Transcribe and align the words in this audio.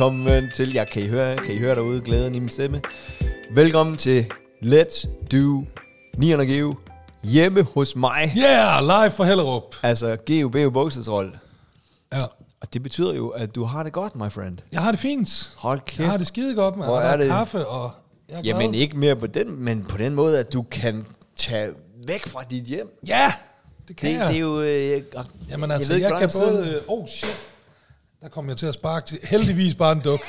Velkommen 0.00 0.50
til, 0.54 0.72
jeg 0.72 0.88
kan 0.88 1.02
I 1.02 1.06
høre, 1.08 1.36
kan 1.36 1.54
I 1.54 1.58
høre 1.58 1.74
derude 1.74 2.00
glæden 2.00 2.34
i 2.34 2.38
min 2.38 2.48
stemme. 2.48 2.80
Velkommen 3.54 3.96
til 3.96 4.26
Let's 4.62 5.08
Do 5.32 5.64
900 6.18 6.50
Geo 6.52 6.74
hjemme 7.22 7.62
hos 7.62 7.96
mig. 7.96 8.32
Yeah, 8.36 8.82
live 8.82 9.10
fra 9.10 9.24
Hellerup. 9.24 9.76
Altså 9.82 10.16
Geo 10.26 10.48
Beo 10.48 10.70
Buksesrold. 10.70 11.32
Ja. 12.12 12.18
Og 12.60 12.74
det 12.74 12.82
betyder 12.82 13.14
jo, 13.14 13.28
at 13.28 13.54
du 13.54 13.64
har 13.64 13.82
det 13.82 13.92
godt, 13.92 14.16
my 14.16 14.30
friend. 14.30 14.58
Jeg 14.72 14.80
har 14.82 14.90
det 14.90 15.00
fint. 15.00 15.52
Hold 15.56 15.80
kæft. 15.80 16.00
Jeg 16.00 16.08
har 16.10 16.16
det 16.16 16.26
skide 16.26 16.54
godt, 16.54 16.76
man. 16.76 16.86
Hvor 16.88 17.00
Jeg 17.00 17.12
er 17.12 17.16
det- 17.16 17.28
kaffe, 17.28 17.66
og 17.66 17.90
jeg 18.28 18.38
er 18.38 18.42
Jamen 18.44 18.70
glad. 18.70 18.80
ikke 18.80 18.98
mere 18.98 19.16
på 19.16 19.26
den, 19.26 19.62
men 19.64 19.84
på 19.84 19.96
den 19.98 20.14
måde, 20.14 20.38
at 20.38 20.52
du 20.52 20.62
kan 20.62 21.06
tage 21.36 21.70
væk 22.06 22.26
fra 22.26 22.44
dit 22.50 22.64
hjem. 22.64 22.98
Ja, 23.08 23.32
det 23.88 23.96
kan 23.96 24.08
Det, 24.10 24.16
jeg. 24.18 24.28
det 24.28 24.36
er 24.36 24.40
jo... 24.40 24.60
Øh, 24.60 25.02
og 25.16 25.24
Jamen 25.50 25.70
jeg 25.70 25.76
altså, 25.76 25.92
ved 25.92 26.00
jeg, 26.00 26.08
ikke, 26.08 26.18
jeg 26.18 26.30
kan 26.30 26.40
både... 26.40 26.80
Oh 26.88 27.06
shit. 27.08 27.36
Der 28.22 28.28
kom 28.28 28.48
jeg 28.48 28.56
til 28.56 28.66
at 28.66 28.74
sparke 28.74 29.06
til. 29.06 29.18
Heldigvis 29.22 29.74
bare 29.74 29.92
en 29.92 30.00
duk. 30.04 30.20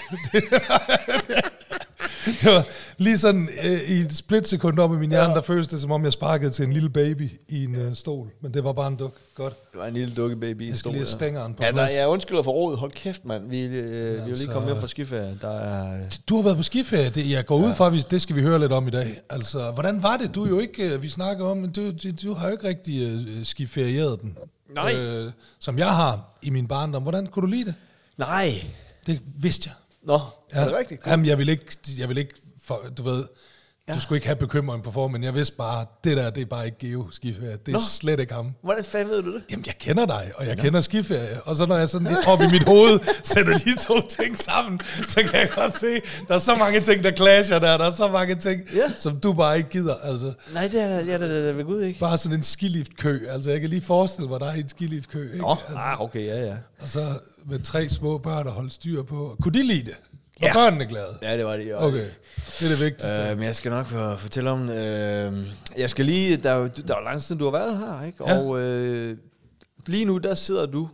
det 2.25 2.45
var 2.45 2.67
lige 2.97 3.17
sådan 3.17 3.49
øh, 3.65 3.89
i 3.89 3.93
et 3.99 4.13
splitsekund 4.17 4.79
op 4.79 4.93
i 4.93 4.95
min 4.95 5.09
hjerne, 5.09 5.33
der 5.33 5.41
føltes 5.41 5.67
det, 5.67 5.81
som 5.81 5.91
om 5.91 6.03
jeg 6.03 6.13
sparkede 6.13 6.51
til 6.51 6.65
en 6.65 6.73
lille 6.73 6.89
baby 6.89 7.29
i 7.49 7.63
en 7.63 7.75
øh, 7.75 7.95
stol. 7.95 8.27
Men 8.41 8.53
det 8.53 8.63
var 8.63 8.73
bare 8.73 8.87
en 8.87 8.95
duk. 8.95 9.13
Godt. 9.35 9.71
Det 9.71 9.79
var 9.79 9.87
en 9.87 9.93
lille 9.93 10.13
dukke 10.15 10.35
baby. 10.35 10.69
Jeg 10.69 10.77
skal 10.77 10.91
lige 10.91 11.05
stængeren 11.05 11.53
på 11.53 11.63
Ja, 11.63 11.71
der, 11.71 11.87
jeg 11.99 12.07
undskylder 12.07 12.43
for 12.43 12.51
rådet. 12.51 12.79
Hold 12.79 12.91
kæft, 12.91 13.25
mand. 13.25 13.49
Vi, 13.49 13.61
øh, 13.61 13.71
vi 13.71 13.79
er 14.21 14.27
jo 14.27 14.35
lige 14.35 14.47
kommet 14.47 14.71
hjem 14.71 14.79
fra 14.81 14.87
skiferie. 14.87 15.37
Der 15.41 15.59
er... 15.59 15.93
øh, 15.95 16.11
Du 16.29 16.35
har 16.35 16.43
været 16.43 16.57
på 16.57 16.63
skiferie. 16.63 17.09
Det, 17.09 17.29
jeg 17.29 17.45
går 17.45 17.57
ud 17.57 17.73
fra, 17.73 17.87
at 17.87 17.93
vi- 17.93 18.03
det 18.11 18.21
skal 18.21 18.35
vi 18.35 18.41
høre 18.41 18.59
lidt 18.59 18.71
om 18.71 18.87
i 18.87 18.91
dag. 18.91 19.21
Altså, 19.29 19.71
hvordan 19.71 20.03
var 20.03 20.17
det? 20.17 20.35
Du 20.35 20.43
er 20.45 20.49
jo 20.49 20.59
ikke, 20.59 20.83
øh, 20.93 21.01
vi 21.03 21.09
snakker 21.09 21.45
om, 21.45 21.57
men 21.57 21.71
du, 21.71 21.91
du, 21.91 22.09
du 22.23 22.33
har 22.33 22.45
jo 22.47 22.51
ikke 22.51 22.67
rigtig 22.67 23.01
øh, 23.01 23.45
skiferieret 23.45 24.21
den. 24.21 24.37
Nej. 24.73 24.95
Øh, 24.95 25.31
som 25.59 25.77
jeg 25.77 25.95
har 25.95 26.37
i 26.41 26.49
min 26.49 26.67
barndom. 26.67 27.01
Hvordan 27.03 27.27
kunne 27.27 27.41
du 27.41 27.47
lide 27.51 27.65
det? 27.65 27.75
Nej. 28.17 28.51
Det 29.05 29.21
vidste 29.25 29.69
jeg. 29.69 29.75
Nå, 30.03 30.19
er 30.49 30.65
det 30.65 30.73
rigtigt? 30.73 31.01
Jamen, 31.07 31.25
jeg 31.25 31.37
vil 31.37 31.49
ikke, 31.49 31.77
jeg 31.97 32.09
vil 32.09 32.17
ikke 32.17 32.33
for, 32.63 32.81
du 32.97 33.03
ved, 33.03 33.25
Ja. 33.91 33.95
du 33.95 34.01
skulle 34.01 34.17
ikke 34.17 34.27
have 34.27 34.35
bekymring 34.35 34.83
på 34.83 34.91
form, 34.91 35.11
men 35.11 35.23
jeg 35.23 35.35
vidste 35.35 35.55
bare, 35.55 35.85
det 36.03 36.17
der, 36.17 36.29
det 36.29 36.41
er 36.41 36.45
bare 36.45 36.65
ikke 36.65 36.77
Geo 36.79 37.11
skiferie. 37.11 37.51
Det 37.51 37.67
er 37.67 37.71
Nå. 37.71 37.79
slet 37.89 38.19
ikke 38.19 38.33
ham. 38.33 38.51
Hvordan 38.63 38.83
fanden 38.83 39.09
ved 39.09 39.23
du 39.23 39.33
det? 39.33 39.43
Jamen, 39.51 39.63
jeg 39.67 39.75
kender 39.79 40.05
dig, 40.05 40.31
og 40.35 40.45
jeg 40.47 40.55
Nå. 40.55 40.61
kender 40.61 40.81
skiferie. 40.81 41.41
Og 41.45 41.55
så 41.55 41.65
når 41.65 41.77
jeg 41.77 41.89
sådan 41.89 42.07
lidt 42.07 42.27
op 42.27 42.41
i 42.41 42.47
mit 42.51 42.63
hoved 42.63 42.99
sætter 43.23 43.57
de 43.57 43.77
to 43.77 44.07
ting 44.07 44.37
sammen, 44.37 44.81
så 45.07 45.15
kan 45.23 45.33
jeg 45.39 45.49
godt 45.55 45.75
se, 45.77 46.01
der 46.27 46.35
er 46.35 46.39
så 46.39 46.55
mange 46.55 46.79
ting, 46.79 47.03
der 47.03 47.11
clasher 47.15 47.59
der. 47.59 47.77
Der 47.77 47.85
er 47.85 47.91
så 47.91 48.07
mange 48.07 48.35
ting, 48.35 48.61
Ja. 48.75 48.91
som 48.97 49.19
du 49.19 49.33
bare 49.33 49.57
ikke 49.57 49.69
gider. 49.69 49.95
Altså, 50.03 50.33
Nej, 50.53 50.67
det 50.67 50.81
er 50.83 50.87
der, 50.87 50.95
ja, 50.95 51.01
det 51.01 51.13
er 51.13 51.45
der 51.45 51.53
ved 51.53 51.63
Gud 51.65 51.81
ikke. 51.81 51.99
bare 51.99 52.17
sådan 52.17 52.37
en 52.37 52.43
skiliftkø. 52.43 53.19
Altså, 53.29 53.51
jeg 53.51 53.61
kan 53.61 53.69
lige 53.69 53.81
forestille 53.81 54.29
mig, 54.29 54.39
der 54.39 54.45
er 54.47 54.53
en 54.53 54.69
skiliftkø. 54.69 55.23
Ikke? 55.23 55.37
Nå, 55.37 55.49
Altså, 55.51 55.75
ah, 55.77 56.01
okay, 56.01 56.25
ja, 56.25 56.45
ja. 56.45 56.55
og 56.81 56.89
så 56.89 57.05
med 57.49 57.59
tre 57.59 57.89
små 57.89 58.17
børn 58.17 58.47
at 58.47 58.53
holde 58.53 58.69
styr 58.69 59.03
på. 59.03 59.37
Kunne 59.41 59.53
de 59.53 59.67
lide 59.67 59.85
det? 59.85 59.95
Var 60.41 60.47
Ja. 60.47 60.53
børnene 60.53 60.85
glade? 60.85 61.17
Ja, 61.21 61.37
det 61.37 61.45
var 61.45 61.57
det. 61.57 61.67
ja. 61.67 61.85
Okay, 61.87 62.05
det 62.59 62.61
er 62.65 62.69
det 62.69 62.79
vigtigste. 62.79 63.15
Øh, 63.29 63.37
men 63.37 63.45
jeg 63.45 63.55
skal 63.55 63.71
nok 63.71 63.85
for, 63.85 64.15
fortælle 64.17 64.49
om... 64.49 64.69
Øh, 64.69 65.47
jeg 65.77 65.89
skal 65.89 66.05
lige... 66.05 66.37
Der, 66.37 66.51
er 66.51 66.67
der 66.67 66.95
er 66.95 66.99
jo 66.99 67.03
lang 67.05 67.21
tid, 67.21 67.35
du 67.35 67.43
har 67.43 67.51
været 67.51 67.77
her, 67.77 68.01
ikke? 68.05 68.29
Ja. 68.29 68.39
Og 68.39 68.59
øh, 68.59 69.17
lige 69.85 70.05
nu, 70.05 70.17
der 70.17 70.35
sidder 70.35 70.65
du... 70.65 70.89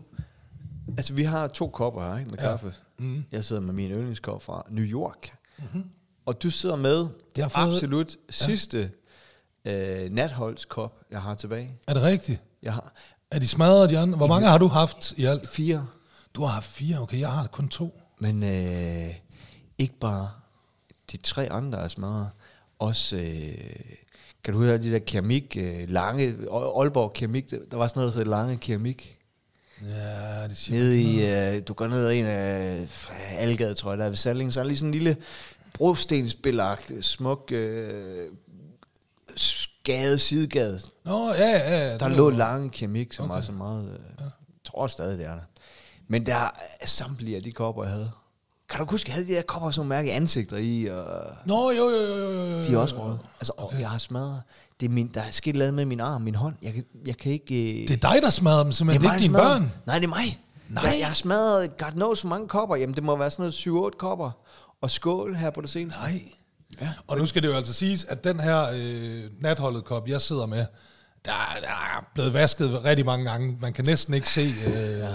Altså, 0.98 1.14
vi 1.14 1.24
har 1.24 1.48
to 1.48 1.68
kopper 1.68 2.02
her, 2.12 2.18
ikke? 2.20 2.32
Med 2.32 2.40
Ja. 2.40 2.50
kaffe. 2.50 2.74
Mm. 3.00 3.24
Jeg 3.32 3.46
sidder 3.46 3.62
med 3.62 3.74
min 3.74 3.92
yndlingskop 3.92 4.44
fra 4.44 4.66
New 4.70 4.86
York. 4.86 5.30
Mm-hmm. 5.60 5.84
Og 6.26 6.44
du 6.44 6.50
sidder 6.50 6.76
med 6.76 7.08
Jeg 7.38 7.52
fået- 7.52 7.74
absolut 7.76 8.16
sidste 8.30 8.92
øh, 9.66 10.12
natholdskop, 10.12 10.94
jeg 11.12 11.22
har 11.22 11.36
tilbage. 11.36 11.76
Er 11.88 11.94
det 11.94 12.04
rigtigt? 12.04 12.42
Jeg 12.64 12.74
har 12.74 12.94
Er 13.32 13.40
de 13.40 13.48
smadret 13.48 13.90
de 13.90 13.98
andre? 13.98 14.18
Hvor 14.18 14.28
mange 14.28 14.48
har 14.48 14.58
du 14.58 14.68
haft 14.68 15.14
i 15.18 15.26
alt? 15.26 15.50
fire, 15.50 15.88
Du 16.36 16.42
har 16.42 16.48
haft 16.54 16.66
fire, 16.70 17.00
okay. 17.00 17.20
Jeg 17.20 17.30
har 17.32 17.48
kun 17.48 17.70
to. 17.70 18.02
men 18.20 18.44
øh, 18.44 19.14
ikke 19.78 19.96
bare 20.00 20.30
de 21.12 21.18
tre 21.18 21.52
andre 21.52 21.80
er 21.80 21.88
smadret. 21.88 22.30
Også, 22.80 23.16
øh, 23.16 23.76
kan 24.44 24.54
du 24.54 24.60
høre 24.60 24.78
de 24.78 24.92
der 24.92 25.00
keramik, 25.00 25.58
øh, 25.60 25.90
lange, 25.90 26.24
Aalborg 26.52 27.14
keramik, 27.14 27.50
der 27.72 27.78
var 27.78 27.88
sådan 27.88 28.00
noget, 28.00 28.14
der 28.14 28.18
hedder 28.20 28.32
lange 28.32 28.58
keramik. 28.58 29.14
Ja, 29.86 30.48
det 30.48 30.58
siger 30.58 30.80
Nede 30.80 31.02
i, 31.02 31.26
øh, 31.56 31.62
du 31.68 31.74
går 31.74 31.88
ned 31.88 32.06
ad 32.08 32.14
en 32.14 32.26
af 32.26 32.88
Algade, 33.38 33.74
tror 33.74 33.92
jeg, 33.92 33.98
der 33.98 34.06
er 34.06 34.10
ved 34.10 34.18
Salling, 34.18 34.54
så 34.54 34.60
er 34.60 34.64
der 34.64 34.68
lige 34.68 34.78
sådan 34.78 34.90
en 34.90 34.94
lille 34.94 35.18
brostensbelagt, 35.74 36.92
smuk 37.02 37.52
øh, 37.52 38.28
gade, 39.84 40.20
sidegade. 40.20 40.80
Nå, 41.06 41.28
ja, 41.34 41.50
ja. 41.50 41.88
ja. 41.90 41.98
Der 41.98 42.08
lå 42.08 42.30
var- 42.30 42.38
lange 42.38 42.70
keramik, 42.70 43.14
som 43.14 43.26
okay. 43.26 43.36
var 43.36 43.42
så 43.42 43.52
meget, 43.52 43.90
øh, 43.90 44.00
jeg 44.20 44.30
tror 44.66 44.88
stadig, 44.88 45.18
det 45.20 45.26
er 45.26 45.34
der. 45.36 45.44
Men 46.08 46.26
der 46.26 46.36
er 46.82 46.86
samtlige 46.88 47.36
af 47.38 47.44
de 47.44 47.52
kopper, 47.52 47.84
jeg 47.84 47.92
havde. 47.94 48.12
Kan 48.70 48.80
du 48.80 48.92
huske, 48.92 49.10
jeg 49.10 49.14
havde 49.16 49.28
de 49.28 49.34
der 49.34 49.42
kopper, 49.42 49.72
som 49.72 49.86
mærke 49.86 50.14
ansigter 50.14 50.58
i, 50.58 50.86
og 50.86 51.06
Nå, 51.46 51.72
jo, 51.72 51.84
jo, 51.90 51.90
jo, 51.90 52.32
jo, 52.32 52.46
jo. 52.58 52.64
de 52.64 52.74
er 52.74 52.78
også 52.78 52.96
røde. 53.04 53.20
Altså, 53.40 53.54
okay. 53.58 53.80
jeg 53.80 53.90
har 53.90 53.98
smadret. 53.98 54.42
Det 54.80 54.86
er 54.86 54.90
min, 54.90 55.12
der 55.14 55.22
er 55.22 55.32
sket 55.32 55.56
noget 55.56 55.74
med 55.74 55.86
min 55.86 56.00
arm, 56.00 56.22
min 56.22 56.36
hånd. 56.36 56.56
Jeg 56.62 56.74
kan, 56.74 56.84
jeg 57.06 57.18
kan 57.18 57.32
ikke... 57.32 57.82
Øh, 57.82 57.88
Det 57.88 58.04
er 58.04 58.12
dig, 58.12 58.22
der 58.22 58.30
smadrede 58.30 58.64
dem, 58.64 58.72
simpelthen. 58.72 59.02
Det 59.02 59.08
er, 59.08 59.12
mig, 59.12 59.24
ikke 59.24 59.34
der 59.34 59.40
dine 59.40 59.50
smadrer. 59.50 59.60
børn. 59.60 59.72
Nej, 59.86 59.96
det 60.00 60.04
er 60.06 60.10
mig. 60.10 60.42
Nej. 60.70 60.84
Jeg, 60.84 61.00
jeg 61.00 61.08
har 61.08 61.16
smadret, 61.16 61.78
God 61.78 61.92
knows, 61.92 62.20
så 62.20 62.28
mange 62.28 62.48
kopper. 62.48 62.76
Jamen, 62.76 62.96
det 62.96 63.04
må 63.04 63.16
være 63.16 63.32
sådan 63.32 63.54
noget 63.68 63.92
7-8 63.94 63.98
kopper. 63.98 64.32
Og 64.82 64.92
skål 64.92 65.36
her 65.36 65.50
på 65.50 65.62
det 65.62 65.70
seneste. 65.70 66.00
Nej. 66.00 66.22
Ja. 66.82 66.90
Og 67.08 67.18
nu 67.18 67.26
skal 67.26 67.42
det 67.44 67.48
jo 67.48 67.54
altså 67.54 67.74
siges, 67.74 68.04
at 68.06 68.24
den 68.24 68.40
her 68.40 68.66
øh, 68.76 69.24
natholdet 69.42 69.86
kop, 69.86 70.08
jeg 70.08 70.22
sidder 70.22 70.46
med, 70.46 70.66
der, 71.26 71.32
der 71.62 71.68
er 71.68 72.06
blevet 72.14 72.34
vasket 72.34 72.84
rigtig 72.86 73.06
mange 73.06 73.30
gange. 73.30 73.58
Man 73.62 73.74
kan 73.74 73.86
næsten 73.88 74.14
ikke 74.14 74.30
se... 74.30 74.54
Øh, 74.68 75.00
ja. 75.00 75.10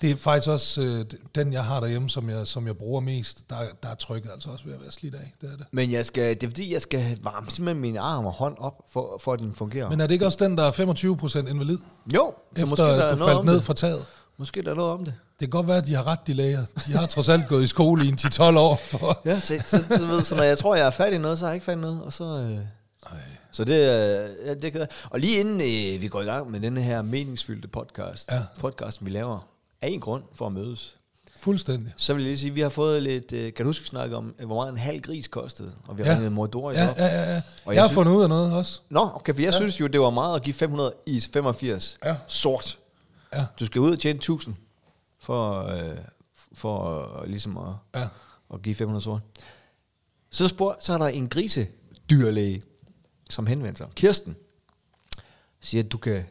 Det 0.00 0.10
er 0.10 0.16
faktisk 0.16 0.48
også 0.48 0.80
øh, 0.82 1.04
den, 1.34 1.52
jeg 1.52 1.64
har 1.64 1.80
derhjemme, 1.80 2.10
som 2.10 2.30
jeg, 2.30 2.46
som 2.46 2.66
jeg 2.66 2.76
bruger 2.76 3.00
mest. 3.00 3.50
Der, 3.50 3.56
der 3.82 3.88
er 3.88 3.94
trykket 3.94 4.30
altså 4.34 4.50
også 4.50 4.64
ved 4.64 4.74
at 4.74 4.80
være 4.80 4.92
slidt 4.92 5.14
af. 5.14 5.32
Det 5.40 5.52
er 5.52 5.56
det. 5.56 5.66
Men 5.72 5.92
jeg 5.92 6.06
skal, 6.06 6.34
det 6.34 6.42
er 6.42 6.48
fordi, 6.48 6.72
jeg 6.72 6.82
skal 6.82 7.18
varme 7.22 7.50
simpelthen 7.50 7.80
min 7.80 7.96
arm 7.96 8.26
og 8.26 8.32
hånd 8.32 8.56
op, 8.58 8.74
for, 8.92 9.20
for 9.24 9.32
at 9.32 9.38
den 9.38 9.54
fungerer. 9.54 9.90
Men 9.90 10.00
er 10.00 10.06
det 10.06 10.14
ikke 10.14 10.26
også 10.26 10.38
den, 10.44 10.58
der 10.58 10.64
er 10.64 10.72
25% 11.46 11.50
invalid? 11.50 11.78
jo, 12.14 12.34
Efter 12.52 12.66
måske 12.66 12.82
der 12.84 12.88
er 12.88 13.16
du 13.16 13.24
faldt 13.26 13.44
ned 13.44 13.54
det. 13.54 13.64
fra 13.64 13.74
taget? 13.74 14.04
Måske 14.36 14.62
der 14.62 14.70
er 14.70 14.74
noget 14.74 14.92
om 14.92 15.04
det. 15.04 15.14
Det 15.40 15.48
kan 15.48 15.50
godt 15.50 15.68
være, 15.68 15.76
at 15.76 15.86
de 15.86 15.94
har 15.94 16.06
ret, 16.06 16.26
de 16.26 16.32
læger. 16.32 16.64
De 16.86 16.92
har 16.92 17.06
trods 17.06 17.28
alt 17.28 17.48
gået 17.48 17.64
i 17.64 17.66
skole 17.66 18.04
i 18.04 18.08
en 18.08 18.18
10-12 18.20 18.42
år. 18.42 18.80
For. 18.86 19.20
Ja, 19.24 19.40
så, 19.40 19.54
så, 19.66 19.84
så, 19.88 20.06
ved, 20.06 20.24
så 20.24 20.34
når 20.36 20.42
jeg 20.42 20.58
tror, 20.58 20.74
jeg 20.74 20.86
er 20.86 20.90
færdig 20.90 21.14
i 21.14 21.18
noget, 21.18 21.38
så 21.38 21.44
har 21.44 21.50
jeg 21.50 21.54
ikke 21.54 21.64
færdig 21.64 21.80
noget. 21.80 22.02
Og 22.02 22.12
så, 22.12 22.24
øh, 22.24 22.58
så 23.52 23.64
det, 23.64 23.72
øh, 23.74 24.30
ja, 24.46 24.54
det 24.54 24.72
kan, 24.72 24.86
Og 25.10 25.20
lige 25.20 25.40
inden 25.40 25.54
øh, 25.60 26.02
vi 26.02 26.08
går 26.08 26.20
i 26.20 26.24
gang 26.24 26.50
med 26.50 26.60
denne 26.60 26.82
her 26.82 27.02
meningsfyldte 27.02 27.68
podcast, 27.68 28.32
Ja. 28.32 28.40
podcasten 28.60 29.06
vi 29.06 29.10
laver, 29.10 29.46
af 29.82 29.88
en 29.88 30.00
grund 30.00 30.22
for 30.34 30.46
at 30.46 30.52
mødes, 30.52 30.96
Fuldstændig. 31.36 31.92
så 31.96 32.14
vil 32.14 32.22
jeg 32.22 32.28
lige 32.28 32.38
sige, 32.38 32.50
at 32.50 32.54
vi 32.56 32.60
har 32.60 32.68
fået 32.68 33.02
lidt, 33.02 33.32
øh, 33.32 33.52
kan 33.54 33.64
du 33.64 33.68
huske, 33.68 33.82
vi 33.82 33.86
snakkede 33.88 34.16
om, 34.18 34.34
øh, 34.38 34.46
hvor 34.46 34.56
meget 34.56 34.72
en 34.72 34.78
halv 34.78 35.00
gris 35.00 35.28
kostede, 35.28 35.72
og 35.88 35.98
vi 35.98 36.02
har 36.02 36.10
Ja. 36.10 36.16
ringet 36.16 36.32
mor 36.32 36.46
Doris 36.46 36.76
Ja, 36.78 36.90
op. 36.90 36.96
ja, 36.98 37.06
ja. 37.06 37.32
ja. 37.34 37.36
Og 37.36 37.42
Jeg, 37.66 37.74
jeg 37.74 37.82
har 37.82 37.88
sy- 37.88 37.94
fundet 37.94 38.12
ud 38.12 38.22
af 38.22 38.28
noget 38.28 38.52
også. 38.52 38.80
Nå, 38.88 39.10
okay, 39.14 39.34
for 39.34 39.40
jeg 39.42 39.52
ja. 39.52 39.56
synes 39.58 39.80
jo, 39.80 39.86
det 39.86 40.00
var 40.00 40.10
meget 40.10 40.36
at 40.36 40.42
give 40.42 40.54
500 40.54 40.94
i 41.06 41.20
85 41.20 41.98
Ja. 42.04 42.16
sort. 42.26 42.78
Ja. 43.34 43.46
Du 43.60 43.66
skal 43.66 43.80
ud 43.80 43.92
og 43.92 43.98
tjene 43.98 44.18
1000 44.18 44.54
for, 45.20 45.66
øh, 45.66 45.96
for 46.52 46.98
øh, 47.22 47.28
ligesom 47.28 47.56
at, 47.58 48.00
Ja. 48.00 48.08
at 48.54 48.62
give 48.62 48.74
500 48.74 49.02
sort. 49.04 49.20
Så, 50.30 50.48
spurg, 50.48 50.76
så 50.80 50.92
er 50.92 50.98
der 50.98 51.06
en 51.08 51.28
grisedyrlæge, 51.28 52.62
som 53.30 53.46
henvender 53.46 53.76
sig. 53.76 53.86
Kirsten 53.94 54.36
siger, 55.60 55.82
at 55.84 55.92
du 55.92 55.98
kan 55.98 56.24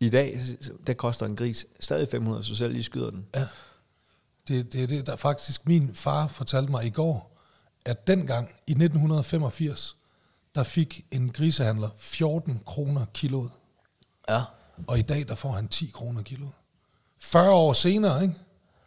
i 0.00 0.08
dag, 0.08 0.40
der 0.86 0.94
koster 0.94 1.26
en 1.26 1.36
gris 1.36 1.66
stadig 1.80 2.08
500, 2.10 2.44
så 2.44 2.54
selv 2.56 2.72
lige 2.72 2.84
skyder 2.84 3.10
den. 3.10 3.26
Ja. 3.34 3.46
Det, 4.48 4.72
det 4.72 4.82
er 4.82 4.86
det, 4.86 5.06
der 5.06 5.16
faktisk 5.16 5.66
min 5.66 5.94
far 5.94 6.26
fortalte 6.26 6.70
mig 6.70 6.84
i 6.84 6.90
går, 6.90 7.38
at 7.84 8.06
dengang 8.06 8.48
i 8.66 8.70
1985, 8.70 9.96
der 10.54 10.62
fik 10.62 11.06
en 11.10 11.30
grisehandler 11.32 11.88
14 11.98 12.60
kroner 12.66 13.04
kiloet, 13.14 13.50
Ja. 14.28 14.42
og 14.86 14.98
i 14.98 15.02
dag 15.02 15.28
der 15.28 15.34
får 15.34 15.52
han 15.52 15.68
10 15.68 15.86
kroner 15.94 16.22
kiloet. 16.22 16.52
40 17.18 17.50
år 17.50 17.72
senere, 17.72 18.22
ikke, 18.22 18.34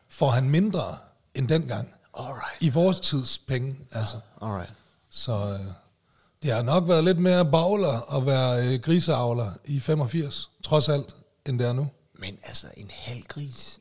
får 0.08 0.30
han 0.30 0.50
mindre 0.50 0.98
end 1.36 1.48
dengang. 1.48 1.94
Alright. 2.14 2.62
I 2.62 2.70
vores 2.70 3.00
tids 3.00 3.38
penge, 3.38 3.76
altså. 3.92 4.20
Alright. 4.42 4.74
Så 5.10 5.34
øh, 5.54 5.60
det 6.44 6.52
har 6.52 6.62
nok 6.62 6.88
været 6.88 7.04
lidt 7.04 7.18
mere 7.18 7.46
bagler 7.46 8.16
at 8.18 8.26
være 8.26 8.68
øh, 8.68 8.80
griseavler 8.82 9.52
i 9.66 9.80
85, 9.80 10.52
trods 10.64 10.90
alt, 10.90 11.16
end 11.46 11.60
det 11.60 11.68
er 11.68 11.74
nu. 11.74 11.88
Men 12.14 12.38
altså, 12.44 12.68
en 12.78 12.90
halv 12.94 13.24
gris. 13.24 13.80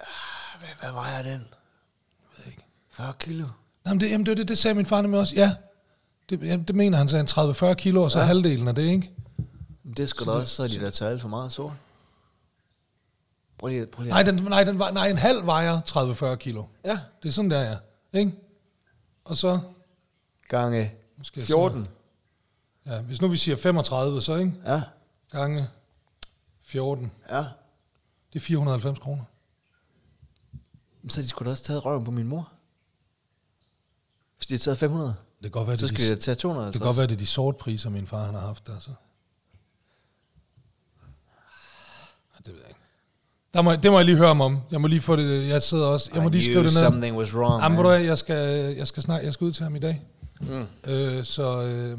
Ah, 0.00 0.06
hvad, 0.60 0.68
hvad 0.80 0.92
vejer 0.92 1.22
den? 1.22 1.30
Jeg 1.40 2.44
ved 2.44 2.46
ikke. 2.52 2.62
40 2.90 3.12
kilo? 3.18 3.44
Nå, 3.84 3.90
men 3.90 4.00
det, 4.00 4.10
jamen, 4.10 4.26
det, 4.26 4.36
det, 4.36 4.48
det 4.48 4.58
sagde 4.58 4.74
min 4.74 4.86
far 4.86 5.02
nemlig 5.02 5.20
også. 5.20 5.36
Ja, 5.36 5.54
det, 6.30 6.42
jamen, 6.42 6.64
det 6.64 6.74
mener 6.76 6.98
han, 6.98 7.08
sagde 7.08 7.20
en 7.20 7.28
30-40 7.28 7.74
kilo, 7.74 8.02
og 8.02 8.10
så 8.10 8.18
ja. 8.18 8.24
halvdelen 8.24 8.68
af 8.68 8.74
det, 8.74 8.82
ikke? 8.82 9.10
Det 9.96 10.08
skal 10.08 10.26
da 10.26 10.30
også, 10.30 10.54
så 10.54 10.62
er 10.62 10.68
de 10.68 10.80
der 10.80 10.90
taget 10.90 11.20
for 11.20 11.28
meget 11.28 11.52
sort. 11.52 11.72
Prøv 13.58 13.68
lige, 13.68 13.86
prøv 13.86 14.02
lige. 14.02 14.12
Nej, 14.12 14.22
den, 14.22 14.34
nej, 14.34 14.64
den, 14.64 14.78
var- 14.78 14.90
nej, 14.90 15.08
en 15.08 15.18
halv 15.18 15.46
vejer 15.46 15.80
30-40 16.32 16.34
kilo. 16.36 16.64
Ja, 16.84 16.98
Det 17.22 17.28
er 17.28 17.32
sådan, 17.32 17.50
der 17.50 17.60
ja. 17.60 17.76
Ikke? 18.18 18.32
Og 19.24 19.36
så, 19.36 19.60
gange 20.48 20.90
jeg 21.36 21.44
14. 21.44 21.88
ja, 22.86 23.00
hvis 23.02 23.20
nu 23.20 23.28
vi 23.28 23.36
siger 23.36 23.56
35, 23.56 24.22
så 24.22 24.36
ikke? 24.36 24.52
Ja, 24.66 24.82
Gange 25.30 25.68
14, 26.62 27.12
ja. 27.30 27.38
det 28.32 28.36
er 28.36 28.40
490 28.40 28.98
kroner. 28.98 29.24
så 31.08 31.22
de 31.22 31.28
sgu 31.28 31.44
da 31.44 31.50
også 31.50 31.64
taget 31.64 31.84
røven 31.84 32.04
på 32.04 32.10
min 32.10 32.26
mor. 32.26 32.52
Hvis 34.36 34.46
de 34.46 34.54
har 34.54 34.58
taget 34.58 34.78
500, 34.78 35.08
Det 35.08 35.42
kan 35.42 35.50
godt 35.50 35.68
være, 35.68 35.78
så 35.78 35.86
det, 35.86 35.94
skal 35.98 36.08
de, 36.10 36.14
de 36.16 36.20
tage 36.20 36.34
250. 36.34 36.72
det 36.72 36.80
kan 36.82 36.86
godt 36.88 36.96
være, 36.96 37.06
det 37.06 37.12
er 37.12 37.18
de 37.18 37.26
sorte 37.26 37.58
priser, 37.58 37.90
min 37.90 38.06
far 38.06 38.24
han 38.24 38.34
har 38.34 38.40
haft 38.40 38.66
der, 38.66 38.78
så. 38.78 38.90
Ja, 42.34 42.38
Det 42.46 42.52
ved 42.54 42.60
jeg 42.60 42.68
ikke. 42.68 42.80
Der 43.54 43.62
må, 43.62 43.76
det 43.76 43.90
må 43.90 43.98
jeg 43.98 44.04
lige 44.06 44.16
høre 44.16 44.30
om. 44.30 44.58
Jeg 44.70 44.80
må 44.80 44.86
lige 44.86 45.00
få 45.00 45.16
det, 45.16 45.48
jeg 45.48 45.62
sidder 45.62 45.86
også, 45.86 46.10
jeg 46.14 46.22
må 46.22 46.28
I 46.28 46.32
lige 46.32 46.42
skrive 46.42 46.58
det 46.58 46.64
ned. 46.64 46.70
something 46.82 47.16
was 47.16 47.34
wrong, 47.34 47.62
Jamen, 47.62 48.06
jeg 48.06 48.18
skal, 48.18 48.74
jeg 48.76 48.86
skal 48.88 49.02
snart, 49.02 49.24
jeg 49.24 49.32
skal 49.32 49.44
ud 49.44 49.52
til 49.52 49.62
ham 49.64 49.76
i 49.76 49.78
dag. 49.78 50.06
Mm. 50.40 50.66
Øh, 50.86 51.24
så 51.24 51.62
øh, 51.62 51.98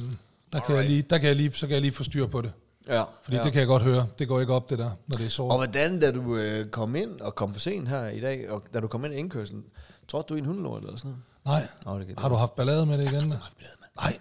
der, 0.53 0.59
kan 0.59 0.75
jeg 0.75 0.85
lige, 0.85 1.01
der 1.01 1.17
kan 1.17 1.27
jeg 1.27 1.35
lige, 1.35 1.51
så 1.53 1.67
kan 1.67 1.73
jeg 1.73 1.81
lige 1.81 1.91
få 1.91 2.03
styr 2.03 2.27
på 2.27 2.41
det. 2.41 2.51
Ja, 2.87 3.03
Fordi 3.23 3.37
ja. 3.37 3.43
det 3.43 3.51
kan 3.51 3.59
jeg 3.59 3.67
godt 3.67 3.83
høre. 3.83 4.07
Det 4.19 4.27
går 4.27 4.39
ikke 4.39 4.53
op, 4.53 4.69
det 4.69 4.79
der, 4.79 4.91
når 5.07 5.17
det 5.17 5.25
er 5.25 5.29
sort. 5.29 5.51
Og 5.51 5.57
hvordan, 5.57 5.99
da 5.99 6.11
du 6.11 6.35
øh, 6.37 6.65
kom 6.65 6.95
ind 6.95 7.21
og 7.21 7.35
kom 7.35 7.53
for 7.53 7.59
sent 7.59 7.89
her 7.89 8.07
i 8.07 8.19
dag, 8.19 8.49
og 8.51 8.63
da 8.73 8.79
du 8.79 8.87
kom 8.87 9.05
ind 9.05 9.13
i 9.13 9.17
indkørslen, 9.17 9.63
tror 10.07 10.21
du 10.21 10.35
i 10.35 10.39
en 10.39 10.45
hundelort 10.45 10.83
eller 10.83 10.97
sådan 10.97 11.15
noget? 11.45 11.67
Nej. 11.85 11.93
Nå, 11.93 11.99
det 11.99 12.19
Har 12.19 12.29
du 12.29 12.35
haft 12.35 12.55
ballade 12.55 12.85
med 12.85 12.97
det 12.97 13.03
igen? 13.03 13.29
da? 13.29 13.35
haft 13.35 13.57
ballade 13.57 13.75
med 13.79 13.87
Nej. 14.03 14.17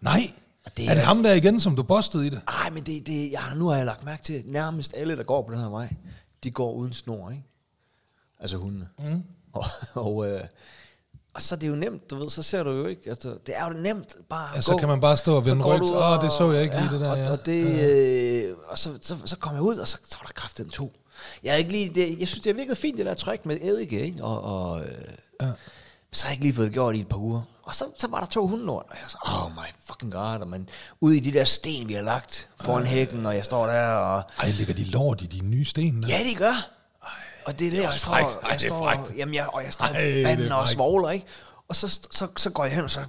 Nej. 0.00 0.32
Og 0.64 0.76
det 0.76 0.88
er 0.88 0.94
det 0.94 1.00
er- 1.00 1.04
ham 1.06 1.22
der 1.22 1.32
igen, 1.32 1.60
som 1.60 1.76
du 1.76 1.82
bostede 1.82 2.26
i 2.26 2.30
det? 2.30 2.40
Ej, 2.48 2.70
men 2.70 2.82
det, 2.82 3.06
det, 3.06 3.30
ja, 3.30 3.54
nu 3.56 3.68
har 3.68 3.76
jeg 3.76 3.86
lagt 3.86 4.04
mærke 4.04 4.22
til, 4.22 4.32
at 4.32 4.46
nærmest 4.46 4.94
alle, 4.96 5.16
der 5.16 5.22
går 5.22 5.42
på 5.42 5.52
den 5.52 5.60
her 5.60 5.68
vej, 5.68 5.94
de 6.44 6.50
går 6.50 6.72
uden 6.72 6.92
snor, 6.92 7.30
ikke? 7.30 7.44
Altså 8.40 8.56
hundene. 8.56 8.88
Mm. 8.98 9.22
Og, 9.52 9.64
og, 9.94 10.30
øh, 10.30 10.40
og 11.40 11.44
så 11.44 11.54
er 11.54 11.58
det 11.58 11.68
jo 11.68 11.74
nemt, 11.74 12.10
du 12.10 12.16
ved, 12.16 12.30
så 12.30 12.42
ser 12.42 12.62
du 12.62 12.70
jo 12.70 12.86
ikke, 12.86 13.10
altså, 13.10 13.28
det 13.46 13.54
er 13.56 13.66
jo 13.66 13.72
nemt 13.72 14.16
bare 14.28 14.48
at 14.50 14.56
Ja, 14.56 14.60
så 14.60 14.72
gå. 14.72 14.78
kan 14.78 14.88
man 14.88 15.00
bare 15.00 15.16
stå 15.16 15.36
og 15.36 15.44
vende 15.46 15.62
går 15.62 15.74
ryg. 15.74 15.80
du 15.80 15.84
ud 15.84 15.90
Åh, 15.96 16.22
det 16.22 16.32
så 16.32 16.50
jeg 16.52 16.62
ikke 16.62 16.76
lige, 16.76 16.90
det 16.90 17.00
der, 17.00 17.10
Og, 17.10 17.18
ja. 17.18 17.30
og, 17.32 17.46
det, 17.46 17.64
øh, 18.50 18.54
og 18.68 18.78
så, 18.78 18.98
så, 19.02 19.16
så 19.24 19.36
kom 19.36 19.54
jeg 19.54 19.62
ud, 19.62 19.76
og 19.76 19.88
så, 19.88 19.98
så 20.04 20.16
var 20.20 20.26
der 20.26 20.32
kraft 20.32 20.58
den 20.58 20.70
to. 20.70 20.92
Jeg, 21.44 21.52
er 21.52 21.56
ikke 21.56 21.70
lige, 21.70 21.88
det, 21.94 22.18
jeg 22.20 22.28
synes, 22.28 22.42
det 22.42 22.52
har 22.52 22.56
virket 22.56 22.78
fint, 22.78 22.98
det 22.98 23.06
der 23.06 23.14
træk 23.14 23.46
med 23.46 23.56
eddike, 23.62 24.00
ikke? 24.00 24.24
Og, 24.24 24.42
og 24.42 24.80
øh, 24.80 24.86
Ja. 25.42 25.48
så 26.12 26.24
har 26.24 26.30
jeg 26.30 26.32
ikke 26.34 26.44
lige 26.44 26.54
fået 26.54 26.66
det 26.66 26.72
gjort 26.72 26.94
i 26.96 27.00
et 27.00 27.08
par 27.08 27.16
uger. 27.18 27.42
Og 27.62 27.74
så, 27.74 27.84
så 27.98 28.06
var 28.08 28.20
der 28.20 28.26
to 28.26 28.46
hundelort, 28.46 28.84
og 28.90 28.94
jeg 29.02 29.04
så, 29.08 29.16
oh 29.22 29.50
my 29.52 29.68
fucking 29.84 30.12
god, 30.12 30.40
og 30.40 30.48
man, 30.48 30.68
ude 31.00 31.16
i 31.16 31.20
de 31.20 31.32
der 31.32 31.44
sten, 31.44 31.88
vi 31.88 31.94
har 31.94 32.02
lagt 32.02 32.48
foran 32.60 32.86
hækken, 32.86 33.26
og 33.26 33.34
jeg 33.34 33.44
står 33.44 33.66
der, 33.66 33.82
og 33.88 34.22
Ej, 34.40 34.50
ligger 34.50 34.74
de 34.74 34.84
lort 34.84 35.22
i 35.22 35.26
de 35.26 35.44
nye 35.46 35.64
sten 35.64 36.02
der? 36.02 36.08
ja, 36.08 36.18
de 36.30 36.34
gør. 36.34 36.70
Og 37.46 37.58
det 37.58 37.66
er 37.66 37.70
det, 37.70 37.82
jeg 37.82 37.94
står, 37.94 38.10
frækt. 38.12 38.34
Ej, 38.42 38.50
jeg 38.50 38.60
det 38.60 38.64
er 38.64 38.68
står, 38.68 39.06
jamen, 39.16 39.34
jeg, 39.34 39.46
og 39.48 39.64
jeg 39.64 39.72
står 39.72 39.84
Ej, 39.86 40.00
det 40.00 40.20
er 40.20 40.24
banden 40.24 40.52
og 40.52 40.68
svogler, 40.68 41.10
ikke? 41.10 41.26
Og 41.68 41.76
så, 41.76 41.88
så, 42.10 42.28
så 42.36 42.50
går 42.50 42.64
jeg 42.64 42.74
hen, 42.74 42.84
og 42.84 42.90
så, 42.90 43.00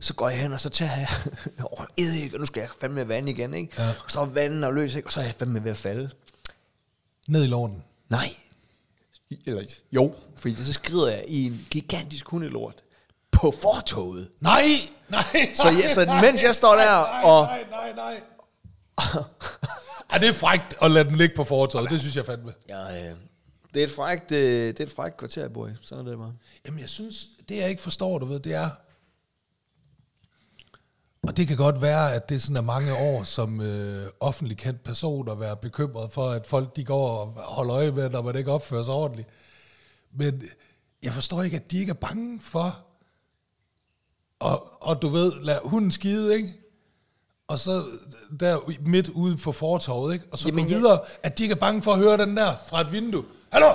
så 0.00 0.14
går 0.14 0.28
jeg 0.28 0.38
hen, 0.38 0.52
og 0.52 0.60
så 0.60 0.68
tager 0.68 0.96
jeg 0.96 1.08
over 1.72 1.84
eddike, 1.98 2.36
og 2.36 2.40
nu 2.40 2.46
skal 2.46 2.60
jeg 2.60 2.68
fandme 2.80 3.08
vand 3.08 3.28
igen, 3.28 3.54
ikke? 3.54 3.72
Ja. 3.82 3.88
Og 4.04 4.10
så 4.10 4.20
er 4.20 4.24
vandet 4.24 4.64
og 4.64 4.74
løs, 4.74 4.94
ikke? 4.94 5.08
Og 5.08 5.12
så 5.12 5.20
er 5.20 5.24
jeg 5.24 5.34
fandme 5.38 5.64
ved 5.64 5.70
at 5.70 5.76
falde. 5.76 6.10
Ned 7.28 7.44
i 7.44 7.46
lorten. 7.46 7.82
Nej. 8.08 8.34
Eller, 9.46 9.62
jo, 9.92 10.14
fordi 10.38 10.64
så 10.64 10.72
skrider 10.72 11.08
jeg 11.10 11.24
i 11.28 11.46
en 11.46 11.66
gigantisk 11.70 12.26
hundelort 12.28 12.74
på 13.32 13.54
fortoget. 13.62 14.28
Nej, 14.40 14.62
nej, 15.08 15.22
Så 15.54 15.68
jeg- 15.68 15.90
så 15.90 16.18
mens 16.22 16.42
jeg 16.42 16.56
står 16.56 16.72
der 16.74 16.84
nej, 16.84 17.20
og- 17.24 17.44
Nej, 17.46 17.64
nej, 17.70 17.92
nej. 17.92 18.20
Ej, 20.10 20.18
det 20.18 20.28
er 20.28 20.32
frækt 20.32 20.76
at 20.82 20.90
lade 20.90 21.04
den 21.04 21.16
ligge 21.16 21.34
på 21.36 21.44
fortorvet. 21.44 21.90
Det 21.90 22.00
synes 22.00 22.16
jeg 22.16 22.26
fandme. 22.26 22.52
Ja, 22.68 23.10
øh, 23.10 23.16
det 23.74 23.80
er 23.80 23.84
et 23.84 23.90
frækt, 23.90 24.32
øh, 24.32 24.66
det 24.68 24.80
er 24.80 24.84
et 24.84 24.90
frækt 24.90 25.16
kvarter, 25.16 25.40
jeg 25.42 25.52
bor 25.52 25.68
i. 25.68 25.70
Sådan 25.82 26.06
er 26.06 26.10
det 26.10 26.18
bare. 26.18 26.34
Jamen, 26.66 26.80
jeg 26.80 26.88
synes, 26.88 27.28
det 27.48 27.56
jeg 27.56 27.70
ikke 27.70 27.82
forstår, 27.82 28.18
du 28.18 28.26
ved, 28.26 28.40
det 28.40 28.54
er... 28.54 28.70
Og 31.22 31.36
det 31.36 31.48
kan 31.48 31.56
godt 31.56 31.82
være, 31.82 32.14
at 32.14 32.28
det 32.28 32.42
sådan 32.42 32.56
er 32.56 32.60
mange 32.60 32.94
år 32.96 33.22
som 33.24 33.60
øh, 33.60 34.06
offentlig 34.20 34.58
kendt 34.58 34.82
person 34.84 35.28
at 35.28 35.40
være 35.40 35.56
bekymret 35.56 36.12
for, 36.12 36.28
at 36.30 36.46
folk 36.46 36.76
de 36.76 36.84
går 36.84 37.18
og 37.18 37.32
holder 37.42 37.74
øje 37.76 37.90
med, 37.92 38.10
når 38.10 38.22
man 38.22 38.36
ikke 38.36 38.52
opfører 38.52 38.82
sig 38.82 38.94
ordentligt. 38.94 39.28
Men 40.12 40.42
jeg 41.02 41.12
forstår 41.12 41.42
ikke, 41.42 41.56
at 41.56 41.70
de 41.70 41.78
ikke 41.78 41.90
er 41.90 41.94
bange 41.94 42.40
for, 42.40 42.78
og, 44.38 44.82
og 44.82 45.02
du 45.02 45.08
ved, 45.08 45.32
lad 45.42 45.58
hunden 45.64 45.90
skide, 45.92 46.34
ikke? 46.36 46.54
Og 47.48 47.58
så 47.58 47.84
der 48.40 48.58
midt 48.80 49.08
ude 49.08 49.36
på 49.36 49.52
fortorvet, 49.52 50.12
ikke? 50.14 50.24
Og 50.32 50.38
så 50.38 50.48
Jamen, 50.48 50.64
gå 50.64 50.70
jeg- 50.70 50.78
videre, 50.80 51.00
at 51.22 51.38
de 51.38 51.42
ikke 51.42 51.52
er 51.52 51.56
bange 51.60 51.82
for 51.82 51.92
at 51.92 51.98
høre 51.98 52.16
den 52.16 52.36
der 52.36 52.54
fra 52.66 52.80
et 52.80 52.92
vindue. 52.92 53.24
Hallo! 53.52 53.66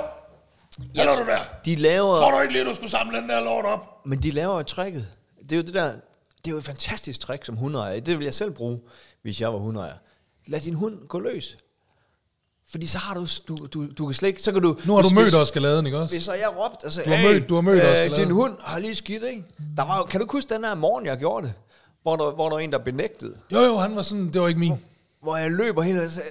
Hallo 0.98 1.12
du 1.12 1.25
der! 1.27 1.39
De 1.66 1.75
laver... 1.75 2.16
Tror 2.16 2.31
du 2.31 2.39
ikke 2.42 2.54
lige, 2.54 2.66
du 2.66 2.75
skulle 2.75 2.89
samle 2.92 3.18
den 3.18 3.30
der 3.30 3.44
lort 3.44 3.66
op? 3.66 4.06
Men 4.06 4.24
de 4.24 4.31
laver 4.31 4.57
jo 4.57 4.63
tricket. 4.63 5.07
Det 5.44 5.51
er 5.51 5.56
jo 5.57 5.63
det 5.63 5.74
der, 5.74 5.86
det 5.92 6.48
er 6.48 6.51
jo 6.51 6.57
et 6.57 6.63
fantastisk 6.63 7.19
trick 7.19 7.45
som 7.45 7.56
hundeejer. 7.56 8.00
Det 8.00 8.18
vil 8.18 8.24
jeg 8.25 8.33
selv 8.33 8.51
bruge, 8.51 8.80
hvis 9.22 9.42
jeg 9.42 9.54
var 9.54 9.60
hundeejer. 9.60 9.94
Lad 10.48 10.60
din 10.60 10.74
hund 10.74 11.07
gå 11.07 11.19
løs. 11.19 11.57
Fordi 12.72 12.88
så 12.88 12.98
har 12.98 13.13
du, 13.13 13.27
du, 13.48 13.66
du, 13.66 13.88
du 13.98 14.06
kan 14.06 14.13
slet 14.13 14.27
ikke, 14.30 14.42
så 14.44 14.51
kan 14.51 14.62
du... 14.62 14.77
Nu 14.86 14.95
har 14.95 15.01
du 15.01 15.10
mødt 15.16 15.25
hvis- 15.25 15.33
Oscar 15.36 15.60
Laden, 15.60 15.86
ikke 15.86 15.98
også? 16.00 16.16
Hvis 16.16 16.24
så 16.25 16.33
jeg 16.33 16.48
og 16.50 16.92
sagde, 16.92 17.10
Du 17.10 17.16
har 17.16 17.24
mødt- 17.33 17.50
du 17.50 17.56
har 17.56 17.62
mødt 17.62 17.75
øh, 17.78 17.83
Laden." 18.12 18.13
din 18.19 18.31
hund 18.31 18.57
har 18.62 18.80
lige 18.80 18.95
skidt, 18.95 19.24
ikke? 19.24 19.44
Der 19.78 19.83
var, 19.83 20.04
kan 20.04 20.19
du 20.19 20.24
ikke 20.25 20.31
huske 20.31 20.54
den 20.56 20.63
her 20.63 20.75
morgen, 20.75 21.06
jeg 21.06 21.18
gjorde 21.18 21.48
det? 21.48 21.54
Hvor 22.01 22.16
der, 22.16 22.31
hvor 22.31 22.45
der 22.50 22.56
var 22.56 22.60
en, 22.60 22.71
der 22.71 22.78
benægtede. 22.78 23.38
Jo, 23.51 23.60
jo, 23.60 23.78
han 23.78 23.95
var 23.95 24.01
sådan, 24.01 24.33
det 24.33 24.42
var 24.42 24.48
ikke 24.48 24.60
min. 24.60 24.74
Hvor 25.21 25.38
jeg 25.38 25.51
løber 25.51 25.81
hele 25.81 26.01
og, 26.04 26.10
sagde, 26.10 26.30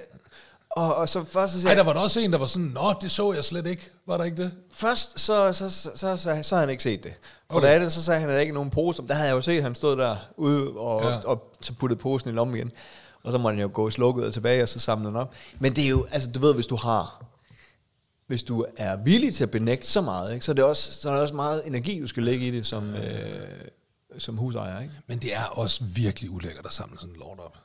og, 0.75 0.95
og 0.95 1.09
så 1.09 1.23
først 1.23 1.53
så 1.53 1.57
Ej, 1.59 1.61
sagde 1.61 1.77
der 1.77 1.83
var 1.83 1.93
der 1.93 1.99
også 1.99 2.19
en, 2.19 2.31
der 2.31 2.37
var 2.39 2.45
sådan, 2.45 2.67
nå, 2.67 2.93
det 3.01 3.11
så 3.11 3.33
jeg 3.33 3.43
slet 3.43 3.67
ikke. 3.67 3.89
Var 4.07 4.17
der 4.17 4.23
ikke 4.23 4.43
det? 4.43 4.51
Først 4.73 5.19
så, 5.19 5.53
så, 5.53 5.69
så, 5.69 5.91
så, 5.95 6.17
så, 6.17 6.39
så 6.43 6.55
havde 6.55 6.65
han 6.65 6.69
ikke 6.69 6.83
set 6.83 7.03
det. 7.03 7.13
For 7.51 7.57
Okay. 7.57 7.67
det 7.67 7.73
andet, 7.73 7.93
så 7.93 8.03
sagde 8.03 8.19
han, 8.21 8.29
at 8.29 8.33
der 8.35 8.39
ikke 8.41 8.53
nogen 8.53 8.69
pose. 8.69 9.03
Der 9.07 9.13
havde 9.13 9.27
jeg 9.27 9.35
jo 9.35 9.41
set, 9.41 9.57
at 9.57 9.63
han 9.63 9.75
stod 9.75 9.97
der 9.97 10.15
ude 10.37 10.71
og, 10.71 11.01
Ja. 11.01 11.07
og, 11.17 11.25
og 11.25 11.55
så 11.61 11.73
puttede 11.73 11.99
posen 11.99 12.29
i 12.29 12.33
lommen 12.33 12.55
igen. 12.57 12.71
Og 13.23 13.31
så 13.31 13.37
måtte 13.37 13.55
han 13.55 13.61
jo 13.61 13.69
gå 13.73 13.89
slukket 13.91 14.25
og 14.25 14.33
tilbage, 14.33 14.63
og 14.63 14.69
så 14.69 14.79
samle 14.79 15.07
den 15.07 15.15
op. 15.15 15.33
Men 15.59 15.75
det 15.75 15.83
er 15.85 15.89
jo, 15.89 16.05
altså 16.11 16.31
du 16.31 16.39
ved, 16.39 16.53
hvis 16.53 16.67
du 16.67 16.75
har, 16.75 17.25
hvis 18.27 18.43
du 18.43 18.65
er 18.77 18.95
villig 18.95 19.35
til 19.35 19.43
at 19.43 19.51
benægte 19.51 19.87
så 19.87 20.01
meget, 20.01 20.33
ikke, 20.33 20.45
så, 20.45 20.51
er 20.51 20.53
det 20.53 20.63
også, 20.63 20.91
så 21.01 21.09
er 21.09 21.13
der 21.13 21.21
også 21.21 21.33
meget 21.35 21.67
energi, 21.67 22.01
du 22.01 22.07
skal 22.07 22.23
lægge 22.23 22.47
i 22.47 22.51
det 22.51 22.65
som, 22.65 22.89
øh, 22.95 23.01
som 24.17 24.37
husejer. 24.37 24.81
Ikke? 24.81 24.93
Men 25.07 25.19
det 25.19 25.35
er 25.35 25.43
også 25.43 25.83
virkelig 25.83 26.31
ulækkert 26.31 26.65
at 26.65 26.73
samle 26.73 26.99
sådan 26.99 27.13
en 27.15 27.19
lort 27.19 27.39
op. 27.39 27.57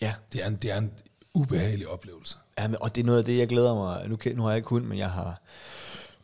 Ja. 0.00 0.14
Det 0.32 0.42
er 0.42 0.46
en, 0.46 0.56
det 0.56 0.70
er 0.72 0.78
en 0.78 0.92
ubehagelig 1.36 1.88
oplevelse. 1.88 2.36
Ja, 2.58 2.68
men, 2.68 2.76
og 2.80 2.94
det 2.94 3.00
er 3.02 3.06
noget 3.06 3.18
af 3.18 3.24
det, 3.24 3.38
jeg 3.38 3.48
glæder 3.48 3.74
mig. 3.74 4.08
Nu, 4.08 4.18
nu 4.34 4.42
har 4.42 4.50
jeg 4.50 4.56
ikke 4.56 4.68
hund, 4.68 4.84
men 4.84 4.98
jeg 4.98 5.10
har 5.10 5.40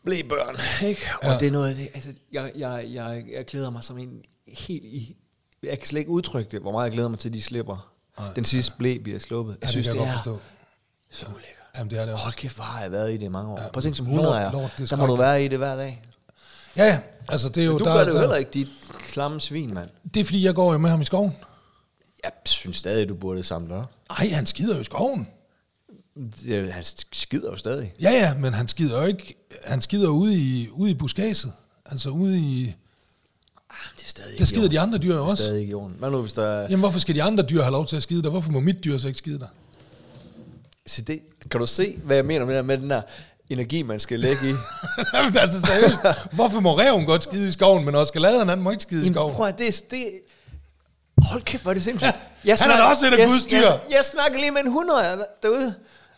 blæbørn, 0.04 0.57
ikke? 0.88 1.00
Og 1.23 1.28
Ja. 1.28 1.38
det 1.38 1.49
er 1.49 1.52
noget 1.52 1.69
af 1.69 1.75
det, 1.75 1.88
altså, 1.95 2.12
jeg, 2.33 2.52
jeg, 2.57 2.87
jeg, 2.92 3.25
jeg 3.37 3.45
glæder 3.45 3.71
mig 3.71 3.85
som 3.85 3.99
en 3.99 4.23
helt 4.49 4.85
i... 4.85 5.16
Jeg 5.62 5.78
kan 5.78 5.87
slet 5.87 5.99
ikke 6.00 6.11
udtrykke 6.11 6.50
det, 6.50 6.61
hvor 6.61 6.73
meget 6.73 6.85
jeg 6.85 6.92
glæder 6.92 7.09
mig 7.09 7.19
til, 7.19 7.33
de 7.35 7.42
slipper. 7.42 7.92
Nej. 8.19 8.33
Den 8.33 8.45
sidste 8.45 8.73
blæ 8.78 8.99
bliver 8.99 9.19
sluppet. 9.19 9.52
Jeg 9.52 9.59
Ja, 9.62 9.66
det 9.66 9.71
synes, 9.71 9.87
det, 9.87 9.95
jeg 9.95 10.04
er 10.04 10.12
forstå. 10.12 10.38
så 11.11 11.26
lækkert. 11.26 11.47
Jamen, 11.76 11.90
det 11.90 11.99
er 11.99 12.04
det 12.04 12.12
også. 12.12 12.25
Hold 12.25 12.35
kæft, 12.35 12.54
hvor 12.57 12.64
har 12.64 12.83
jeg 12.83 12.92
været 12.92 13.11
i 13.11 13.14
det 13.16 13.23
i 13.23 13.28
mange 13.28 13.50
år. 13.50 13.59
Ja. 13.59 13.62
Ja. 13.64 13.69
Prøv 13.71 13.78
at 13.78 13.83
tænke 13.83 13.97
som 13.97 14.07
hundeejer. 14.07 14.50
det 14.50 14.81
er 14.81 14.87
Der 14.87 14.97
må 14.97 15.07
du 15.07 15.16
være 15.16 15.45
i 15.45 15.49
det 15.49 15.59
hver 15.59 15.76
dag. 15.76 16.04
Ja, 16.76 16.85
ja. 16.85 17.00
Altså, 17.28 17.49
det 17.49 17.61
er 17.61 17.64
jo... 17.64 17.73
Men 17.73 17.78
du 17.78 17.85
der, 17.85 17.95
gør 17.97 18.04
det 18.04 18.12
jo 18.14 18.19
heller 18.19 18.37
ikke, 18.37 18.50
dit 18.50 18.69
klamme 18.99 19.40
svin, 19.40 19.75
mand. 19.75 19.88
Det 20.14 20.21
er, 20.21 20.25
fordi 20.25 20.45
jeg 20.47 20.54
går 20.54 20.73
jo 20.73 20.78
med 20.78 20.90
ham 20.90 21.00
i 21.00 21.04
skoven. 21.04 21.33
Jeg 22.25 22.33
synes 22.47 22.76
stadig, 22.76 23.09
du 23.09 23.14
burde 23.14 23.42
samle 23.42 23.75
dig 23.75 23.85
Nej, 24.19 24.28
han 24.28 24.47
skider 24.47 24.75
jo 24.75 24.81
i 24.81 24.85
skoven. 24.85 25.26
Det- 26.45 26.73
Han 26.73 26.85
skider 27.12 27.50
jo 27.50 27.57
stadig. 27.57 27.92
Ja, 28.00 28.11
ja, 28.11 28.35
men 28.35 28.54
han 28.54 28.69
skider 28.69 29.00
jo 29.00 29.07
ikke... 29.07 29.35
Han 29.64 29.81
skider 29.81 30.09
ude 30.09 30.35
i, 30.35 30.69
ude 30.73 30.90
i 30.90 30.95
buskadset. 30.95 31.52
Altså 31.87 32.11
ude 32.11 32.38
i... 32.38 32.75
Ah, 33.71 33.76
Det 33.97 34.04
er 34.04 34.09
stadig 34.09 34.38
Der 34.38 34.45
skider 34.45 34.69
de 34.69 34.81
andre 34.81 34.99
dyr 34.99 35.09
jo 35.14 35.21
Det 35.21 35.26
er 35.26 35.31
også. 35.31 35.42
stadig 35.45 35.61
ikke 35.61 35.71
i 35.71 35.75
orden. 35.75 35.97
Hvad 35.99 36.11
nu, 36.11 36.21
hvis 36.21 36.33
der... 36.33 36.61
Jamen, 36.61 36.78
hvorfor 36.78 36.99
skal 36.99 37.14
de 37.14 37.23
andre 37.23 37.45
dyr 37.50 37.62
have 37.62 37.73
lov 37.73 37.87
til 37.87 37.97
at 37.97 38.02
skide 38.02 38.23
der? 38.23 38.31
Hvorfor 38.31 38.50
må 38.52 38.61
mit 38.61 38.85
dyr 38.85 38.99
så 38.99 39.09
ikke 39.09 39.19
skide 39.19 39.38
der? 39.38 39.47
Så 40.87 41.02
det, 41.02 41.21
kan 41.50 41.61
du 41.61 41.66
se, 41.66 41.97
hvad 42.04 42.16
jeg 42.16 42.25
mener 42.25 42.45
med, 42.47 42.57
det, 42.57 42.64
med 42.64 42.78
den 42.78 42.90
der 42.90 43.02
energi, 43.50 43.83
man 43.83 44.00
skal 44.00 44.21
lægge 44.21 44.50
i? 44.50 44.54
Jamen, 45.14 45.37
altså 45.37 45.61
seriøst. 45.61 45.95
Hvorfor 46.33 46.61
må 46.61 46.78
reven 46.78 47.07
godt 47.07 47.23
skide 47.23 47.49
i 47.49 47.52
skoven, 47.52 47.85
men 47.85 47.95
Oscar 47.95 48.21
Laden, 48.21 48.49
han 48.49 48.62
må 48.62 48.71
ikke 48.71 48.83
skide 48.83 49.00
i 49.00 49.04
Jamen, 49.04 49.14
skoven? 49.14 49.35
prøv 49.35 49.47
at 49.47 49.59
det, 49.59 49.85
det... 49.90 50.04
Hold 51.31 51.43
kæft, 51.43 51.62
hvor 51.62 51.71
er 51.71 51.75
det 51.75 51.83
sindssygt. 51.85 52.14
Han 52.61 52.71
er 52.71 52.76
da 52.76 52.83
også 52.83 53.07
et 53.07 53.12
af 53.12 53.19
jeg, 53.19 53.29
Guds 53.29 53.45
dyr. 53.47 53.57
Jeg, 53.57 53.81
jeg 53.91 54.05
snakker 54.05 54.38
lige 54.38 54.50
med 54.50 54.61
en 54.61 54.73
hundeejer 54.73 55.17
derude. 55.43 55.75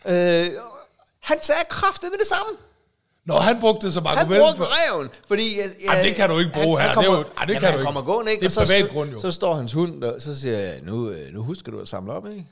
Øh, 0.08 0.50
han 1.20 1.38
sagde 1.42 1.60
kraftet 1.68 2.10
med 2.12 2.18
det 2.18 2.26
samme. 2.26 2.52
Når 3.26 3.40
han 3.40 3.60
brugte 3.60 3.86
det 3.86 3.94
som 3.94 4.06
Han 4.06 4.18
argument 4.18 4.40
brugte 4.42 4.56
for... 4.56 4.94
reven, 4.94 5.08
fordi... 5.28 5.56
Jeg, 5.58 5.64
jeg, 5.64 5.84
Jamen, 5.84 6.04
det 6.04 6.14
kan 6.16 6.30
du 6.30 6.38
ikke 6.38 6.50
bruge 6.52 6.80
her. 6.80 6.86
Han 6.86 6.94
kommer, 6.94 7.10
Det 7.10 7.16
er 7.16 7.20
jo- 7.20 7.24
ej, 7.38 7.44
det 7.44 7.52
jamen, 7.54 7.60
kan 7.60 7.62
han 7.62 7.72
du 7.72 7.78
ikke. 7.78 7.84
kommer 7.84 8.02
gående, 8.02 8.32
ikke? 8.32 8.40
Det 8.40 8.56
er 8.56 8.60
Og 8.60 8.66
så, 8.66 8.72
privat 8.72 8.84
så, 8.86 8.92
grund, 8.92 9.10
jo. 9.10 9.20
Så 9.20 9.32
står 9.32 9.56
hans 9.56 9.72
hund 9.72 10.02
der, 10.02 10.18
så 10.18 10.40
siger 10.40 10.58
jeg, 10.58 10.80
nu, 10.82 11.08
øh, 11.10 11.34
nu 11.34 11.42
husker 11.42 11.72
du 11.72 11.80
at 11.80 11.88
samle 11.88 12.12
op, 12.12 12.26
ikke? 12.26 12.46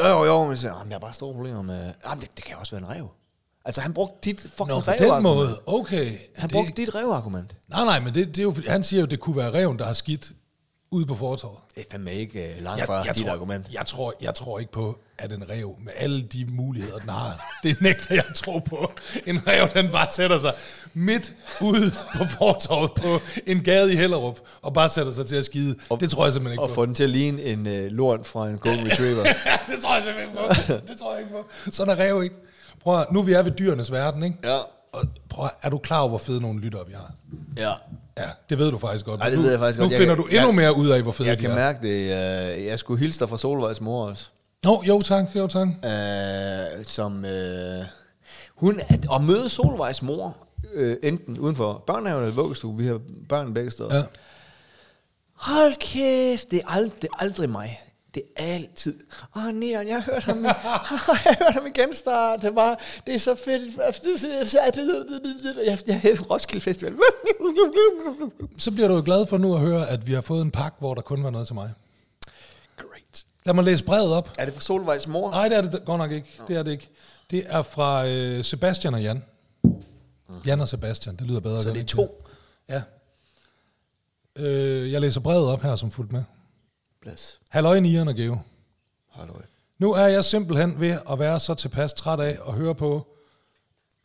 Jo, 0.00 0.06
jo, 0.08 0.24
jo. 0.24 0.44
Men 0.46 0.56
så 0.56 0.60
siger, 0.60 0.70
jeg, 0.72 0.78
"Jamen, 0.78 0.90
jeg 0.90 0.94
har 0.96 1.00
bare 1.00 1.12
store 1.14 1.34
problemer 1.34 1.62
med... 1.62 1.92
Jamen, 2.08 2.20
det, 2.20 2.36
det 2.36 2.44
kan 2.44 2.56
også 2.60 2.76
være 2.76 2.90
en 2.90 2.96
rev. 2.96 3.08
Altså, 3.64 3.80
han 3.80 3.92
brugte 3.94 4.16
dit 4.24 4.40
fucking 4.40 4.68
Nå, 4.68 4.80
på 4.80 4.92
den 4.98 5.22
måde. 5.22 5.60
Okay. 5.66 6.06
Han 6.36 6.42
det, 6.48 6.52
brugte 6.52 6.72
dit 6.72 6.94
revargument. 6.94 7.54
Nej, 7.68 7.84
nej, 7.84 8.00
men 8.00 8.14
det, 8.14 8.26
det 8.28 8.38
er 8.38 8.42
jo, 8.42 8.54
han 8.68 8.84
siger 8.84 9.00
jo, 9.00 9.06
det 9.06 9.20
kunne 9.20 9.36
være 9.36 9.52
reven, 9.54 9.78
der 9.78 9.84
har 9.84 9.92
skidt 9.92 10.32
ude 10.94 11.06
på 11.06 11.14
fortorvet. 11.14 11.58
Det 11.74 11.80
er 11.80 11.84
fandme 11.90 12.14
ikke 12.14 12.54
uh, 12.58 12.64
langt 12.64 12.84
fra 12.86 13.02
dit 13.12 13.24
tror, 13.24 13.32
argument. 13.32 13.66
Jeg 13.72 13.86
tror, 13.86 14.14
jeg 14.20 14.34
tror 14.34 14.58
ikke 14.58 14.72
på, 14.72 14.98
at 15.18 15.32
en 15.32 15.50
rev 15.50 15.76
med 15.84 15.92
alle 15.96 16.22
de 16.22 16.46
muligheder, 16.48 16.98
den 16.98 17.08
har, 17.08 17.58
det 17.62 17.80
nægter 17.80 18.14
jeg 18.14 18.24
at 18.28 18.34
tro 18.34 18.58
på. 18.58 18.92
En 19.26 19.46
rev, 19.46 19.68
den 19.74 19.92
bare 19.92 20.06
sætter 20.10 20.38
sig 20.38 20.52
midt 20.94 21.32
ude 21.62 21.90
på 22.16 22.24
fortorvet 22.24 22.92
på 22.94 23.18
en 23.46 23.62
gade 23.64 23.92
i 23.92 23.96
Hellerup, 23.96 24.38
og 24.62 24.74
bare 24.74 24.88
sætter 24.88 25.12
sig 25.12 25.26
til 25.26 25.36
at 25.36 25.44
skide. 25.44 25.76
Og- 25.88 26.00
det 26.00 26.10
tror 26.10 26.24
jeg 26.24 26.32
simpelthen 26.32 26.52
ikke 26.52 26.62
Og 26.62 26.68
på. 26.68 26.74
få 26.74 26.86
den 26.86 26.94
til 26.94 27.04
at 27.04 27.10
ligne 27.10 27.42
en 27.42 27.60
uh, 27.66 27.72
lort 27.86 28.26
fra 28.26 28.48
en 28.48 28.58
golden 28.58 28.90
retriever. 28.90 29.22
Det 29.68 29.82
tror 29.82 29.94
jeg 29.94 30.02
simpelthen 30.02 30.28
ikke 30.28 30.72
på. 30.76 30.88
Det 30.92 30.98
tror 30.98 31.12
jeg 31.12 31.20
ikke 31.20 31.32
på. 31.32 31.44
Sådan 31.70 31.98
er 31.98 32.04
rev 32.04 32.22
ikke. 32.22 32.36
Prøv 32.82 33.00
at, 33.00 33.06
nu 33.12 33.22
vi 33.22 33.32
er 33.32 33.42
ved 33.42 33.52
dyrenes 33.52 33.92
verden, 33.92 34.22
ikke? 34.22 34.36
ja. 34.44 34.58
Og 34.92 35.04
prøv, 35.28 35.44
at- 35.44 35.50
er 35.62 35.70
du 35.70 35.78
klar 35.78 35.98
over, 35.98 36.08
hvor 36.08 36.18
fede 36.18 36.40
nogle 36.40 36.60
lyttere 36.60 36.82
vi 36.86 36.92
har? 36.92 37.12
Ja. 37.56 37.72
Ja, 38.18 38.28
det 38.50 38.58
ved 38.58 38.70
du 38.70 38.78
faktisk 38.78 39.04
godt. 39.04 39.20
Ej, 39.20 39.28
det 39.28 39.38
nu, 39.38 39.42
ved 39.42 39.50
jeg 39.50 39.60
faktisk 39.60 39.78
nu 39.78 39.84
godt. 39.84 39.92
Jeg 39.92 40.00
finder 40.00 40.14
kan- 40.14 40.22
du 40.24 40.28
endnu 40.28 40.46
jeg- 40.48 40.54
mere 40.54 40.76
ud 40.76 40.88
af, 40.88 41.02
hvor 41.02 41.12
fede 41.12 41.28
Jeg 41.28 41.36
de 41.38 41.42
kan 41.42 41.50
er. 41.50 41.54
mærke 41.54 41.78
det. 41.82 42.02
øh, 42.58 42.64
Jeg 42.66 42.78
skulle 42.78 43.00
hilse 43.00 43.20
dig 43.20 43.28
fra 43.28 43.38
Solvejs 43.38 43.80
mor 43.80 44.06
også. 44.08 44.28
Nå, 44.64 44.82
jo 44.88 45.00
tak, 45.00 45.24
jo 45.36 45.46
tak. 45.46 45.68
Øh, 45.84 46.84
som... 46.84 47.24
Øh, 47.24 47.84
hun, 48.54 48.80
at, 48.88 49.06
at 49.14 49.22
møde 49.22 49.48
Solvejs 49.48 50.02
mor, 50.02 50.36
øh, 50.74 50.96
enten 51.02 51.38
uden 51.38 51.56
for 51.56 51.84
børnehaven 51.86 52.22
eller 52.24 52.34
vuggestue, 52.34 52.76
vi 52.76 52.86
har 52.86 53.00
børn 53.28 53.54
begge 53.54 53.70
steder. 53.70 53.96
Ja. 53.96 54.02
Hold 55.34 55.74
kæft, 55.80 56.50
det 56.50 56.60
er, 56.64 56.68
ald- 56.68 57.00
det 57.02 57.04
er 57.12 57.22
aldrig 57.22 57.50
mig. 57.50 57.80
Det 58.14 58.22
er 58.36 58.54
altid. 58.54 59.00
Åh, 59.36 59.46
oh, 59.46 59.54
Neon, 59.54 59.88
jeg 59.88 60.02
har 60.02 60.12
hørt 60.12 60.24
ham, 60.24 60.44
jeg 60.44 60.54
har 60.54 61.44
hørt 61.44 61.54
ham 61.54 61.66
igen 61.66 61.94
start. 61.94 62.42
Det, 62.42 62.54
var, 62.54 62.80
det 63.06 63.14
er 63.14 63.18
så 63.18 63.34
fedt. 63.34 64.54
Jeg, 65.66 65.78
jeg 65.86 66.00
havde 66.00 66.22
Roskilde 66.22 66.60
Festival. 66.60 66.94
Så 68.58 68.70
bliver 68.70 68.88
du 68.88 69.02
glad 69.02 69.26
for 69.26 69.38
nu 69.38 69.54
at 69.54 69.60
høre, 69.60 69.88
at 69.88 70.06
vi 70.06 70.12
har 70.12 70.20
fået 70.20 70.42
en 70.42 70.50
pakke, 70.50 70.76
hvor 70.78 70.94
der 70.94 71.02
kun 71.02 71.24
var 71.24 71.30
noget 71.30 71.46
til 71.46 71.54
mig. 71.54 71.70
Great. 72.76 73.24
Lad 73.44 73.54
mig 73.54 73.64
læse 73.64 73.84
brevet 73.84 74.14
op. 74.14 74.30
Er 74.38 74.44
det 74.44 74.54
fra 74.54 74.60
Solvejs 74.60 75.06
mor? 75.06 75.30
Nej, 75.30 75.48
det 75.48 75.58
er 75.58 75.62
det 75.62 75.84
godt 75.84 75.98
nok 75.98 76.10
ikke. 76.10 76.40
Det 76.48 76.56
er 76.56 76.62
det 76.62 76.70
ikke. 76.70 76.90
Det 77.30 77.44
er 77.46 77.62
fra 77.62 78.06
øh, 78.06 78.44
Sebastian 78.44 78.94
og 78.94 79.02
Jan. 79.02 79.22
Jan 80.46 80.60
og 80.60 80.68
Sebastian, 80.68 81.16
det 81.16 81.26
lyder 81.26 81.40
bedre. 81.40 81.62
Så 81.62 81.70
det 81.70 81.80
er 81.80 81.86
to. 81.86 82.24
Ja. 82.68 82.82
Øh, 84.36 84.92
jeg 84.92 85.00
læser 85.00 85.20
brevet 85.20 85.48
op 85.48 85.62
her, 85.62 85.76
som 85.76 85.90
fuldt 85.90 86.12
med. 86.12 86.22
Plads. 87.04 87.40
Halløj, 87.50 87.80
Nian 87.80 88.08
og 88.08 88.14
Geo. 88.14 88.38
Halløj. 89.10 89.42
Nu 89.78 89.92
er 89.92 90.06
jeg 90.06 90.24
simpelthen 90.24 90.80
ved 90.80 90.98
at 91.10 91.18
være 91.18 91.40
så 91.40 91.54
tilpas 91.54 91.92
træt 91.92 92.20
af 92.20 92.38
at 92.48 92.54
høre 92.54 92.74
på, 92.74 93.06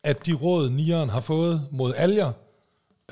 at 0.02 0.26
de 0.26 0.32
råd, 0.32 0.70
Nieren 0.70 1.10
har 1.10 1.20
fået 1.20 1.66
mod 1.70 1.94
alger, 1.96 2.32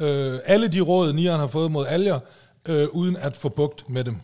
øh, 0.00 0.40
alle 0.44 0.68
de 0.68 0.80
råd, 0.80 1.12
Nieren 1.12 1.40
har 1.40 1.46
fået 1.46 1.70
mod 1.70 1.86
alger, 1.86 2.20
øh, 2.66 2.88
uden 2.88 3.16
at 3.16 3.36
få 3.36 3.48
bugt 3.48 3.90
med 3.90 4.04
dem. 4.04 4.16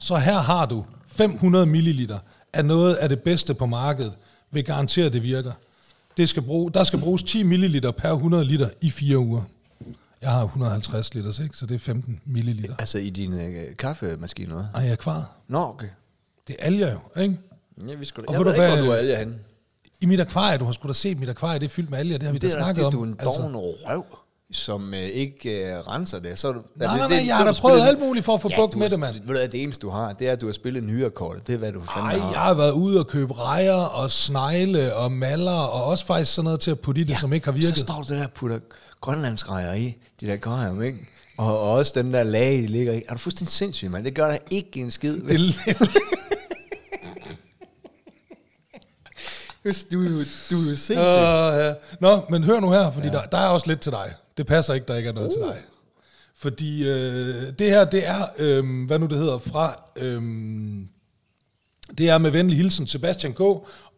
Så 0.00 0.16
her 0.16 0.38
har 0.38 0.66
du 0.66 0.84
500 1.06 1.66
ml 1.66 2.12
af 2.52 2.64
noget 2.64 2.94
af 2.94 3.08
det 3.08 3.22
bedste 3.22 3.54
på 3.54 3.66
markedet, 3.66 4.16
vil 4.50 4.64
garantere, 4.64 5.06
at 5.06 5.12
det 5.12 5.22
virker. 5.22 5.52
Det 6.16 6.28
skal 6.28 6.42
bruge, 6.42 6.70
der 6.72 6.84
skal 6.84 7.00
bruges 7.00 7.22
10 7.22 7.42
ml 7.42 7.92
per 7.92 8.12
100 8.12 8.44
liter 8.44 8.68
i 8.80 8.90
fire 8.90 9.18
uger. 9.18 9.42
Jeg 10.22 10.30
har 10.30 10.42
150 10.44 11.14
liter, 11.14 11.42
ikke? 11.42 11.56
så 11.56 11.66
det 11.66 11.74
er 11.74 11.78
15 11.78 12.20
ml. 12.26 12.74
Altså 12.78 12.98
i 12.98 13.10
din 13.10 13.32
øh, 13.40 13.76
kaffemaskine 13.78 14.48
noget? 14.48 14.68
Ej, 14.74 14.82
jeg 14.82 14.92
er 14.92 14.96
kvaret. 14.96 15.24
Nå, 15.48 15.58
okay. 15.68 15.88
Det 16.48 16.56
er 16.58 16.66
alger 16.66 16.92
jo, 16.92 17.20
ikke? 17.22 17.38
Ja, 17.88 17.94
vi 17.94 18.04
skulle, 18.04 18.28
Og 18.28 18.32
jeg 18.34 18.38
ved 18.40 18.46
ved 18.46 18.54
du 18.56 18.62
ikke, 18.62 18.74
hvad- 18.74 18.82
hvor 18.84 18.86
du 18.86 18.92
er 18.92 18.96
alger 18.96 19.18
henne. 19.18 19.34
I 20.00 20.06
mit 20.06 20.20
akvarie, 20.20 20.58
du 20.58 20.64
har 20.64 20.72
sgu 20.72 20.88
da 20.88 20.92
set 20.92 21.20
mit 21.20 21.28
akvarie, 21.28 21.58
det 21.58 21.64
er 21.64 21.68
fyldt 21.70 21.90
med 21.90 21.98
alger, 21.98 22.18
det 22.18 22.26
har 22.26 22.32
vi 22.32 22.38
da 22.38 22.46
da 22.48 22.52
snakket 22.52 22.84
om. 22.84 22.92
du 22.92 23.00
er 23.02 23.06
en 23.06 23.18
doven 23.24 23.56
røv, 23.56 24.04
som 24.52 24.94
øh, 24.94 25.00
ikke 25.00 25.50
øh, 25.72 25.78
renser 25.78 26.18
det. 26.18 26.38
Så, 26.38 26.48
er 26.48 26.52
du- 26.52 26.62
Nej, 26.76 26.94
er 26.94 26.96
nej, 26.98 27.08
nej, 27.08 27.26
jeg 27.26 27.36
har 27.36 27.44
da 27.44 27.52
prøvet 27.52 27.76
spillet- 27.76 27.88
alt 27.88 28.00
muligt 28.00 28.24
for 28.24 28.34
at 28.34 28.40
få 28.40 28.50
bugt 28.56 28.72
du 28.72 28.78
med 28.78 28.84
har- 28.86 28.90
det, 28.90 29.00
mand. 29.00 29.14
Ved 29.14 29.20
du 29.26 29.32
hvad, 29.32 29.48
det 29.48 29.62
eneste, 29.62 29.80
du 29.82 29.90
har, 29.90 30.12
det 30.12 30.28
er, 30.28 30.32
at 30.32 30.40
du 30.40 30.46
har 30.46 30.52
spillet 30.52 30.82
nyrekort. 30.84 31.46
Det 31.46 31.52
er, 31.52 31.58
hvad 31.58 31.72
du 31.72 31.80
fandme 31.94 32.08
Nej, 32.10 32.18
har. 32.18 32.32
jeg 32.32 32.40
har 32.40 32.54
været 32.54 32.72
ude 32.72 32.98
og 33.00 33.06
købe 33.06 33.32
rejer 33.34 33.72
og 33.74 34.10
snegle 34.10 34.94
og 34.94 35.12
maller, 35.12 35.52
og 35.52 35.84
også 35.84 36.06
faktisk 36.06 36.34
sådan 36.34 36.44
noget 36.44 36.60
til 36.60 36.70
at 36.70 36.80
putte 36.80 37.00
i 37.00 37.04
det, 37.04 37.18
som 37.18 37.32
ikke 37.32 37.44
har 37.44 37.52
virket. 37.52 37.74
Så 37.76 37.80
står 37.80 38.04
du 38.08 38.14
der 38.14 38.24
og 38.24 38.30
putter 38.32 38.58
grønlandsrejer 39.00 39.74
i, 39.74 39.96
de 40.20 40.26
der 40.26 40.36
grøjer, 40.36 40.82
ikke? 40.82 40.98
Og, 41.38 41.60
og 41.60 41.70
også 41.72 41.92
den 41.94 42.14
der 42.14 42.22
lag, 42.22 42.52
de 42.52 42.66
ligger 42.66 42.92
i. 42.92 43.02
Er 43.08 43.12
du 43.12 43.18
fuldstændig 43.18 43.52
sindssyg, 43.52 43.90
mand? 43.90 44.04
Det 44.04 44.14
gør 44.14 44.26
der 44.26 44.38
ikke 44.50 44.80
en 44.80 44.90
skid. 44.90 45.20
Hvis 49.62 49.84
du, 49.92 50.00
er 50.04 50.08
jo- 50.10 50.24
du 50.50 50.56
er 50.66 50.70
jo 50.70 50.76
sindssyg. 50.76 50.96
Uh, 50.96 51.58
ja. 51.58 51.74
Nå, 52.00 52.22
men 52.30 52.44
hør 52.44 52.60
nu 52.60 52.70
her, 52.70 52.90
fordi 52.90 53.06
ja. 53.06 53.12
der, 53.12 53.22
der 53.22 53.38
er 53.38 53.48
også 53.48 53.66
lidt 53.68 53.80
til 53.80 53.92
dig. 53.92 54.14
Det 54.36 54.46
passer 54.46 54.74
ikke, 54.74 54.86
der 54.86 54.96
ikke 54.96 55.08
er 55.08 55.12
noget 55.12 55.28
uh. 55.28 55.32
til 55.32 55.42
dig. 55.42 55.58
Fordi 56.36 56.88
øh, 56.88 57.52
det 57.58 57.70
her, 57.70 57.84
det 57.84 58.06
er, 58.08 58.26
øh, 58.38 58.86
hvad 58.86 58.98
nu 58.98 59.06
det 59.06 59.18
hedder, 59.18 59.38
fra, 59.38 59.82
øh, 59.96 60.22
det 61.98 62.08
er 62.08 62.18
med 62.18 62.30
venlig 62.30 62.56
hilsen 62.56 62.86
Sebastian 62.86 63.32
K. 63.34 63.40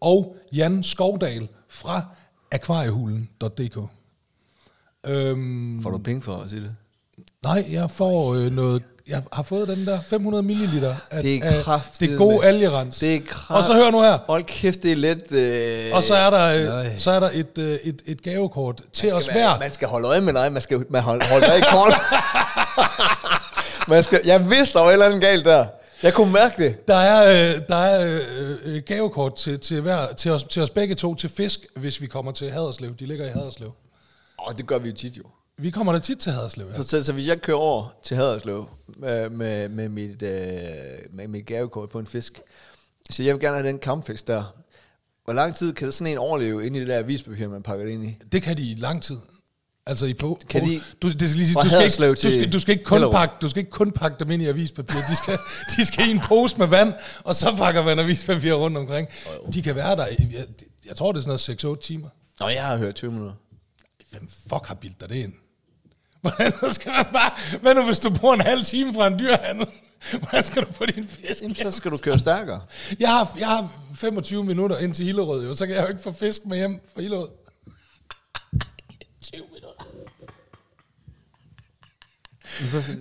og 0.00 0.36
Jan 0.52 0.82
Skovdal 0.82 1.48
fra 1.68 2.04
akvariehulen.dk. 2.52 3.78
Øhm, 5.06 5.82
Får 5.82 5.90
du 5.90 5.98
penge 5.98 6.22
for 6.22 6.36
at 6.36 6.50
sige 6.50 6.62
det? 6.62 6.76
nej, 7.44 7.66
jeg 7.70 7.90
får 7.90 8.34
øh, 8.34 8.52
noget, 8.52 8.82
jeg 9.08 9.22
har 9.32 9.42
fået 9.42 9.68
den 9.68 9.86
der 9.86 10.00
500 10.00 10.42
ml 10.42 10.84
af, 10.84 11.22
Det 11.22 11.36
er 11.44 11.68
af 11.72 11.80
det 12.00 12.18
gode 12.18 12.44
algerens. 12.44 12.98
Det 12.98 13.14
er 13.14 13.20
kraft... 13.26 13.58
Og 13.58 13.64
så 13.64 13.74
hør 13.74 13.90
nu 13.90 14.02
her. 14.02 14.18
Hold 14.26 14.44
kæft, 14.44 14.82
det 14.82 14.92
er 14.92 14.96
lidt... 14.96 15.32
Øh... 15.32 15.96
Og 15.96 16.02
så 16.02 16.14
er 16.14 16.30
der, 16.30 16.78
øh, 16.80 16.98
så 16.98 17.10
er 17.10 17.20
der 17.20 17.30
et, 17.32 17.58
øh, 17.58 17.78
et, 17.84 18.02
et 18.06 18.22
gavekort 18.22 18.82
til 18.92 19.12
os 19.14 19.26
hver. 19.26 19.58
Man 19.58 19.72
skal 19.72 19.88
holde 19.88 20.08
øje 20.08 20.20
med 20.20 20.32
dig, 20.32 20.52
man 20.52 20.62
skal 20.62 20.84
man 20.90 21.02
holde, 21.02 21.26
holde 21.26 21.46
dig 21.46 21.58
i 21.58 21.62
kort. 21.70 21.92
man 23.88 24.02
skal, 24.02 24.20
jeg 24.24 24.50
vidste, 24.50 24.74
der 24.78 24.80
var 24.80 24.88
et 24.88 24.92
eller 24.92 25.06
andet 25.06 25.22
galt 25.22 25.44
der. 25.44 25.66
Jeg 26.02 26.14
kunne 26.14 26.32
mærke 26.32 26.62
det. 26.64 26.88
Der 26.88 26.96
er, 26.96 27.54
øh, 27.54 27.60
der 27.68 27.76
er 27.76 28.20
øh, 28.20 28.56
øh, 28.64 28.82
gavekort 28.86 29.34
til, 29.36 29.60
til, 29.60 29.80
hver, 29.80 30.12
til, 30.16 30.30
os, 30.30 30.42
til 30.42 30.62
os 30.62 30.70
begge 30.70 30.94
to 30.94 31.14
til 31.14 31.30
fisk, 31.30 31.66
hvis 31.76 32.00
vi 32.00 32.06
kommer 32.06 32.32
til 32.32 32.50
Haderslev. 32.50 32.96
De 32.96 33.06
ligger 33.06 33.26
i 33.26 33.30
Haderslev. 33.30 33.72
Åh, 34.48 34.54
det 34.56 34.66
gør 34.66 34.78
vi 34.78 34.88
jo 34.88 34.94
tit 34.94 35.16
jo. 35.16 35.22
Vi 35.58 35.70
kommer 35.70 35.92
da 35.92 35.98
tit 35.98 36.18
til 36.18 36.32
Haderslev, 36.32 36.66
ja. 36.66 36.76
Så, 36.76 36.82
så, 36.88 37.04
så 37.04 37.12
hvis 37.12 37.26
jeg 37.26 37.40
kører 37.42 37.56
over 37.58 37.94
til 38.04 38.16
Haderslev 38.16 38.68
med, 38.96 39.28
med, 39.30 39.68
med, 39.68 39.88
mit, 39.88 40.22
øh, 40.22 40.30
med 41.12 41.28
mit 41.28 41.46
gavekort 41.46 41.90
på 41.90 41.98
en 41.98 42.06
fisk, 42.06 42.40
så 43.10 43.22
jeg 43.22 43.34
vil 43.34 43.40
gerne 43.40 43.56
have 43.56 43.68
den 43.68 43.78
kampfisk 43.78 44.26
der. 44.26 44.54
Hvor 45.24 45.32
lang 45.34 45.54
tid 45.54 45.72
kan 45.72 45.92
sådan 45.92 46.12
en 46.12 46.18
overleve 46.18 46.66
inde 46.66 46.76
i 46.76 46.80
det 46.80 46.88
der 46.88 46.98
avispapir, 46.98 47.48
man 47.48 47.62
pakker 47.62 47.84
det 47.84 47.92
ind 47.92 48.04
i? 48.06 48.18
Det 48.32 48.42
kan 48.42 48.56
de 48.56 48.62
i 48.70 48.74
lang 48.74 49.02
tid. 49.02 49.16
Altså 49.86 50.06
i 50.06 50.14
på, 50.14 50.38
Kan 50.48 50.68
de- 50.68 50.80
du, 51.02 51.12
det 51.12 51.20
skal 51.28 51.36
lige 51.36 51.46
sige, 51.46 51.62
du 51.62 51.68
skal, 51.68 51.84
ikke, 51.84 52.14
du, 52.14 52.30
skal, 52.30 52.52
du, 52.52 52.60
skal 52.60 52.72
ikke 52.72 52.84
kun 52.84 52.94
Hellerup? 52.96 53.14
pakke, 53.14 53.34
du 53.42 53.48
skal 53.48 53.60
ikke 53.60 53.70
kun 53.70 53.92
pakke 53.92 54.16
dem 54.20 54.30
ind 54.30 54.42
i 54.42 54.46
avispapir. 54.46 54.98
De 55.10 55.16
skal, 55.16 55.38
de 55.76 55.86
skal 55.86 56.08
i 56.08 56.10
en 56.10 56.20
pose 56.20 56.58
med 56.58 56.66
vand, 56.66 56.92
og 57.24 57.34
så 57.34 57.56
pakker 57.56 57.82
man 57.82 57.98
avispapir 57.98 58.52
rundt 58.52 58.76
omkring. 58.76 59.08
De 59.54 59.62
kan 59.62 59.74
være 59.76 59.96
der, 59.96 60.06
i, 60.06 60.16
jeg, 60.32 60.44
jeg 60.86 60.96
tror 60.96 61.12
det 61.12 61.18
er 61.26 61.36
sådan 61.36 61.56
noget 61.64 61.78
6-8 61.78 61.80
timer. 61.80 62.08
Nå, 62.40 62.48
jeg 62.48 62.66
har 62.66 62.76
hørt 62.76 62.94
20 62.94 63.12
minutter. 63.12 63.34
Hvem 64.12 64.28
fuck 64.48 64.66
har 64.66 64.74
bildt 64.74 65.00
dig 65.00 65.08
det 65.08 65.16
ind? 65.16 65.32
Hvordan 66.20 66.52
skal 66.70 66.92
man 66.92 67.06
bare... 67.12 67.58
Hvad 67.60 67.74
nu, 67.74 67.84
hvis 67.84 68.00
du 68.00 68.10
bruger 68.10 68.34
en 68.34 68.40
halv 68.40 68.64
time 68.64 68.94
fra 68.94 69.06
en 69.06 69.18
dyrhandel? 69.18 69.66
Hvordan 70.10 70.44
skal 70.44 70.62
du 70.62 70.72
få 70.72 70.86
din 70.86 71.08
fisk? 71.08 71.42
Jamen, 71.42 71.56
så 71.56 71.70
skal 71.70 71.90
du 71.90 71.96
køre 71.96 72.18
stærkere. 72.18 72.62
Jeg 72.98 73.08
har, 73.08 73.36
jeg 73.38 73.48
har 73.48 73.72
25 73.94 74.44
minutter 74.44 74.78
ind 74.78 74.94
til 74.94 75.04
Hillerød, 75.04 75.46
jo, 75.46 75.54
så 75.54 75.66
kan 75.66 75.74
jeg 75.76 75.82
jo 75.82 75.88
ikke 75.88 76.02
få 76.02 76.12
fisk 76.12 76.46
med 76.46 76.56
hjem 76.56 76.80
fra 76.94 77.00
Hillerød. 77.00 77.28
20 79.22 79.40
minutter. 79.46 79.68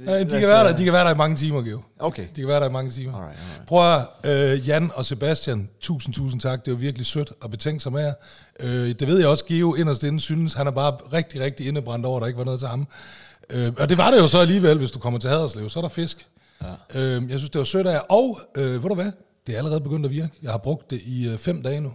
Nej, 0.06 0.18
de, 0.24 0.30
kan 0.30 0.42
være 0.42 0.68
der, 0.68 0.76
de 0.78 0.84
kan 0.84 0.94
være 0.94 1.06
der 1.06 1.14
i 1.14 1.18
mange 1.18 1.38
timer, 1.38 1.62
Geo. 1.62 1.82
Okay. 2.00 2.22
De 2.36 2.42
kan 2.42 2.48
være 2.48 2.60
der 2.60 2.70
i 2.70 2.72
mange 2.72 2.92
timer. 2.92 3.14
Alright, 3.18 3.40
alright. 3.40 3.68
Prøv 3.68 3.96
at 4.24 4.52
øh, 4.54 4.68
Jan 4.68 4.92
og 4.96 5.06
Sebastian, 5.06 5.70
tusind, 5.80 6.14
tusind 6.14 6.42
tak. 6.42 6.66
Det 6.66 6.74
var 6.74 6.80
virkelig 6.80 7.06
sødt 7.06 7.32
og 7.42 7.52
betænkt 7.52 7.82
som 7.82 7.96
er. 7.96 8.14
Øh, 8.60 8.70
det 8.90 9.08
ved 9.08 9.20
jeg 9.20 9.28
også, 9.28 9.46
Geo 9.46 9.74
inderst 9.76 10.04
inde 10.04 10.20
synes, 10.20 10.54
han 10.54 10.68
er 10.68 10.72
bare 10.72 10.92
rigtig, 11.14 11.42
rigtig 11.42 11.68
indebrændt 11.68 12.06
over, 12.06 12.18
at 12.18 12.22
der 12.22 12.28
ikke 12.28 12.38
var 12.40 12.46
noget 12.46 12.60
til 12.60 12.68
ham. 12.70 12.88
Øh, 13.50 13.68
og 13.78 13.90
det 13.90 13.98
var 13.98 14.12
det 14.12 14.18
jo 14.18 14.28
så 14.28 14.40
alligevel, 14.40 14.78
hvis 14.78 14.92
du 14.92 15.00
kommer 15.00 15.20
til 15.20 15.30
Haderslev, 15.30 15.70
så 15.70 15.80
er 15.80 15.82
der 15.82 15.90
fisk. 15.90 16.28
Ja. 16.94 17.00
Øh, 17.02 17.30
jeg 17.32 17.40
synes, 17.40 17.50
det 17.50 17.60
var 17.60 17.66
sødt 17.66 17.88
af 17.88 17.94
jer. 17.94 18.00
Og, 18.00 18.40
øh, 18.58 18.84
ved 18.84 18.90
du 18.90 18.96
hvad? 18.96 19.12
Det 19.48 19.54
er 19.54 19.58
allerede 19.58 19.82
begyndt 19.82 20.06
at 20.06 20.12
virke. 20.12 20.30
Jeg 20.44 20.52
har 20.52 20.58
brugt 20.58 20.90
det 20.92 21.02
i 21.06 21.30
øh, 21.30 21.38
fem 21.38 21.62
dage 21.64 21.82
nu. 21.82 21.92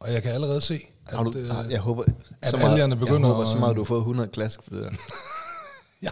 Og 0.00 0.12
jeg 0.12 0.22
kan 0.22 0.32
allerede 0.32 0.60
se, 0.60 0.80
at... 1.06 1.16
Har 1.16 1.24
du, 1.24 1.32
øh, 1.38 1.46
jeg 1.70 1.80
håber, 1.80 2.02
at 2.42 2.50
så 2.50 2.56
meget, 2.56 2.70
algerne 2.72 2.96
begynder 2.96 3.28
jeg 3.28 3.34
håber 3.36 3.44
så 3.46 3.52
at- 3.54 3.58
meget, 3.60 3.76
du 3.76 3.80
har 3.80 3.84
fået 3.84 3.98
100 4.00 4.28
klask 4.28 4.62
for 4.62 4.70
det 4.70 4.82
der. 4.84 4.90
ja. 6.02 6.08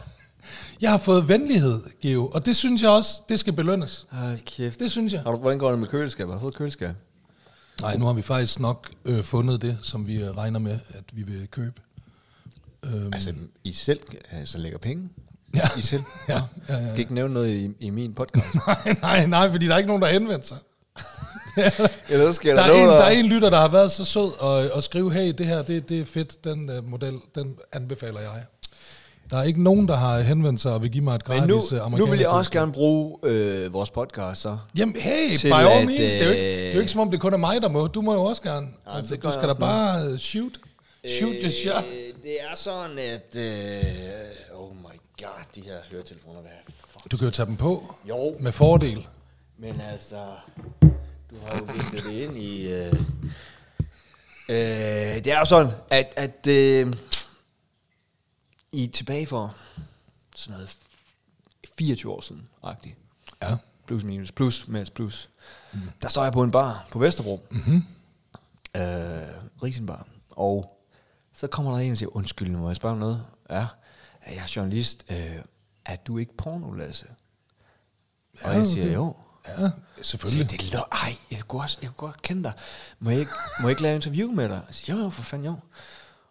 Jeg 0.80 0.90
har 0.90 0.98
fået 0.98 1.28
venlighed, 1.28 1.80
Geo, 2.02 2.28
og 2.28 2.46
det 2.46 2.56
synes 2.56 2.82
jeg 2.82 2.90
også, 2.90 3.22
det 3.28 3.40
skal 3.40 3.52
belønnes. 3.52 4.06
Hold 4.10 4.38
kæft. 4.44 4.80
Det 4.80 4.90
synes 4.90 5.12
jeg. 5.12 5.22
Har 5.22 5.30
du, 5.30 5.36
hvordan 5.36 5.58
går 5.58 5.70
det 5.70 5.78
med 5.78 5.88
køleskabet? 5.88 6.32
Har 6.32 6.38
du 6.38 6.44
fået 6.44 6.54
køleskab? 6.54 6.94
Nej, 7.80 7.96
nu 7.96 8.04
har 8.04 8.12
vi 8.12 8.22
faktisk 8.22 8.60
nok 8.60 8.90
øh, 9.04 9.24
fundet 9.24 9.62
det, 9.62 9.78
som 9.82 10.06
vi 10.06 10.22
øh, 10.22 10.30
regner 10.30 10.58
med, 10.58 10.78
at 10.88 11.04
vi 11.12 11.22
vil 11.22 11.48
købe. 11.50 11.80
Øhm, 12.84 13.10
Altså, 13.12 13.34
I 13.64 13.72
selv 13.72 14.00
altså, 14.30 14.58
lægger 14.58 14.78
penge? 14.78 15.08
Ja. 15.54 15.68
I 15.78 15.82
selv? 15.82 16.02
Ja, 16.28 16.34
Nå, 16.38 16.44
ja, 16.68 16.74
ja, 16.74 16.74
ja. 16.74 16.80
Jeg 16.80 16.88
skal 16.90 17.00
ikke 17.00 17.14
nævne 17.14 17.34
noget 17.34 17.48
i, 17.48 17.70
i 17.80 17.90
min 17.90 18.14
podcast. 18.14 18.46
nej, 18.66 18.96
nej, 19.02 19.26
nej, 19.26 19.50
fordi 19.50 19.66
der 19.66 19.74
er 19.74 19.78
ikke 19.78 19.88
nogen, 19.88 20.02
der 20.02 20.08
har 20.08 20.12
henvendt 20.12 20.46
sig. 20.46 20.58
Eller 22.08 22.32
skal 22.32 22.56
Der 22.56 22.66
der, 22.66 22.72
er, 22.74 22.82
en, 22.82 22.88
der 22.88 23.04
er 23.04 23.10
en 23.10 23.26
lytter, 23.26 23.50
der 23.50 23.60
har 23.60 23.68
været 23.68 23.90
så 23.90 24.04
sød 24.04 24.40
og, 24.40 24.70
og 24.72 24.82
skrive, 24.82 25.12
hey, 25.12 25.34
det 25.38 25.46
her, 25.46 25.62
det, 25.62 25.88
det 25.88 26.00
er 26.00 26.04
fedt, 26.04 26.44
den 26.44 26.78
uh, 26.78 26.90
model, 26.90 27.18
den 27.34 27.56
anbefaler 27.72 28.20
jeg. 28.20 28.44
Der 29.30 29.38
er 29.38 29.42
ikke 29.42 29.62
nogen, 29.62 29.88
der 29.88 29.96
har 29.96 30.20
henvendt 30.20 30.60
sig 30.60 30.72
og 30.72 30.82
vil 30.82 30.90
give 30.90 31.04
mig 31.04 31.14
et 31.14 31.24
gratis 31.24 31.40
Men 31.72 31.78
nu, 31.80 31.84
øh, 31.84 31.98
nu 31.98 32.06
vil 32.06 32.18
jeg 32.18 32.28
også 32.28 32.50
gerne 32.50 32.72
bruge 32.72 33.18
øh, 33.22 33.72
vores 33.72 33.90
podcast 33.90 34.40
så. 34.40 34.58
Jamen, 34.78 34.96
hey, 34.96 35.38
by 35.42 35.52
all 35.52 35.66
at, 35.68 35.86
means. 35.86 36.12
Det 36.12 36.22
er, 36.22 36.24
jo 36.24 36.30
ikke, 36.30 36.54
øh, 36.54 36.58
det 36.58 36.68
er 36.68 36.74
jo 36.74 36.80
ikke 36.80 36.92
som 36.92 37.00
om, 37.00 37.10
det 37.10 37.20
kun 37.20 37.32
er 37.32 37.36
mig, 37.36 37.62
der 37.62 37.68
må. 37.68 37.86
Du 37.86 38.00
må 38.00 38.12
jo 38.12 38.20
også 38.20 38.42
gerne. 38.42 38.66
Nej, 38.86 38.96
altså, 38.96 39.16
du 39.16 39.30
skal 39.30 39.48
da 39.48 39.54
bare 39.54 40.06
øh, 40.06 40.18
shoot. 40.18 40.52
Shoot 41.08 41.34
your 41.42 41.50
shot. 41.50 41.84
Øh, 41.84 42.22
det 42.22 42.40
er 42.50 42.56
sådan, 42.56 42.98
at... 42.98 43.36
Øh, 43.36 43.84
oh 44.54 44.76
my 44.76 44.96
god, 45.22 45.44
de 45.54 45.60
her 45.60 45.76
høretelefoner, 45.90 46.40
hvad 46.40 46.50
fuck? 46.88 47.10
Du 47.10 47.16
kan 47.16 47.24
jo 47.24 47.30
tage 47.30 47.46
dem 47.46 47.56
på 47.56 47.94
Jo, 48.08 48.36
med 48.40 48.52
fordel. 48.52 49.06
men 49.58 49.80
altså... 49.92 50.16
Du 51.30 51.36
har 51.46 51.58
jo 51.58 51.64
viklet 51.72 52.04
det 52.04 52.12
ind 52.12 52.36
i... 52.36 52.72
Øh, 52.72 52.92
øh, 54.48 55.24
det 55.24 55.26
er 55.26 55.38
jo 55.38 55.44
sådan, 55.44 55.72
at... 55.90 56.12
at 56.16 56.46
øh, 56.46 56.92
i 58.76 58.86
tilbage 58.86 59.26
for 59.26 59.56
sådan 60.36 60.58
noget 60.58 60.78
24 61.78 62.12
år 62.12 62.20
siden, 62.20 62.48
agtigt. 62.62 62.96
Ja. 63.42 63.56
Plus 63.86 64.04
minus, 64.04 64.32
plus 64.32 64.68
med 64.68 64.86
plus. 64.86 65.30
Mm. 65.72 65.80
Der 66.02 66.08
står 66.08 66.24
jeg 66.24 66.32
på 66.32 66.42
en 66.42 66.50
bar 66.50 66.86
på 66.90 66.98
Vesterbro. 66.98 67.46
Mm-hmm. 67.50 67.82
Øh, 68.76 68.82
Risenbar. 69.62 70.06
Og 70.30 70.80
så 71.32 71.46
kommer 71.46 71.72
der 71.72 71.78
en 71.78 71.92
og 71.92 71.98
siger, 71.98 72.16
undskyld, 72.16 72.50
må 72.50 72.68
jeg 72.68 72.76
spørge 72.76 72.98
noget? 72.98 73.26
Ja, 73.50 73.66
jeg 74.26 74.36
er 74.36 74.52
journalist. 74.56 75.04
Øh, 75.10 75.36
er 75.84 75.96
du 75.96 76.18
ikke 76.18 76.36
porno, 76.36 76.72
Lasse? 76.72 77.06
Og 78.42 78.50
Ja, 78.52 78.56
jeg 78.58 78.66
siger, 78.66 78.84
okay. 78.84 78.94
jo. 78.94 79.16
Ja, 79.48 79.70
selvfølgelig. 80.02 80.50
det 80.50 80.74
er 80.74 81.04
ej, 81.04 81.16
jeg 81.30 81.40
kunne, 81.48 81.62
også, 81.62 81.78
jeg 81.82 81.90
kunne 81.96 82.08
godt 82.08 82.22
kende 82.22 82.42
dig. 82.44 82.52
Må 82.98 83.10
jeg 83.10 83.20
ikke, 83.20 83.32
må 83.60 83.68
jeg 83.68 83.70
ikke 83.70 83.82
lave 83.82 83.94
interview 83.94 84.32
med 84.32 84.48
dig? 84.48 84.62
Jeg 84.66 84.74
siger, 84.74 84.96
jo, 84.96 85.02
jo, 85.02 85.10
for 85.10 85.22
fanden 85.22 85.46
jo. 85.46 85.56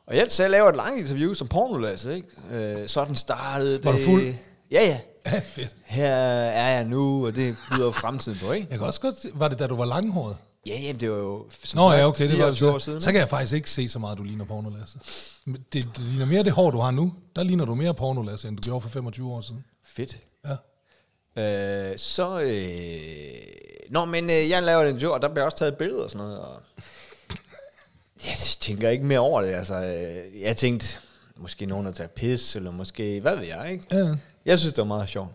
Og 0.08 0.16
jeg 0.16 0.26
selv 0.32 0.52
laver 0.52 0.70
et 0.70 0.76
langt 0.76 1.00
interview 1.00 1.34
som 1.34 1.48
pornolasse, 1.48 2.16
ikke? 2.16 2.28
Øh, 2.52 2.88
sådan 2.88 3.16
startede 3.16 3.78
det. 3.78 3.86
Var 3.86 3.92
du 3.92 3.98
fuld? 4.06 4.24
Ja, 4.72 4.86
ja. 4.88 5.00
Ja, 5.26 5.40
fedt. 5.46 5.76
Her 5.86 6.08
er 6.16 6.76
jeg 6.76 6.86
nu, 6.86 7.26
og 7.28 7.36
det 7.36 7.56
byder 7.72 7.92
fremtiden 7.92 8.40
på, 8.44 8.52
ikke? 8.52 8.68
Jeg 8.70 8.78
kan 8.78 8.88
også 8.88 9.02
godt 9.02 9.16
se, 9.18 9.30
var 9.34 9.48
det 9.48 9.60
da 9.60 9.68
du 9.68 9.76
var 9.76 9.86
langhåret? 9.86 10.38
Ja, 10.68 10.80
jamen, 10.80 11.00
det 11.02 11.12
var 11.12 11.18
jo... 11.18 11.46
Nå 11.76 11.92
ja, 11.92 12.08
okay, 12.08 12.30
det 12.30 12.40
var 12.40 12.46
det 12.46 12.58
24 12.58 12.72
år 12.74 12.78
så. 12.78 12.86
siden. 12.86 13.02
Så 13.02 13.12
kan 13.12 13.20
jeg 13.20 13.30
faktisk 13.30 13.54
ikke 13.54 13.70
se 13.70 13.90
så 13.90 14.00
meget, 14.00 14.18
du 14.18 14.24
ligner 14.24 14.46
pornolasse. 14.46 15.00
Men 15.46 15.56
Det, 15.74 15.84
det 15.98 16.00
ligner 16.00 16.26
mere 16.26 16.44
det 16.44 16.52
hår, 16.52 16.72
du 16.72 16.80
har 16.80 16.92
nu. 16.92 17.14
Der 17.36 17.44
ligner 17.44 17.66
du 17.66 17.76
mere 17.76 17.94
pornolasse, 17.94 18.48
end 18.48 18.58
du 18.58 18.62
gjorde 18.62 18.82
for 18.82 18.90
25 18.90 19.32
år 19.34 19.42
siden. 19.42 19.66
Fedt. 19.88 20.18
Ja. 20.46 21.92
Øh, 21.92 21.98
så... 21.98 22.40
Øh, 22.40 23.90
nå, 23.90 24.06
men 24.06 24.26
øh, 24.30 24.50
jeg 24.50 24.64
laver 24.64 24.84
den 24.84 24.98
jo, 24.98 25.14
og 25.14 25.22
der 25.22 25.28
bliver 25.28 25.46
også 25.46 25.58
taget 25.58 25.72
et 25.72 25.78
billede 25.78 26.04
og 26.04 26.10
sådan 26.12 26.28
noget. 26.28 26.40
Og 26.40 26.62
jeg 28.24 28.34
tænker 28.60 28.90
ikke 28.90 29.06
mere 29.06 29.20
over 29.20 29.42
det. 29.42 29.50
Altså, 29.54 29.76
øh, 29.76 30.42
jeg 30.42 30.58
tænkte, 30.58 31.00
måske 31.38 31.66
nogen, 31.66 31.86
der 31.86 31.92
tager 31.92 32.08
pis, 32.08 32.56
eller 32.56 32.72
måske, 32.72 33.22
hvad 33.22 33.38
ved 33.38 33.46
jeg, 33.46 33.72
ikke? 33.72 33.86
Ja. 33.92 34.16
Jeg 34.46 34.60
synes, 34.60 34.74
det 34.74 34.82
var 34.82 34.88
meget 34.88 35.10
sjovt. 35.10 35.30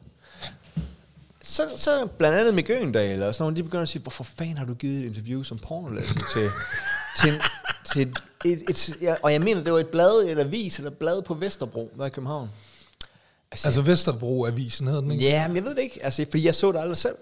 Så, 1.43 1.63
så 1.77 2.07
blandt 2.19 2.39
andet 2.39 2.55
Mick 2.55 2.71
Øgendal 2.71 3.23
og 3.23 3.35
sådan 3.35 3.43
nogle, 3.43 3.57
de 3.57 3.63
begynder 3.63 3.83
at 3.83 3.89
sige, 3.89 4.03
hvorfor 4.03 4.25
fanden 4.25 4.59
har 4.59 4.65
du 4.67 4.75
givet 4.75 4.99
et 4.99 5.07
interview 5.07 5.43
som 5.43 5.59
pornolæser 5.59 6.15
til, 6.35 6.49
til, 7.17 7.41
til 7.93 8.15
et, 8.45 8.63
et, 8.71 8.97
ja, 9.01 9.15
og 9.23 9.33
jeg 9.33 9.41
mener, 9.41 9.63
det 9.63 9.73
var 9.73 9.79
et 9.79 9.89
blad, 9.89 10.25
et 10.25 10.39
avis, 10.39 10.79
eller 10.79 10.91
blad 10.91 11.23
på 11.23 11.35
Vesterbro, 11.35 11.91
der 11.99 12.07
i 12.07 12.11
København. 12.11 12.49
Altså, 13.53 13.69
Altså 13.69 13.81
Vesterbro 13.83 14.47
Avisen 14.47 14.87
hedder 14.87 15.01
den, 15.01 15.11
ikke? 15.11 15.25
Ja, 15.25 15.49
men 15.49 15.57
jeg 15.57 15.65
ved 15.65 15.75
det 15.75 15.83
ikke, 15.83 16.05
altså, 16.05 16.27
fordi 16.31 16.45
jeg 16.47 16.55
så 16.55 16.73
det 16.73 16.79
aldrig 16.79 16.97
selv. 16.97 17.17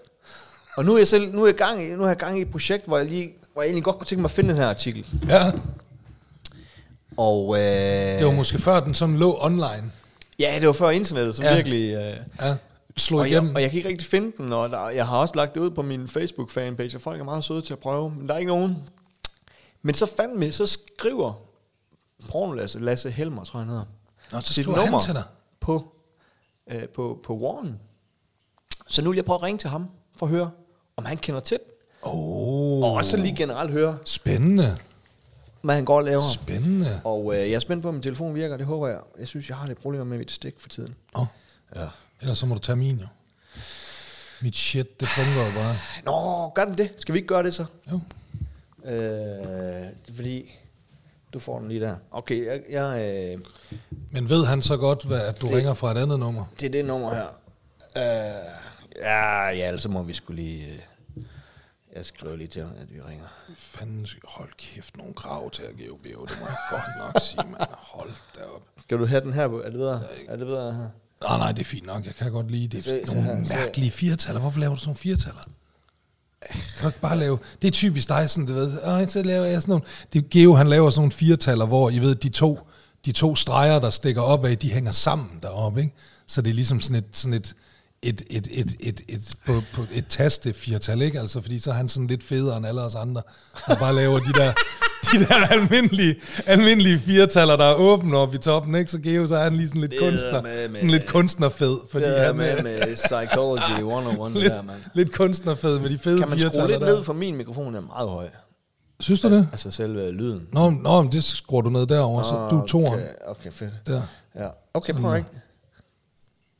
Og 0.77 0.85
nu 0.85 0.93
er 0.93 0.97
jeg 0.97 1.07
selv, 1.07 1.33
nu 1.33 1.43
er 1.43 1.47
jeg 1.47 1.55
gang 1.55 1.83
i, 1.83 1.87
nu 1.87 2.03
er 2.03 2.07
jeg 2.07 2.17
gang 2.17 2.39
i 2.39 2.41
et 2.41 2.51
projekt, 2.51 2.85
hvor 2.85 2.97
jeg 2.97 3.07
lige, 3.07 3.33
hvor 3.53 3.61
jeg 3.61 3.67
egentlig 3.67 3.83
godt 3.83 3.97
kunne 3.97 4.07
tænke 4.07 4.21
mig 4.21 4.27
at 4.27 4.31
finde 4.31 4.49
den 4.49 4.57
her 4.57 4.67
artikel. 4.69 5.05
Ja, 5.29 5.51
Og 7.17 7.55
øh, 7.57 8.17
det 8.19 8.25
var 8.25 8.31
måske 8.31 8.59
før 8.59 8.79
den 8.79 8.93
sådan 8.93 9.17
lå 9.17 9.37
online. 9.41 9.91
ja, 10.39 10.55
det 10.59 10.67
var 10.67 10.73
før 10.73 10.89
internettet, 10.89 11.35
som 11.35 11.45
Ja. 11.45 11.55
virkelig... 11.55 11.93
Øh, 11.93 12.17
Ja, 12.41 12.55
slog 12.97 13.19
og, 13.19 13.31
jeg, 13.31 13.51
og 13.55 13.61
jeg 13.61 13.69
kan 13.69 13.77
ikke 13.77 13.89
rigtig 13.89 14.07
finde 14.07 14.31
den, 14.37 14.53
og 14.53 14.69
der, 14.69 14.89
jeg 14.89 15.07
har 15.07 15.17
også 15.17 15.35
lagt 15.35 15.55
det 15.55 15.61
ud 15.61 15.71
på 15.71 15.81
min 15.81 16.05
Facebook-fanpage, 16.05 16.95
og 16.95 17.01
folk 17.01 17.19
er 17.19 17.23
meget 17.23 17.43
søde 17.45 17.61
til 17.61 17.73
at 17.73 17.79
prøve, 17.79 18.09
men 18.17 18.27
der 18.27 18.33
er 18.33 18.37
ikke 18.37 18.51
nogen. 18.51 18.77
Men 19.81 19.95
så 19.95 20.05
fandme, 20.17 20.51
så 20.51 20.65
skriver 20.65 21.33
pornolasse, 22.31 22.79
Lasse 22.79 23.11
Helmer, 23.11 23.43
tror 23.43 23.59
jeg 23.59 23.65
han 23.65 23.69
hedder, 23.69 23.85
Nå, 24.31 24.39
så 24.39 24.53
sit 24.53 24.63
skriver 24.63 24.77
han 24.79 24.85
nummer 24.87 24.99
til 24.99 25.13
dig. 25.13 25.23
På, 25.59 25.91
øh, 26.71 26.87
på, 26.87 27.19
på 27.23 27.37
Warren. 27.37 27.79
Så 28.87 29.01
nu 29.01 29.09
vil 29.09 29.17
jeg 29.17 29.25
prøve 29.25 29.35
at 29.37 29.43
ringe 29.43 29.57
til 29.59 29.69
ham, 29.69 29.87
for 30.17 30.25
at 30.25 30.31
høre, 30.31 30.51
om 30.97 31.05
han 31.05 31.17
kender 31.17 31.39
til 31.39 31.57
den. 31.57 31.73
Åh, 32.03 32.83
Og 32.83 32.91
også 32.93 33.17
lige 33.17 33.35
generelt 33.35 33.71
høre, 33.71 33.97
spændende. 34.05 34.77
hvad 35.61 35.75
han 35.75 35.85
går 35.85 35.97
og 35.97 36.03
laver. 36.03 36.21
Spændende. 36.33 37.01
Og 37.03 37.33
øh, 37.35 37.39
jeg 37.49 37.55
er 37.55 37.59
spændt 37.59 37.81
på, 37.81 37.87
om 37.87 37.93
min 37.93 38.03
telefon 38.03 38.35
virker, 38.35 38.57
det 38.57 38.65
håber 38.65 38.87
jeg. 38.87 38.99
Jeg 39.19 39.27
synes, 39.27 39.49
jeg 39.49 39.57
har 39.57 39.67
lidt 39.67 39.81
problemer 39.81 40.05
med 40.05 40.17
mit 40.17 40.31
stik 40.31 40.53
for 40.59 40.69
tiden. 40.69 40.95
Åh, 41.15 41.25
Ja. 41.75 41.87
ellers 42.21 42.37
så 42.37 42.45
må 42.45 42.53
du 42.55 42.59
tage 42.61 42.75
min, 42.75 42.97
jo. 42.99 43.05
Mit 44.41 44.55
shit, 44.55 44.99
det 44.99 45.07
fungerer 45.07 45.45
jo 45.45 45.51
bare. 45.55 45.75
Nå, 46.05 46.49
gør 46.55 46.65
den 46.65 46.77
det? 46.77 46.93
Skal 46.97 47.13
vi 47.13 47.17
ikke 47.17 47.27
gøre 47.27 47.43
det 47.43 47.53
så? 47.53 47.65
Jo. 47.91 47.99
Øh, 48.91 49.85
fordi, 50.15 50.51
du 51.33 51.39
får 51.39 51.59
den 51.59 51.67
lige 51.67 51.81
der. 51.81 51.95
Okay, 52.11 52.45
jeg, 52.45 52.61
jeg, 52.69 53.01
øh, 53.35 53.41
Men 54.11 54.29
ved 54.29 54.45
han 54.45 54.61
så 54.61 54.77
godt, 54.77 55.03
hvad, 55.05 55.21
at 55.21 55.41
du 55.41 55.47
Det- 55.47 55.55
ringer 55.55 55.73
fra 55.73 55.91
et 55.91 55.97
andet 55.97 56.19
nummer? 56.19 56.45
det 56.59 56.65
er 56.65 56.69
det 56.71 56.85
nummer 56.85 57.13
her. 57.15 57.27
Øh, 57.97 58.45
ja, 59.01 59.47
ja, 59.47 59.77
så 59.77 59.89
må 59.89 60.03
vi 60.03 60.13
skulle 60.13 60.41
lige... 60.43 60.65
Øh, 60.67 60.79
jeg 61.99 62.05
skriver 62.05 62.35
lige 62.35 62.47
til 62.47 62.61
ham, 62.61 62.71
at 62.81 62.93
vi 62.93 63.01
ringer. 63.09 63.25
Fanden, 63.57 64.07
hold 64.23 64.49
kæft, 64.57 64.97
nogle 64.97 65.13
krav 65.13 65.51
til 65.51 65.63
at 65.63 65.77
give 65.77 65.97
Geo. 66.03 66.25
Det 66.25 66.37
må 66.41 66.47
jeg 66.47 66.57
godt 66.71 66.83
nok 66.99 67.21
sige, 67.21 67.51
mand. 67.51 67.69
Hold 67.77 68.11
da 68.35 68.41
op. 68.55 68.61
Skal 68.81 68.97
du 68.97 69.05
have 69.05 69.21
den 69.21 69.33
her? 69.33 69.43
Er 69.43 69.69
det 69.69 69.73
videre? 69.79 70.03
Er 70.27 70.35
det 70.35 70.47
videre 70.47 70.73
her? 70.73 70.89
Nej, 71.21 71.37
nej, 71.37 71.51
det 71.51 71.59
er 71.59 71.65
fint 71.65 71.85
nok. 71.85 72.05
Jeg 72.05 72.15
kan 72.15 72.31
godt 72.31 72.51
lide 72.51 72.67
det. 72.67 72.83
Se- 72.83 73.01
er 73.01 73.05
nogle 73.05 73.23
her, 73.23 73.55
mærkelige 73.55 73.91
firtaller. 73.91 74.41
Hvorfor 74.41 74.59
laver 74.59 74.73
du 74.75 74.79
sådan 74.79 74.89
nogle 74.89 74.97
firtaller? 74.97 75.41
Kan 76.51 76.81
du 76.81 76.87
ikke 76.87 76.99
bare 76.99 77.17
lave... 77.17 77.39
Det 77.61 77.67
er 77.67 77.71
typisk 77.71 78.09
dig, 78.09 78.29
sådan, 78.29 78.45
du 78.47 78.53
ved. 78.53 78.81
Ej, 78.81 79.07
så 79.07 79.23
laver 79.23 79.45
jeg 79.45 79.61
sådan 79.61 79.71
nogle... 79.71 79.85
Det 80.13 80.19
er 80.23 80.27
Geo, 80.29 80.53
han 80.55 80.67
laver 80.67 80.89
sådan 80.89 80.99
nogle 80.99 81.11
firtaller, 81.11 81.65
hvor, 81.65 81.89
I 81.89 81.99
ved, 81.99 82.15
de 82.15 82.29
to, 82.29 82.59
de 83.05 83.11
to 83.11 83.35
streger, 83.35 83.79
der 83.79 83.89
stikker 83.89 84.21
op 84.21 84.45
af, 84.45 84.57
de 84.57 84.71
hænger 84.71 84.91
sammen 84.91 85.39
deroppe, 85.43 85.81
ikke? 85.81 85.93
Så 86.27 86.41
det 86.41 86.49
er 86.49 86.53
ligesom 86.53 86.81
sådan 86.81 86.95
et, 86.95 87.05
sådan 87.11 87.33
et, 87.33 87.55
et, 88.01 88.21
et, 88.29 88.47
et, 88.51 88.75
et, 88.79 89.01
et, 89.07 89.33
på, 89.45 89.61
på 89.73 89.81
et 89.93 90.07
taste 90.07 90.53
firtal, 90.53 91.01
ikke? 91.01 91.19
Altså, 91.19 91.41
fordi 91.41 91.59
så 91.59 91.69
er 91.69 91.73
han 91.73 91.89
sådan 91.89 92.07
lidt 92.07 92.23
federe 92.23 92.57
end 92.57 92.65
alle 92.67 92.81
os 92.81 92.95
andre, 92.95 93.21
der 93.67 93.75
bare 93.75 93.95
laver 93.95 94.19
de 94.19 94.33
der, 94.33 94.53
de 95.13 95.25
der 95.25 95.33
almindelige, 95.47 96.15
almindelige 96.45 96.99
firtaller, 96.99 97.55
der 97.55 97.65
er 97.65 97.73
åbne 97.75 98.17
oppe 98.17 98.35
i 98.35 98.39
toppen, 98.39 98.75
ikke? 98.75 98.91
Så 98.91 98.99
Geo, 98.99 99.27
så 99.27 99.35
er 99.35 99.43
han 99.43 99.55
lige 99.55 99.67
sådan 99.67 99.81
lidt 99.81 99.91
Det 99.91 99.97
er 100.07 100.11
kunstner, 100.11 100.41
med- 100.41 100.67
med- 100.69 100.75
sådan 100.75 100.89
lidt 100.89 101.07
kunstnerfed, 101.07 101.77
fordi 101.91 102.05
Det 102.05 102.21
er 102.21 102.25
han 102.25 102.35
med, 102.37 102.57
er 102.57 102.63
med 102.63 102.95
Psychology 102.95 103.71
101, 103.83 104.33
det 104.33 104.41
lidt, 104.43 104.53
der, 104.53 104.61
mand. 104.61 104.79
lidt 104.93 105.11
kunstnerfed 105.13 105.79
med 105.79 105.89
de 105.89 105.97
fede 105.99 106.19
Kan 106.19 106.29
man 106.29 106.39
skrue 106.39 106.49
firtaller 106.51 106.67
lidt 106.79 106.81
der. 106.81 106.95
ned 106.95 107.03
for 107.03 107.13
min 107.13 107.35
mikrofon, 107.35 107.65
den 107.65 107.75
er 107.75 107.81
meget 107.87 108.09
høj. 108.09 108.29
Synes 108.99 109.21
du 109.21 109.29
det? 109.31 109.47
Altså 109.51 109.71
selve 109.71 110.11
lyden. 110.11 110.47
Nå, 110.53 110.69
nå, 110.69 111.01
men 111.01 111.11
det 111.11 111.23
skruer 111.23 111.61
du 111.61 111.69
ned 111.69 111.85
derovre, 111.87 112.25
så 112.25 112.47
du 112.49 112.61
er 112.61 112.65
toeren. 112.67 112.93
Okay, 112.99 113.07
okay, 113.27 113.51
fedt. 113.51 113.71
Der. 113.87 114.01
Ja. 114.35 114.47
Okay, 114.73 114.93
prøv 114.93 115.11
ringe. 115.11 115.29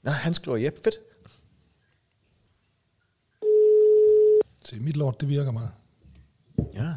Nå, 0.03 0.11
han 0.11 0.33
skriver, 0.33 0.57
jep, 0.57 0.83
fedt. 0.83 0.95
Se, 4.69 4.79
mit 4.79 4.97
lort, 4.97 5.21
det 5.21 5.29
virker 5.29 5.51
meget. 5.51 5.71
Ja. 6.73 6.93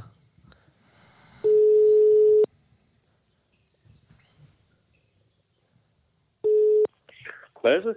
Lasse? 7.65 7.95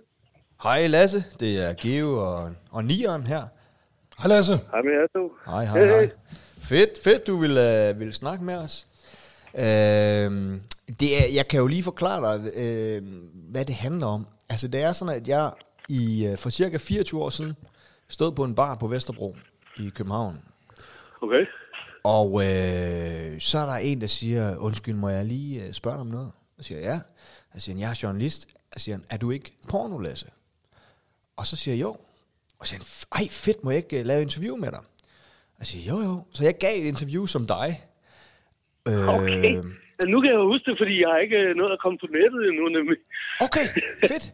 Hej 0.64 0.88
Lasse, 0.88 1.24
det 1.40 1.70
er 1.70 1.74
Geo 1.82 2.18
og, 2.18 2.54
og 2.72 2.86
Nieren 2.86 3.28
her. 3.28 3.48
Hej 4.20 4.28
Lasse. 4.28 4.58
Hej 4.72 4.82
med 4.82 4.92
jer 4.92 5.08
to. 5.14 5.32
Hej, 5.46 5.66
hej, 5.66 5.86
hej. 5.86 6.12
Fedt, 6.58 7.04
fedt, 7.04 7.28
du 7.28 7.38
vil, 7.38 7.52
uh, 7.52 8.00
vil 8.00 8.14
snakke 8.14 8.44
med 8.44 8.56
os. 8.56 8.88
Uh, 9.54 9.62
det 11.00 11.24
er, 11.24 11.34
jeg 11.34 11.48
kan 11.48 11.60
jo 11.60 11.68
lige 11.68 11.84
forklare 11.84 12.38
dig, 12.38 12.42
uh, 12.42 13.08
hvad 13.52 13.66
det 13.66 13.76
handler 13.76 14.08
om. 14.08 14.28
Altså, 14.50 14.68
det 14.68 14.82
er 14.82 14.94
sådan, 14.94 15.16
at 15.16 15.28
jeg 15.28 15.52
i, 15.90 16.28
uh, 16.32 16.38
for 16.38 16.50
cirka 16.50 16.78
24 16.78 17.24
år 17.24 17.30
siden 17.30 17.54
stod 18.08 18.32
på 18.32 18.44
en 18.44 18.56
bar 18.56 18.76
på 18.76 18.88
Vesterbro 18.88 19.36
i 19.80 19.90
København. 19.90 20.42
Okay. 21.22 21.46
Og 22.04 22.28
øh, 22.44 23.40
så 23.40 23.58
er 23.58 23.66
der 23.66 23.76
en, 23.82 24.02
der 24.02 24.08
siger, 24.08 24.58
undskyld, 24.58 24.96
må 24.96 25.10
jeg 25.10 25.26
lige 25.26 25.68
øh, 25.68 25.74
spørge 25.74 25.96
dig 25.96 26.02
om 26.02 26.08
noget? 26.08 26.32
Jeg 26.58 26.66
siger, 26.66 26.80
ja. 26.80 27.00
Jeg 27.54 27.62
siger, 27.62 27.78
jeg 27.80 27.90
er 27.90 28.00
journalist. 28.04 28.48
Jeg 28.74 28.82
siger, 28.82 28.98
er 29.12 29.18
du 29.18 29.32
ikke 29.32 29.52
pornolasse? 29.70 30.28
Og 31.38 31.46
så 31.46 31.56
siger 31.56 31.76
jeg, 31.76 31.82
jo. 31.82 31.98
Og 32.60 32.68
så 32.68 32.70
siger 32.70 32.80
han, 32.80 33.22
ej 33.22 33.28
fedt, 33.32 33.64
må 33.64 33.72
jeg 33.72 33.78
ikke 33.78 34.00
øh, 34.00 34.06
lave 34.06 34.18
et 34.20 34.22
interview 34.24 34.56
med 34.56 34.72
dig? 34.72 34.80
Jeg 35.60 35.68
siger, 35.68 35.94
jo 35.96 36.02
jo. 36.10 36.24
Så 36.32 36.44
jeg 36.44 36.56
gav 36.60 36.82
et 36.82 36.88
interview 36.88 37.26
som 37.26 37.46
dig. 37.48 37.70
Øh, 38.88 39.08
Okay. 39.16 39.56
Ja, 40.02 40.06
nu 40.14 40.22
kan 40.22 40.30
jeg 40.32 40.40
huske 40.40 40.72
det, 40.72 40.78
fordi 40.82 41.02
jeg 41.02 41.10
har 41.10 41.18
ikke 41.26 41.38
øh, 41.38 41.56
nået 41.56 41.72
at 41.72 41.80
komme 41.84 41.98
på 42.04 42.08
nettet 42.18 42.42
endnu, 42.50 42.66
nemlig. 42.78 42.98
Okay, 43.46 43.66
fedt. 44.12 44.26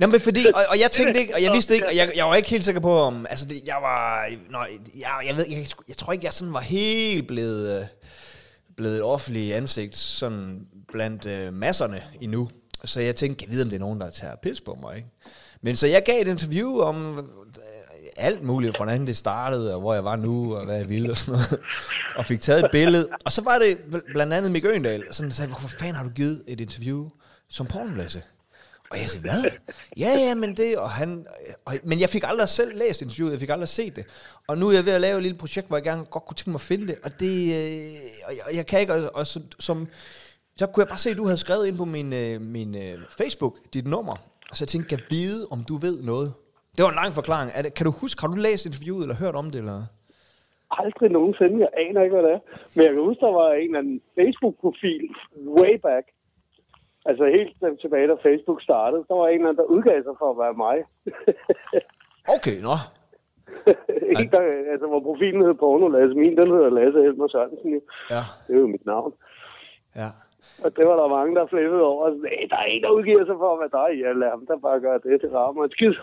Nå, 0.00 0.06
men 0.06 0.20
fordi, 0.20 0.46
og, 0.54 0.62
og 0.68 0.80
jeg 0.80 0.90
tænkte 0.98 1.20
ikke, 1.20 1.34
og 1.34 1.42
jeg 1.42 1.52
vidste 1.52 1.74
ikke, 1.74 1.86
og 1.86 1.96
jeg, 1.96 2.12
jeg 2.16 2.26
var 2.26 2.34
ikke 2.34 2.48
helt 2.48 2.64
sikker 2.64 2.80
på, 2.80 2.98
om, 2.98 3.26
altså 3.30 3.46
det, 3.46 3.60
jeg 3.66 3.76
var, 3.82 4.28
nej, 4.50 4.68
jeg, 4.98 5.10
jeg 5.26 5.36
ved, 5.36 5.46
jeg, 5.50 5.66
jeg 5.88 5.96
tror 5.96 6.12
ikke, 6.12 6.24
jeg 6.24 6.32
sådan 6.32 6.54
var 6.54 6.60
helt 6.60 7.26
blevet, 7.26 7.80
øh, 7.80 7.86
blevet 8.76 8.96
et 8.96 9.02
offentligt 9.02 9.54
ansigt, 9.54 9.96
sådan 9.96 10.60
blandt 10.92 11.26
øh, 11.26 11.52
masserne 11.52 12.02
endnu. 12.20 12.48
Så 12.84 13.00
jeg 13.00 13.16
tænkte, 13.16 13.44
jeg 13.48 13.54
ved, 13.54 13.62
om 13.62 13.68
det 13.68 13.76
er 13.76 13.80
nogen, 13.80 14.00
der 14.00 14.10
tager 14.10 14.34
pis 14.42 14.60
på 14.60 14.78
mig, 14.82 14.96
ikke? 14.96 15.08
Men 15.62 15.76
så 15.76 15.86
jeg 15.86 16.02
gav 16.04 16.20
et 16.20 16.28
interview 16.28 16.80
om 16.80 17.18
øh, 17.18 17.24
alt 18.16 18.42
muligt, 18.42 18.76
hvordan 18.76 19.06
det 19.06 19.16
startede, 19.16 19.74
og 19.74 19.80
hvor 19.80 19.94
jeg 19.94 20.04
var 20.04 20.16
nu, 20.16 20.56
og 20.56 20.64
hvad 20.64 20.76
jeg 20.76 20.88
ville, 20.88 21.10
og 21.10 21.16
sådan 21.16 21.32
noget. 21.32 21.58
Og 22.16 22.26
fik 22.26 22.40
taget 22.40 22.64
et 22.64 22.70
billede. 22.72 23.08
Og 23.24 23.32
så 23.32 23.42
var 23.42 23.58
det 23.58 23.78
bl- 23.92 24.12
blandt 24.12 24.32
andet 24.32 24.52
Mick 24.52 24.64
Øgendal, 24.64 25.04
sådan 25.10 25.32
sagde, 25.32 25.48
hvorfor 25.48 25.68
fanden 25.68 25.94
har 25.94 26.04
du 26.04 26.10
givet 26.10 26.42
et 26.46 26.60
interview 26.60 27.08
som 27.48 27.66
pornolasse? 27.66 28.22
Og 28.92 28.96
jeg 29.02 29.08
sagde, 29.12 29.24
hvad? 29.28 29.42
Ja, 30.04 30.12
ja, 30.26 30.34
men 30.42 30.50
det, 30.60 30.70
og 30.84 30.90
han, 30.90 31.26
og, 31.66 31.72
men 31.84 32.00
jeg 32.00 32.08
fik 32.08 32.24
aldrig 32.26 32.48
selv 32.48 32.72
læst 32.82 33.02
interviewet, 33.02 33.32
jeg 33.32 33.40
fik 33.40 33.50
aldrig 33.56 33.68
set 33.68 33.96
det. 33.96 34.04
Og 34.48 34.58
nu 34.58 34.64
er 34.68 34.72
jeg 34.78 34.86
ved 34.88 34.92
at 34.92 35.00
lave 35.00 35.16
et 35.16 35.22
lille 35.22 35.38
projekt, 35.38 35.66
hvor 35.68 35.76
jeg 35.76 35.84
gerne 35.84 36.04
godt 36.04 36.24
kunne 36.26 36.38
tænke 36.38 36.50
mig 36.50 36.62
at 36.64 36.68
finde 36.72 36.86
det, 36.90 36.96
og 37.04 37.10
det, 37.22 37.34
øh, 37.58 38.26
og 38.26 38.32
jeg, 38.36 38.42
og 38.48 38.52
jeg 38.58 38.66
kan 38.70 38.80
ikke, 38.80 38.92
og, 38.94 39.00
og 39.14 39.26
så, 39.26 39.38
som, 39.66 39.76
så 40.56 40.66
kunne 40.66 40.82
jeg 40.84 40.88
bare 40.88 41.04
se, 41.04 41.10
at 41.10 41.16
du 41.16 41.26
havde 41.30 41.38
skrevet 41.46 41.66
ind 41.68 41.76
på 41.76 41.84
min, 41.84 42.12
øh, 42.22 42.40
min 42.40 42.70
øh, 42.84 42.94
Facebook 43.20 43.54
dit 43.74 43.86
nummer. 43.86 44.16
Og 44.50 44.54
så 44.56 44.64
jeg 44.64 44.68
tænkte, 44.68 44.88
kan 44.96 45.04
vide, 45.10 45.40
om 45.54 45.64
du 45.70 45.74
ved 45.86 45.96
noget. 46.02 46.28
Det 46.76 46.82
var 46.84 46.90
en 46.90 47.00
lang 47.02 47.12
forklaring. 47.20 47.50
Er 47.54 47.62
det, 47.62 47.74
kan 47.74 47.86
du 47.86 47.92
huske, 48.02 48.20
har 48.20 48.28
du 48.28 48.38
læst 48.46 48.66
interviewet 48.66 49.02
eller 49.02 49.16
hørt 49.24 49.34
om 49.34 49.50
det? 49.50 49.58
Eller? 49.58 49.80
Aldrig 50.70 51.10
nogensinde. 51.10 51.56
Jeg 51.64 51.70
aner 51.84 52.02
ikke, 52.02 52.16
hvad 52.16 52.24
det 52.28 52.32
er. 52.38 52.42
Men 52.74 52.80
jeg 52.84 52.92
kan 52.92 53.02
huske, 53.08 53.20
der 53.26 53.32
var 53.40 53.48
en 53.52 53.68
eller 53.70 53.78
anden 53.78 54.00
Facebook-profil 54.18 55.04
way 55.58 55.74
back. 55.88 56.06
Altså 57.08 57.24
helt 57.36 57.80
tilbage, 57.82 58.08
da 58.08 58.14
Facebook 58.28 58.60
startede. 58.62 59.04
Der 59.08 59.14
var 59.20 59.28
en 59.28 59.34
eller 59.34 59.48
anden, 59.48 59.60
der 59.62 59.72
udgav 59.74 59.98
sig 60.02 60.14
for 60.20 60.28
at 60.32 60.38
være 60.42 60.54
mig. 60.66 60.76
Okay, 62.36 62.56
nå. 62.68 62.74
ikke 64.20 64.32
der, 64.36 64.42
altså, 64.72 64.86
hvor 64.90 65.00
profilen 65.08 65.42
hed 65.46 65.54
Porno 65.54 65.88
Lasse. 65.88 66.14
Min, 66.22 66.36
den 66.40 66.48
hedder 66.54 66.70
Lasse 66.78 66.98
Helmer 67.06 67.28
Sørensen. 67.28 67.72
Ja, 68.14 68.22
Det 68.46 68.52
er 68.56 68.60
jo 68.60 68.66
mit 68.66 68.86
navn. 68.86 69.12
ja. 69.96 70.08
Og 70.64 70.76
det 70.76 70.84
var 70.88 70.96
der 71.00 71.08
mange, 71.18 71.34
der 71.36 71.46
flippede 71.46 71.82
over. 71.82 72.04
Og 72.06 72.12
sagde, 72.22 72.36
"Hey, 72.40 72.48
der 72.50 72.56
er 72.56 72.64
en, 72.74 72.82
der 72.82 72.90
udgiver 72.98 73.24
sig 73.26 73.36
for 73.42 73.50
at 73.54 73.60
være 73.62 73.74
dig. 73.80 73.90
Ja, 74.02 74.08
lad 74.20 74.28
ham 74.34 74.46
da 74.50 74.54
bare 74.68 74.80
gøre 74.80 74.98
det. 75.04 75.22
Det 75.22 75.30
rammer 75.34 75.64
et 75.64 75.72
skid. 75.76 75.94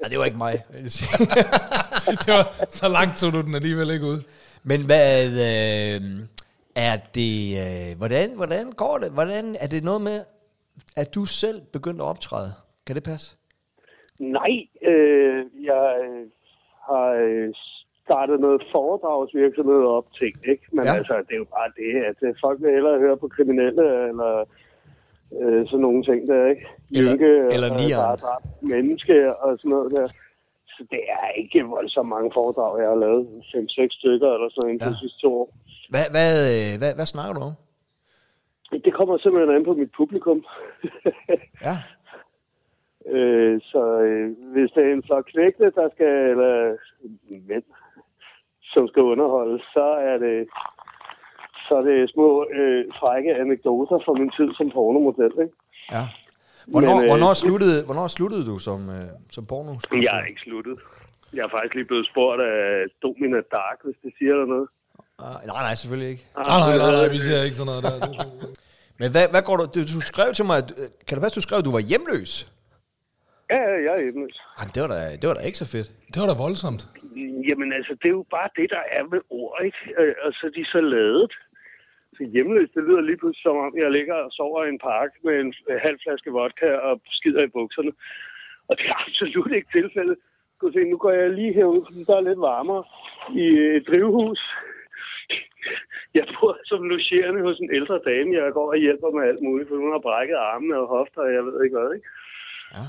ja 0.00 0.06
det 0.10 0.18
var 0.18 0.24
ikke 0.30 0.42
mig. 0.46 0.54
det 2.24 2.28
var, 2.36 2.44
så 2.80 2.86
langt 2.96 3.14
tog 3.20 3.30
du 3.36 3.40
den 3.46 3.54
alligevel 3.60 3.90
ikke 3.96 4.06
ud. 4.12 4.20
Men 4.70 4.80
hvad 4.90 5.12
øh, 5.48 6.00
er 6.76 6.96
det... 7.14 7.34
Øh, 7.64 7.98
hvordan, 7.98 8.36
hvordan 8.36 8.72
går 8.72 8.98
det? 9.02 9.10
Hvordan, 9.12 9.44
er 9.60 9.66
det 9.66 9.84
noget 9.84 10.00
med, 10.00 10.18
at 10.96 11.14
du 11.14 11.24
selv 11.24 11.60
begyndte 11.72 12.04
at 12.04 12.08
optræde? 12.08 12.50
Kan 12.86 12.96
det 12.96 13.04
passe? 13.04 13.36
Nej, 14.18 14.52
øh, 14.90 15.44
jeg 15.70 15.86
øh, 16.06 16.26
har 16.88 17.06
øh, 17.24 17.48
startet 18.04 18.40
noget 18.40 18.62
foredragsvirksomhed 18.72 19.82
op 19.98 20.06
ting, 20.20 20.34
ikke? 20.52 20.64
Men 20.72 20.84
Ja. 20.84 20.92
altså, 20.94 21.14
det 21.26 21.34
er 21.34 21.42
jo 21.44 21.50
bare 21.58 21.70
det, 21.80 21.92
at 22.10 22.18
øh, 22.28 22.34
folk 22.44 22.58
vil 22.62 22.70
hellere 22.76 22.98
høre 22.98 23.16
på 23.16 23.28
kriminelle, 23.36 23.84
eller 24.10 24.32
øh, 25.40 25.60
sådan 25.68 25.80
nogle 25.86 26.02
ting 26.08 26.20
der, 26.28 26.40
ikke? 26.52 26.66
Eller- 26.96 27.10
Jynke, 27.12 27.32
eller 27.54 27.70
og 27.70 27.76
nieren. 27.80 28.02
bare 28.06 28.16
dræbt 28.24 28.46
menneske 28.74 29.16
og 29.42 29.50
sådan 29.58 29.70
noget 29.76 29.92
der. 29.96 30.06
Så 30.74 30.82
det 30.90 31.02
er 31.20 31.28
ikke 31.42 31.60
voldsomt 31.76 32.08
mange 32.08 32.30
foredrag, 32.38 32.72
jeg 32.82 32.88
har 32.88 33.00
lavet. 33.06 33.22
5-6 33.54 33.98
stykker 34.00 34.30
eller 34.36 34.48
sådan 34.54 34.70
inden 34.70 34.86
Ja. 34.86 34.90
de 34.92 34.98
sidste 35.02 35.18
to 35.24 35.30
år. 35.40 35.48
Hvad, 35.92 36.06
hvad, 36.14 36.30
øh, 36.52 36.72
hvad, 36.80 36.92
hvad 36.98 37.06
snakker 37.14 37.34
du 37.34 37.40
om? 37.48 37.54
Det 38.86 38.92
kommer 38.98 39.18
simpelthen 39.18 39.56
an 39.56 39.64
på 39.64 39.74
mit 39.80 39.92
publikum. 39.96 40.38
Ja. 41.68 41.76
Øh, 43.16 43.60
så 43.72 43.82
øh, 44.06 44.26
hvis 44.52 44.70
det 44.74 44.82
er 44.84 44.92
en 44.92 45.06
flok 45.06 45.24
knægte, 45.32 45.64
der 45.78 45.88
skal, 45.94 46.14
eller 46.32 46.76
mænd, 47.48 47.62
som 48.62 48.88
skal 48.88 49.02
underholde, 49.02 49.58
så 49.74 49.86
er 50.10 50.16
det, 50.18 50.48
så 51.68 51.74
er 51.80 51.82
det 51.82 52.10
små 52.10 52.46
øh, 52.58 52.84
frække 53.00 53.34
anekdoter 53.34 53.98
fra 54.04 54.12
min 54.12 54.30
tid 54.36 54.48
som 54.54 54.70
pornomodel. 54.74 55.32
Ikke? 55.44 55.56
ja. 55.92 56.04
Hvornår, 56.72 56.94
Men, 56.94 57.04
øh, 57.04 57.08
hvornår, 57.10 57.32
sluttede, 57.44 57.84
hvornår 57.84 58.06
sluttede 58.08 58.44
du 58.50 58.58
som, 58.58 58.80
øh, 58.96 59.08
som 59.30 59.46
porno? 59.46 59.72
Jeg 60.06 60.14
er 60.20 60.24
ikke 60.30 60.40
sluttet. 60.46 60.76
Jeg 61.36 61.42
er 61.44 61.52
faktisk 61.56 61.74
lige 61.74 61.90
blevet 61.90 62.06
spurgt 62.12 62.40
af 62.42 62.86
Domina 63.02 63.40
Dark, 63.56 63.78
hvis 63.84 63.98
det 64.04 64.12
siger 64.18 64.34
dig 64.36 64.46
noget. 64.54 64.68
Ah, 65.18 65.36
nej, 65.50 65.60
nej, 65.66 65.74
selvfølgelig 65.80 66.10
ikke. 66.14 66.24
Nej, 66.36 66.58
nej, 66.66 66.76
nej, 66.82 66.90
nej, 66.98 67.08
vi 67.16 67.18
ser 67.26 67.44
ikke 67.46 67.56
sådan 67.60 67.70
noget 67.72 67.82
der. 67.86 67.96
Men 69.00 69.08
hvad, 69.14 69.24
hvad 69.32 69.42
går 69.48 69.56
du... 69.60 69.64
Du, 69.74 69.80
du 69.96 70.00
skrev 70.10 70.28
til 70.38 70.44
mig... 70.50 70.56
at- 70.62 70.74
Kan 71.06 71.12
det 71.14 71.22
passe, 71.24 71.36
du 71.40 71.44
skrev, 71.46 71.58
at 71.62 71.68
du 71.70 71.74
var 71.78 71.84
hjemløs? 71.90 72.32
Ja, 73.52 73.60
ja, 73.72 73.76
jeg 73.86 73.92
er 73.98 74.02
hjemløs. 74.06 74.36
Ah, 74.58 74.66
det, 74.74 74.78
var 74.82 74.88
da, 74.94 74.98
det 75.20 75.26
var 75.30 75.36
da 75.38 75.42
ikke 75.48 75.62
så 75.64 75.68
fedt. 75.74 75.88
Det 76.12 76.18
var 76.22 76.28
da 76.32 76.36
voldsomt. 76.46 76.82
Jamen 77.48 77.68
altså, 77.78 77.92
det 78.00 78.06
er 78.10 78.16
jo 78.20 78.24
bare 78.36 78.48
det, 78.58 78.66
der 78.76 78.82
er 78.98 79.04
med 79.12 79.20
ord, 79.40 79.56
ikke? 79.68 79.80
Øh, 80.00 80.14
Og 80.24 80.30
så 80.36 80.42
er 80.48 80.54
de 80.58 80.64
så 80.74 80.80
lavet. 80.96 81.32
Så 82.16 82.22
hjemløs, 82.34 82.68
det 82.74 82.82
lyder 82.88 83.02
lige 83.08 83.20
pludselig 83.20 83.44
som 83.46 83.56
om, 83.64 83.72
jeg 83.84 83.90
ligger 83.98 84.16
og 84.26 84.30
sover 84.38 84.60
i 84.64 84.68
en 84.74 84.82
park 84.90 85.10
med 85.26 85.34
en 85.44 85.50
halv 85.86 85.98
flaske 86.04 86.30
vodka 86.36 86.68
og 86.88 86.94
skider 87.18 87.42
i 87.44 87.54
bukserne. 87.56 87.92
Og 88.68 88.72
det 88.78 88.84
er 88.90 88.96
absolut 89.06 89.52
ikke 89.58 89.70
tilfældet. 89.78 90.16
Gå 90.60 90.66
se, 90.74 90.80
nu 90.92 90.96
går 91.04 91.12
jeg 91.20 91.30
lige 91.40 91.52
herud, 91.58 91.80
fordi 91.86 92.00
der 92.08 92.16
er 92.16 92.28
lidt 92.28 92.40
varmere 92.52 92.82
i 93.42 93.46
et 93.76 93.84
drivhus. 93.90 94.40
Jeg 96.18 96.24
bor 96.34 96.52
som 96.70 96.80
logerende 96.94 97.40
hos 97.46 97.58
en 97.64 97.70
ældre 97.78 97.98
dame. 98.10 98.30
Jeg 98.40 98.52
går 98.58 98.68
og 98.74 98.78
hjælper 98.84 99.10
med 99.16 99.22
alt 99.30 99.42
muligt, 99.46 99.68
for 99.68 99.76
hun 99.82 99.92
har 99.94 100.02
brækket 100.08 100.36
armene 100.52 100.76
og 100.82 100.86
hofter, 100.96 101.20
og 101.26 101.32
jeg 101.36 101.42
ved 101.46 101.56
ikke 101.64 101.76
hvad, 101.78 101.90
ikke? 101.96 102.08
Ja. 102.76 102.84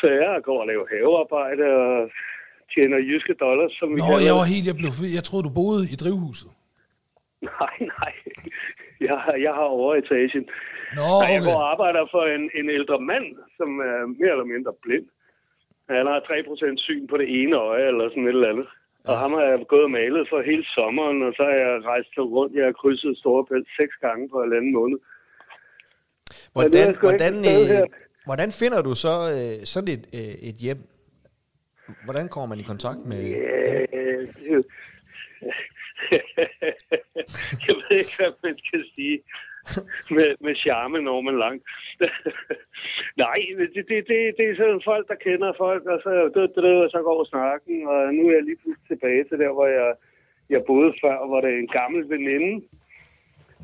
Så 0.00 0.06
jeg 0.20 0.42
går 0.48 0.58
og 0.62 0.66
laver 0.70 0.86
havearbejde 0.94 1.64
og 1.84 2.10
tjener 2.74 2.98
jyske 3.10 3.34
dollars, 3.44 3.72
som 3.78 3.88
vi 3.94 4.00
Nå, 4.00 4.04
kalder 4.06 4.24
jeg 4.28 4.34
det. 4.34 4.40
var 4.42 4.48
helt, 4.54 4.66
jeg 4.70 4.76
blev 4.80 4.90
Jeg 5.18 5.24
troede, 5.28 5.46
du 5.48 5.52
boede 5.60 5.82
i 5.94 5.96
drivhuset. 6.02 6.50
Nej, 7.60 7.76
nej. 7.94 8.12
Jeg, 9.08 9.16
har- 9.24 9.38
jeg 9.46 9.52
har 9.60 9.68
overetagen. 9.80 10.44
Nå, 10.98 11.08
Nej, 11.22 11.30
jeg 11.34 11.40
går 11.46 11.54
okay. 11.54 11.60
og 11.62 11.70
arbejder 11.72 12.02
for 12.14 12.22
en, 12.36 12.44
en 12.60 12.68
ældre 12.78 12.98
mand, 13.10 13.26
som 13.58 13.68
er 13.90 13.98
mere 14.20 14.32
eller 14.36 14.48
mindre 14.54 14.72
blind. 14.82 15.06
Han 15.96 16.06
har 16.12 16.18
3% 16.20 16.76
syn 16.86 17.06
på 17.10 17.16
det 17.20 17.28
ene 17.42 17.56
øje, 17.56 17.86
eller 17.90 18.04
sådan 18.08 18.24
et 18.28 18.28
eller 18.38 18.52
andet. 18.52 18.68
Og 19.08 19.18
ham 19.18 19.32
har 19.32 19.42
jeg 19.50 19.58
gået 19.68 19.84
og 19.84 19.90
malet 19.90 20.28
for 20.30 20.42
hele 20.50 20.64
sommeren, 20.76 21.22
og 21.26 21.32
så 21.36 21.42
har 21.48 21.56
jeg 21.64 21.84
rejst 21.92 22.12
rundt. 22.18 22.54
Jeg 22.58 22.64
har 22.64 22.72
krydset 22.72 23.18
Storebælt 23.18 23.68
seks 23.80 23.94
gange 24.04 24.28
på 24.28 24.42
en 24.42 24.52
anden 24.58 24.72
måned. 24.72 24.98
Hvordan, 26.52 26.96
hvordan, 27.04 27.34
øh, 27.52 27.82
hvordan 28.28 28.50
finder 28.60 28.82
du 28.82 28.92
så 28.94 29.14
øh, 29.36 29.56
sådan 29.72 29.90
et, 29.96 30.04
øh, 30.18 30.34
et 30.48 30.56
hjem? 30.64 30.80
Hvordan 32.04 32.28
kommer 32.28 32.48
man 32.48 32.60
i 32.60 32.66
kontakt 32.72 33.00
med... 33.10 33.20
Er 33.92 34.26
jo- 34.54 34.70
jeg 37.66 37.74
ved 37.76 37.96
ikke, 37.98 38.16
hvad 38.16 38.32
man 38.44 38.58
skal 38.64 38.84
sige 38.94 39.16
med, 40.16 40.28
med 40.40 40.54
charme, 40.62 40.98
når 41.08 41.20
man 41.20 41.38
langt. 41.38 41.64
Nej, 43.24 43.38
det, 43.58 43.68
det, 43.74 43.84
det, 44.10 44.18
det 44.38 44.44
er 44.46 44.56
sådan 44.56 44.88
folk, 44.90 45.08
der 45.08 45.24
kender 45.26 45.52
folk, 45.64 45.84
og 45.92 45.98
så, 46.04 46.10
det, 46.34 46.42
det, 46.56 46.84
og 46.84 46.90
så 46.90 47.00
går 47.08 47.24
snakken, 47.32 47.76
og 47.88 48.14
nu 48.14 48.22
er 48.28 48.32
jeg 48.32 48.44
lige 48.44 48.60
pludselig 48.62 48.88
tilbage 48.88 49.24
til 49.24 49.38
der, 49.38 49.52
hvor 49.52 49.66
jeg, 49.66 49.90
jeg 50.54 50.62
boede 50.66 50.92
før, 51.02 51.26
hvor 51.26 51.40
det 51.40 51.50
er 51.54 51.58
en 51.58 51.74
gammel 51.80 52.02
veninde 52.10 52.54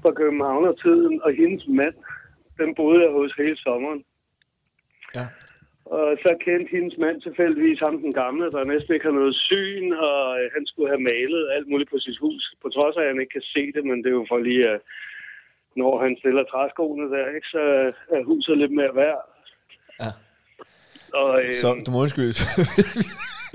fra 0.02 0.12
Københavner-tiden, 0.12 1.22
og 1.24 1.30
hendes 1.32 1.64
mand, 1.68 1.96
den 2.60 2.74
boede 2.74 3.02
jeg 3.04 3.12
hos 3.12 3.32
hele 3.38 3.56
sommeren. 3.56 4.04
Ja. 5.14 5.26
Og 5.96 6.08
så 6.24 6.30
kendte 6.46 6.70
hendes 6.76 6.96
mand 6.98 7.20
tilfældigvis 7.20 7.80
ham 7.86 7.96
den 8.06 8.12
gamle, 8.12 8.50
der 8.50 8.64
næsten 8.64 8.94
ikke 8.94 9.06
har 9.10 9.20
noget 9.20 9.36
syn, 9.36 9.92
og 9.92 10.18
øh, 10.40 10.50
han 10.54 10.66
skulle 10.66 10.88
have 10.92 11.06
malet 11.12 11.50
alt 11.56 11.68
muligt 11.68 11.90
på 11.90 11.98
sit 11.98 12.18
hus. 12.18 12.54
På 12.62 12.68
trods 12.68 12.96
af, 12.96 13.02
at 13.02 13.08
han 13.12 13.20
ikke 13.20 13.36
kan 13.38 13.50
se 13.54 13.72
det, 13.74 13.84
men 13.84 13.98
det 14.02 14.08
er 14.10 14.18
jo 14.20 14.26
for 14.28 14.38
lige, 14.38 14.68
at 14.68 14.80
når 15.76 16.02
han 16.02 16.16
stiller 16.20 16.44
træskoene 16.52 17.06
der, 17.16 17.26
ikke, 17.36 17.48
så 17.56 17.62
er 18.14 18.24
huset 18.24 18.58
lidt 18.58 18.72
mere 18.72 18.94
værd. 18.94 19.20
Ja. 20.00 20.10
Og 21.14 21.44
øh, 21.44 21.54
Så 21.54 21.68
du 21.86 21.90
må 21.90 21.98
undskylde. 22.04 22.34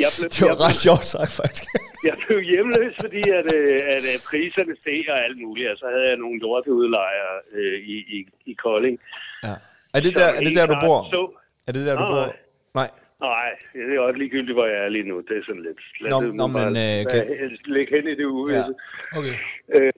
jeg, 0.04 0.10
blev, 0.17 0.28
det 0.36 0.41
var 0.41 0.47
jeg, 0.47 0.60
ret 0.65 0.78
sjovt 0.86 1.06
sagt, 1.15 1.32
faktisk. 1.41 1.65
jeg 2.10 2.15
blev 2.28 2.39
hjemløs, 2.51 2.93
fordi 3.04 3.21
at, 3.39 3.47
øh, 3.58 3.78
at, 3.95 4.04
at 4.15 4.21
priserne 4.30 4.73
steg 4.82 5.04
og 5.13 5.17
alt 5.25 5.38
muligt. 5.45 5.67
Og 5.71 5.78
så 5.82 5.86
havde 5.93 6.08
jeg 6.12 6.17
nogle 6.23 6.39
lorteudlejere 6.39 7.36
øh, 7.58 7.78
i, 7.93 7.95
i, 8.15 8.17
i 8.51 8.54
Kolding. 8.54 8.95
Ja. 9.43 9.56
Er 9.95 9.99
det 10.06 10.15
der, 10.19 10.28
er 10.38 10.41
det 10.47 10.56
der 10.60 10.67
du 10.73 10.78
bor? 10.86 10.99
Så, 11.13 11.21
Er 11.67 11.71
det 11.71 11.86
der, 11.88 11.93
du 12.01 12.06
Nej. 12.06 12.12
bor? 12.12 12.36
Nej. 12.82 12.89
Nej, 13.21 13.49
det 13.73 13.95
er 13.95 13.99
også 13.99 14.17
ligegyldigt, 14.17 14.56
hvor 14.56 14.65
jeg 14.65 14.80
er 14.86 14.89
lige 14.89 15.08
nu. 15.12 15.15
Det 15.28 15.38
er 15.38 15.43
sådan 15.45 15.62
lidt... 15.63 15.80
Lad 16.01 16.10
Nå, 16.12 16.17
det 16.21 16.36
nå, 16.36 16.47
men, 16.47 16.67
øh, 16.86 16.99
kan- 17.12 17.58
Læg 17.75 17.88
hen 17.95 18.08
i 18.08 18.15
det 18.15 18.25
uvisse. 18.25 18.71
Ja. 19.13 19.17
Okay. 19.19 19.36
Øh, 19.75 19.93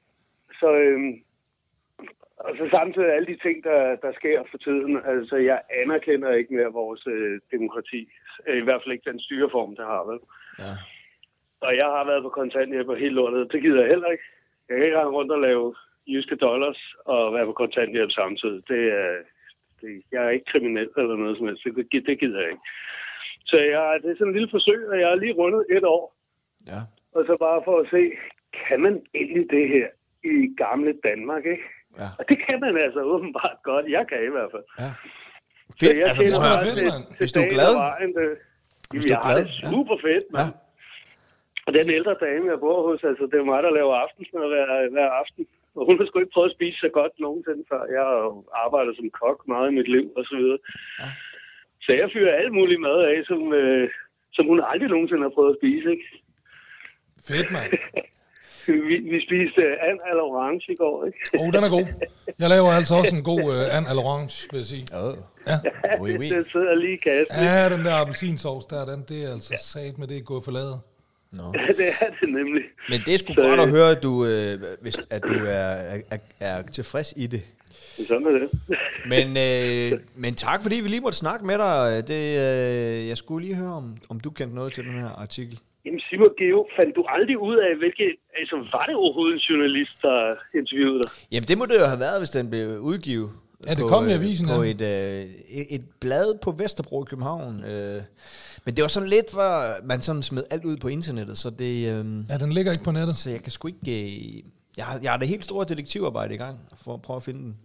så, 0.60 0.70
øh, 0.86 1.00
og 2.46 2.52
så 2.58 2.70
samtidig 2.74 3.14
alle 3.14 3.28
de 3.34 3.40
ting, 3.46 3.64
der, 3.64 3.96
der 3.96 4.12
sker 4.20 4.44
for 4.52 4.58
tiden. 4.58 4.94
Altså, 5.06 5.36
jeg 5.36 5.62
anerkender 5.82 6.32
ikke 6.34 6.56
mere 6.56 6.78
vores 6.82 7.08
øh, 7.08 7.40
demokrati. 7.52 8.02
Øh, 8.48 8.58
I 8.58 8.64
hvert 8.64 8.82
fald 8.82 8.94
ikke 8.94 9.10
den 9.12 9.20
styreform, 9.20 9.76
det 9.76 9.86
har 9.86 10.04
vel. 10.10 10.20
Ja. 10.60 10.74
Og 11.62 11.72
jeg 11.82 11.88
har 11.96 12.06
været 12.06 12.24
på 12.24 12.30
kontanthjælp 12.30 12.90
og 12.90 12.98
helt 12.98 13.14
lortet. 13.14 13.52
Det 13.52 13.62
gider 13.62 13.82
jeg 13.82 13.92
heller 13.94 14.10
ikke. 14.16 14.24
Jeg 14.68 14.76
kan 14.76 14.86
ikke 14.86 15.00
rende 15.00 15.12
rundt 15.18 15.32
og 15.32 15.42
lave 15.42 15.76
jyske 16.08 16.36
dollars 16.36 16.82
og 17.06 17.34
være 17.34 17.46
på 17.46 17.54
kontanthjælp 17.54 18.12
samtidig. 18.12 18.62
Det 18.68 18.84
er, 19.02 19.12
det, 19.82 20.02
jeg 20.12 20.26
er 20.26 20.30
ikke 20.30 20.52
kriminel 20.52 20.90
eller 20.98 21.16
noget 21.16 21.38
som 21.38 21.48
helst. 21.48 21.64
Det, 21.64 22.06
det 22.08 22.20
gider 22.20 22.40
jeg 22.40 22.50
ikke. 22.50 22.66
Så 23.46 23.58
jeg, 23.64 24.00
det 24.04 24.12
er 24.12 24.18
sådan 24.18 24.28
en 24.28 24.34
lille 24.34 24.50
forsøg, 24.52 24.90
og 24.90 25.00
jeg 25.00 25.08
har 25.08 25.16
lige 25.16 25.34
rundet 25.34 25.66
et 25.70 25.84
år. 25.84 26.16
Ja. 26.68 26.80
Og 27.16 27.26
så 27.26 27.38
bare 27.40 27.62
for 27.66 27.80
at 27.80 27.88
se, 27.90 28.12
kan 28.68 28.80
man 28.82 29.06
egentlig 29.16 29.50
det 29.50 29.70
her 29.70 29.88
i 30.24 30.56
gamle 30.58 30.94
Danmark, 31.08 31.46
ikke? 31.46 31.64
Ja. 32.02 32.08
Og 32.20 32.24
det 32.30 32.38
kan 32.46 32.58
man 32.64 32.74
altså 32.86 33.02
åbenbart 33.14 33.58
godt. 33.70 33.86
Jeg 33.98 34.04
kan 34.10 34.20
i 34.30 34.32
hvert 34.36 34.52
fald. 34.56 34.68
ja. 34.84 34.90
Så 35.80 35.86
Fedt. 35.86 35.98
jeg 36.00 36.08
Altså, 36.10 36.24
det 36.24 36.32
er 36.38 36.46
bare 36.50 36.64
fedt, 36.68 36.80
mand. 36.94 37.04
Hvis 37.20 37.32
du 37.36 37.40
er 37.46 37.50
glad. 37.56 37.72
Vejen, 37.88 38.12
det, 38.18 38.28
Hvis 38.92 39.04
Jamen, 39.06 39.08
du 39.10 39.14
er 39.18 39.24
glad, 39.28 39.40
det 39.46 39.54
ja. 39.64 39.70
super 39.76 39.98
fedt, 40.08 40.26
Ja. 40.30 40.36
mand. 40.38 40.54
Og 41.68 41.72
den 41.78 41.88
ældre 42.00 42.14
dame, 42.26 42.46
jeg 42.54 42.60
bor 42.66 42.78
hos, 42.88 43.02
altså 43.12 43.24
det 43.32 43.38
er 43.40 43.48
mig, 43.54 43.60
der 43.68 43.72
laver 43.80 43.94
aftensmad 44.06 44.46
hver, 44.54 44.66
hver 44.96 45.10
aften. 45.22 45.44
Og 45.78 45.84
hun 45.88 45.96
har 45.98 46.06
sgu 46.06 46.16
ikke 46.20 46.36
prøvet 46.36 46.50
at 46.52 46.56
spise 46.58 46.78
så 46.86 46.90
godt 47.00 47.14
nogensinde 47.26 47.64
før. 47.72 47.82
Jeg 47.96 48.04
har 48.10 48.20
arbejdet 48.66 48.94
som 48.98 49.08
kok 49.22 49.38
meget 49.54 49.68
i 49.72 49.76
mit 49.80 49.90
liv 49.96 50.06
og 50.18 50.24
så 50.30 50.36
videre. 50.42 50.60
Ja. 51.02 51.08
Så 51.86 51.92
jeg 52.02 52.08
fyrer 52.14 52.34
alt 52.42 52.54
muligt 52.60 52.82
mad 52.88 53.00
af, 53.12 53.18
som, 53.32 53.42
øh, 53.62 53.86
som 54.36 54.44
hun 54.52 54.60
aldrig 54.72 54.90
nogensinde 54.90 55.24
har 55.28 55.34
prøvet 55.36 55.52
at 55.54 55.60
spise, 55.60 55.88
ikke? 55.96 56.08
Fedt, 57.30 57.50
mand. 57.56 57.72
Vi, 58.68 58.96
vi 59.12 59.18
spiste 59.28 59.62
uh, 59.68 59.88
and 59.90 60.00
eller 60.10 60.24
orange 60.24 60.72
i 60.74 60.76
går, 60.76 61.06
ikke? 61.06 61.20
Oh, 61.40 61.54
den 61.54 61.64
er 61.64 61.70
god. 61.70 61.86
Jeg 62.40 62.50
laver 62.50 62.72
altså 62.72 62.96
også 62.96 63.16
en 63.16 63.24
god 63.24 63.44
uh, 63.44 63.78
an 63.78 63.84
à 63.92 63.94
l'orange, 64.00 64.48
vil 64.52 64.58
jeg 64.58 64.66
sige. 64.66 64.88
Oh. 64.94 65.18
Ja. 65.48 65.58
Oui, 66.00 66.18
oui. 66.20 66.30
Den 66.36 66.46
sidder 66.52 66.76
lige 66.76 66.94
i 66.94 67.02
kassen. 67.08 67.36
Ja, 67.44 67.70
den 67.76 67.86
der 67.86 67.94
appelsinsovs 67.94 68.66
der, 68.66 68.86
den, 68.86 69.06
det 69.10 69.18
er 69.26 69.32
altså 69.32 69.54
sat 69.74 69.98
med 69.98 70.08
det 70.08 70.18
er 70.18 70.22
gået 70.22 70.44
for 70.44 70.52
ladet. 70.52 70.80
No. 71.32 71.44
det 71.80 71.88
er 72.02 72.10
det 72.22 72.30
nemlig. 72.30 72.64
Men 72.90 73.00
det 73.06 73.14
er 73.14 73.18
sgu 73.18 73.34
Så, 73.34 73.42
godt 73.42 73.60
at 73.60 73.68
øh, 73.68 73.74
høre, 73.74 73.92
at 73.92 74.04
du, 74.04 74.26
øh, 74.26 74.60
hvis, 74.82 74.98
at 75.10 75.22
du 75.24 75.34
er, 75.34 76.00
er, 76.12 76.18
er 76.40 76.62
tilfreds 76.62 77.14
i 77.18 77.28
det. 77.28 77.42
Sådan 78.08 78.28
er 78.28 78.32
det. 78.32 78.50
Men, 79.14 79.28
øh, 79.38 80.00
men 80.16 80.36
tak, 80.36 80.62
fordi 80.62 80.76
vi 80.76 80.90
lige 80.90 81.02
måtte 81.02 81.18
snakke 81.18 81.46
med 81.46 81.58
dig. 81.58 82.08
Det, 82.08 82.24
øh, 82.38 83.08
jeg 83.08 83.18
skulle 83.18 83.48
lige 83.48 83.56
høre, 83.56 83.74
om, 83.74 83.98
om 84.10 84.20
du 84.20 84.30
kendte 84.30 84.56
noget 84.56 84.74
til 84.74 84.84
den 84.84 85.00
her 85.00 85.10
artikel. 85.10 85.60
Jamen 85.88 86.02
Simon 86.10 86.34
Geo, 86.40 86.60
fandt 86.78 86.96
du 86.96 87.04
aldrig 87.16 87.38
ud 87.50 87.58
af, 87.68 87.72
hvilke... 87.78 88.06
Altså, 88.40 88.56
var 88.76 88.84
det 88.88 88.96
overhovedet 88.96 89.34
en 89.34 89.40
journalist, 89.50 89.96
der 90.02 90.18
interviewede 90.60 91.00
dig? 91.04 91.12
Jamen, 91.32 91.48
det 91.48 91.58
må 91.58 91.66
det 91.66 91.76
jo 91.80 91.86
have 91.94 92.00
været, 92.00 92.20
hvis 92.20 92.30
den 92.30 92.50
blev 92.50 92.68
udgivet. 92.92 93.30
Ja, 93.68 93.72
det 93.72 93.82
på, 93.82 93.88
kom 93.88 94.08
i 94.08 94.14
øh, 94.14 94.20
avisen, 94.20 94.48
På 94.48 94.64
ja. 94.64 94.70
et, 94.72 94.82
øh, 94.82 95.24
et, 95.60 95.68
et 95.76 95.86
blad 96.02 96.40
på 96.46 96.52
Vesterbro 96.52 97.04
i 97.04 97.08
København. 97.10 97.64
Øh. 97.72 98.02
Men 98.66 98.76
det 98.76 98.82
var 98.82 98.88
sådan 98.88 99.10
lidt, 99.10 99.28
før 99.36 99.52
man 99.84 100.02
sådan 100.02 100.24
smed 100.24 100.44
alt 100.52 100.66
ud 100.66 100.78
på 100.78 100.88
internettet, 100.88 101.38
så 101.38 101.50
det... 101.50 101.76
Øh, 101.94 102.06
Ja, 102.32 102.36
den 102.44 102.52
ligger 102.58 102.72
ikke 102.72 102.84
på 102.84 102.92
nettet. 102.92 103.16
så 103.16 103.30
jeg 103.30 103.42
kan 103.44 103.52
sgu 103.52 103.68
ikke... 103.68 103.80
Øh, 103.98 104.44
jeg, 104.78 104.86
har, 104.86 105.00
jeg 105.04 105.12
har 105.12 105.18
det 105.18 105.28
helt 105.28 105.44
store 105.44 105.66
detektivarbejde 105.66 106.34
i 106.34 106.38
gang, 106.38 106.60
for 106.84 106.94
at 106.94 107.02
prøve 107.02 107.18
at 107.18 107.24
finde 107.24 107.40
den. 107.40 107.58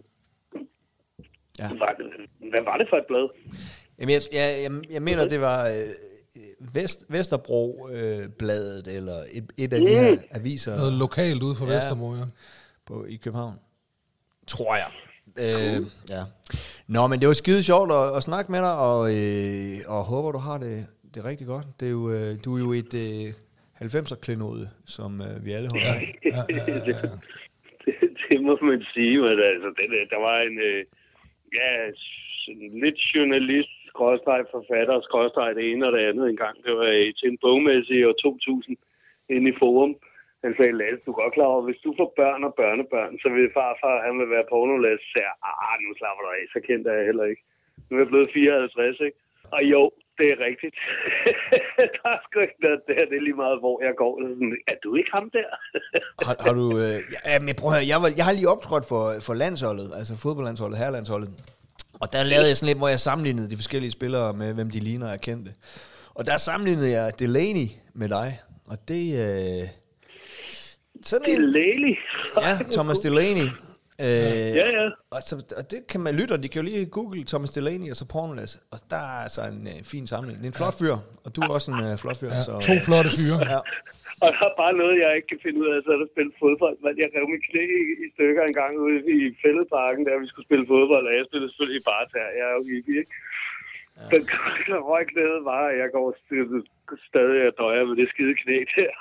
Ja. 1.59 1.67
Var 1.67 1.95
det, 1.97 2.05
hvad 2.51 2.63
var 2.63 2.77
det 2.77 2.87
for 2.89 2.97
et 2.97 3.05
blad? 3.07 3.29
Jamen, 3.99 4.13
jeg, 4.13 4.21
jeg, 4.33 4.47
jeg, 4.63 4.71
jeg 4.91 5.01
mener, 5.01 5.27
det 5.27 5.41
var 5.41 5.67
øh, 5.67 5.73
Vest, 6.73 7.05
Vesterbro-bladet, 7.09 8.87
øh, 8.87 8.95
eller 8.97 9.13
et, 9.33 9.51
et 9.57 9.73
af 9.73 9.79
de 9.81 9.87
her 9.87 10.17
aviser 10.31 10.75
Noget 10.75 10.93
lokalt 10.93 11.43
ude 11.43 11.55
for 11.55 11.65
Ja. 11.67 11.75
Vestermo, 11.75 12.15
ja. 12.15 12.21
på, 12.85 13.05
i 13.05 13.15
København. 13.15 13.55
Tror 14.47 14.75
jeg. 14.75 14.89
Øh, 15.37 15.85
ja. 16.09 16.23
Nå, 16.87 17.07
men 17.07 17.19
det 17.19 17.27
var 17.27 17.33
skide 17.33 17.63
sjovt 17.63 17.91
at, 17.91 18.15
at 18.17 18.23
snakke 18.23 18.51
med 18.51 18.59
dig, 18.59 18.75
og, 18.77 19.01
øh, 19.17 19.77
og 19.87 20.03
håber, 20.03 20.31
du 20.31 20.37
har 20.37 20.57
det, 20.57 20.87
det 21.15 21.25
rigtig 21.25 21.47
godt. 21.47 21.65
Det 21.79 21.85
er 21.87 21.91
jo, 21.91 22.11
øh, 22.11 22.31
du 22.45 22.55
er 22.55 22.59
jo 22.59 22.71
et 22.73 22.93
øh, 22.93 23.33
90'er-klenode, 23.81 24.69
som 24.85 25.21
øh, 25.21 25.45
vi 25.45 25.51
alle 25.51 25.69
holder 25.69 25.93
af. 25.93 26.15
ja, 26.25 26.29
ja, 26.49 26.63
ja, 26.67 26.77
ja. 26.87 27.09
det, 27.85 27.95
det 28.29 28.41
må 28.47 28.57
man 28.61 28.83
sige, 28.93 29.15
men 29.21 29.37
altså, 29.51 29.69
det, 29.77 29.85
der- 29.93 30.09
der 30.15 30.19
var 30.29 30.37
en, 30.49 30.57
øh, 30.69 30.81
ja, 31.59 31.69
lidt 32.83 32.99
journalist, 33.15 33.77
skrådstræk 33.93 34.45
forfatter, 34.55 34.95
skrådstræk 35.07 35.55
det 35.57 35.65
ene 35.71 35.87
og 35.87 35.93
det 35.95 36.03
andet 36.09 36.25
engang. 36.27 36.55
Det 36.65 36.71
var 36.79 36.89
øh, 36.97 37.09
til 37.19 37.27
en 37.29 37.41
bogmesse 37.43 37.93
i 37.99 38.05
år 38.09 38.15
2000 38.23 38.77
inde 39.35 39.49
i 39.51 39.59
Forum. 39.61 39.93
Han 40.43 40.53
sagde, 40.55 40.77
Lasse, 40.79 41.03
du 41.05 41.11
er 41.11 41.21
godt 41.21 41.35
klar 41.37 41.49
over, 41.53 41.67
hvis 41.67 41.83
du 41.85 41.89
får 41.99 42.09
børn 42.21 42.43
og 42.47 42.53
børnebørn, 42.61 43.13
så 43.21 43.27
vil 43.35 43.55
farfar, 43.57 44.05
han 44.07 44.15
vil 44.19 44.29
være 44.35 44.49
pornolæs. 44.51 44.99
Så 45.01 45.07
sagde 45.11 45.33
ah, 45.49 45.75
nu 45.83 45.89
slapper 45.99 46.23
du 46.25 46.29
af, 46.37 46.43
så 46.53 46.59
kendte 46.67 46.87
jeg 46.91 47.07
heller 47.09 47.25
ikke. 47.31 47.43
Nu 47.87 47.91
er 47.95 48.01
jeg 48.03 48.11
blevet 48.11 48.29
54, 48.33 48.99
ikke? 49.07 49.19
Og 49.55 49.61
jo, 49.73 49.81
det 50.17 50.27
er 50.33 50.39
rigtigt. 50.47 50.75
der 51.95 52.07
er 52.15 52.19
sgu 52.23 52.35
ikke 52.47 52.61
noget 52.65 52.81
der, 52.89 53.03
det 53.09 53.15
er 53.19 53.25
lige 53.27 53.41
meget, 53.43 53.57
hvor 53.63 53.75
jeg 53.85 53.93
går. 54.01 54.13
Sådan, 54.21 54.53
er 54.73 54.77
du 54.83 54.89
ikke 54.99 55.11
ham 55.17 55.27
der? 55.37 55.49
Har, 56.27 56.35
har 56.45 56.53
du... 56.61 56.65
Øh, 56.83 56.97
ja, 57.29 57.35
men 57.45 57.53
prøv 57.59 57.69
at 57.69 57.75
høre, 57.77 57.87
jeg, 57.93 57.99
var, 58.03 58.09
jeg 58.19 58.25
har 58.27 58.35
lige 58.39 58.53
optrådt 58.55 58.85
for, 58.91 59.03
for 59.27 59.33
landsholdet, 59.43 59.87
altså 59.99 60.13
fodboldlandsholdet, 60.23 60.77
herrelandsholdet. 60.81 61.29
Og 61.99 62.13
der 62.13 62.23
lavede 62.23 62.47
jeg 62.47 62.57
sådan 62.57 62.67
lidt, 62.67 62.77
hvor 62.77 62.87
jeg 62.87 62.99
sammenlignede 62.99 63.49
de 63.49 63.55
forskellige 63.57 63.91
spillere 63.91 64.33
med, 64.33 64.53
hvem 64.53 64.69
de 64.69 64.79
ligner, 64.79 65.09
jeg 65.09 65.21
kendte. 65.21 65.51
Og 66.13 66.27
der 66.27 66.37
sammenlignede 66.37 66.91
jeg 66.91 67.19
Delaney 67.19 67.67
med 67.93 68.09
dig. 68.09 68.39
Og 68.67 68.77
det... 68.87 69.13
Øh, 69.61 69.67
sådan 71.03 71.27
er 71.27 71.35
en, 71.35 71.51
lægeligt. 71.51 71.99
ja, 72.41 72.57
Thomas 72.71 72.99
Delaney. 72.99 73.45
Øh, 73.99 74.07
Ja, 74.55 74.69
ja. 74.69 74.89
Og, 75.09 75.21
så, 75.25 75.43
og 75.57 75.71
det 75.71 75.87
kan 75.89 76.01
man 76.01 76.15
lytte, 76.15 76.31
og 76.33 76.43
de 76.43 76.47
kan 76.47 76.61
jo 76.61 76.65
lige 76.71 76.85
google 76.85 77.25
Thomas 77.25 77.49
Delaney 77.49 77.89
og 77.89 77.95
så 77.95 78.05
Pornolas. 78.05 78.59
Og 78.71 78.79
der 78.89 78.95
er 78.95 79.23
altså 79.23 79.41
en 79.41 79.67
øh, 79.67 79.83
fin 79.83 80.07
samling. 80.07 80.37
Det 80.37 80.43
er 80.43 80.47
en 80.47 80.53
flot 80.53 80.79
fyr, 80.79 80.97
og 81.23 81.35
du 81.35 81.41
er 81.41 81.47
også 81.47 81.71
en 81.71 81.83
øh, 81.83 81.97
flot 81.97 82.17
fyr. 82.17 82.27
ja. 82.33 82.41
så, 82.41 82.59
To 82.59 82.73
flotte 82.85 83.09
fyre. 83.17 83.51
Ja. 83.51 83.59
Og 84.23 84.29
der 84.37 84.47
er 84.49 84.61
bare 84.63 84.75
noget, 84.81 85.03
jeg 85.03 85.11
ikke 85.15 85.31
kan 85.31 85.43
finde 85.45 85.59
ud 85.63 85.69
af, 85.73 85.77
så 85.83 85.89
er 85.93 85.99
der 85.99 86.07
at 86.09 86.13
spille 86.15 86.33
fodbold. 86.43 86.77
Men 86.83 86.93
jeg 87.01 87.07
rev 87.15 87.27
mit 87.33 87.45
knæ 87.49 87.63
i, 87.81 87.83
i 88.05 88.07
stykker 88.15 88.43
en 88.45 88.57
gang 88.61 88.73
ude 88.85 88.97
i 89.17 89.19
fældeparken, 89.43 90.01
der 90.05 90.21
vi 90.23 90.27
skulle 90.29 90.47
spille 90.49 90.65
fodbold, 90.73 91.05
og 91.09 91.13
jeg 91.17 91.25
spillede 91.25 91.49
selvfølgelig 91.49 91.79
i 91.81 91.87
barter. 91.91 92.35
Jeg 92.39 92.45
er 92.51 92.55
jo 92.59 92.63
hippie, 92.71 92.99
ikke? 93.01 93.13
Ja. 93.99 94.05
Den 94.15 94.23
røg 94.89 95.03
knæet 95.11 95.39
var, 95.51 95.63
at 95.71 95.75
jeg 95.81 95.89
går 95.95 96.07
st- 96.21 96.67
stadig 97.09 97.39
og 97.49 97.53
døjer 97.61 97.83
med 97.89 97.95
det 98.01 98.07
skide 98.13 98.33
knæ 98.41 98.57
der. 98.77 98.91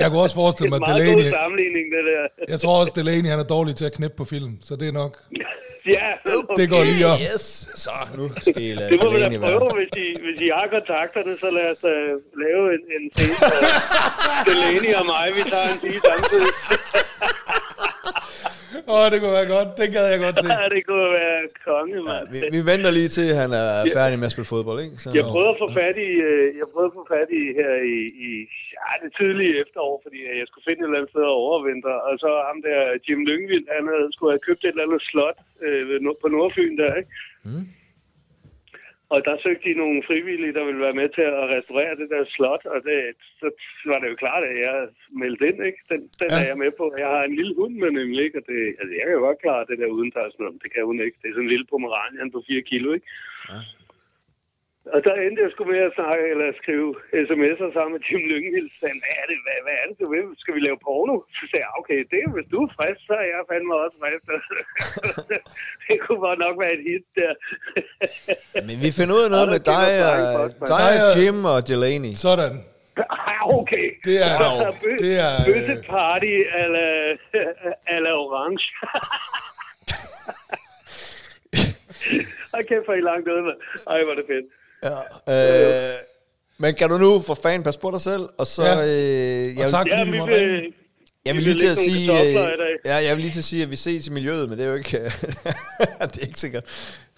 Jeg 0.00 0.06
kunne 0.10 0.22
også 0.26 0.36
forestille 0.42 0.70
Det 0.72 0.80
mig, 0.80 0.88
er 0.88 0.94
at 0.94 1.00
en 1.00 1.00
meget 1.00 1.08
god 1.10 1.18
Delaney... 1.22 1.36
sammenligning, 1.40 1.86
det 1.94 2.02
der. 2.10 2.22
Jeg 2.52 2.58
tror 2.62 2.74
også, 2.80 2.92
Delaney 2.98 3.28
han 3.34 3.40
er 3.44 3.48
dårlig 3.56 3.72
til 3.80 3.86
at 3.90 3.94
knippe 3.98 4.16
på 4.20 4.24
film, 4.34 4.52
så 4.66 4.72
det 4.80 4.86
er 4.92 4.96
nok... 5.02 5.12
ja, 5.96 6.08
Det 6.60 6.66
går 6.74 6.82
lige 6.90 7.04
op. 7.12 7.18
Yes, 7.28 7.44
så 7.84 7.92
nu 8.18 8.24
skal 8.46 8.62
I 8.68 8.72
lade 8.78 8.90
Det 8.92 8.98
må 9.02 9.06
vi 9.14 9.16
da 9.16 9.20
Delaney 9.24 9.38
være. 9.44 9.50
prøve, 9.58 9.70
hvis 9.80 9.92
I, 10.04 10.06
hvis 10.24 10.38
I 10.46 10.48
har 10.58 10.66
kontakterne, 10.76 11.32
så 11.42 11.48
lad 11.58 11.66
os 11.74 11.82
uh, 11.94 12.12
lave 12.44 12.62
en, 12.76 12.82
en 12.96 13.04
scene, 13.14 13.36
Delaney 14.48 14.92
og 15.00 15.04
mig, 15.12 15.26
vi 15.38 15.42
tager 15.52 15.68
en 15.74 15.78
sige 15.84 15.98
samtidig. 16.10 16.52
Åh, 18.92 18.98
oh, 18.98 19.06
det 19.12 19.18
kunne 19.22 19.34
være 19.40 19.50
godt. 19.56 19.68
Det 19.80 19.86
gad 19.96 20.04
jeg 20.12 20.20
godt 20.26 20.36
se. 20.44 20.48
Ja, 20.56 20.64
det 20.74 20.80
kunne 20.88 21.08
være 21.20 21.38
konge, 21.68 21.96
Ja, 21.98 22.02
mand. 22.10 22.24
vi, 22.32 22.38
vi 22.56 22.60
venter 22.72 22.90
lige 22.98 23.10
til, 23.16 23.26
at 23.32 23.38
han 23.42 23.50
er 23.62 23.68
færdig 23.98 24.16
med 24.20 24.26
at 24.28 24.34
spille 24.34 24.52
fodbold, 24.54 24.78
ikke? 24.86 24.96
Så, 25.02 25.06
Jeg 25.18 25.24
prøvede 25.32 25.52
at 25.54 25.60
få 25.64 25.68
fat 25.80 25.96
i, 26.08 26.10
øh, 26.30 26.46
jeg 26.60 26.66
prøvede 26.72 26.90
at 26.92 26.96
få 27.00 27.04
fat 27.14 27.28
i 27.40 27.44
her 27.60 27.72
i, 27.94 27.96
i 28.28 28.30
ja, 28.78 28.92
det 29.04 29.10
tidlige 29.20 29.52
efterår, 29.62 29.94
fordi 30.04 30.18
jeg 30.40 30.46
skulle 30.48 30.66
finde 30.68 30.80
et 30.82 30.86
eller 30.88 30.98
andet 31.00 31.12
sted 31.14 31.24
at 31.32 31.38
overvintre. 31.46 31.94
Og 32.08 32.14
så 32.22 32.30
ham 32.48 32.58
der, 32.68 32.78
Jim 33.06 33.20
Lyngvild, 33.30 33.66
han 33.76 33.84
havde, 33.92 34.06
skulle 34.14 34.32
have 34.34 34.46
købt 34.48 34.62
et 34.64 34.68
eller 34.74 34.86
andet 34.86 35.02
slot 35.10 35.38
øh, 35.66 35.84
på 36.22 36.26
Nordfyn 36.34 36.74
der, 36.82 36.92
ikke? 37.00 37.10
Mm. 37.48 37.64
Og 39.14 39.18
der 39.26 39.36
søgte 39.44 39.68
de 39.68 39.74
nogle 39.82 40.02
frivillige, 40.08 40.56
der 40.58 40.64
ville 40.68 40.80
være 40.86 40.98
med 41.00 41.08
til 41.16 41.26
at 41.42 41.46
restaurere 41.56 41.94
det 42.00 42.08
der 42.14 42.24
slot, 42.34 42.64
og 42.74 42.78
det, 42.88 42.98
så 43.40 43.46
var 43.90 43.98
det 44.00 44.08
jo 44.10 44.16
klart, 44.24 44.44
at 44.50 44.56
jeg 44.66 44.76
meldte 45.22 45.48
ind, 45.48 45.58
ikke? 45.68 45.80
Den, 45.92 46.00
den 46.20 46.28
Ja. 46.30 46.36
ja. 46.36 46.42
er 46.42 46.48
jeg 46.50 46.58
med 46.64 46.72
på. 46.80 46.84
Jeg 47.02 47.08
har 47.14 47.22
en 47.24 47.36
lille 47.40 47.54
hund 47.60 47.74
med 47.82 47.90
nemlig, 47.90 48.22
ikke? 48.24 48.38
Og 48.40 48.44
det, 48.50 48.60
altså, 48.80 48.92
jeg 48.98 49.04
kan 49.06 49.16
jo 49.18 49.22
godt 49.28 49.42
klare 49.44 49.68
det 49.70 49.78
der 49.78 49.86
uden 49.96 50.10
tager 50.10 50.58
Det 50.62 50.70
kan 50.74 50.84
hun 50.90 51.00
ikke. 51.06 51.16
Det 51.22 51.28
er 51.28 51.34
sådan 51.34 51.46
en 51.48 51.54
lille 51.54 51.66
pomeranian 51.74 52.30
på 52.34 52.40
4 52.46 52.62
kilo, 52.70 52.88
ikke? 52.96 53.06
Og 54.94 54.98
der 55.06 55.14
endte 55.24 55.40
jeg 55.44 55.50
sgu 55.52 55.62
med 55.72 55.80
at 55.88 55.92
snakke, 55.98 56.24
eller 56.32 56.46
skrive 56.62 56.88
sms'er 57.28 57.68
sammen 57.76 57.92
med 57.96 58.02
Jim 58.08 58.22
Lynghild. 58.30 58.68
Så 58.78 58.84
hvad 59.02 59.12
er 59.20 59.24
det, 59.30 59.38
hvad, 59.44 59.58
hvad 59.66 59.76
er 59.80 59.84
det, 59.88 59.96
du 60.02 60.06
vil? 60.14 60.26
Skal 60.42 60.52
vi 60.56 60.60
lave 60.66 60.78
porno? 60.86 61.16
Så 61.38 61.42
sagde 61.50 61.64
jeg, 61.66 61.72
okay, 61.80 61.98
det 62.10 62.18
er, 62.24 62.28
hvis 62.36 62.48
du 62.52 62.58
er 62.66 62.70
frisk, 62.78 63.00
så 63.08 63.14
er 63.22 63.26
jeg 63.32 63.40
fandme 63.50 63.72
også 63.84 63.96
frisk. 64.02 64.24
det 65.88 65.96
kunne 66.04 66.20
godt 66.28 66.40
nok 66.46 66.54
være 66.62 66.72
et 66.78 66.82
hit 66.88 67.04
der. 67.20 67.32
Men 68.68 68.76
vi 68.84 68.88
finder 68.98 69.14
ud 69.18 69.24
af 69.28 69.32
noget 69.36 69.48
med 69.54 69.60
dig, 69.74 69.88
og, 70.10 70.16
dig 70.74 70.88
og 71.06 71.10
Jim 71.18 71.38
og 71.52 71.58
Delaney. 71.68 72.14
Sådan. 72.26 72.54
Ej, 73.30 73.36
okay. 73.58 73.86
Det 74.08 74.16
er- 74.26 74.38
Så 74.38 74.44
der 74.66 74.72
bø- 74.82 75.00
det 75.06 75.14
er, 75.26 75.32
øh, 75.40 75.46
Bøsse 75.48 75.74
party 75.92 76.34
ala, 76.62 76.86
ala 77.94 78.10
orange. 78.24 78.64
Ej, 82.54 82.62
kæft, 82.68 82.86
for 82.86 82.94
I 83.00 83.02
langt 83.10 83.26
ude, 83.32 83.42
mand. 83.48 83.60
Ej, 83.92 83.98
hvor 84.04 84.12
er 84.12 84.16
det 84.20 84.26
fedt. 84.32 84.46
Ja. 84.82 84.98
Øh, 85.32 85.94
men 86.58 86.74
kan 86.74 86.88
du 86.88 86.98
nu 86.98 87.20
for 87.20 87.34
fan 87.34 87.62
passe 87.62 87.80
på 87.80 87.90
dig 87.90 88.00
selv, 88.00 88.22
og 88.38 88.46
så... 88.46 88.62
Ja. 88.64 88.80
Øh, 88.80 89.56
jeg, 89.56 89.64
Og 89.64 89.70
tak, 89.70 89.86
Ja, 89.86 89.98
fordi 89.98 90.10
vi 90.10 90.16
du 90.16 90.20
måtte 90.22 90.34
ringe. 90.34 90.52
vil, 90.60 90.74
jeg 91.24 91.34
vi 91.34 91.38
vil 91.38 91.42
lige 91.48 91.58
til 91.58 91.66
at 91.66 91.78
sige... 91.78 92.04
Øh, 92.12 92.34
ja, 92.84 92.94
jeg 93.06 93.16
vil 93.16 93.22
lige 93.24 93.32
til 93.32 93.38
at 93.38 93.44
sige, 93.44 93.62
at 93.62 93.70
vi 93.70 93.76
ses 93.76 94.06
i 94.08 94.10
miljøet, 94.10 94.48
men 94.48 94.58
det 94.58 94.64
er 94.66 94.70
jo 94.70 94.76
ikke... 94.76 94.98
det 96.12 96.16
er 96.22 96.26
ikke 96.26 96.40
sikkert 96.40 96.64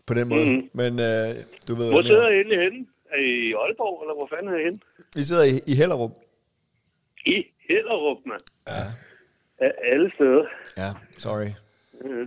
på 0.07 0.14
den 0.14 0.29
måde. 0.29 0.44
Mhm. 0.51 0.62
Men 0.75 0.92
øh, 1.01 1.35
du 1.68 1.75
ved, 1.75 1.90
Hvor 1.90 2.03
sidder. 2.03 2.29
I 2.29 2.35
egentlig 2.35 2.59
henne? 2.59 2.87
Er 3.12 3.16
I 3.16 3.31
i 3.48 3.53
Aalborg, 3.62 4.03
eller 4.03 4.14
hvor 4.18 4.29
fanden 4.35 4.55
er 4.55 4.59
I 4.59 4.64
henne? 4.64 4.79
Vi 5.14 5.22
sidder 5.25 5.44
i, 5.44 5.61
i 5.66 5.75
Hellerup. 5.75 6.11
I 7.27 7.37
Hellerup, 7.70 8.18
mand. 8.27 8.40
Ja. 8.68 8.83
Af 9.66 9.72
alle 9.92 10.11
steder. 10.14 10.44
Ja, 10.77 10.90
sorry. 11.18 11.48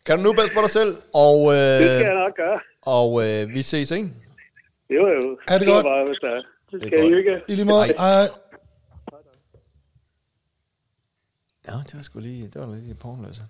Kan 0.06 0.18
du 0.18 0.24
nu 0.24 0.34
passe 0.34 0.54
på 0.54 0.62
dig 0.62 0.70
selv, 0.70 0.96
og, 1.14 1.54
Det 1.54 1.90
skal 1.90 2.06
jeg 2.06 2.10
øh, 2.12 2.20
nok 2.26 2.36
gøre. 2.36 2.60
og 2.82 3.10
øh, 3.26 3.50
vi 3.56 3.62
ses, 3.62 3.92
ikke? 3.92 4.10
Det 4.90 4.98
var 5.00 5.10
jo. 5.10 5.38
Er 5.48 5.58
det 5.60 5.68
var 5.68 5.74
godt? 5.74 5.86
Bare, 5.86 6.08
hvis 6.08 6.18
der 6.22 6.28
er. 6.30 6.42
Det 6.72 6.82
skal 6.82 7.00
godt. 7.02 7.14
I 7.14 7.18
ikke. 7.18 7.42
I 7.48 7.56
lige 7.56 7.66
måde. 7.66 7.94
Ej. 7.94 8.22
Ej. 8.22 8.30
Ja, 11.68 11.72
det 11.72 11.96
var 11.96 12.02
sgu 12.02 12.20
lige... 12.20 12.44
Det 12.48 12.56
var 12.62 12.76
lige 12.76 12.96
pornløse. 12.96 13.42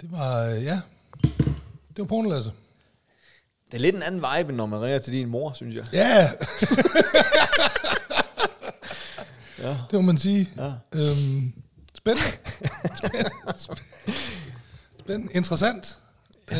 Det 0.00 0.12
var, 0.12 0.44
øh, 0.50 0.64
ja. 0.64 0.80
Det 1.88 1.98
var 1.98 2.04
porno, 2.04 2.28
Lasse. 2.30 2.52
Det 3.66 3.74
er 3.74 3.78
lidt 3.78 3.96
en 3.96 4.02
anden 4.02 4.24
vibe, 4.38 4.52
når 4.52 4.66
man 4.66 4.80
ringer 4.82 4.98
til 4.98 5.12
din 5.12 5.28
mor, 5.28 5.52
synes 5.52 5.76
jeg. 5.76 5.86
Ja. 5.92 6.30
Ja. 9.58 9.68
Det 9.90 9.92
må 9.92 10.00
man 10.00 10.18
sige. 10.18 10.50
Ja. 10.56 10.72
Øhm, 10.94 11.52
spændende. 11.94 12.28
spændende. 12.96 13.30
Spændende. 15.00 15.32
Interessant. 15.32 15.98
Øh, 16.52 16.58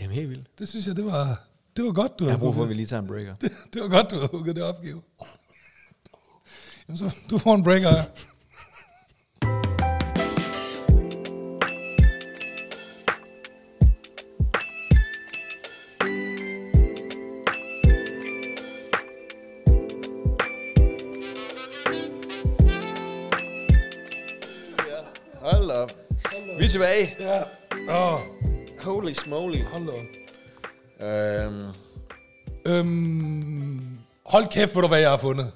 Jamen, 0.00 0.14
helt 0.14 0.30
vildt. 0.30 0.58
det 0.58 0.68
synes 0.68 0.86
jeg, 0.86 0.96
det 0.96 1.04
var, 1.04 1.42
det 1.78 1.86
var 1.86 1.92
godt, 1.92 2.18
du 2.18 2.24
havde 2.24 2.32
Jeg 2.32 2.40
brug 2.40 2.54
for, 2.54 2.62
at 2.62 2.68
vi 2.68 2.74
lige 2.74 2.86
tager 2.86 3.02
en 3.02 3.08
breaker. 3.08 3.34
Det, 3.40 3.52
det 3.74 3.82
var 3.82 3.88
godt, 3.88 4.10
du 4.10 4.14
havde 4.14 4.28
hugget 4.28 4.56
det 4.56 4.64
opgave. 4.64 5.02
Jamen 6.88 6.96
så, 6.96 7.16
du 7.30 7.38
får 7.38 7.54
en 7.54 7.62
breaker 7.62 7.90
her. 7.90 8.02
Hold 25.40 25.70
op. 25.70 25.92
Vi 26.58 26.64
er 26.64 26.68
tilbage. 26.68 27.16
Ja. 27.20 27.42
Oh. 27.88 28.20
Holy 28.80 29.12
smoly. 29.12 29.57
Hold 34.48 34.66
kæft, 34.66 34.74
ved 34.74 34.82
du, 34.82 34.88
hvad 34.88 34.98
jeg 34.98 35.10
har 35.10 35.16
fundet? 35.16 35.52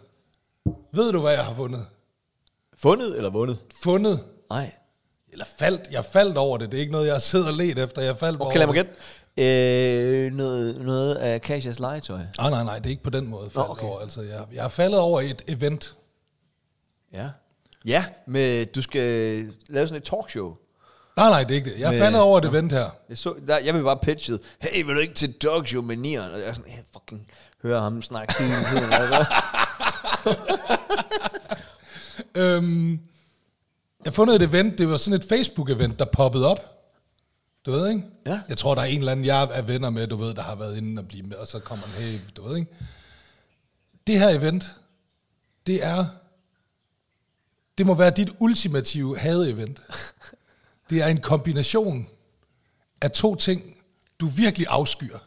Ved 0.92 1.12
du, 1.12 1.20
hvad 1.20 1.32
jeg 1.32 1.44
har 1.44 1.54
fundet? 1.54 1.86
fundet 2.82 3.16
eller 3.16 3.30
vundet? 3.30 3.58
Fundet. 3.82 4.24
Nej. 4.50 4.72
Eller 5.32 5.44
faldt. 5.58 5.88
Jeg 5.90 6.04
faldt 6.04 6.36
over 6.36 6.58
det. 6.58 6.70
Det 6.72 6.76
er 6.76 6.80
ikke 6.80 6.92
noget, 6.92 7.06
jeg 7.06 7.14
har 7.14 7.20
siddet 7.20 7.48
og 7.48 7.54
let 7.54 7.78
efter. 7.78 8.02
Jeg 8.02 8.18
faldt 8.18 8.40
Okay, 8.40 8.58
lad 8.58 8.66
mig 8.66 8.74
gætte. 8.74 8.90
Øh, 9.36 10.32
noget, 10.32 10.80
noget 10.80 11.14
af 11.14 11.40
Kasias 11.40 11.78
legetøj. 11.78 12.20
Ah, 12.38 12.50
nej, 12.50 12.64
nej, 12.64 12.78
det 12.78 12.86
er 12.86 12.90
ikke 12.90 13.02
på 13.02 13.10
den 13.10 13.26
måde. 13.26 13.50
Faldt 13.50 13.70
okay. 13.70 13.86
over. 13.86 14.00
Altså, 14.00 14.20
jeg, 14.20 14.44
jeg 14.52 14.64
er 14.64 14.68
faldet 14.68 15.00
over 15.00 15.20
et 15.20 15.42
event. 15.48 15.94
Ja. 17.12 17.28
Ja, 17.84 18.04
med, 18.26 18.66
du 18.66 18.82
skal 18.82 19.02
lave 19.68 19.88
sådan 19.88 20.02
et 20.02 20.04
talkshow. 20.04 20.56
Nej, 21.16 21.30
nej, 21.30 21.42
det 21.42 21.50
er 21.50 21.54
ikke 21.54 21.70
det. 21.70 21.80
Jeg 21.80 21.94
er 21.94 21.98
faldet 21.98 22.20
over 22.20 22.38
et 22.38 22.44
event 22.44 22.72
her. 22.72 22.90
Jeg, 23.08 23.18
så, 23.18 23.34
der, 23.46 23.58
jeg 23.58 23.74
blev 23.74 23.84
bare 23.84 23.98
pitchet, 24.02 24.40
hey, 24.60 24.84
vil 24.84 24.94
du 24.94 25.00
ikke 25.00 25.14
til 25.14 25.34
talkshow 25.38 25.82
med 25.82 25.96
Nieren? 25.96 26.32
Og 26.32 26.40
jeg 26.40 26.48
er 26.48 26.52
sådan, 26.52 26.70
hey, 26.70 26.82
fucking, 26.92 27.26
hører 27.62 27.80
ham 27.80 28.02
snakke 28.02 28.34
hele 28.38 28.64
tiden. 28.64 28.92
Altså. 28.92 29.26
Øhm, 32.34 32.90
jeg 32.92 33.00
har 34.04 34.10
fundet 34.10 34.36
et 34.36 34.42
event. 34.42 34.78
Det 34.78 34.88
var 34.88 34.96
sådan 34.96 35.20
et 35.20 35.32
Facebook-event, 35.32 35.98
der 35.98 36.04
poppede 36.04 36.46
op. 36.46 36.88
Du 37.66 37.70
ved, 37.70 37.88
ikke? 37.88 38.02
Ja. 38.26 38.40
Jeg 38.48 38.58
tror, 38.58 38.74
der 38.74 38.82
er 38.82 38.86
en 38.86 38.98
eller 38.98 39.12
anden, 39.12 39.26
jeg 39.26 39.48
er 39.52 39.62
venner 39.62 39.90
med, 39.90 40.06
du 40.06 40.16
ved, 40.16 40.34
der 40.34 40.42
har 40.42 40.54
været 40.54 40.76
inde 40.76 41.00
og 41.00 41.08
blive 41.08 41.22
med, 41.22 41.36
og 41.36 41.46
så 41.46 41.58
kommer 41.58 41.86
han, 41.86 42.02
hey, 42.02 42.18
du 42.36 42.48
ved, 42.48 42.56
ikke? 42.56 42.70
Det 44.06 44.18
her 44.18 44.28
event, 44.28 44.74
det 45.66 45.84
er, 45.84 46.06
det 47.78 47.86
må 47.86 47.94
være 47.94 48.10
dit 48.10 48.30
ultimative 48.40 49.18
had-event. 49.18 49.82
Det 50.90 51.02
er 51.02 51.06
en 51.06 51.20
kombination 51.20 52.08
af 53.00 53.10
to 53.10 53.34
ting, 53.34 53.76
du 54.20 54.26
virkelig 54.26 54.66
afskyer. 54.70 55.18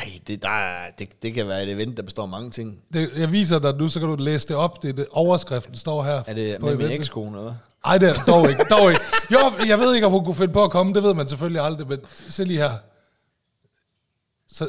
Ej, 0.00 0.20
det, 0.26 0.42
der, 0.42 0.48
er- 0.48 0.90
det, 0.98 1.22
det 1.22 1.34
kan 1.34 1.48
være 1.48 1.62
et 1.62 1.70
event, 1.70 1.96
der 1.96 2.02
består 2.02 2.22
af 2.22 2.28
mange 2.28 2.50
ting. 2.50 2.78
Det, 2.92 3.10
jeg 3.16 3.32
viser 3.32 3.58
dig 3.58 3.74
nu, 3.76 3.88
så 3.88 4.00
kan 4.00 4.08
du 4.08 4.16
læse 4.18 4.48
det 4.48 4.56
op. 4.56 4.82
Det 4.82 4.96
det, 4.96 5.06
overskriften 5.10 5.76
står 5.76 6.02
her. 6.02 6.22
Er 6.26 6.34
det 6.34 6.56
på 6.60 6.66
med 6.66 6.76
min 6.76 6.90
ekskone, 6.90 7.38
eller? 7.38 7.54
Ej, 7.84 7.98
det 7.98 8.08
er 8.08 8.14
dog 8.26 8.50
ikke. 8.50 8.64
Dog 8.70 8.90
ikke. 8.90 9.02
Jo, 9.32 9.38
jeg 9.66 9.78
ved 9.78 9.94
ikke, 9.94 10.06
om 10.06 10.12
hun 10.12 10.24
kunne 10.24 10.34
finde 10.34 10.52
på 10.52 10.64
at 10.64 10.70
komme. 10.70 10.94
Det 10.94 11.02
ved 11.02 11.14
man 11.14 11.28
selvfølgelig 11.28 11.62
aldrig. 11.62 11.88
Men 11.88 11.98
se 12.28 12.44
lige 12.44 12.58
her. 12.58 12.70
Så 14.52 14.68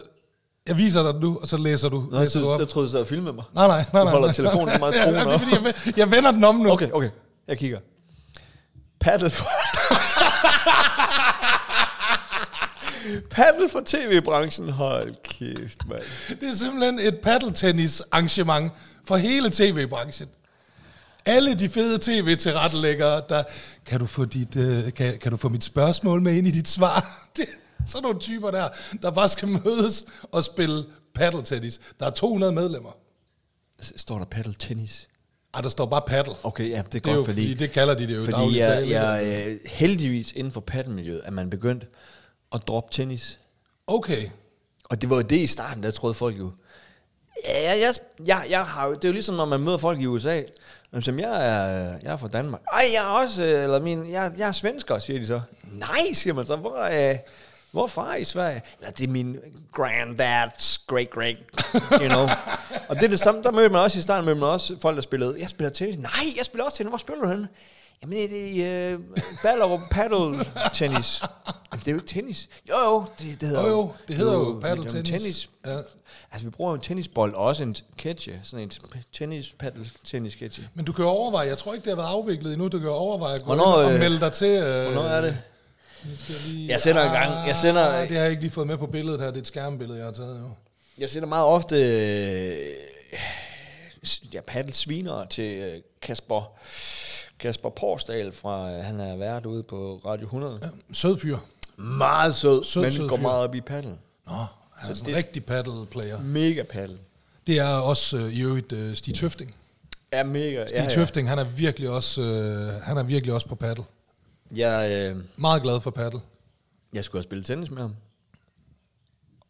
jeg 0.67 0.77
viser 0.77 1.11
dig 1.11 1.21
nu, 1.21 1.39
og 1.41 1.47
så 1.47 1.57
læser 1.57 1.89
du, 1.89 1.99
Nå, 2.11 2.17
jeg, 2.17 2.23
læser 2.23 2.39
du 2.39 2.43
troede, 2.45 2.53
op. 2.55 2.59
jeg 2.59 2.69
troede, 2.69 2.87
du 2.87 2.91
sad 2.91 3.01
og 3.01 3.07
filmede 3.07 3.33
mig. 3.33 3.43
Nej, 3.53 3.67
nej, 3.67 3.85
nej. 3.93 4.01
Du 4.01 4.05
nej, 4.05 4.11
holder 4.11 4.27
nej. 4.27 4.33
telefonen 4.33 4.73
så 4.73 4.79
meget 4.79 4.93
Ja, 4.93 5.03
troende 5.03 5.19
det 5.19 5.33
er, 5.33 5.37
fordi 5.37 5.55
jeg, 5.85 5.97
jeg 5.97 6.11
vender 6.11 6.31
den 6.31 6.43
om 6.43 6.55
nu. 6.55 6.71
Okay, 6.71 6.91
okay. 6.91 7.09
Jeg 7.47 7.57
kigger. 7.57 7.79
Paddle 8.99 9.29
for... 9.29 9.45
Paddle 13.29 13.69
for 13.69 13.81
tv-branchen. 13.85 14.69
Hold 14.69 15.15
kæft, 15.23 15.87
mand. 15.87 16.01
Det 16.39 16.49
er 16.49 16.53
simpelthen 16.53 16.99
et 16.99 17.19
paddeltennis 17.23 18.01
arrangement 18.11 18.71
for 19.05 19.17
hele 19.17 19.49
tv-branchen. 19.49 20.27
Alle 21.25 21.53
de 21.53 21.69
fede 21.69 21.97
tv-tilrettelæggere, 22.01 23.23
der 23.29 23.43
kan 23.85 23.99
du 23.99 24.05
få 24.05 24.25
dit, 24.25 24.55
øh, 24.55 24.93
kan, 24.93 25.17
kan 25.19 25.31
du 25.31 25.37
få 25.37 25.49
mit 25.49 25.63
spørgsmål 25.63 26.21
med 26.21 26.33
ind 26.33 26.47
i 26.47 26.51
dit 26.51 26.67
svar? 26.67 27.17
Det, 27.37 27.45
er 27.79 27.87
sådan 27.87 28.03
nogle 28.03 28.19
typer 28.19 28.51
der, 28.51 28.69
der 29.01 29.11
bare 29.11 29.29
skal 29.29 29.47
mødes 29.47 30.05
og 30.31 30.43
spille 30.43 30.83
paddeltennis. 31.15 31.79
Der 31.99 32.05
er 32.05 32.09
200 32.09 32.51
medlemmer. 32.51 32.97
Står 33.81 34.17
der 34.17 34.25
paddle 34.25 34.53
tennis? 34.59 35.07
Ej, 35.53 35.61
der 35.61 35.69
står 35.69 35.85
bare 35.85 36.01
paddle. 36.07 36.33
Okay, 36.43 36.69
ja, 36.69 36.69
det 36.69 36.77
er 36.77 36.83
Det 36.83 36.95
er 36.95 36.99
godt, 36.99 37.15
jo, 37.15 37.23
fordi... 37.23 37.41
fordi 37.41 37.53
det 37.53 37.71
kalder 37.71 37.93
de 37.93 38.07
det 38.07 38.15
jo 38.15 38.25
Fordi 38.25 38.59
jeg, 38.59 38.89
jeg, 38.89 39.47
øh, 39.47 39.59
heldigvis 39.65 40.31
inden 40.31 40.53
for 40.53 40.61
paddelmiljøet, 40.61 41.21
er 41.25 41.31
man 41.31 41.49
begyndt 41.49 41.87
at 42.53 42.67
droppe 42.67 42.93
tennis. 42.93 43.39
Okay. 43.87 44.29
Og 44.83 45.01
det 45.01 45.09
var 45.09 45.15
jo 45.15 45.21
det 45.21 45.37
i 45.37 45.47
starten, 45.47 45.83
der 45.83 45.91
troede 45.91 46.13
folk 46.13 46.39
jo. 46.39 46.51
Ja, 47.45 47.69
jeg, 47.69 47.79
jeg, 47.79 47.95
jeg, 48.25 48.45
jeg 48.49 48.65
har 48.65 48.87
jo, 48.87 48.93
det 48.93 49.03
er 49.03 49.07
jo 49.07 49.13
ligesom, 49.13 49.35
når 49.35 49.45
man 49.45 49.59
møder 49.59 49.77
folk 49.77 50.01
i 50.01 50.05
USA. 50.05 50.41
Som 51.01 51.19
jeg 51.19 51.47
er, 51.47 51.99
jeg 52.03 52.13
er 52.13 52.17
fra 52.17 52.27
Danmark. 52.27 52.61
Ej, 52.71 52.83
jeg 52.93 53.03
er 53.03 53.21
også, 53.21 53.43
øh, 53.43 53.63
eller 53.63 53.79
min, 53.79 54.11
jeg, 54.11 54.31
jeg 54.37 54.47
er 54.47 54.51
svensker, 54.51 54.99
siger 54.99 55.19
de 55.19 55.27
så. 55.27 55.41
Nej, 55.71 56.13
siger 56.13 56.33
man 56.33 56.45
så. 56.45 56.55
Hvor, 56.55 57.09
øh, 57.09 57.17
hvor 57.71 57.87
far 57.87 58.15
i 58.15 58.23
Sverige? 58.23 58.61
Eller 58.79 58.91
det 58.91 59.03
er 59.03 59.11
min 59.11 59.37
granddad's 59.79 60.85
great 60.87 61.09
great, 61.09 61.37
you 61.91 62.07
know. 62.07 62.27
og 62.89 62.95
det 62.95 63.03
er 63.03 63.07
det 63.07 63.19
samme, 63.19 63.43
der 63.43 63.51
mødte 63.51 63.69
man 63.69 63.81
også 63.81 63.99
i 63.99 64.01
starten, 64.01 64.25
mødte 64.25 64.39
man 64.39 64.49
også 64.49 64.77
folk, 64.81 64.95
der 64.95 65.01
spillede. 65.01 65.35
Jeg 65.39 65.49
spiller 65.49 65.71
tennis. 65.71 65.97
Nej, 65.97 66.25
jeg 66.37 66.45
spiller 66.45 66.65
også 66.65 66.77
tennis. 66.77 66.91
Hvor 66.91 66.97
spiller 66.97 67.21
du 67.21 67.29
henne? 67.29 67.47
Jamen, 68.03 68.29
det 68.29 68.65
er 68.65 68.95
uh, 68.95 69.01
Ballerup 69.43 69.79
paddle 69.91 70.45
tennis. 70.73 71.21
Jamen, 71.71 71.79
det 71.79 71.87
er 71.87 71.91
jo 71.91 71.97
ikke 71.97 72.07
tennis. 72.07 72.49
Jo, 72.69 72.75
jo, 72.83 73.05
det, 73.19 73.41
det 73.41 73.47
hedder 73.49 73.63
Jo, 73.63 73.69
jo, 73.69 73.91
det 74.07 74.15
hedder 74.15 74.33
jo 74.33 74.59
paddle 74.61 74.85
jamen, 74.89 75.05
tennis. 75.05 75.09
tennis. 75.21 75.49
Ja. 75.65 75.77
Altså, 76.31 76.45
vi 76.45 76.49
bruger 76.49 76.71
jo 76.71 76.75
en 76.75 76.81
tennisbold 76.81 77.33
og 77.33 77.43
også 77.45 77.63
en 77.63 77.75
ketche. 77.97 78.39
Sådan 78.43 78.63
en 78.63 78.71
tennis, 79.13 79.53
paddle, 79.59 79.89
tennis 80.05 80.35
ketche. 80.35 80.67
Men 80.73 80.85
du 80.85 80.93
kan 80.93 81.05
jo 81.05 81.09
overveje, 81.11 81.47
jeg 81.47 81.57
tror 81.57 81.73
ikke, 81.73 81.83
det 81.85 81.91
har 81.91 81.95
været 82.03 82.07
afviklet 82.15 82.53
endnu, 82.53 82.67
du 82.67 82.79
kan 82.79 82.87
jo 82.87 82.93
overveje 82.93 83.33
at 83.33 83.39
gå 83.39 83.45
Hvornår, 83.45 83.65
og 83.65 83.93
øh, 83.93 83.99
melde 83.99 84.19
dig 84.19 84.31
til. 84.31 84.47
Øh, 84.49 84.83
Hvornår 84.85 85.01
er 85.09 85.21
det? 85.21 85.37
jeg, 86.05 86.35
lige, 86.47 86.69
Jeg 86.69 86.81
sender 86.81 87.03
en 87.03 87.11
gang- 87.11 87.47
jeg 87.47 87.55
sender- 87.55 87.87
Ah, 87.87 88.07
det 88.09 88.17
har 88.17 88.23
jeg 88.23 88.31
ikke 88.31 88.43
lige 88.43 88.51
fået 88.51 88.67
med 88.67 88.77
på 88.77 88.87
billedet 88.87 89.19
her, 89.21 89.27
det 89.27 89.35
er 89.35 89.41
et 89.41 89.47
skærmbillede, 89.47 89.97
jeg 89.97 90.05
har 90.05 90.13
taget 90.13 90.39
jo. 90.39 90.49
Jeg 90.97 91.09
sætter 91.09 91.29
meget 91.29 91.45
ofte 91.45 91.75
øh, 91.75 92.57
ja, 94.33 94.41
paddle 94.41 94.73
sviner 94.73 95.25
til 95.25 95.57
øh, 95.57 95.81
Kasper, 96.01 96.51
Kasper 97.41 97.69
Porsdal 97.69 98.31
fra, 98.31 98.71
øh, 98.71 98.83
han 98.83 98.99
er 98.99 99.15
vært 99.17 99.45
ude 99.45 99.63
på 99.63 100.01
Radio 100.05 100.25
100. 100.25 100.59
Ja. 100.61 100.67
Sød 100.93 101.17
fyr. 101.17 101.37
Meget 101.77 102.35
sød, 102.35 102.63
Sød, 102.63 102.81
men 102.81 102.91
sød 102.91 103.09
går 103.09 103.15
fyr. 103.15 103.21
meget 103.21 103.43
op 103.43 103.55
i 103.55 103.61
paddle. 103.61 103.97
Nå, 104.27 104.33
han 104.33 104.89
er 104.91 104.93
Så 104.93 104.95
så 104.95 105.09
en 105.09 105.15
rigtig 105.15 105.45
paddle 105.45 105.85
player. 105.85 106.19
Mega 106.21 106.63
paddle. 106.63 106.97
Det 107.47 107.59
er 107.59 107.67
også 107.75 108.17
øh, 108.17 108.33
i 108.33 108.41
øvrigt 108.41 108.71
øh, 108.71 108.95
Stig 108.95 109.15
Tøfting. 109.15 109.55
Ja, 110.13 110.23
mega. 110.23 110.67
Stig 110.67 110.77
ja, 110.77 110.83
ja. 110.83 110.89
Tøfting, 110.89 111.29
han 111.29 111.39
er 111.39 111.43
virkelig 111.43 111.89
også, 111.89 112.21
øh, 112.21 112.73
han 112.81 112.97
er 112.97 113.03
virkelig 113.03 113.33
også 113.33 113.47
på 113.47 113.55
paddle. 113.55 113.83
Jeg, 114.55 114.91
øh, 115.15 115.23
Meget 115.35 115.61
glad 115.61 115.81
for 115.81 115.91
paddle. 115.91 116.19
jeg 116.93 117.03
skulle 117.03 117.19
have 117.19 117.23
spillet 117.23 117.45
tennis 117.45 117.71
med 117.71 117.81
ham. 117.81 117.95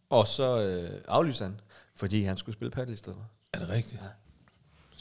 Og 0.10 0.27
så 0.27 0.62
øh, 0.62 0.89
aflyste 1.08 1.43
han, 1.43 1.60
fordi 1.95 2.23
han 2.23 2.38
skulle 2.38 2.56
spille 2.56 2.71
paddle 2.71 2.93
i 2.93 2.97
stedet. 2.97 3.19
Er 3.54 3.60
det 3.60 3.69
rigtigt? 3.69 4.01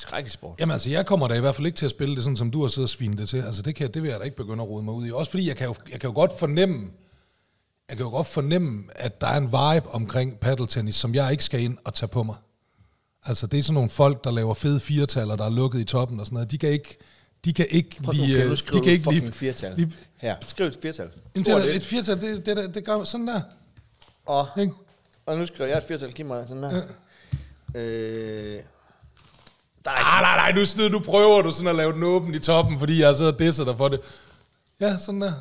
Skrækkelig 0.01 0.33
sport. 0.33 0.61
Jamen 0.61 0.73
altså, 0.73 0.91
jeg 0.91 1.07
kommer 1.07 1.29
da 1.29 1.35
i 1.35 1.41
hvert 1.41 1.55
fald 1.55 1.67
ikke 1.67 1.77
til 1.77 1.85
at 1.85 1.91
spille 1.91 2.15
det 2.17 2.25
sådan, 2.25 2.37
som 2.37 2.51
du 2.51 2.61
har 2.61 2.69
siddet 2.69 2.87
og 2.87 2.89
svinet 2.91 3.19
det 3.19 3.29
til. 3.29 3.43
Altså, 3.43 3.63
det, 3.63 3.75
kan, 3.75 3.91
det 3.93 4.03
vil 4.03 4.11
jeg 4.11 4.19
da 4.21 4.25
ikke 4.25 4.37
begynde 4.37 4.63
at 4.63 4.69
rode 4.69 4.83
mig 4.85 4.95
ud 4.95 5.07
i. 5.07 5.11
Også 5.13 5.31
fordi, 5.31 5.49
jeg 5.49 5.57
kan 5.57 5.67
jo, 5.67 5.75
jeg 5.93 6.01
kan 6.01 6.09
jo 6.11 6.15
godt 6.15 6.39
fornemme, 6.39 6.91
jeg 7.89 7.97
kan 7.97 8.07
jo 8.07 8.11
godt 8.11 8.27
fornemme, 8.27 8.85
at 8.95 9.21
der 9.21 9.27
er 9.27 9.37
en 9.37 9.47
vibe 9.47 9.89
omkring 9.91 10.39
paddeltennis, 10.41 10.95
som 10.97 11.15
jeg 11.15 11.33
ikke 11.33 11.45
skal 11.45 11.61
ind 11.61 11.79
og 11.85 11.95
tage 11.95 12.09
på 12.09 12.23
mig. 12.23 12.37
Altså, 13.25 13.47
det 13.47 13.59
er 13.59 13.63
sådan 13.63 13.75
nogle 13.75 13.91
folk, 13.91 14.25
der 14.25 14.31
laver 14.31 14.55
fede 14.55 14.81
firetaller, 14.81 15.37
der 15.37 15.45
er 15.45 15.51
lukket 15.51 15.81
i 15.81 15.85
toppen 15.85 16.21
og 16.21 16.27
sådan 16.27 16.35
noget. 16.35 16.51
De 16.51 16.59
kan 16.59 16.69
ikke, 16.69 16.99
de 17.45 17.53
kan 17.53 17.67
ikke 17.71 18.03
Prøv 18.03 18.13
lide... 18.13 18.27
kan 18.41 18.51
øh, 18.51 18.57
de 18.57 18.81
kan 18.83 18.93
ikke 18.93 19.11
lide, 19.13 19.33
firtal. 19.33 19.75
lide- 19.77 19.93
Her, 20.17 20.37
skriv 20.47 20.67
et 20.67 20.79
firtal. 20.83 21.11
Et. 21.35 21.49
et 21.77 21.85
firtal, 21.85 22.21
det, 22.21 22.47
det, 22.47 22.57
det, 22.57 22.75
det 22.75 22.85
gør 22.85 23.05
sådan 23.05 23.27
der. 23.29 23.41
Og, 24.27 24.47
Ikke? 24.59 24.73
og 25.27 25.39
nu 25.39 25.47
skriver 25.47 25.69
jeg 25.71 25.79
et 25.79 25.85
firtal. 25.85 26.13
Giv 26.13 26.27
mig 26.27 26.49
sådan 26.49 26.71
her. 26.71 26.83
Øh, 27.75 28.61
der 29.97 30.01
er 30.01 30.21
Nej, 30.21 30.37
nej, 30.37 30.53
nej, 30.53 30.65
nu, 30.77 30.89
nu 30.89 31.05
prøver 31.05 31.43
du 31.43 31.51
sådan 31.51 31.67
at 31.67 31.75
lave 31.75 31.93
den 31.93 32.03
åben 32.03 32.35
i 32.35 32.39
toppen, 32.39 32.79
fordi 32.79 33.01
jeg 33.01 33.17
sidder 33.17 33.33
og 33.33 33.39
disser 33.39 33.65
dig 33.65 33.77
for 33.77 33.89
det. 33.89 34.01
Ja, 34.81 34.99
sådan 34.99 35.21
der. 35.21 35.33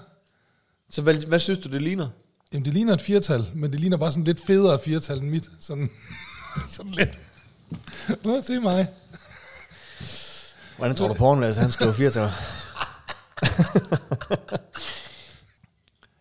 Så 0.89 1.01
hvad, 1.01 1.13
hvad 1.13 1.39
synes 1.39 1.59
du, 1.59 1.69
det 1.69 1.81
ligner? 1.81 2.09
Jamen, 2.53 2.65
det 2.65 2.73
ligner 2.73 2.93
et 2.93 3.01
firtal, 3.01 3.51
men 3.55 3.71
det 3.71 3.79
ligner 3.79 3.97
bare 3.97 4.11
sådan 4.11 4.23
lidt 4.23 4.45
federe 4.45 4.79
firtal 4.79 5.17
end 5.17 5.29
mit. 5.29 5.49
Sådan, 5.59 5.89
sådan 6.67 6.91
lidt. 6.91 7.19
Nå, 8.25 8.41
se 8.41 8.59
mig. 8.59 8.87
Hvordan 10.77 10.95
tror 10.95 11.07
du, 11.07 11.13
Pornlads, 11.13 11.57
han 11.57 11.71
skriver 11.71 11.91
firtal? 11.91 12.29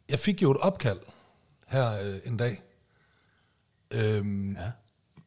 Jeg 0.09 0.19
fik 0.19 0.43
jo 0.43 0.51
et 0.51 0.57
opkald 0.57 0.99
her 1.67 2.03
øh, 2.03 2.19
en 2.25 2.37
dag. 2.37 2.63
Øhm, 3.91 4.53
ja. 4.53 4.71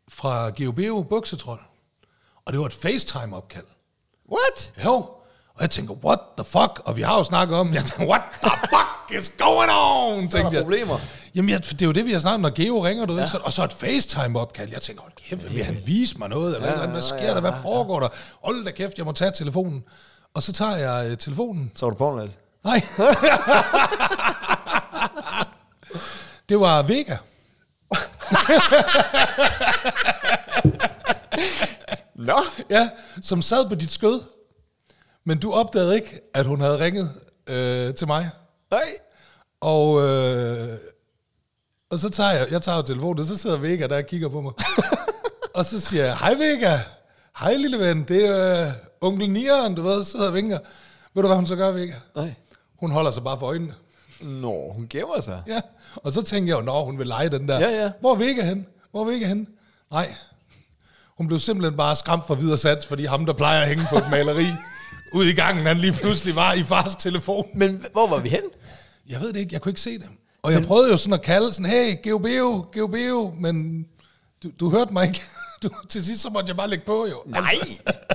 Fra 0.09 0.49
GeoBeo 0.49 1.03
Buksetrol. 1.03 1.59
Og 2.51 2.53
det 2.53 2.59
var 2.59 2.65
et 2.65 2.73
FaceTime-opkald. 2.73 3.65
What? 4.31 4.71
Jo. 4.85 4.93
Og 5.55 5.61
jeg 5.61 5.69
tænker, 5.69 5.93
what 5.93 6.19
the 6.37 6.45
fuck? 6.45 6.81
Og 6.85 6.97
vi 6.97 7.01
har 7.01 7.17
jo 7.17 7.23
snakket 7.23 7.57
om, 7.57 7.73
jeg 7.73 7.85
tænker, 7.85 8.05
what 8.05 8.21
the 8.43 8.51
fuck 8.59 9.21
is 9.21 9.33
going 9.37 9.71
on? 9.71 10.31
Så 10.31 10.37
er 10.37 10.43
der 10.43 10.51
jeg. 10.51 10.61
problemer. 10.61 10.99
Jamen, 11.35 11.49
jeg, 11.49 11.63
det 11.63 11.81
er 11.81 11.85
jo 11.85 11.91
det, 11.91 12.05
vi 12.05 12.11
har 12.11 12.19
snakket 12.19 12.35
om, 12.35 12.41
når 12.41 12.49
Geo 12.49 12.85
ringer, 12.85 13.05
du 13.05 13.13
ja. 13.13 13.19
ved, 13.19 13.27
så, 13.27 13.39
og 13.43 13.53
så 13.53 13.63
et 13.63 13.73
FaceTime-opkald. 13.73 14.71
Jeg 14.71 14.81
tænker, 14.81 15.01
hold 15.01 15.13
kæft, 15.29 15.55
vil 15.55 15.63
han 15.63 15.77
vise 15.85 16.17
mig 16.17 16.29
noget? 16.29 16.55
Eller, 16.55 16.67
ja, 16.67 16.73
eller, 16.73 16.87
hvad 16.87 17.01
sker 17.01 17.17
ja, 17.17 17.33
der? 17.33 17.41
Hvad 17.41 17.53
foregår 17.61 17.99
der? 17.99 18.07
Hold 18.43 18.65
da 18.65 18.71
kæft, 18.71 18.97
jeg 18.97 19.05
må 19.05 19.11
tage 19.11 19.31
telefonen. 19.31 19.83
Og 20.33 20.43
så 20.43 20.53
tager 20.53 20.75
jeg 20.75 21.11
øh, 21.11 21.17
telefonen. 21.17 21.71
Så 21.75 21.85
var 21.85 21.89
du 21.89 21.97
Pornlads? 21.97 22.37
Nej. 22.63 22.79
det 26.49 26.59
var 26.59 26.81
Vega. 26.81 27.17
Nå. 32.25 32.37
Ja, 32.69 32.89
som 33.21 33.41
sad 33.41 33.69
på 33.69 33.75
dit 33.75 33.91
skød. 33.91 34.21
Men 35.23 35.39
du 35.39 35.51
opdagede 35.51 35.95
ikke, 35.95 36.21
at 36.33 36.45
hun 36.45 36.61
havde 36.61 36.79
ringet 36.79 37.11
øh, 37.47 37.93
til 37.93 38.07
mig. 38.07 38.29
Nej. 38.71 38.89
Og, 39.61 40.01
øh, 40.01 40.77
og 41.89 41.99
så 41.99 42.09
tager 42.09 42.31
jeg, 42.31 42.51
jeg 42.51 42.61
tager 42.61 42.75
jo 42.75 42.81
telefonen, 42.81 43.19
og 43.19 43.25
så 43.25 43.37
sidder 43.37 43.57
Vega 43.57 43.87
der 43.87 43.97
og 43.97 44.05
kigger 44.05 44.29
på 44.29 44.41
mig. 44.41 44.53
og 45.55 45.65
så 45.65 45.79
siger 45.79 46.05
jeg, 46.05 46.17
hej 46.17 46.33
Vega, 46.33 46.79
hej 47.39 47.55
lille 47.55 47.79
ven, 47.79 48.03
det 48.03 48.27
er 48.27 48.67
øh, 48.67 48.73
onkel 49.01 49.29
Nieren, 49.29 49.75
du 49.75 49.81
ved, 49.81 50.03
sidder 50.03 50.27
og 50.27 50.33
vinker. 50.33 50.59
Ved 51.13 51.23
du, 51.23 51.27
hvad 51.27 51.37
hun 51.37 51.47
så 51.47 51.55
gør, 51.55 51.71
Vega? 51.71 51.93
Nej. 52.15 52.33
Hun 52.79 52.91
holder 52.91 53.11
sig 53.11 53.23
bare 53.23 53.39
for 53.39 53.47
øjnene. 53.47 53.73
Nå, 54.21 54.71
hun 54.73 54.87
gemmer 54.89 55.21
sig. 55.21 55.43
Ja, 55.47 55.61
og 55.95 56.11
så 56.11 56.21
tænker 56.21 56.53
jeg 56.53 56.59
jo, 56.59 56.65
når 56.65 56.85
hun 56.85 56.99
vil 56.99 57.07
lege 57.07 57.29
den 57.29 57.47
der. 57.47 57.59
Ja, 57.59 57.69
ja. 57.83 57.91
Hvor 57.99 58.11
er 58.13 58.17
Vega 58.17 58.41
hen? 58.41 58.67
Hvor 58.91 59.01
er 59.01 59.05
Vega 59.05 59.27
hen? 59.27 59.47
Nej, 59.91 60.15
hun 61.21 61.27
blev 61.27 61.39
simpelthen 61.39 61.77
bare 61.77 61.95
skræmt 61.95 62.27
fra 62.27 62.35
videre 62.35 62.57
sats, 62.57 62.87
fordi 62.87 63.05
ham, 63.05 63.25
der 63.25 63.33
plejer 63.33 63.61
at 63.61 63.67
hænge 63.67 63.83
på 63.89 63.95
et 63.97 64.09
maleri 64.11 64.47
ude 65.13 65.29
i 65.29 65.33
gangen, 65.33 65.65
han 65.65 65.77
lige 65.77 65.93
pludselig 65.93 66.35
var 66.35 66.53
i 66.53 66.63
fars 66.63 66.95
telefon. 66.95 67.45
Men 67.55 67.85
hvor 67.91 68.07
var 68.07 68.19
vi 68.19 68.29
hen? 68.29 68.41
Jeg 69.09 69.21
ved 69.21 69.33
det 69.33 69.39
ikke, 69.39 69.53
jeg 69.53 69.61
kunne 69.61 69.69
ikke 69.69 69.81
se 69.81 69.97
det. 69.99 70.07
Og 70.41 70.51
jeg 70.51 70.63
prøvede 70.63 70.91
jo 70.91 70.97
sådan 70.97 71.13
at 71.13 71.21
kalde 71.21 71.53
sådan, 71.53 71.71
hey, 71.71 71.95
Geobeo, 72.03 72.65
Geobeo, 72.73 73.33
men 73.39 73.85
du, 74.43 74.51
du 74.59 74.69
hørte 74.69 74.93
mig 74.93 75.07
ikke. 75.07 75.21
Du, 75.63 75.69
til 75.89 76.05
sidst 76.05 76.21
så 76.21 76.29
måtte 76.29 76.49
jeg 76.49 76.57
bare 76.57 76.69
lægge 76.69 76.85
på 76.85 77.07
jo. 77.09 77.23
Nej. 77.25 77.41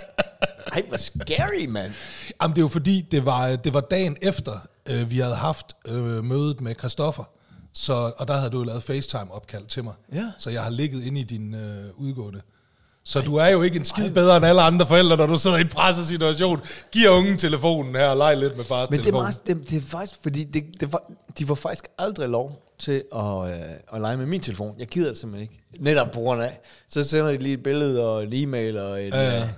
Ej, 0.72 0.82
hvor 0.88 0.96
scary, 0.96 1.66
mand. 1.68 1.92
Jamen, 2.42 2.56
det 2.56 2.60
er 2.60 2.64
jo 2.64 2.68
fordi, 2.68 3.00
det 3.10 3.26
var, 3.26 3.56
det 3.56 3.74
var 3.74 3.80
dagen 3.80 4.16
efter, 4.22 4.58
øh, 4.86 5.10
vi 5.10 5.18
havde 5.18 5.34
haft 5.34 5.66
øh, 5.88 6.24
mødet 6.24 6.60
med 6.60 6.74
Christoffer. 6.78 7.24
Så, 7.72 8.12
og 8.16 8.28
der 8.28 8.36
havde 8.36 8.50
du 8.50 8.58
jo 8.58 8.64
lavet 8.64 8.82
FaceTime-opkald 8.82 9.66
til 9.66 9.84
mig. 9.84 9.94
Ja. 10.12 10.30
Så 10.38 10.50
jeg 10.50 10.62
har 10.62 10.70
ligget 10.70 11.02
inde 11.02 11.20
i 11.20 11.24
din 11.24 11.54
øh, 11.54 11.84
udgående. 11.96 12.40
Så 13.08 13.20
du 13.20 13.36
er 13.36 13.46
jo 13.48 13.62
ikke 13.62 13.78
en 13.78 13.84
skid 13.84 14.10
bedre 14.10 14.36
end 14.36 14.46
alle 14.46 14.62
andre 14.62 14.86
forældre, 14.86 15.16
når 15.16 15.26
du 15.26 15.36
sidder 15.38 15.56
i 15.56 15.60
en 15.60 15.68
pressesituation. 15.68 16.60
Giver 16.92 17.10
ungen 17.10 17.38
telefonen 17.38 17.94
her 17.94 18.06
og 18.08 18.16
leger 18.16 18.34
lidt 18.34 18.56
med 18.56 18.64
fars 18.64 18.90
Men 18.90 18.96
det 18.98 19.00
er, 19.00 19.04
telefon. 19.04 19.22
meget, 19.22 19.46
det, 19.46 19.70
det 19.70 19.76
er 19.76 19.80
faktisk, 19.86 20.20
fordi 20.22 20.44
det, 20.44 20.64
det 20.80 20.92
var, 20.92 21.10
de 21.38 21.46
får 21.46 21.54
faktisk 21.54 21.84
aldrig 21.98 22.28
lov 22.28 22.62
til 22.78 23.02
at, 23.14 23.24
øh, 23.48 23.60
at 23.92 24.00
lege 24.00 24.16
med 24.16 24.26
min 24.26 24.40
telefon. 24.40 24.74
Jeg 24.78 24.86
gider 24.86 25.08
det 25.08 25.18
simpelthen 25.18 25.42
ikke. 25.50 25.64
Netop 25.84 26.10
på 26.12 26.20
grund 26.20 26.42
af. 26.42 26.60
Så 26.88 27.02
sender 27.02 27.30
de 27.30 27.38
lige 27.38 27.54
et 27.54 27.62
billede 27.62 28.08
og 28.08 28.22
en 28.24 28.32
e-mail 28.32 28.76
og 28.78 29.02
en... 29.04 29.12
Ja. 29.12 29.40
øh, 29.40 29.48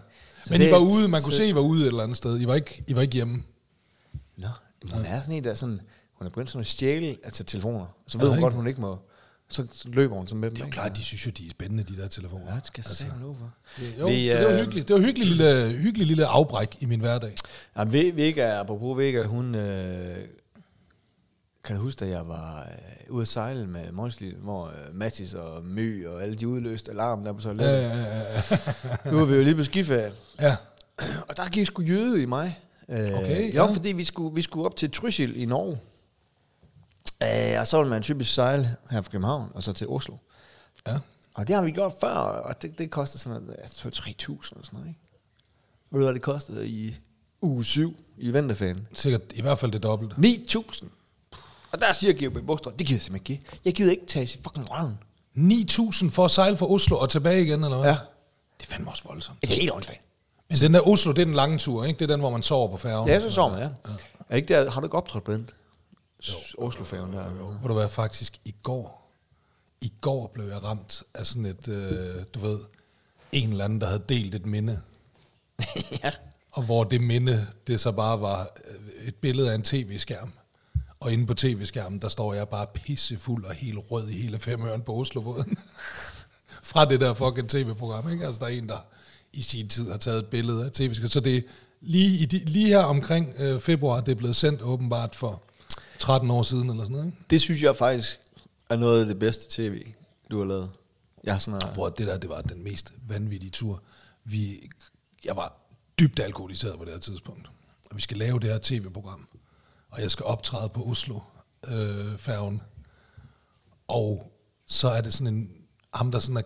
så 0.44 0.52
Men 0.52 0.60
det 0.60 0.68
I 0.68 0.70
var 0.70 0.76
er- 0.76 0.80
ude, 0.82 1.08
man 1.10 1.22
kunne 1.22 1.32
så- 1.32 1.38
se, 1.38 1.48
I 1.48 1.54
var 1.54 1.60
ude 1.60 1.82
et 1.82 1.86
eller 1.86 2.02
andet 2.02 2.16
sted. 2.16 2.40
I 2.40 2.46
var 2.46 2.54
ikke, 2.54 2.84
I 2.86 2.94
var 2.96 3.02
ikke 3.02 3.14
hjemme. 3.14 3.42
Nå, 4.36 4.48
men 4.82 4.92
hun 4.92 5.04
er 5.04 5.20
sådan 5.20 5.34
en, 5.34 5.44
der 5.44 5.50
er 5.50 5.54
sådan... 5.54 5.80
Hun 6.18 6.26
er 6.26 6.30
begyndt 6.30 6.50
sådan 6.50 6.60
at 6.60 6.66
stjæle 6.66 7.16
altså 7.24 7.44
telefoner. 7.44 7.86
Så 8.08 8.18
ved 8.18 8.26
Ja, 8.26 8.28
hun 8.30 8.38
ikke? 8.38 8.42
godt, 8.42 8.54
hun 8.54 8.66
ikke 8.66 8.80
må... 8.80 8.98
Så 9.50 9.66
løber 9.84 10.16
hun 10.16 10.26
så 10.26 10.34
med 10.34 10.50
dem. 10.50 10.54
Det 10.54 10.60
er 10.62 10.64
jo 10.64 10.66
ikke? 10.66 10.74
klart, 10.74 10.96
de 10.96 11.02
synes 11.04 11.26
jo, 11.26 11.30
de 11.30 11.46
er 11.46 11.50
spændende, 11.50 11.82
de 11.82 11.96
der 11.96 12.08
telefoner. 12.08 12.44
Ja, 12.50 12.56
det 12.56 12.66
skal 12.66 12.82
jeg 12.86 12.90
altså, 12.90 13.04
se 13.04 13.20
nu 13.20 13.36
for. 13.38 13.50
Jo, 14.00 14.06
Vi, 14.06 14.12
vi, 14.14 14.28
så 14.30 14.36
det 14.36 14.44
var 14.46 14.52
øh, 14.52 14.58
hyggeligt. 14.58 14.88
Det 14.88 14.94
var 14.96 15.02
hyggelig 15.02 15.26
lille, 15.28 15.68
hyggelig 15.72 16.06
lille 16.06 16.26
afbræk 16.26 16.76
i 16.80 16.86
min 16.86 17.00
hverdag. 17.00 17.34
Ja, 17.76 17.82
Ve- 17.84 18.14
Vega, 18.16 18.60
apropos 18.60 18.98
Vega, 18.98 19.22
hun... 19.22 19.54
Øh, 19.54 20.16
kan 21.64 21.76
du 21.76 21.82
huske, 21.82 22.04
da 22.04 22.10
jeg 22.10 22.28
var 22.28 22.60
øh, 22.60 23.14
ude 23.14 23.22
at 23.22 23.28
sejle 23.28 23.66
med 23.66 23.92
Monsli, 23.92 24.34
hvor 24.38 24.66
øh, 24.66 24.94
Mathis 24.94 25.34
og 25.34 25.64
Mø 25.64 26.08
og 26.08 26.22
alle 26.22 26.34
de 26.36 26.48
udløste 26.48 26.90
alarm 26.92 27.24
der 27.24 27.32
på 27.32 27.40
så 27.40 27.54
Ja, 27.58 27.64
ja, 27.64 27.96
ja, 27.96 28.04
ja. 29.04 29.10
Nu 29.10 29.18
er 29.18 29.24
vi 29.24 29.36
jo 29.36 29.42
lige 29.42 29.54
på 29.54 29.64
skiferie. 29.64 30.12
ja. 30.40 30.56
Og 31.28 31.36
der 31.36 31.48
gik 31.48 31.66
sgu 31.66 31.82
jøde 31.82 32.22
i 32.22 32.26
mig. 32.26 32.58
Øh, 32.88 32.98
Okay, 32.98 33.54
jo, 33.54 33.64
ja. 33.64 33.72
fordi 33.74 33.92
vi 33.92 34.04
skulle, 34.04 34.34
vi 34.34 34.42
skulle 34.42 34.66
op 34.66 34.76
til 34.76 34.90
Trysil 34.90 35.42
i 35.42 35.44
Norge. 35.46 35.78
Øh, 37.22 37.60
og 37.60 37.66
så 37.66 37.78
ville 37.78 37.90
man 37.90 38.02
typisk 38.02 38.34
sejle 38.34 38.68
her 38.90 39.02
fra 39.02 39.10
København, 39.10 39.50
og 39.54 39.62
så 39.62 39.72
til 39.72 39.88
Oslo. 39.88 40.14
ja. 40.86 40.98
Og 41.34 41.48
det 41.48 41.56
har 41.56 41.62
vi 41.62 41.70
gjort 41.70 41.92
før, 42.00 42.08
og 42.14 42.62
det, 42.62 42.78
det 42.78 42.90
koster 42.90 43.18
sådan 43.18 43.42
noget, 43.42 43.56
jeg 43.62 43.70
tror 43.70 43.90
3.000 43.90 44.04
eller 44.04 44.40
sådan 44.42 44.60
noget, 44.72 44.88
ikke? 44.88 45.00
Ved 45.90 46.00
du, 46.00 46.06
hvad 46.06 46.14
det 46.14 46.22
kostede 46.22 46.68
i 46.68 46.96
uge 47.42 47.64
7 47.64 47.96
i 48.18 48.30
vinterferien? 48.30 48.86
Sikkert 48.94 49.20
i 49.34 49.40
hvert 49.42 49.58
fald 49.58 49.72
det 49.72 49.82
dobbelte. 49.82 50.14
9.000. 50.18 50.86
Og 51.72 51.80
der 51.80 51.92
siger 51.92 52.28
GOB 52.30 52.46
Bogstrøm, 52.46 52.72
det 52.72 52.86
gider 52.86 52.96
jeg 52.96 53.02
simpelthen 53.02 53.34
ikke. 53.36 53.46
Jeg 53.64 53.74
gider 53.74 53.90
ikke 53.90 54.06
tage 54.06 54.24
i 54.24 54.40
fucking 54.44 54.66
røven. 54.70 54.98
9.000 55.36 56.10
for 56.10 56.24
at 56.24 56.30
sejle 56.30 56.56
fra 56.56 56.66
Oslo 56.66 56.98
og 56.98 57.10
tilbage 57.10 57.42
igen, 57.42 57.64
eller 57.64 57.78
hvad? 57.78 57.90
Ja. 57.90 57.96
Det 58.60 58.66
er 58.66 58.70
fandme 58.70 58.90
også 58.90 59.02
voldsomt. 59.06 59.42
Det 59.42 59.50
er 59.50 59.54
helt 59.54 59.72
åndssvagt. 59.72 60.00
Men 60.48 60.58
den 60.58 60.74
der 60.74 60.88
Oslo, 60.88 61.12
det 61.12 61.20
er 61.20 61.24
den 61.24 61.34
lange 61.34 61.58
tur, 61.58 61.84
ikke? 61.84 61.98
Det 61.98 62.04
er 62.04 62.14
den, 62.14 62.20
hvor 62.20 62.30
man 62.30 62.42
sover 62.42 62.68
på 62.68 62.76
færgen. 62.76 63.08
Ja, 63.08 63.20
så 63.20 63.30
så 63.30 63.48
man, 63.48 63.58
ja. 63.58 63.68
Er 64.28 64.36
ikke 64.36 64.54
der, 64.54 64.70
har 64.70 64.80
du 64.80 64.86
ikke 64.86 64.96
optrådt 64.96 65.24
på 65.24 65.32
den? 65.32 65.50
Oslo-færgen 66.58 67.12
der. 67.12 67.24
Hvor 67.24 67.68
du 67.68 67.74
hvad, 67.74 67.88
faktisk 67.88 68.40
i 68.44 68.54
går, 68.62 69.12
i 69.80 69.92
går 70.00 70.30
blev 70.34 70.44
jeg 70.44 70.64
ramt 70.64 71.02
af 71.14 71.26
sådan 71.26 71.46
et, 71.46 71.68
øh, 71.68 72.24
du 72.34 72.40
ved, 72.40 72.58
en 73.32 73.50
eller 73.50 73.64
anden, 73.64 73.80
der 73.80 73.86
havde 73.86 74.04
delt 74.08 74.34
et 74.34 74.46
minde. 74.46 74.80
ja. 76.04 76.10
Og 76.52 76.62
hvor 76.62 76.84
det 76.84 77.00
minde, 77.00 77.46
det 77.66 77.80
så 77.80 77.92
bare 77.92 78.20
var 78.20 78.48
øh, 78.64 79.08
et 79.08 79.14
billede 79.14 79.50
af 79.50 79.54
en 79.54 79.62
tv-skærm. 79.62 80.32
Og 81.00 81.12
inde 81.12 81.26
på 81.26 81.34
tv-skærmen, 81.34 81.98
der 81.98 82.08
står 82.08 82.34
jeg 82.34 82.48
bare 82.48 82.66
pissefuld 82.66 83.44
og 83.44 83.54
helt 83.54 83.78
rød 83.90 84.08
i 84.08 84.22
hele 84.22 84.38
femøren 84.38 84.82
på 84.82 84.94
Oslobåden. 84.94 85.58
Fra 86.62 86.84
det 86.84 87.00
der 87.00 87.14
fucking 87.14 87.48
tv-program, 87.48 88.12
ikke? 88.12 88.26
Altså, 88.26 88.38
der 88.38 88.46
er 88.46 88.50
en, 88.50 88.68
der 88.68 88.86
i 89.32 89.42
sin 89.42 89.68
tid 89.68 89.90
har 89.90 89.98
taget 89.98 90.18
et 90.18 90.26
billede 90.26 90.64
af 90.64 90.72
tv 90.72 90.94
Så 91.08 91.20
det 91.20 91.46
lige, 91.80 92.18
i 92.18 92.24
de, 92.24 92.38
lige 92.38 92.66
her 92.66 92.78
omkring 92.78 93.34
øh, 93.38 93.60
februar, 93.60 94.00
det 94.00 94.12
er 94.12 94.16
blevet 94.16 94.36
sendt 94.36 94.62
åbenbart 94.62 95.14
for 95.14 95.42
13 95.98 96.30
år 96.30 96.42
siden, 96.42 96.70
eller 96.70 96.84
sådan 96.84 96.92
noget, 96.92 97.06
ikke? 97.06 97.18
Det 97.30 97.40
synes 97.40 97.62
jeg 97.62 97.76
faktisk 97.76 98.20
er 98.70 98.76
noget 98.76 99.00
af 99.00 99.06
det 99.06 99.18
bedste 99.18 99.46
tv, 99.50 99.86
du 100.30 100.38
har 100.38 100.44
lavet. 100.44 100.70
Jeg 101.24 101.34
har 101.34 101.38
sådan 101.38 101.58
noget, 101.60 101.74
Bror, 101.74 101.88
det 101.88 102.06
der, 102.06 102.18
det 102.18 102.30
var 102.30 102.40
den 102.40 102.64
mest 102.64 102.92
vanvittige 103.08 103.50
tur. 103.50 103.82
Vi, 104.24 104.70
jeg 105.24 105.36
var 105.36 105.56
dybt 106.00 106.20
alkoholiseret 106.20 106.78
på 106.78 106.84
det 106.84 106.92
her 106.92 107.00
tidspunkt. 107.00 107.50
Og 107.90 107.96
vi 107.96 108.02
skal 108.02 108.16
lave 108.16 108.40
det 108.40 108.50
her 108.50 108.58
tv-program. 108.62 109.28
Og 109.90 110.02
jeg 110.02 110.10
skal 110.10 110.24
optræde 110.24 110.68
på 110.68 110.82
Oslo 110.84 111.20
øh, 111.68 112.18
færgen. 112.18 112.62
Og 113.88 114.32
så 114.66 114.88
er 114.88 115.00
det 115.00 115.14
sådan 115.14 115.34
en, 115.34 115.50
ham 115.94 116.12
der 116.12 116.18
sådan 116.18 116.36
er, 116.36 116.42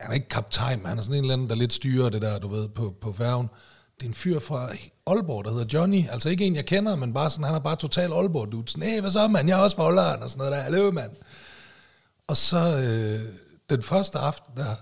han 0.00 0.10
er 0.10 0.14
ikke 0.14 0.28
kaptajn, 0.28 0.78
men 0.78 0.86
han 0.86 0.98
er 0.98 1.02
sådan 1.02 1.18
en 1.18 1.24
eller 1.24 1.34
anden, 1.34 1.48
der 1.48 1.54
lidt 1.54 1.72
styrer 1.72 2.10
det 2.10 2.22
der, 2.22 2.38
du 2.38 2.48
ved, 2.48 2.68
på, 2.68 2.94
på 3.00 3.12
færgen. 3.12 3.48
Det 3.96 4.02
er 4.02 4.08
en 4.08 4.14
fyr 4.14 4.40
fra 4.40 4.68
Aalborg, 5.06 5.44
der 5.44 5.50
hedder 5.50 5.78
Johnny. 5.78 6.08
Altså 6.08 6.28
ikke 6.28 6.44
en, 6.44 6.56
jeg 6.56 6.66
kender, 6.66 6.96
men 6.96 7.14
bare 7.14 7.30
sådan, 7.30 7.44
han 7.44 7.54
er 7.54 7.58
bare 7.58 7.76
total 7.76 8.12
Aalborg 8.12 8.52
dude. 8.52 8.68
Sådan, 8.68 8.88
hey, 8.88 9.00
hvad 9.00 9.10
så, 9.10 9.28
mand? 9.28 9.48
Jeg 9.48 9.58
er 9.58 9.62
også 9.62 9.76
fra 9.76 9.82
Holland, 9.82 10.22
og 10.22 10.30
sådan 10.30 10.38
noget 10.38 10.52
der. 10.52 10.62
Hallo, 10.62 10.90
mand. 10.90 11.10
Og 12.26 12.36
så 12.36 12.76
øh, 12.76 13.34
den 13.70 13.82
første 13.82 14.18
aften 14.18 14.56
der, 14.56 14.74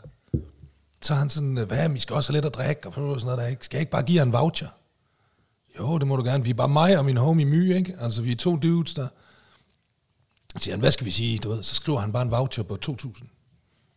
så 1.03 1.15
han 1.15 1.31
sådan, 1.31 1.55
hvad, 1.55 1.89
vi 1.89 1.99
skal 1.99 2.17
også 2.17 2.33
have 2.33 2.37
lidt 2.37 2.45
at 2.45 2.55
drikke, 2.55 2.89
og 2.89 2.95
sådan 2.95 3.25
noget 3.25 3.39
der, 3.39 3.47
ikke? 3.47 3.65
Skal 3.65 3.77
jeg 3.77 3.81
ikke 3.81 3.93
bare 3.93 4.03
give 4.03 4.17
jer 4.17 4.23
en 4.23 4.33
voucher? 4.33 4.69
Jo, 5.79 5.99
det 5.99 6.07
må 6.07 6.17
du 6.17 6.23
gerne. 6.23 6.45
Vi 6.45 6.51
er 6.51 6.55
bare 6.55 6.69
mig 6.69 6.99
og 6.99 7.05
min 7.05 7.17
homie 7.17 7.47
My, 7.47 7.75
ikke? 7.75 7.97
Altså, 8.01 8.23
vi 8.23 8.33
er 8.33 8.37
to 8.37 8.57
dudes 8.57 8.95
der. 8.95 9.09
Så 10.57 10.59
siger 10.59 10.75
han, 10.75 10.81
hvad 10.81 10.93
skal 10.93 11.07
vi 11.07 11.11
sige? 11.11 11.39
Du 11.39 11.49
ved, 11.49 11.63
så 11.63 11.75
skriver 11.75 11.99
han 12.01 12.13
bare 12.13 12.23
en 12.23 12.31
voucher 12.31 12.65
på 12.65 12.79
2.000. 12.87 13.25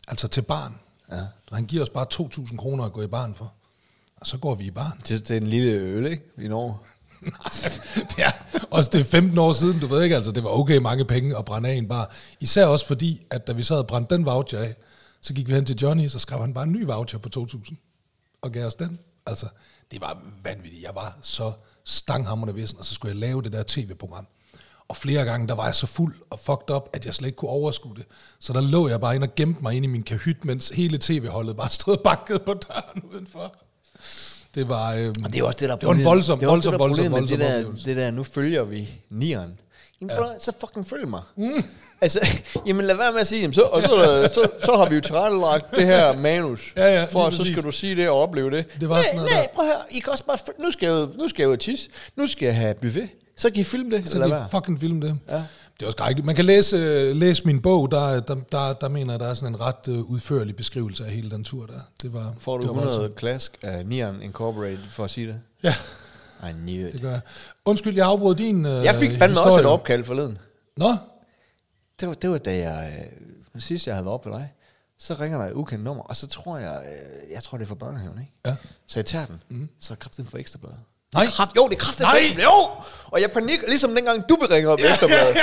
Altså 0.08 0.28
til 0.28 0.42
barn. 0.42 0.80
Ja. 1.12 1.22
Så 1.50 1.56
han 1.56 1.66
giver 1.66 1.84
os 1.84 1.90
bare 1.90 2.06
2.000 2.14 2.58
kroner 2.58 2.84
at 2.84 2.94
gå 2.94 3.02
i 3.02 3.08
barn 3.08 3.36
for. 3.36 3.54
Og 4.26 4.30
så 4.30 4.38
går 4.38 4.56
vi 4.56 4.66
i 4.66 4.72
barn. 4.72 5.02
det, 5.08 5.28
det 5.28 5.32
er 5.32 5.42
en 5.42 5.48
lille 5.48 5.72
øl, 5.72 6.06
ikke? 6.06 6.24
I 6.38 6.48
Norge. 6.48 6.78
ja, 8.18 8.32
også 8.72 8.90
det 8.94 9.02
er 9.02 9.06
15 9.06 9.38
år 9.38 9.54
siden, 9.54 9.80
du 9.80 9.88
ved 9.88 10.04
ikke, 10.04 10.16
altså 10.16 10.32
det 10.32 10.44
var 10.44 10.50
okay 10.50 10.78
mange 10.78 11.06
penge 11.06 11.38
at 11.38 11.46
brænde 11.46 11.70
af 11.70 11.74
en 11.74 11.88
bar. 11.88 12.12
Især 12.40 12.66
også 12.66 12.88
fordi, 12.88 13.26
at 13.30 13.48
da 13.48 13.54
vi 13.54 13.64
så 13.64 13.74
havde 13.74 13.88
brændt 13.88 14.10
den 14.10 14.26
voucher 14.26 14.60
af, 14.60 14.76
så 15.22 15.34
gik 15.34 15.48
vi 15.48 15.54
hen 15.54 15.66
til 15.66 15.76
Johnny, 15.76 16.08
så 16.08 16.20
skrev 16.20 16.40
han 16.40 16.54
bare 16.54 16.64
en 16.64 16.72
ny 16.72 16.86
voucher 16.86 17.20
på 17.20 17.30
2.000 17.38 17.76
og 18.42 18.52
gav 18.52 18.66
os 18.66 18.76
den. 18.76 19.00
Altså, 19.26 19.48
det 19.92 20.02
var 20.02 20.24
vanvittigt. 20.44 20.84
Jeg 20.84 20.92
var 20.96 21.18
så 21.22 21.54
stanghammerende 21.84 22.56
vissen, 22.56 22.80
og 22.80 22.86
så 22.86 22.94
skulle 22.94 23.12
jeg 23.12 23.20
lave 23.20 23.42
det 23.42 23.54
der 23.54 23.64
tv-program. 23.68 24.28
Og 24.88 24.96
flere 24.96 25.26
gange, 25.26 25.48
der 25.48 25.56
var 25.56 25.66
jeg 25.66 25.76
så 25.76 25.88
fuld 25.88 26.16
og 26.30 26.40
fucked 26.40 26.76
up, 26.76 26.90
at 26.94 27.06
jeg 27.06 27.14
slet 27.14 27.28
ikke 27.28 27.38
kunne 27.38 27.52
overskue 27.52 27.96
det. 27.96 28.06
Så 28.40 28.54
der 28.54 28.62
lå 28.62 28.88
jeg 28.88 29.02
bare 29.02 29.16
ind 29.16 29.24
og 29.24 29.36
gemte 29.36 29.62
mig 29.62 29.74
ind 29.74 29.86
i 29.86 29.88
min 29.88 30.04
kahyt, 30.04 30.46
mens 30.46 30.70
hele 30.70 30.98
tv-holdet 30.98 31.58
bare 31.58 31.70
stod 31.70 31.98
bakket 32.04 32.42
på 32.42 32.54
døren 32.54 33.04
udenfor. 33.04 33.65
Det 34.56 34.70
var, 34.70 34.94
øhm, 34.94 35.14
Og 35.26 35.34
det 35.34 35.40
er 35.40 35.44
også 35.44 35.58
det, 35.60 35.70
der 35.70 35.76
er 35.76 35.80
det 35.80 35.88
var 35.88 35.94
en 35.94 36.04
voldsom, 36.04 36.40
det 36.40 36.48
også 36.48 36.72
voldsom, 36.72 36.72
det, 36.72 36.80
der 36.80 36.86
er 36.86 36.88
voldsom, 36.88 37.12
voldsom 37.12 37.38
det 37.38 37.48
der, 37.48 37.56
oplevelse. 37.58 37.86
det 37.86 37.98
der, 37.98 38.12
nu 38.12 38.24
følger 38.24 38.64
vi 38.64 38.90
nieren. 39.10 39.60
Jamen, 40.02 40.16
ja. 40.16 40.40
så 40.40 40.52
fucking 40.60 40.88
følg 40.88 41.08
mig. 41.08 41.22
Mm. 41.38 41.64
Altså, 42.02 42.20
jamen 42.68 42.86
lad 42.86 42.96
være 42.96 43.12
med 43.12 43.20
at 43.22 43.28
sige, 43.28 43.42
jamen, 43.42 43.54
så, 43.54 43.62
og 43.62 43.82
så, 43.82 44.30
så, 44.34 44.48
så 44.66 44.78
har 44.78 44.90
vi 44.90 44.96
jo 44.96 45.02
tilrettelagt 45.02 45.76
det 45.76 45.86
her 45.86 46.18
manus, 46.18 46.74
Ja, 46.78 46.94
ja, 47.00 47.06
for 47.06 47.26
at 47.28 47.34
så 47.34 47.46
skal 47.46 47.64
du 47.64 47.72
sige 47.72 47.96
det 47.96 48.10
og 48.10 48.22
opleve 48.22 48.52
det. 48.52 48.66
Det 48.80 48.90
var 48.90 48.96
nej, 48.96 49.04
sådan 49.04 49.16
noget 49.16 49.32
nej, 49.32 49.42
der. 49.42 49.48
prøv 49.56 49.66
at 49.66 49.72
høre, 49.72 49.82
I 49.92 50.00
kan 50.00 50.12
også 50.12 50.24
bare, 50.26 50.38
nu 50.64 50.72
skal 50.72 50.86
jeg 50.88 50.94
jo, 51.02 51.10
nu 51.24 51.30
skal 51.30 51.44
jeg 51.44 51.50
jo 51.50 51.56
tisse, 51.56 51.90
nu 52.16 52.28
skal 52.28 52.46
jeg 52.46 52.56
have 52.56 52.74
buffet, 52.82 53.10
så 53.38 53.50
kan 53.50 53.60
I 53.60 53.64
filme 53.64 53.96
det, 53.98 54.08
Så 54.10 54.14
eller 54.22 54.28
hvad? 54.28 54.46
fucking 54.52 54.80
film 54.80 55.02
det. 55.02 55.16
Ja. 55.32 55.42
Det 55.80 55.82
er 55.82 55.86
også 55.88 55.96
skrækkeligt. 55.96 56.26
Man 56.26 56.36
kan 56.36 56.46
læse, 56.46 56.78
øh, 56.78 57.16
læse 57.16 57.46
min 57.46 57.62
bog, 57.62 57.92
der, 57.92 58.20
der, 58.20 58.36
der, 58.36 58.74
der 58.74 58.88
mener 58.90 59.14
jeg, 59.14 59.20
der 59.20 59.28
er 59.28 59.34
sådan 59.34 59.54
en 59.54 59.62
ret 59.62 59.88
øh, 59.88 60.00
udførlig 60.00 60.56
beskrivelse 60.56 61.06
af 61.06 61.12
hele 61.12 61.30
den 61.32 61.44
tur 61.44 61.66
der. 61.66 61.80
Det 62.02 62.14
var, 62.14 62.34
Får 62.40 62.58
du 62.58 62.62
det 62.62 62.68
var 62.70 62.74
100 62.74 62.98
voldsomt. 62.98 63.16
klask 63.16 63.58
af 63.62 63.86
Nieren 63.86 64.22
Incorporated 64.22 64.84
for 64.90 65.04
at 65.04 65.10
sige 65.10 65.28
det? 65.28 65.42
Ja, 65.64 65.74
I 66.50 66.52
knew 66.52 66.88
it. 66.88 66.94
det 66.94 67.02
gør 67.02 67.12
jeg. 67.12 67.22
Undskyld, 67.66 67.96
jeg 67.96 68.06
afbrød 68.08 68.36
din 68.36 68.66
øh, 68.66 68.84
Jeg 68.84 68.96
fik 68.96 69.12
fandme 69.12 69.34
historie. 69.34 69.48
også 69.54 69.60
et 69.60 69.66
opkald 69.66 70.04
forleden. 70.04 70.38
Nå, 70.78 70.90
Det 72.00 72.08
var, 72.08 72.14
det 72.14 72.30
var 72.30 72.38
da 72.38 72.58
jeg, 72.58 73.08
øh, 73.56 73.62
sidst 73.62 73.88
jeg 73.88 73.96
havde 73.96 74.06
været 74.06 74.14
oppe 74.14 74.30
ved 74.30 74.38
dig, 74.38 74.54
så 75.00 75.14
ringer 75.20 75.38
der 75.38 75.46
et 75.48 75.54
ukendt 75.54 75.84
nummer, 75.84 76.04
og 76.04 76.16
så 76.16 76.28
tror 76.28 76.58
jeg, 76.58 76.84
øh, 76.86 77.34
jeg 77.34 77.44
tror 77.44 77.58
det 77.58 77.64
er 77.66 77.68
fra 77.68 77.76
børnehaven, 77.76 78.20
ikke? 78.20 78.32
ja. 78.46 78.56
Så 78.88 79.00
jeg 79.00 79.06
tager 79.06 79.26
den, 79.26 79.42
mm. 79.50 79.70
så 79.80 79.94
er 79.94 79.96
kraften 79.96 80.26
for 80.26 80.38
ekstrabladet. 80.38 80.80
Nej. 81.16 81.28
Kraft, 81.28 81.52
jo, 81.58 81.68
det 81.68 81.74
er 81.76 81.80
kraftigt. 81.80 82.08
Nej. 82.38 82.44
Jo! 82.44 82.70
Og 83.12 83.22
jeg 83.22 83.32
panik, 83.32 83.60
ligesom 83.68 83.96
dengang 83.96 84.30
du 84.30 84.36
beringer 84.36 84.70
op 84.72 84.80
Ekstrabladet. 84.82 85.38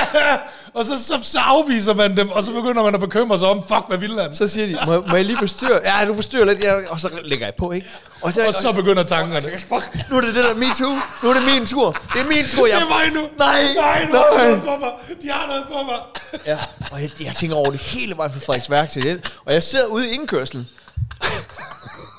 og 0.75 0.85
så, 0.85 1.05
så, 1.05 1.19
så 1.23 1.39
afviser 1.39 1.95
man 1.95 2.17
dem, 2.17 2.29
og 2.31 2.45
så 2.45 2.53
begynder 2.53 2.83
man 2.83 2.95
at 2.95 3.01
bekymre 3.01 3.39
sig 3.39 3.49
om, 3.49 3.63
fuck, 3.69 3.81
hvad 3.89 3.99
vil 3.99 4.21
han? 4.21 4.35
Så 4.35 4.49
siger 4.49 4.67
de, 4.67 4.79
må, 4.87 5.05
må 5.09 5.17
jeg 5.17 5.25
lige 5.25 5.39
forstyrre? 5.39 5.81
Ja, 5.85 6.05
du 6.07 6.15
forstyrrer 6.15 6.45
lidt. 6.45 6.61
Ja, 6.61 6.73
og 6.89 7.01
så 7.01 7.11
lægger 7.25 7.47
jeg 7.47 7.55
på, 7.59 7.73
ikke? 7.73 7.89
Og 8.23 8.35
så, 8.35 8.47
Og 8.47 8.55
så 8.55 8.73
begynder 8.73 9.03
tankerne. 9.03 9.59
Fuck, 9.59 10.11
nu 10.11 10.17
er 10.17 10.21
det 10.21 10.35
det 10.35 10.45
der 10.45 10.55
MeToo. 10.55 10.99
Nu 11.23 11.31
er 11.31 11.35
det 11.35 11.45
min 11.45 11.67
tur. 11.67 11.97
Det 12.15 12.21
er 12.21 12.25
min 12.27 12.49
tur. 12.49 12.67
Jeg... 12.67 12.77
Det 12.77 12.83
er 12.85 12.89
mig 12.89 13.13
nu. 13.15 13.21
Nej, 13.39 13.63
Nej, 13.77 14.05
nu 14.13 14.19
har 14.19 14.41
de 14.41 14.49
noget 14.49 14.63
på 14.63 14.77
mig. 14.81 14.91
De 15.23 15.31
har 15.31 15.47
noget 15.47 15.65
på 15.67 15.83
mig. 15.83 15.99
Ja, 16.47 16.59
og 16.91 17.03
jeg, 17.03 17.11
jeg 17.21 17.35
tænker 17.35 17.57
over 17.57 17.71
det 17.71 17.81
hele 17.81 18.17
vejen 18.17 18.33
fra 18.33 18.41
Frederiksværk 18.47 18.89
til 18.91 19.03
det. 19.03 19.33
Og 19.47 19.53
jeg 19.55 19.63
sidder 19.63 19.87
ude 19.87 20.11
i 20.11 20.15
indkørselen, 20.15 20.69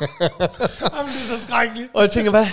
Jamen, 0.01 1.11
det 1.13 1.31
er 1.31 1.37
så 1.37 1.41
skrækkeligt. 1.47 1.89
og 1.93 2.01
jeg 2.01 2.11
tænker, 2.11 2.31
hvad? 2.31 2.45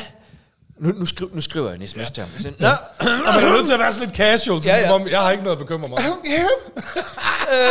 Nu, 0.80 0.92
nu, 0.96 1.06
skriv, 1.06 1.30
nu 1.34 1.40
skriver 1.40 1.70
jeg 1.70 1.80
en 1.80 1.88
sms 1.88 2.10
til 2.10 2.20
ham. 2.22 2.30
Jeg 2.34 2.42
siger, 2.42 2.54
Nå, 2.58 2.68
Og 2.68 3.34
man 3.34 3.44
er 3.44 3.52
nødt 3.52 3.66
til 3.66 3.72
at 3.72 3.78
være 3.78 3.92
sådan 3.92 4.06
lidt 4.08 4.16
casual, 4.16 4.60
Ja, 4.64 4.70
ja, 4.70 4.76
ja. 4.76 4.82
ja. 4.82 4.88
Som 4.88 5.00
om, 5.02 5.08
jeg 5.08 5.20
har 5.20 5.30
ikke 5.30 5.44
noget 5.44 5.56
at 5.56 5.66
bekymre 5.66 5.88
mig 5.88 5.98
ja. 6.24 6.42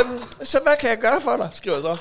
øhm, 0.05 0.24
så 0.43 0.60
hvad 0.64 0.74
kan 0.80 0.89
jeg 0.89 0.97
gøre 0.97 1.22
for 1.24 1.38
dig? 1.38 1.49
Skriver 1.53 1.76
jeg 1.78 1.82
så. 1.84 1.97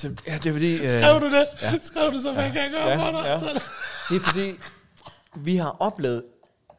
så 0.00 0.14
ja, 0.26 0.38
det 0.42 0.46
er 0.48 0.52
fordi... 0.52 0.76
Øh, 0.82 0.88
Skrev 0.88 1.20
du 1.20 1.30
det? 1.30 1.46
Ja. 1.62 1.72
Skrev 1.82 2.12
du 2.12 2.18
så, 2.18 2.32
hvad 2.32 2.44
kan 2.52 2.62
jeg 2.62 2.70
gøre 2.70 2.88
Ja, 2.88 2.96
for 2.96 3.10
dig? 3.10 3.22
ja. 3.26 3.38
Så 3.38 3.60
det- 4.08 4.16
er 4.16 4.20
fordi, 4.24 4.52
vi 5.36 5.56
har 5.56 5.76
oplevet 5.80 6.24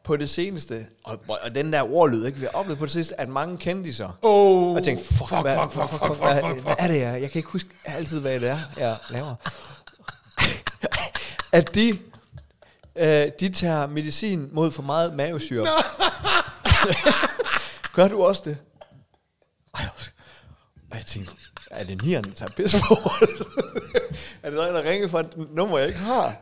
på 0.04 0.16
det 0.16 0.30
seneste, 0.30 0.86
og, 1.04 1.18
og 1.28 1.54
den 1.54 1.72
der 1.72 1.82
ordlyd, 1.94 2.26
ikke? 2.26 2.38
vi 2.38 2.44
har 2.44 2.58
oplevet 2.58 2.78
på 2.78 2.84
det 2.84 2.92
seneste, 2.92 3.20
at 3.20 3.28
mange 3.28 3.58
kendiser, 3.58 4.18
Oh, 4.22 4.68
og 4.70 4.74
jeg 4.76 4.84
tænkte, 4.84 5.04
fuck, 5.04 5.28
fuck, 5.28 5.40
hvad, 5.40 5.56
fuck, 5.56 5.72
fuck, 5.72 5.90
fuck, 5.90 6.04
fuck, 6.06 6.18
hvad, 6.22 6.34
fuck, 6.34 6.44
hvad 6.44 6.56
fuck. 6.62 6.76
er 6.78 6.86
det, 6.88 7.00
jeg, 7.00 7.20
jeg 7.22 7.30
kan 7.30 7.38
ikke 7.38 7.50
huske 7.50 7.68
altid, 7.84 8.20
hvad 8.20 8.40
det 8.40 8.48
er, 8.50 8.58
jeg 8.78 8.96
laver. 9.10 9.34
at 11.52 11.74
de, 11.74 11.98
øh, 12.96 13.26
de 13.40 13.48
tager 13.48 13.86
medicin 13.86 14.48
mod 14.52 14.70
for 14.70 14.82
meget 14.82 15.14
mavesyre. 15.14 15.68
Gør 17.94 18.08
du 18.08 18.22
også 18.22 18.42
det? 18.44 18.56
Ej, 19.74 19.84
og 20.90 20.96
jeg 20.96 21.06
tænkte, 21.06 21.32
er 21.70 21.84
det 21.84 22.02
nieren, 22.02 22.24
der 22.24 22.30
tager 22.32 22.50
pis 22.50 22.76
på 22.88 22.94
er 24.42 24.50
det 24.50 24.58
der, 24.58 24.72
der 24.72 24.90
ringer 24.90 25.08
fra 25.08 25.20
et 25.20 25.26
nummer, 25.54 25.78
jeg 25.78 25.88
ikke 25.88 26.00
har? 26.00 26.34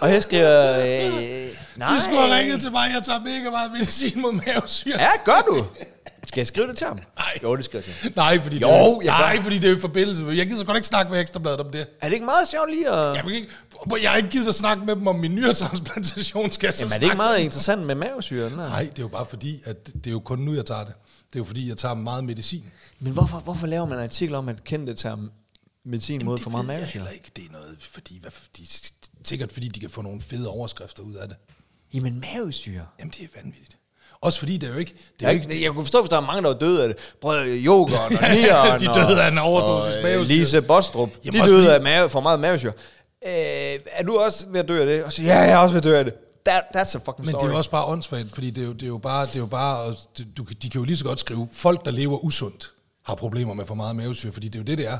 Og 0.00 0.10
jeg 0.12 0.22
skriver, 0.22 0.78
øh, 0.78 1.48
nej. 1.76 1.94
Du 1.94 2.00
skulle 2.02 2.20
have 2.20 2.38
ringet 2.38 2.60
til 2.60 2.70
mig, 2.70 2.90
jeg 2.94 3.02
tager 3.02 3.20
mega 3.20 3.50
meget 3.50 3.72
medicin 3.72 4.20
mod 4.20 4.32
mavesyre. 4.32 5.00
Ja, 5.00 5.08
gør 5.24 5.40
du? 5.48 5.66
Skal 6.28 6.40
jeg 6.40 6.46
skrive 6.46 6.68
det 6.68 6.78
til 6.78 6.86
ham? 6.86 6.96
Nej. 7.16 7.38
Jo, 7.42 7.56
det 7.56 7.64
skal 7.64 7.84
jeg. 8.02 8.12
Nej, 8.16 8.40
fordi 8.40 8.58
Jo, 8.58 8.68
det, 8.68 8.74
er, 8.76 8.98
jeg 9.04 9.18
nej, 9.20 9.36
gør. 9.36 9.42
fordi 9.42 9.58
det 9.58 9.70
er 9.70 9.74
jo 9.74 9.80
forbindelse 9.80 10.24
jeg 10.26 10.46
gider 10.46 10.60
sgu 10.60 10.70
da 10.70 10.74
ikke 10.76 10.86
snakke 10.88 11.12
med 11.12 11.20
Ekstrabladet 11.20 11.60
om 11.60 11.72
det. 11.72 11.86
Er 12.00 12.06
det 12.06 12.12
ikke 12.14 12.24
meget 12.24 12.48
sjovt 12.48 12.70
lige 12.70 12.88
at... 12.90 13.16
Jeg, 13.16 13.24
vil 13.24 13.34
ikke, 13.34 13.48
jeg 14.02 14.10
har 14.10 14.16
ikke 14.16 14.28
givet 14.28 14.48
at 14.48 14.54
snakke 14.54 14.84
med 14.84 14.96
dem 14.96 15.06
om 15.06 15.16
min 15.16 15.34
nyretransplantation, 15.34 16.50
skal 16.50 16.66
jeg 16.66 16.74
så 16.74 16.80
Jamen, 16.80 16.92
er 16.92 16.98
det 16.98 17.04
ikke 17.06 17.16
meget 17.16 17.38
interessant 17.38 17.86
med 17.86 17.94
mavesyren? 17.94 18.52
Nej. 18.52 18.82
Det 18.84 18.98
er 18.98 19.02
jo 19.02 19.08
bare 19.08 19.26
fordi, 19.26 19.62
at 19.64 19.86
det 19.94 20.06
er 20.06 20.10
jo 20.10 20.20
kun 20.20 20.38
nu, 20.38 20.54
jeg 20.54 20.66
tager 20.66 20.84
det. 20.84 20.94
Det 21.28 21.34
er 21.36 21.40
jo 21.40 21.44
fordi, 21.44 21.68
jeg 21.68 21.76
tager 21.76 21.94
meget 21.94 22.24
medicin. 22.24 22.64
Men 23.00 23.12
hvorfor, 23.12 23.38
hvorfor 23.38 23.66
laver 23.66 23.86
man 23.86 23.98
en 23.98 24.04
artikel 24.04 24.34
om, 24.34 24.48
at 24.48 24.64
kendte 24.64 24.94
tager 24.94 25.16
medicin 25.84 26.20
mod 26.24 26.34
Det 26.36 26.42
for 26.42 26.50
meget 26.50 26.66
mavesyre? 26.66 26.86
heller 26.92 27.10
ikke. 27.10 27.30
Det 27.36 27.44
er 27.44 27.52
noget, 27.52 27.76
fordi, 27.80 28.18
hvad, 28.20 28.30
de, 28.56 28.62
sikkert 29.24 29.52
fordi, 29.52 29.68
de 29.68 29.80
kan 29.80 29.90
få 29.90 30.02
nogle 30.02 30.20
fede 30.20 30.48
overskrifter 30.48 31.02
ud 31.02 31.14
af 31.14 31.28
det. 31.28 31.36
Jamen, 31.94 32.20
mavesyre. 32.34 32.82
Jamen, 32.98 33.12
det 33.18 33.24
er 33.24 33.28
vanvittigt. 33.42 33.76
Også 34.22 34.38
fordi 34.38 34.56
det 34.56 34.68
er 34.68 34.72
jo 34.72 34.78
ikke... 34.78 34.94
Det 35.20 35.26
er 35.26 35.30
Jeg, 35.32 35.42
jo 35.44 35.48
ikke 35.50 35.62
jeg, 35.64 35.72
kunne 35.72 35.84
forstå, 35.84 36.00
hvis 36.02 36.08
der 36.10 36.16
er 36.16 36.20
mange, 36.20 36.42
der 36.42 36.48
var 36.48 36.58
døde 36.58 36.82
af 36.82 36.88
det. 36.88 36.96
Brød 37.20 37.46
yoghurt 37.46 37.92
og 37.92 38.10
nieren 38.34 38.80
De 38.80 38.86
døde 38.86 39.22
af 39.22 39.28
en 39.30 39.38
overdosis 39.38 39.96
og, 39.96 40.02
mavesyre. 40.02 40.36
Lise 40.36 40.62
Bostrup, 40.62 41.10
Jamen, 41.24 41.40
de 41.40 41.46
døde 41.46 41.56
fordi- 41.64 41.74
af 41.74 41.82
mave, 41.82 42.10
for 42.10 42.20
meget 42.20 42.40
mavesyre. 42.40 42.72
Øh, 43.26 43.80
er 43.86 44.02
du 44.06 44.18
også 44.18 44.48
ved 44.48 44.60
at 44.60 44.68
dø 44.68 44.80
af 44.80 44.86
det? 44.86 45.04
Og 45.04 45.12
så, 45.12 45.22
ja, 45.22 45.38
jeg 45.38 45.50
er 45.50 45.56
også 45.56 45.72
ved 45.72 45.80
at 45.80 45.84
dø 45.84 45.98
af 45.98 46.04
det. 46.04 46.14
That, 46.46 46.62
that's 46.76 46.96
a 46.96 46.98
fucking 46.98 47.26
Men 47.26 47.28
story. 47.28 47.40
det 47.40 47.46
er 47.46 47.52
jo 47.52 47.58
også 47.58 47.70
bare 47.70 47.84
åndssvagt, 47.84 48.34
fordi 48.34 48.50
det 48.50 48.62
er 48.62 48.66
jo, 48.66 48.72
det 48.72 48.82
er 48.82 48.86
jo 48.86 48.98
bare, 48.98 49.26
det 49.26 49.34
er 49.34 49.38
jo 49.40 49.46
bare 49.46 49.94
det, 50.18 50.26
du, 50.36 50.42
de 50.62 50.70
kan 50.70 50.80
jo 50.80 50.84
lige 50.84 50.96
så 50.96 51.04
godt 51.04 51.20
skrive, 51.20 51.48
folk, 51.52 51.84
der 51.84 51.90
lever 51.90 52.18
usundt, 52.24 52.72
har 53.02 53.14
problemer 53.14 53.54
med 53.54 53.66
for 53.66 53.74
meget 53.74 53.96
mavesyre, 53.96 54.32
fordi 54.32 54.48
det 54.48 54.54
er 54.54 54.62
jo 54.62 54.64
det, 54.64 54.78
det 54.78 54.86
er. 54.86 54.98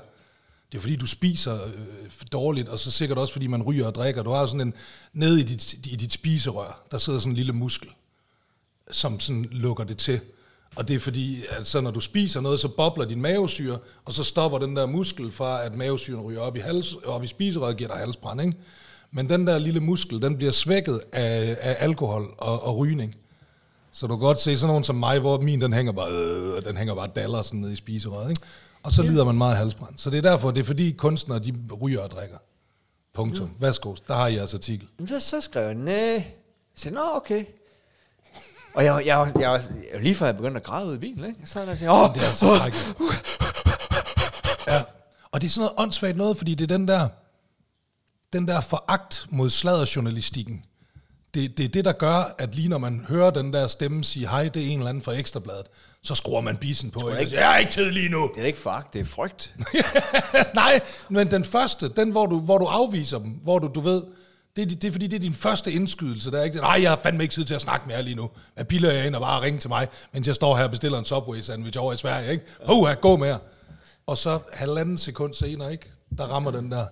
Det 0.72 0.78
er 0.78 0.82
fordi, 0.82 0.96
du 0.96 1.06
spiser 1.06 1.64
øh, 1.64 2.10
dårligt, 2.32 2.68
og 2.68 2.78
så 2.78 2.90
sikkert 2.90 3.18
også, 3.18 3.32
fordi 3.32 3.46
man 3.46 3.62
ryger 3.62 3.86
og 3.86 3.94
drikker. 3.94 4.22
Du 4.22 4.30
har 4.30 4.46
sådan 4.46 4.60
en, 4.60 4.74
nede 5.12 5.40
i 5.40 5.42
dit, 5.42 5.72
i 5.72 5.96
dit 5.96 6.12
spiserør, 6.12 6.82
der 6.90 6.98
sidder 6.98 7.18
sådan 7.18 7.32
en 7.32 7.36
lille 7.36 7.52
muskel, 7.52 7.88
som 8.90 9.20
sådan 9.20 9.44
lukker 9.50 9.84
det 9.84 9.98
til. 9.98 10.20
Og 10.76 10.88
det 10.88 10.96
er 10.96 11.00
fordi, 11.00 11.44
at 11.48 11.66
så 11.66 11.80
når 11.80 11.90
du 11.90 12.00
spiser 12.00 12.40
noget, 12.40 12.60
så 12.60 12.68
bobler 12.68 13.04
din 13.04 13.20
mavesyre, 13.20 13.78
og 14.04 14.12
så 14.12 14.24
stopper 14.24 14.58
den 14.58 14.76
der 14.76 14.86
muskel 14.86 15.32
fra, 15.32 15.64
at 15.64 15.74
mavesyren 15.74 16.20
ryger 16.20 16.40
op 16.40 16.56
i, 16.56 16.60
hals, 16.60 16.94
op 16.94 17.24
i 17.24 17.26
spiserøret 17.26 17.72
og 17.72 17.76
giver 17.76 17.90
dig 17.90 17.98
halsbrand. 17.98 18.40
Ikke? 18.40 18.56
Men 19.12 19.28
den 19.28 19.46
der 19.46 19.58
lille 19.58 19.80
muskel, 19.80 20.22
den 20.22 20.36
bliver 20.36 20.52
svækket 20.52 21.00
af, 21.12 21.56
af 21.60 21.76
alkohol 21.78 22.34
og, 22.38 22.62
og 22.62 22.76
rygning. 22.76 23.16
Så 23.92 24.06
du 24.06 24.16
kan 24.16 24.20
godt 24.20 24.40
se 24.40 24.56
sådan 24.56 24.68
nogen 24.68 24.84
som 24.84 24.96
mig, 24.96 25.18
hvor 25.18 25.40
min 25.40 25.60
den 25.60 25.72
hænger 25.72 25.92
bare, 25.92 26.10
øh, 26.10 26.56
og 26.56 26.64
den 26.64 26.76
hænger 26.76 26.94
bare 26.94 27.08
daller 27.16 27.42
sådan 27.42 27.60
ned 27.60 27.70
i 27.70 27.76
spiserøret. 27.76 28.30
Ikke? 28.30 28.42
Og 28.82 28.92
så 28.92 29.02
lider 29.02 29.24
man 29.24 29.34
meget 29.34 29.56
halsbrand. 29.56 29.94
Så 29.96 30.10
det 30.10 30.18
er 30.18 30.30
derfor, 30.30 30.50
det 30.50 30.60
er 30.60 30.64
fordi 30.64 30.92
kunstnere, 30.92 31.38
de 31.38 31.54
ryger 31.82 32.00
og 32.00 32.10
drikker. 32.10 32.38
Punktum. 33.14 33.50
Værsgo, 33.58 33.94
der 34.08 34.14
har 34.14 34.26
I 34.26 34.34
jeres 34.34 34.54
artikel. 34.54 34.88
Men 34.98 35.08
så, 35.08 35.20
så 35.20 35.40
skrev 35.40 35.62
jeg, 35.62 35.74
nej. 35.74 36.24
Sagde, 36.74 36.94
nå, 36.94 37.00
okay. 37.16 37.44
Og 38.74 38.84
jeg, 38.84 39.02
jeg, 39.06 39.32
jeg, 39.34 39.40
jeg, 39.40 39.62
jeg, 39.92 40.00
lige 40.00 40.14
før 40.14 40.26
jeg 40.26 40.36
begyndte 40.36 40.60
at 40.60 40.66
græde 40.66 40.86
ud 40.86 40.94
i 40.94 40.98
bilen, 40.98 41.24
ikke? 41.24 41.40
Så 41.44 41.60
der 41.64 41.72
og 41.72 41.78
sagde, 41.78 41.92
åh, 41.92 42.14
Det 42.14 42.22
er 42.22 42.32
så 42.32 42.56
skrækkeligt. 42.56 42.98
Ja. 44.66 44.82
Og 45.32 45.40
det 45.40 45.46
er 45.46 45.50
sådan 45.50 45.60
noget 45.60 45.74
åndssvagt 45.78 46.16
noget, 46.16 46.36
fordi 46.36 46.54
det 46.54 46.70
er 46.70 46.76
den 46.78 46.88
der, 46.88 47.08
den 48.32 48.48
der 48.48 48.60
foragt 48.60 49.26
mod 49.30 49.50
sladderjournalistikken. 49.50 50.62
Det, 51.34 51.58
det 51.58 51.64
er 51.64 51.68
det, 51.68 51.84
der 51.84 51.92
gør, 51.92 52.34
at 52.38 52.54
lige 52.54 52.68
når 52.68 52.78
man 52.78 53.04
hører 53.08 53.30
den 53.30 53.52
der 53.52 53.66
stemme 53.66 54.04
sige, 54.04 54.28
hej, 54.28 54.48
det 54.48 54.62
er 54.62 54.66
en 54.70 54.78
eller 54.78 54.88
anden 54.88 55.02
fra 55.04 55.12
Ekstrabladet, 55.12 55.66
så 56.02 56.14
skruer 56.14 56.40
man 56.40 56.56
bisen 56.56 56.90
på. 56.90 57.08
Ikke? 57.08 57.20
ikke- 57.22 57.36
Jeg 57.36 57.48
har 57.50 57.56
ikke 57.58 57.72
tid 57.72 57.90
lige 57.90 58.08
nu. 58.08 58.30
det 58.34 58.42
er 58.42 58.46
ikke 58.46 58.58
foragt, 58.58 58.94
det 58.94 59.00
er 59.00 59.04
frygt. 59.04 59.54
Nej, 60.54 60.80
men 61.08 61.30
den 61.30 61.44
første, 61.44 61.88
den 61.88 62.10
hvor 62.10 62.26
du, 62.26 62.40
hvor 62.40 62.58
du 62.58 62.64
afviser 62.64 63.18
dem, 63.18 63.30
hvor 63.30 63.58
du, 63.58 63.70
du 63.74 63.80
ved, 63.80 64.02
det, 64.56 64.70
det, 64.70 64.82
det 64.82 64.88
er 64.88 64.92
fordi, 64.92 65.06
det 65.06 65.16
er 65.16 65.20
din 65.20 65.34
første 65.34 65.72
indskydelse. 65.72 66.30
Der 66.30 66.38
er 66.38 66.44
ikke, 66.44 66.58
nej, 66.58 66.78
jeg 66.82 66.90
har 66.90 66.96
fandme 66.96 67.22
ikke 67.22 67.34
tid 67.34 67.44
til 67.44 67.54
at 67.54 67.60
snakke 67.60 67.86
med 67.86 67.94
jer 67.94 68.02
lige 68.02 68.14
nu. 68.14 68.30
Hvad 68.54 68.64
piller 68.64 68.92
jeg 68.92 69.06
ind 69.06 69.14
og 69.14 69.20
bare 69.20 69.42
ringe 69.42 69.58
til 69.58 69.68
mig, 69.68 69.88
mens 70.12 70.26
jeg 70.26 70.34
står 70.34 70.56
her 70.56 70.64
og 70.64 70.70
bestiller 70.70 70.98
en 70.98 71.04
Subway 71.04 71.40
sandwich 71.40 71.78
over 71.78 71.92
i 71.92 71.96
Sverige, 71.96 72.32
ikke? 72.32 72.44
Puh, 72.66 72.94
gå 73.00 73.16
med 73.16 73.28
jer. 73.28 73.38
Og 74.06 74.18
så 74.18 74.38
halvanden 74.52 74.98
sekund 74.98 75.34
senere, 75.34 75.72
ikke? 75.72 75.90
Der 76.18 76.24
rammer 76.24 76.50
den 76.50 76.72
der, 76.72 76.86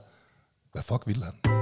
hvad 0.73 0.83
fuck 0.83 1.07
vil 1.07 1.23
han? 1.23 1.58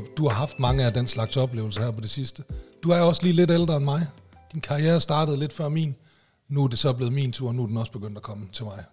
Har, 0.00 0.06
du 0.16 0.28
har 0.28 0.34
haft 0.34 0.58
mange 0.58 0.84
af 0.84 0.94
den 0.94 1.08
slags 1.08 1.36
oplevelser 1.36 1.80
her 1.80 1.90
på 1.90 2.00
det 2.00 2.10
sidste. 2.10 2.44
Du 2.82 2.90
er 2.90 3.00
også 3.00 3.22
lige 3.22 3.32
lidt 3.32 3.50
ældre 3.50 3.76
end 3.76 3.84
mig. 3.84 4.06
Din 4.52 4.60
karriere 4.60 5.00
startede 5.00 5.36
lidt 5.36 5.52
før 5.52 5.68
min. 5.68 5.94
Nu 6.48 6.64
er 6.64 6.68
det 6.68 6.78
så 6.78 6.92
blevet 6.92 7.12
min 7.12 7.32
tur, 7.32 7.48
og 7.48 7.54
nu 7.54 7.62
er 7.62 7.66
den 7.66 7.76
også 7.76 7.92
begyndt 7.92 8.16
at 8.16 8.22
komme 8.22 8.48
til 8.52 8.64
mig. 8.64 8.84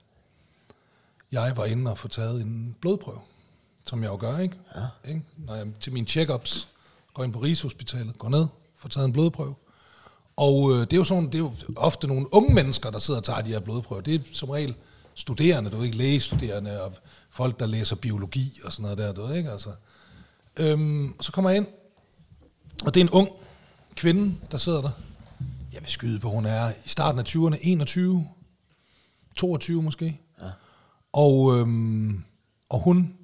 Jeg 1.31 1.57
var 1.57 1.65
inde 1.65 1.91
og 1.91 1.97
få 1.97 2.07
taget 2.07 2.41
en 2.41 2.75
blodprøve, 2.81 3.19
som 3.87 4.03
jeg 4.03 4.09
jo 4.09 4.17
gør, 4.19 4.37
ikke? 4.37 4.55
Ja. 4.75 5.09
ikke? 5.09 5.21
Når 5.37 5.55
jeg 5.55 5.67
til 5.79 5.93
mine 5.93 6.07
check-ups 6.09 6.67
går 7.13 7.23
ind 7.23 7.33
på 7.33 7.39
Rigshospitalet, 7.39 8.17
går 8.17 8.29
ned, 8.29 8.47
får 8.77 8.89
taget 8.89 9.05
en 9.05 9.13
blodprøve. 9.13 9.55
Og 10.35 10.71
øh, 10.71 10.79
det 10.79 10.93
er 10.93 10.97
jo 10.97 11.03
sådan, 11.03 11.25
det 11.25 11.35
er 11.35 11.39
jo 11.39 11.53
ofte 11.75 12.07
nogle 12.07 12.33
unge 12.33 12.53
mennesker, 12.53 12.89
der 12.89 12.99
sidder 12.99 13.19
og 13.19 13.23
tager 13.23 13.41
de 13.41 13.51
her 13.51 13.59
blodprøver. 13.59 14.01
Det 14.01 14.15
er 14.15 14.19
som 14.33 14.49
regel 14.49 14.75
studerende, 15.15 15.69
du 15.69 15.77
ved 15.77 15.85
ikke, 15.85 15.97
lægestuderende, 15.97 16.81
og 16.81 16.93
folk, 17.29 17.59
der 17.59 17.65
læser 17.65 17.95
biologi 17.95 18.59
og 18.65 18.71
sådan 18.71 18.83
noget 18.83 18.97
der, 18.97 19.11
du 19.11 19.33
ikke, 19.33 19.51
altså. 19.51 19.69
Øhm, 20.59 21.11
og 21.17 21.23
så 21.23 21.31
kommer 21.31 21.49
jeg 21.49 21.57
ind, 21.57 21.67
og 22.85 22.93
det 22.93 22.99
er 22.99 23.05
en 23.05 23.09
ung 23.09 23.29
kvinde, 23.95 24.35
der 24.51 24.57
sidder 24.57 24.81
der. 24.81 24.91
Jeg 25.73 25.81
vil 25.81 25.89
skyde 25.89 26.19
på, 26.19 26.29
hun 26.29 26.45
er 26.45 26.69
i 26.85 26.89
starten 26.89 27.19
af 27.19 27.23
20'erne, 27.35 27.57
21, 27.61 28.27
22 29.37 29.81
måske. 29.81 30.21
Ja. 30.41 30.45
Og, 31.13 31.57
øhm, 31.57 32.23
og 32.69 32.79
hun 32.79 33.17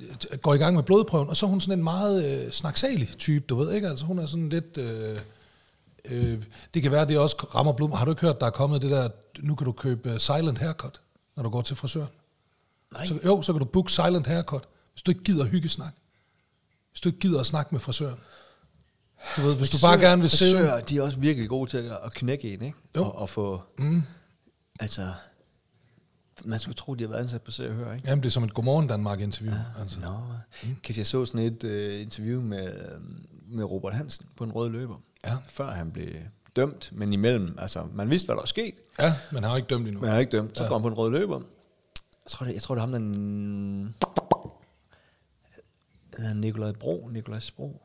øh, 0.00 0.38
går 0.42 0.54
i 0.54 0.58
gang 0.58 0.74
med 0.74 0.82
blodprøven, 0.82 1.28
og 1.28 1.36
så 1.36 1.46
er 1.46 1.50
hun 1.50 1.60
sådan 1.60 1.78
en 1.78 1.84
meget 1.84 2.44
øh, 2.46 2.52
snaksalig 2.52 3.08
type, 3.18 3.44
du 3.48 3.56
ved 3.56 3.72
ikke? 3.72 3.88
Altså 3.88 4.04
hun 4.04 4.18
er 4.18 4.26
sådan 4.26 4.48
lidt... 4.48 4.78
Øh, 4.78 5.18
øh, 6.04 6.42
det 6.74 6.82
kan 6.82 6.92
være, 6.92 7.08
det 7.08 7.18
også 7.18 7.36
rammer 7.36 7.72
blod. 7.72 7.96
Har 7.96 8.04
du 8.04 8.10
ikke 8.10 8.20
hørt, 8.20 8.40
der 8.40 8.46
er 8.46 8.50
kommet 8.50 8.82
det 8.82 8.90
der, 8.90 9.08
nu 9.38 9.54
kan 9.54 9.64
du 9.64 9.72
købe 9.72 10.10
øh, 10.10 10.20
silent 10.20 10.58
haircut, 10.58 11.00
når 11.36 11.42
du 11.42 11.48
går 11.48 11.62
til 11.62 11.76
frisøren? 11.76 12.08
Nej. 12.92 13.06
Så, 13.06 13.18
jo, 13.24 13.42
så 13.42 13.52
kan 13.52 13.58
du 13.58 13.64
book 13.64 13.90
silent 13.90 14.26
haircut, 14.26 14.68
hvis 14.94 15.02
du 15.02 15.10
ikke 15.10 15.24
gider 15.24 15.44
hyggesnak. 15.44 15.94
Hvis 16.90 17.00
du 17.00 17.08
ikke 17.08 17.18
gider 17.18 17.40
at 17.40 17.46
snakke 17.46 17.74
med 17.74 17.80
frisøren. 17.80 18.18
Du 19.36 19.42
ved, 19.42 19.56
hvis 19.56 19.70
du 19.70 19.76
bare 19.82 19.98
gerne 19.98 20.22
vil 20.22 20.30
sidde... 20.30 20.58
Frisører, 20.58 20.80
de 20.80 20.98
er 20.98 21.02
også 21.02 21.18
virkelig 21.18 21.48
gode 21.48 21.70
til 21.70 21.78
at, 22.04 22.14
knække 22.14 22.54
en, 22.54 22.62
ikke? 22.62 22.78
Jo. 22.96 23.04
Og, 23.04 23.14
og 23.18 23.28
få... 23.28 23.62
Mm. 23.78 24.02
Altså... 24.80 25.12
Man 26.44 26.58
skulle 26.58 26.74
tro, 26.74 26.94
de 26.94 27.04
har 27.04 27.08
været 27.10 27.20
ansat 27.22 27.42
på 27.42 27.50
Se 27.50 27.68
og 27.68 27.74
Hør, 27.74 27.92
ikke? 27.92 28.08
Jamen, 28.08 28.22
det 28.22 28.28
er 28.28 28.32
som 28.32 28.44
et 28.44 28.54
Godmorgen 28.54 28.88
Danmark-interview. 28.88 29.54
Ja, 29.54 29.80
altså. 29.80 30.00
Nå, 30.00 30.08
mm. 30.64 30.76
kan 30.82 30.96
jeg 30.96 31.06
så 31.06 31.26
sådan 31.26 31.40
et 31.40 31.64
uh, 31.64 32.00
interview 32.02 32.42
med, 32.42 32.66
øh, 32.66 33.00
med 33.48 33.64
Robert 33.64 33.94
Hansen 33.94 34.26
på 34.36 34.44
en 34.44 34.52
rød 34.52 34.70
løber, 34.70 34.96
Ja. 35.24 35.36
før 35.48 35.70
han 35.70 35.90
blev 35.90 36.08
dømt, 36.56 36.90
men 36.92 37.12
imellem, 37.12 37.54
altså 37.58 37.86
man 37.92 38.10
vidste, 38.10 38.26
hvad 38.26 38.36
der 38.36 38.42
var 38.42 38.46
sket, 38.46 38.74
ja, 39.00 39.14
men 39.32 39.42
han 39.42 39.50
har 39.50 39.56
ikke 39.56 39.68
dømt 39.68 39.86
endnu. 39.86 40.00
men 40.00 40.08
han 40.08 40.16
er 40.16 40.20
ikke 40.20 40.36
dømt. 40.36 40.56
Så 40.58 40.62
ja. 40.62 40.68
går 40.68 40.76
han 40.78 40.82
på 40.82 40.88
en 40.88 40.94
rød 40.94 41.10
løber. 41.10 41.40
Jeg 42.24 42.30
tror, 42.30 42.46
det, 42.46 42.54
jeg 42.54 42.62
tror, 42.62 42.74
det 42.74 42.82
er 42.82 42.86
ham, 42.86 42.92
den... 42.92 43.94
hedder 46.18 46.34
Nikolaj 46.34 46.72
Bro, 46.72 47.08
Nikolaj 47.12 47.40
Bro. 47.56 47.80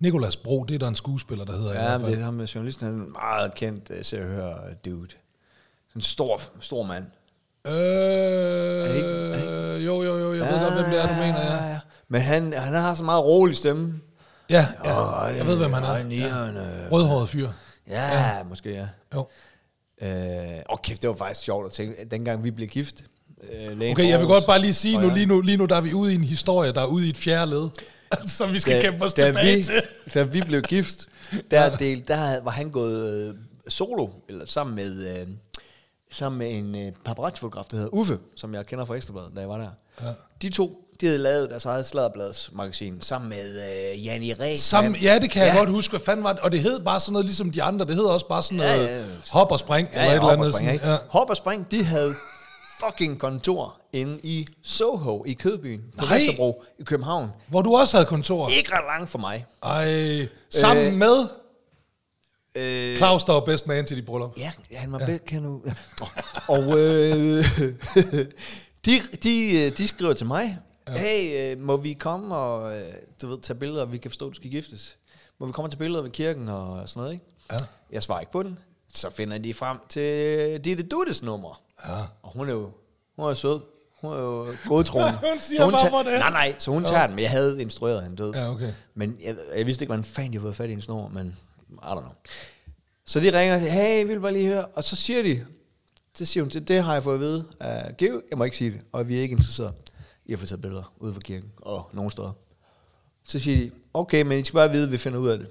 Nikolas 0.00 0.36
Bro, 0.36 0.64
det 0.64 0.74
er 0.74 0.78
der 0.78 0.88
en 0.88 0.94
skuespiller, 0.96 1.44
der 1.44 1.52
hedder. 1.52 1.72
i 1.72 1.76
Ja, 1.76 1.80
hvert 1.82 2.00
men 2.00 2.04
fald. 2.06 2.12
det 2.16 2.20
er 2.20 2.24
ham 2.24 2.34
med 2.34 2.46
journalisten, 2.46 2.86
han 2.86 3.00
er 3.00 3.04
en 3.04 3.12
meget 3.12 3.54
kendt 3.54 3.90
uh, 3.90 3.96
Se 4.02 4.20
og 4.22 4.28
Hør 4.28 4.54
dude. 4.84 5.08
Sådan 5.08 5.96
en 5.96 6.00
stor, 6.00 6.40
stor 6.60 6.82
mand. 6.82 7.04
Øh, 7.66 8.96
ikke- 8.96 9.08
er 9.08 9.76
jo, 9.76 10.02
jo, 10.02 10.18
jo, 10.18 10.34
jeg 10.34 10.46
ved 10.46 10.60
godt, 10.60 10.74
hvem 10.74 10.84
det 10.90 11.00
er, 11.02 11.06
du 11.08 11.14
mener, 11.14 11.40
ja. 11.40 11.66
ja. 11.72 11.80
Men 12.08 12.20
han, 12.20 12.52
han 12.52 12.74
har 12.74 12.94
så 12.94 13.04
meget 13.04 13.24
rolig 13.24 13.56
stemme. 13.56 14.00
Ja, 14.50 14.66
ja 14.84 15.20
jeg 15.24 15.46
ved, 15.46 15.56
hvem 15.56 15.72
han 15.72 15.82
er. 15.84 15.96
Ja, 16.16 16.48
øh, 16.48 16.92
Rødhåret 16.92 17.28
fyr. 17.28 17.48
Ja, 17.88 18.36
ja, 18.36 18.42
måske 18.42 18.70
ja. 18.74 18.88
Jo. 19.14 19.26
Øh, 20.02 20.62
og 20.68 20.82
kæft, 20.82 21.02
det 21.02 21.10
var 21.10 21.16
faktisk 21.16 21.40
sjovt 21.40 21.66
at 21.66 21.72
tænke, 21.72 22.04
dengang 22.10 22.44
vi 22.44 22.50
blev 22.50 22.68
gift. 22.68 23.04
Øh, 23.42 23.90
Okay, 23.92 24.08
jeg 24.08 24.18
vil 24.18 24.26
godt 24.26 24.46
bare 24.46 24.58
lige 24.58 24.74
sige, 24.74 24.98
nu, 24.98 25.06
ja. 25.08 25.14
lige, 25.14 25.26
nu, 25.26 25.40
lige 25.40 25.56
nu 25.56 25.64
der 25.64 25.76
er 25.76 25.80
vi 25.80 25.92
ude 25.92 26.12
i 26.12 26.14
en 26.14 26.24
historie, 26.24 26.72
der 26.72 26.80
er 26.80 26.86
ude 26.86 27.06
i 27.06 27.10
et 27.10 27.16
fjerde 27.16 27.50
led, 27.50 27.68
som 28.38 28.52
vi 28.52 28.58
skal 28.58 28.82
kæmpe 28.82 29.04
os 29.04 29.12
tilbage 29.14 29.56
vi, 29.56 29.62
til. 29.62 29.82
Da 30.14 30.22
vi 30.22 30.40
blev 30.40 30.62
gift, 30.62 31.06
der, 31.50 31.76
del, 31.76 32.08
der 32.08 32.40
var 32.42 32.50
han 32.50 32.70
gået 32.70 33.14
øh, 33.28 33.34
solo, 33.68 34.08
eller 34.28 34.46
sammen 34.46 34.76
med, 34.76 35.18
øh, 35.18 35.26
sammen 36.12 36.38
med 36.38 36.50
en 36.58 36.86
øh, 36.86 36.92
paparazzi-fotograf, 37.04 37.64
der 37.70 37.76
hedder 37.76 37.94
Uffe, 37.94 38.18
som 38.36 38.54
jeg 38.54 38.66
kender 38.66 38.84
fra 38.84 38.94
Ekstrabladet, 38.94 39.30
da 39.36 39.40
jeg 39.40 39.48
var 39.48 39.58
der. 39.58 39.68
Ja. 40.02 40.12
De 40.42 40.48
to, 40.50 40.78
de 41.00 41.06
havde 41.06 41.18
lavet 41.18 41.50
deres 41.50 41.64
eget 41.64 41.86
sladderbladsmagasin, 41.86 42.94
sammen 43.00 43.28
med 43.28 43.60
øh, 43.94 44.06
Janni. 44.06 44.56
Sammen, 44.56 44.96
ja, 44.96 45.18
det 45.18 45.30
kan 45.30 45.46
jeg 45.46 45.54
godt 45.56 45.70
huske. 45.70 45.90
Hvad 45.90 46.00
fanden 46.00 46.24
var 46.24 46.32
det? 46.32 46.40
Og 46.40 46.52
det 46.52 46.60
hed 46.60 46.80
bare 46.80 47.00
sådan 47.00 47.12
noget 47.12 47.26
ligesom 47.26 47.50
de 47.50 47.62
andre. 47.62 47.86
Det 47.86 47.94
hed 47.94 48.04
også 48.04 48.28
bare 48.28 48.42
sådan 48.42 48.58
noget 48.58 48.86
Ja, 48.86 48.98
ja. 48.98 49.04
hop 49.30 49.50
og 49.52 49.58
spring. 49.58 49.88
Ja, 49.94 50.00
eller 50.00 50.10
ja, 50.10 50.16
et 50.16 50.16
eller 50.16 50.28
andet. 50.28 50.54
spring, 50.54 50.80
Sådan, 50.80 50.90
ja. 50.92 50.98
Hop 51.08 51.30
og 51.30 51.36
spring, 51.36 51.70
de 51.70 51.84
havde 51.84 52.14
fucking 52.84 53.18
kontor 53.18 53.80
inde 53.92 54.20
i 54.22 54.46
Soho 54.62 55.24
i 55.24 55.32
Kødbyen, 55.32 55.82
på 55.98 56.04
Nej. 56.04 56.16
Vesterbro 56.16 56.64
i 56.78 56.82
København. 56.82 57.30
Hvor 57.48 57.62
du 57.62 57.76
også 57.76 57.96
havde 57.96 58.06
kontor. 58.06 58.48
Ikke 58.58 58.72
ret 58.72 58.84
langt 58.86 59.10
for 59.10 59.18
mig. 59.18 59.46
Ej, 59.62 60.28
sammen 60.50 60.86
Øh, 60.86 60.98
med 60.98 61.28
Øh, 62.54 62.96
Claus, 62.96 63.24
der 63.24 63.32
var 63.32 63.40
best 63.40 63.66
man 63.66 63.86
til 63.86 63.96
de 63.96 64.02
bryllup. 64.02 64.38
Ja, 64.38 64.52
ja, 64.70 64.78
han 64.78 64.92
var 64.92 64.98
ja. 65.00 65.06
bedst, 65.06 65.24
kan 65.24 65.42
du... 65.42 65.62
Ja. 65.66 65.72
Og 66.48 66.78
øh, 66.78 67.44
de, 68.86 69.00
de, 69.22 69.64
øh, 69.66 69.76
de 69.78 69.88
skriver 69.88 70.12
til 70.12 70.26
mig, 70.26 70.58
ja. 70.88 70.96
hey, 70.96 71.52
øh, 71.52 71.60
må 71.62 71.76
vi 71.76 71.92
komme 71.92 72.36
og 72.36 72.76
øh, 72.76 72.84
du 73.22 73.28
ved, 73.28 73.40
tage 73.40 73.58
billeder, 73.58 73.84
vi 73.86 73.98
kan 73.98 74.10
forstå, 74.10 74.26
at 74.26 74.30
du 74.30 74.34
skal 74.34 74.50
giftes. 74.50 74.96
Må 75.40 75.46
vi 75.46 75.52
komme 75.52 75.70
tage 75.70 75.78
billeder 75.78 76.02
ved 76.02 76.10
kirken 76.10 76.48
og 76.48 76.88
sådan 76.88 77.00
noget, 77.00 77.12
ikke? 77.12 77.26
Ja. 77.52 77.58
Jeg 77.92 78.02
svarer 78.02 78.20
ikke 78.20 78.32
på 78.32 78.42
den. 78.42 78.58
Så 78.94 79.10
finder 79.10 79.38
de 79.38 79.54
frem 79.54 79.78
til 79.88 80.60
Ditte 80.64 80.82
Duttes 80.82 81.22
nummer. 81.22 81.61
Ja. 81.88 81.94
Og 82.22 82.32
hun 82.32 82.48
er 82.48 82.52
jo, 82.52 82.70
hun 83.16 83.30
er 83.30 83.34
sød. 83.34 83.60
Hun 84.00 84.12
er 84.12 84.18
jo 84.20 84.46
godtroende. 84.66 85.18
Hun 85.30 85.40
siger 85.40 85.70
bare, 85.70 85.80
tager- 85.80 85.90
hvor 85.90 86.02
det 86.02 86.14
er. 86.14 86.18
Nej, 86.18 86.30
nej, 86.30 86.54
så 86.58 86.70
hun 86.70 86.84
tager 86.84 87.06
den, 87.06 87.16
men 87.16 87.22
jeg 87.22 87.30
havde 87.30 87.62
instrueret, 87.62 87.96
at 87.96 88.02
han 88.02 88.14
død. 88.14 88.34
Ja, 88.34 88.50
okay. 88.50 88.72
Men 88.94 89.16
jeg, 89.24 89.36
jeg 89.56 89.66
vidste 89.66 89.82
ikke, 89.82 89.88
hvordan 89.90 90.04
fanden 90.04 90.32
de 90.32 90.36
havde 90.38 90.42
fået 90.46 90.56
fat 90.56 90.66
i 90.66 90.68
hendes 90.68 90.88
nummer, 90.88 91.08
men 91.08 91.36
I 91.70 91.74
don't 91.74 92.00
know. 92.00 92.12
Så 93.06 93.20
de 93.20 93.38
ringer 93.38 93.54
og 93.54 93.60
siger, 93.60 93.72
hey, 93.72 94.02
vi 94.06 94.08
vil 94.12 94.20
bare 94.20 94.32
lige 94.32 94.46
høre. 94.48 94.64
Og 94.64 94.84
så 94.84 94.96
siger 94.96 95.22
de, 95.22 95.44
så 96.14 96.24
siger 96.26 96.44
hun, 96.44 96.50
det, 96.50 96.68
det 96.68 96.82
har 96.82 96.92
jeg 96.92 97.02
fået 97.02 97.14
at 97.14 97.20
vide 97.20 97.44
af 97.60 97.96
Geo, 97.96 98.22
jeg 98.30 98.38
må 98.38 98.44
ikke 98.44 98.56
sige 98.56 98.70
det, 98.70 98.80
og 98.92 99.08
vi 99.08 99.16
er 99.18 99.20
ikke 99.22 99.32
interesseret 99.32 99.72
i 100.26 100.32
at 100.32 100.38
få 100.38 100.46
taget 100.46 100.60
billeder 100.60 100.92
ude 101.00 101.14
fra 101.14 101.20
kirken 101.20 101.50
og 101.62 101.90
nogen 101.92 102.10
steder. 102.10 102.32
Så 103.24 103.38
siger 103.38 103.56
de, 103.56 103.70
okay, 103.94 104.22
men 104.22 104.38
I 104.38 104.44
skal 104.44 104.54
bare 104.56 104.70
vide, 104.70 104.84
at 104.84 104.92
vi 104.92 104.96
finder 104.96 105.18
ud 105.18 105.28
af 105.28 105.38
det. 105.38 105.46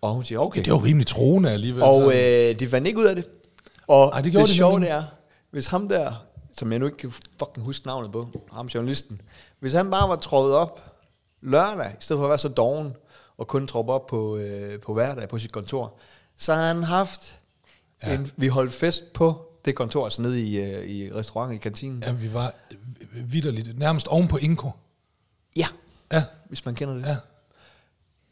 Og 0.00 0.14
hun 0.14 0.24
siger, 0.24 0.38
okay. 0.38 0.64
Det 0.64 0.72
var 0.72 0.84
rimelig 0.84 1.06
troende 1.06 1.50
alligevel. 1.50 1.82
Og 1.82 2.02
øh, 2.16 2.60
de 2.60 2.68
fandt 2.68 2.86
ikke 2.88 3.00
ud 3.00 3.04
af 3.04 3.14
det. 3.16 3.24
Og 3.88 4.08
Ej, 4.12 4.20
det 4.20 4.32
det, 4.32 4.40
det 4.40 4.48
de 4.48 4.54
sjove 4.54 4.80
det 4.80 4.90
er, 4.90 5.04
hvis 5.50 5.66
ham 5.66 5.88
der, 5.88 6.24
som 6.52 6.72
jeg 6.72 6.78
nu 6.78 6.86
ikke 6.86 6.98
kan 6.98 7.10
fucking 7.10 7.66
huske 7.66 7.86
navnet 7.86 8.12
på, 8.12 8.40
ham 8.52 8.66
journalisten, 8.66 9.20
hvis 9.60 9.72
han 9.72 9.90
bare 9.90 10.08
var 10.08 10.16
trådt 10.16 10.52
op 10.54 10.80
lørdag, 11.40 11.90
i 11.90 11.96
stedet 12.00 12.18
for 12.20 12.24
at 12.24 12.28
være 12.30 12.38
så 12.38 12.48
doven, 12.48 12.96
og 13.38 13.46
kun 13.48 13.66
troppe 13.66 13.92
op 13.92 14.06
på, 14.06 14.36
øh, 14.36 14.80
på 14.80 14.94
hverdag 14.94 15.28
på 15.28 15.38
sit 15.38 15.52
kontor, 15.52 15.94
så 16.36 16.54
har 16.54 16.66
han 16.66 16.82
haft, 16.82 17.38
Ja. 18.02 18.08
ja. 18.10 18.14
en, 18.18 18.30
vi 18.36 18.48
holdt 18.48 18.72
fest 18.72 19.12
på 19.12 19.52
det 19.64 19.74
kontor, 19.74 20.04
altså 20.04 20.22
nede 20.22 20.42
i, 20.42 20.60
øh, 20.60 20.84
i 20.86 21.12
restauranten 21.12 21.56
i 21.56 21.58
kantinen. 21.58 22.02
Ja, 22.02 22.12
vi 22.12 22.34
var 22.34 22.54
vidderligt, 23.12 23.78
nærmest 23.78 24.08
oven 24.08 24.28
på 24.28 24.36
Inko. 24.36 24.70
ja, 25.56 25.66
Ja, 26.12 26.24
hvis 26.48 26.64
man 26.64 26.74
kender 26.74 26.94
det. 26.94 27.06
ja. 27.06 27.16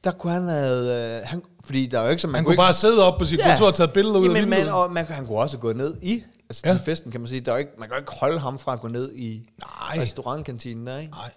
Der 0.04 0.10
kunne 0.10 0.32
han 0.32 0.48
have, 0.48 1.16
øh, 1.20 1.22
han, 1.26 1.42
fordi 1.64 1.86
der 1.86 1.98
er 1.98 2.04
jo 2.04 2.10
ikke 2.10 2.20
så, 2.22 2.26
man 2.28 2.34
Han 2.34 2.44
kunne 2.44 2.48
kunne 2.48 2.52
ikke, 2.54 2.58
bare 2.66 2.74
sidde 2.74 3.02
op 3.02 3.18
på 3.18 3.24
sit 3.24 3.40
kontor 3.42 3.66
og 3.66 3.74
tage 3.74 3.88
billeder 3.88 4.18
ud 4.18 4.28
af 4.28 4.34
vinduet. 4.34 4.48
man, 4.48 4.68
og 4.68 4.92
man, 4.92 5.06
han 5.06 5.26
kunne 5.26 5.38
også 5.38 5.58
gå 5.58 5.72
ned 5.72 5.96
i, 6.02 6.22
altså 6.50 6.62
Ja. 6.64 6.70
ja. 6.70 6.76
til 6.76 6.84
festen, 6.84 7.10
kan 7.12 7.20
man 7.20 7.28
sige. 7.28 7.40
Der 7.40 7.52
er 7.52 7.56
ikke, 7.56 7.70
man 7.78 7.88
kan 7.88 7.96
jo 7.96 8.00
ikke 8.00 8.12
holde 8.20 8.38
ham 8.38 8.58
fra 8.58 8.72
at 8.72 8.80
gå 8.80 8.88
ned 8.88 9.12
i 9.14 9.50
Nej. 9.62 10.02
restaurantkantinen 10.02 10.86
der, 10.86 10.98
ikke? 10.98 11.12
Nej, 11.12 11.30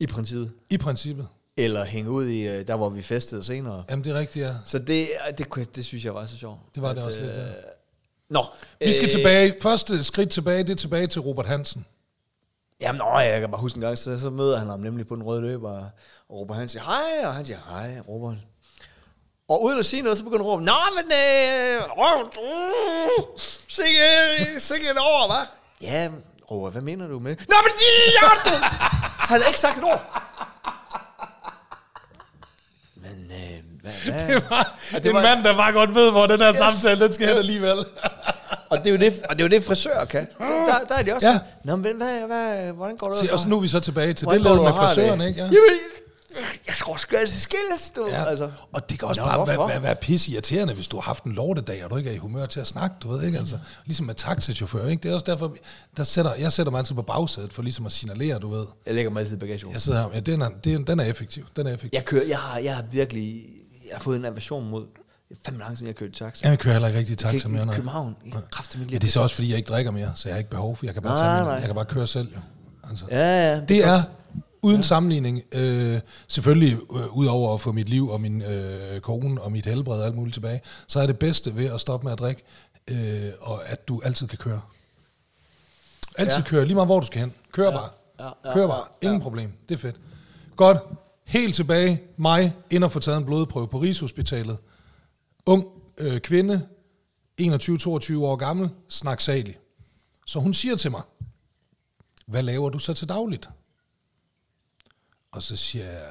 I 0.00 0.06
princippet. 0.06 0.52
i 0.70 0.78
princippet. 0.78 1.28
Eller 1.56 1.84
hænge 1.84 2.10
ud 2.10 2.26
i, 2.26 2.48
øh, 2.48 2.66
der 2.66 2.76
hvor 2.76 2.88
vi 2.88 3.02
festede 3.02 3.44
senere. 3.44 3.84
Jamen, 3.90 4.04
det 4.04 4.10
er 4.10 4.18
rigtigt, 4.18 4.44
ja. 4.44 4.54
Så 4.66 4.78
det, 4.78 5.06
det, 5.38 5.48
kunne, 5.48 5.60
jeg- 5.60 5.76
det 5.76 5.84
synes 5.84 6.04
jeg 6.04 6.14
var 6.14 6.26
så 6.26 6.36
sjovt. 6.36 6.58
Det 6.74 6.82
var 6.82 6.92
det 6.92 7.00
At, 7.00 7.06
også 7.06 7.20
lidt, 7.20 7.32
ja. 7.32 7.40
øh, 7.42 7.46
Nå. 8.30 8.44
Vi 8.80 8.92
skal 8.92 9.10
tilbage. 9.10 9.54
Første 9.62 10.04
skridt 10.04 10.30
tilbage, 10.30 10.62
det 10.62 10.70
er 10.70 10.74
tilbage 10.76 11.06
til 11.06 11.20
Robert 11.20 11.46
Hansen. 11.46 11.84
Jamen, 12.80 13.00
åh, 13.02 13.20
jeg 13.24 13.40
kan 13.40 13.50
bare 13.50 13.60
huske 13.60 13.76
en 13.76 13.80
gang, 13.82 13.98
så, 13.98 14.20
så 14.20 14.30
møder 14.30 14.58
han 14.58 14.68
ham 14.68 14.80
nemlig 14.80 15.08
på 15.08 15.14
den 15.14 15.22
røde 15.22 15.42
løber, 15.42 15.70
og 15.70 15.90
Robert 16.30 16.56
han 16.56 16.68
siger, 16.68 16.82
hej, 16.82 17.26
og 17.28 17.34
han 17.34 17.44
siger, 17.44 17.58
hej, 17.70 18.00
Robert. 18.08 18.36
Og 19.48 19.62
uden 19.62 19.78
at 19.78 19.86
sige 19.86 20.02
noget, 20.02 20.18
så 20.18 20.24
begynder 20.24 20.44
han 20.44 20.46
at 20.46 20.52
råbe, 20.52 20.64
Nå, 20.64 20.72
men, 20.96 21.12
øh, 21.12 21.82
Robert, 21.90 22.36
uh, 22.38 23.38
sikke, 23.68 24.60
sikke 24.60 24.86
et 24.90 24.98
år, 24.98 25.32
hva'? 25.34 25.46
Ja, 25.80 26.10
Robert, 26.50 26.72
hvad 26.72 26.82
mener 26.82 27.06
du 27.08 27.18
med 27.18 27.36
det? 27.36 27.48
Nå, 27.48 27.54
men 27.64 27.72
de, 27.78 28.10
ja, 28.22 28.50
du, 28.50 28.64
han 29.30 29.40
havde 29.40 29.44
ikke 29.48 29.60
sagt 29.60 29.78
et 29.78 29.84
ord. 29.84 30.22
Men, 32.94 33.32
øh, 33.32 33.80
hvad, 33.82 33.92
hvad? 34.04 34.26
Det 34.34 34.50
var 34.50 34.76
det 34.92 35.06
en 35.06 35.14
var- 35.14 35.22
mand, 35.22 35.44
der 35.44 35.56
bare 35.56 35.72
godt 35.72 35.94
ved, 35.94 36.10
hvor 36.10 36.26
den 36.26 36.40
her 36.40 36.52
samtale, 36.52 37.04
den 37.04 37.12
skal 37.12 37.26
hen 37.28 37.36
alligevel. 37.36 37.78
Og 38.70 38.78
det 38.78 38.86
er 38.86 38.90
jo 38.90 38.96
det, 38.96 39.22
og 39.22 39.36
det, 39.36 39.44
er 39.44 39.48
jo 39.48 39.50
det 39.50 39.64
frisører 39.64 40.04
kan. 40.04 40.26
Der, 40.38 40.78
der, 40.88 40.94
er 40.94 41.02
de 41.02 41.14
også. 41.14 41.28
Ja. 41.28 41.38
Nå, 41.64 41.76
men 41.76 41.96
hvad, 41.96 42.26
hvad, 42.26 42.72
hvordan 42.72 42.96
går 42.96 43.08
det 43.08 43.18
Se, 43.18 43.32
og 43.32 43.40
så 43.40 43.48
nu 43.48 43.56
er 43.56 43.60
vi 43.60 43.68
så 43.68 43.80
tilbage 43.80 44.12
til 44.12 44.24
Hvordan 44.24 44.44
det 44.44 44.52
led 44.52 44.62
med 44.62 44.72
frisøren, 44.72 45.20
ikke? 45.20 45.40
Ja. 45.40 45.44
Jamen, 45.44 45.80
jeg, 46.66 46.74
skal 46.74 46.92
også 46.92 47.08
gøre 47.08 47.20
det 47.20 47.30
skilles, 47.30 47.90
du. 47.96 48.06
Ja. 48.08 48.24
Altså. 48.24 48.50
Og 48.72 48.90
det 48.90 48.98
kan 48.98 49.08
også 49.08 49.20
Nå, 49.20 49.26
bare 49.26 49.48
være, 49.48 49.68
være, 49.68 49.82
være 49.82 49.96
pisse 49.96 50.32
irriterende, 50.32 50.74
hvis 50.74 50.88
du 50.88 50.96
har 50.96 51.02
haft 51.02 51.24
en 51.24 51.32
lortedag, 51.32 51.84
og 51.84 51.90
du 51.90 51.96
ikke 51.96 52.10
er 52.10 52.14
i 52.14 52.16
humør 52.16 52.46
til 52.46 52.60
at 52.60 52.66
snakke, 52.66 52.96
du 53.02 53.12
ved 53.12 53.22
ikke, 53.22 53.38
altså. 53.38 53.58
Ligesom 53.84 54.06
med 54.06 54.14
taxichauffør, 54.14 54.86
ikke? 54.86 55.02
Det 55.02 55.10
er 55.10 55.14
også 55.14 55.26
derfor, 55.26 55.56
der 55.96 56.04
sætter, 56.04 56.34
jeg 56.34 56.52
sætter 56.52 56.70
mig 56.70 56.78
altid 56.78 56.94
på 56.94 57.02
bagsædet, 57.02 57.52
for 57.52 57.62
ligesom 57.62 57.86
at 57.86 57.92
signalere, 57.92 58.38
du 58.38 58.48
ved. 58.48 58.66
Jeg 58.86 58.94
lægger 58.94 59.10
mig 59.10 59.20
altid 59.20 59.36
i 59.36 59.38
bagagerummet. 59.38 59.74
Jeg 59.74 59.82
sidder 59.82 60.02
her, 60.02 60.08
ja, 60.14 60.20
den 60.20 60.42
er, 60.42 60.48
det 60.64 60.74
er, 60.74 60.78
den 60.78 61.00
er 61.00 61.04
effektiv, 61.04 61.44
den 61.56 61.66
er 61.66 61.70
effektiv. 61.70 61.90
Jeg, 61.92 62.04
kører, 62.04 62.26
jeg, 62.26 62.38
har, 62.38 62.58
jeg 62.58 62.74
har 62.76 62.84
virkelig 62.90 63.46
jeg 63.90 63.96
har 63.96 64.02
fået 64.02 64.16
en 64.16 64.24
aversion 64.24 64.70
mod 64.70 64.86
fandme 65.44 65.62
lang 65.62 65.76
siden, 65.76 65.86
jeg 65.86 65.96
kørte 65.96 66.12
taxa. 66.12 66.48
Jeg 66.48 66.58
kører 66.58 66.72
heller 66.74 66.88
ikke 66.88 66.98
rigtig 66.98 67.12
i 67.12 67.16
taxa 67.16 67.48
I 67.48 67.50
mere, 67.50 67.66
nej. 67.66 67.74
København. 67.74 68.16
I 68.24 68.32
kræfter 68.50 68.78
mit 68.78 68.92
Ja, 68.92 68.98
det 68.98 69.04
er 69.08 69.12
så 69.12 69.20
også, 69.22 69.34
fordi 69.34 69.48
jeg 69.48 69.56
ikke 69.56 69.68
drikker 69.68 69.90
mere, 69.92 70.12
så 70.14 70.28
jeg 70.28 70.34
har 70.34 70.38
ikke 70.38 70.50
behov 70.50 70.76
for, 70.76 70.86
jeg 70.86 70.94
kan 70.94 71.02
bare, 71.02 71.14
Nej, 71.18 71.34
tage 71.36 71.44
nej. 71.44 71.52
jeg 71.54 71.62
kan 71.66 71.74
bare 71.74 71.84
køre 71.84 72.06
selv, 72.06 72.28
jo. 72.34 72.40
Altså. 72.90 73.04
Ja, 73.10 73.52
ja. 73.54 73.60
Det 73.60 73.84
er 73.84 73.94
også- 73.96 74.08
uden 74.62 74.76
ja. 74.76 74.82
sammenligning, 74.82 75.42
øh, 75.52 76.00
selvfølgelig 76.28 76.72
øh, 76.96 77.16
udover 77.16 77.54
at 77.54 77.60
få 77.60 77.72
mit 77.72 77.88
liv 77.88 78.08
og 78.08 78.20
min 78.20 78.42
øh, 78.42 79.00
kone 79.00 79.40
og 79.40 79.52
mit 79.52 79.66
helbred 79.66 80.00
og 80.00 80.06
alt 80.06 80.14
muligt 80.14 80.34
tilbage, 80.34 80.60
så 80.88 81.00
er 81.00 81.06
det 81.06 81.18
bedste 81.18 81.56
ved 81.56 81.66
at 81.66 81.80
stoppe 81.80 82.04
med 82.04 82.12
at 82.12 82.18
drikke, 82.18 82.42
øh, 82.90 83.30
og 83.40 83.68
at 83.68 83.88
du 83.88 84.00
altid 84.04 84.26
kan 84.26 84.38
køre. 84.38 84.60
Altid 86.18 86.32
ja. 86.32 86.38
Ja. 86.38 86.44
køre, 86.48 86.64
lige 86.64 86.74
meget 86.74 86.88
hvor 86.88 87.00
du 87.00 87.06
skal 87.06 87.20
hen. 87.20 87.32
Kør 87.52 87.64
ja. 87.64 87.70
bare. 87.70 87.88
Ja, 88.20 88.24
ja, 88.44 88.54
Kør 88.54 88.60
ja, 88.60 88.66
bare. 88.66 88.82
Ingen 89.02 89.20
problem. 89.20 89.52
Det 89.68 89.74
er 89.74 89.78
fedt. 89.78 89.96
Godt. 90.56 90.78
Helt 91.26 91.54
tilbage. 91.54 92.02
Mig 92.16 92.54
ind 92.70 92.84
og 92.84 92.92
få 92.92 92.98
taget 93.00 93.18
en 93.18 93.24
blodprøve 93.24 93.68
på 93.68 93.78
Rigshospitalet. 93.78 94.56
Ung 95.46 95.66
øh, 95.98 96.20
kvinde, 96.20 96.68
21-22 97.42 97.44
år 98.18 98.36
gammel, 98.36 98.70
snaksalig. 98.88 99.58
Så 100.26 100.40
hun 100.40 100.54
siger 100.54 100.76
til 100.76 100.90
mig, 100.90 101.02
hvad 102.26 102.42
laver 102.42 102.68
du 102.70 102.78
så 102.78 102.94
til 102.94 103.08
dagligt? 103.08 103.48
Og 105.32 105.42
så 105.42 105.56
siger 105.56 105.84
jeg, 105.84 106.02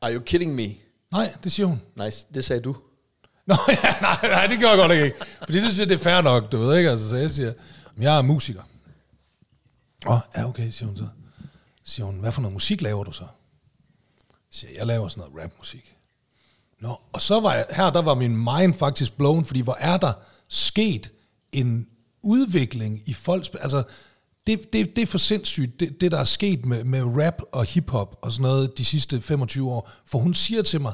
Are 0.00 0.14
you 0.14 0.22
kidding 0.22 0.54
me? 0.54 0.74
nej, 1.12 1.34
det 1.44 1.52
siger 1.52 1.66
hun. 1.66 1.82
Nice, 1.98 2.26
det 2.34 2.44
sagde 2.44 2.62
du. 2.62 2.76
Nå, 3.46 3.54
ja, 3.68 3.94
nej, 4.00 4.18
nej, 4.22 4.46
det 4.46 4.60
gør 4.60 4.68
jeg 4.68 4.78
godt 4.78 4.88
nok 4.88 5.04
ikke. 5.04 5.16
Fordi 5.38 5.60
det 5.60 5.72
siger, 5.72 5.86
det 5.86 5.94
er 5.94 5.98
fair 5.98 6.20
nok, 6.20 6.52
du 6.52 6.58
ved 6.58 6.76
ikke. 6.78 6.90
Altså, 6.90 7.08
så 7.08 7.16
jeg 7.16 7.30
siger, 7.30 7.52
"Men 7.94 8.02
jeg 8.02 8.18
er 8.18 8.22
musiker. 8.22 8.62
Åh, 10.06 10.14
oh, 10.14 10.20
ja, 10.36 10.48
okay, 10.48 10.70
siger 10.70 10.86
hun 10.86 10.96
så. 10.96 11.08
Siger 11.84 12.06
hun, 12.06 12.18
hvad 12.18 12.32
for 12.32 12.40
noget 12.42 12.52
musik 12.52 12.80
laver 12.82 13.04
du 13.04 13.12
så? 13.12 13.26
Så 14.30 14.36
siger 14.50 14.70
jeg, 14.70 14.78
jeg 14.78 14.86
laver 14.86 15.08
sådan 15.08 15.30
noget 15.30 15.44
rapmusik. 15.44 15.95
Nå, 16.80 17.00
og 17.12 17.22
så 17.22 17.40
var 17.40 17.54
jeg, 17.54 17.66
her 17.70 17.90
der 17.90 18.02
var 18.02 18.14
min 18.14 18.36
mind 18.36 18.74
faktisk 18.74 19.16
blown, 19.16 19.44
fordi 19.44 19.60
hvor 19.60 19.76
er 19.80 19.96
der 19.96 20.12
sket 20.48 21.12
en 21.52 21.86
udvikling 22.22 23.02
i 23.06 23.12
folks... 23.12 23.50
Altså, 23.60 23.82
det, 24.46 24.72
det, 24.72 24.96
det 24.96 25.02
er 25.02 25.06
for 25.06 25.18
sindssygt, 25.18 25.80
det, 25.80 26.00
det 26.00 26.12
der 26.12 26.18
er 26.18 26.24
sket 26.24 26.64
med, 26.64 26.84
med 26.84 27.02
rap 27.02 27.42
og 27.52 27.64
hiphop 27.64 28.18
og 28.22 28.32
sådan 28.32 28.42
noget 28.42 28.78
de 28.78 28.84
sidste 28.84 29.20
25 29.20 29.70
år. 29.70 29.90
For 30.06 30.18
hun 30.18 30.34
siger 30.34 30.62
til 30.62 30.80
mig, 30.80 30.92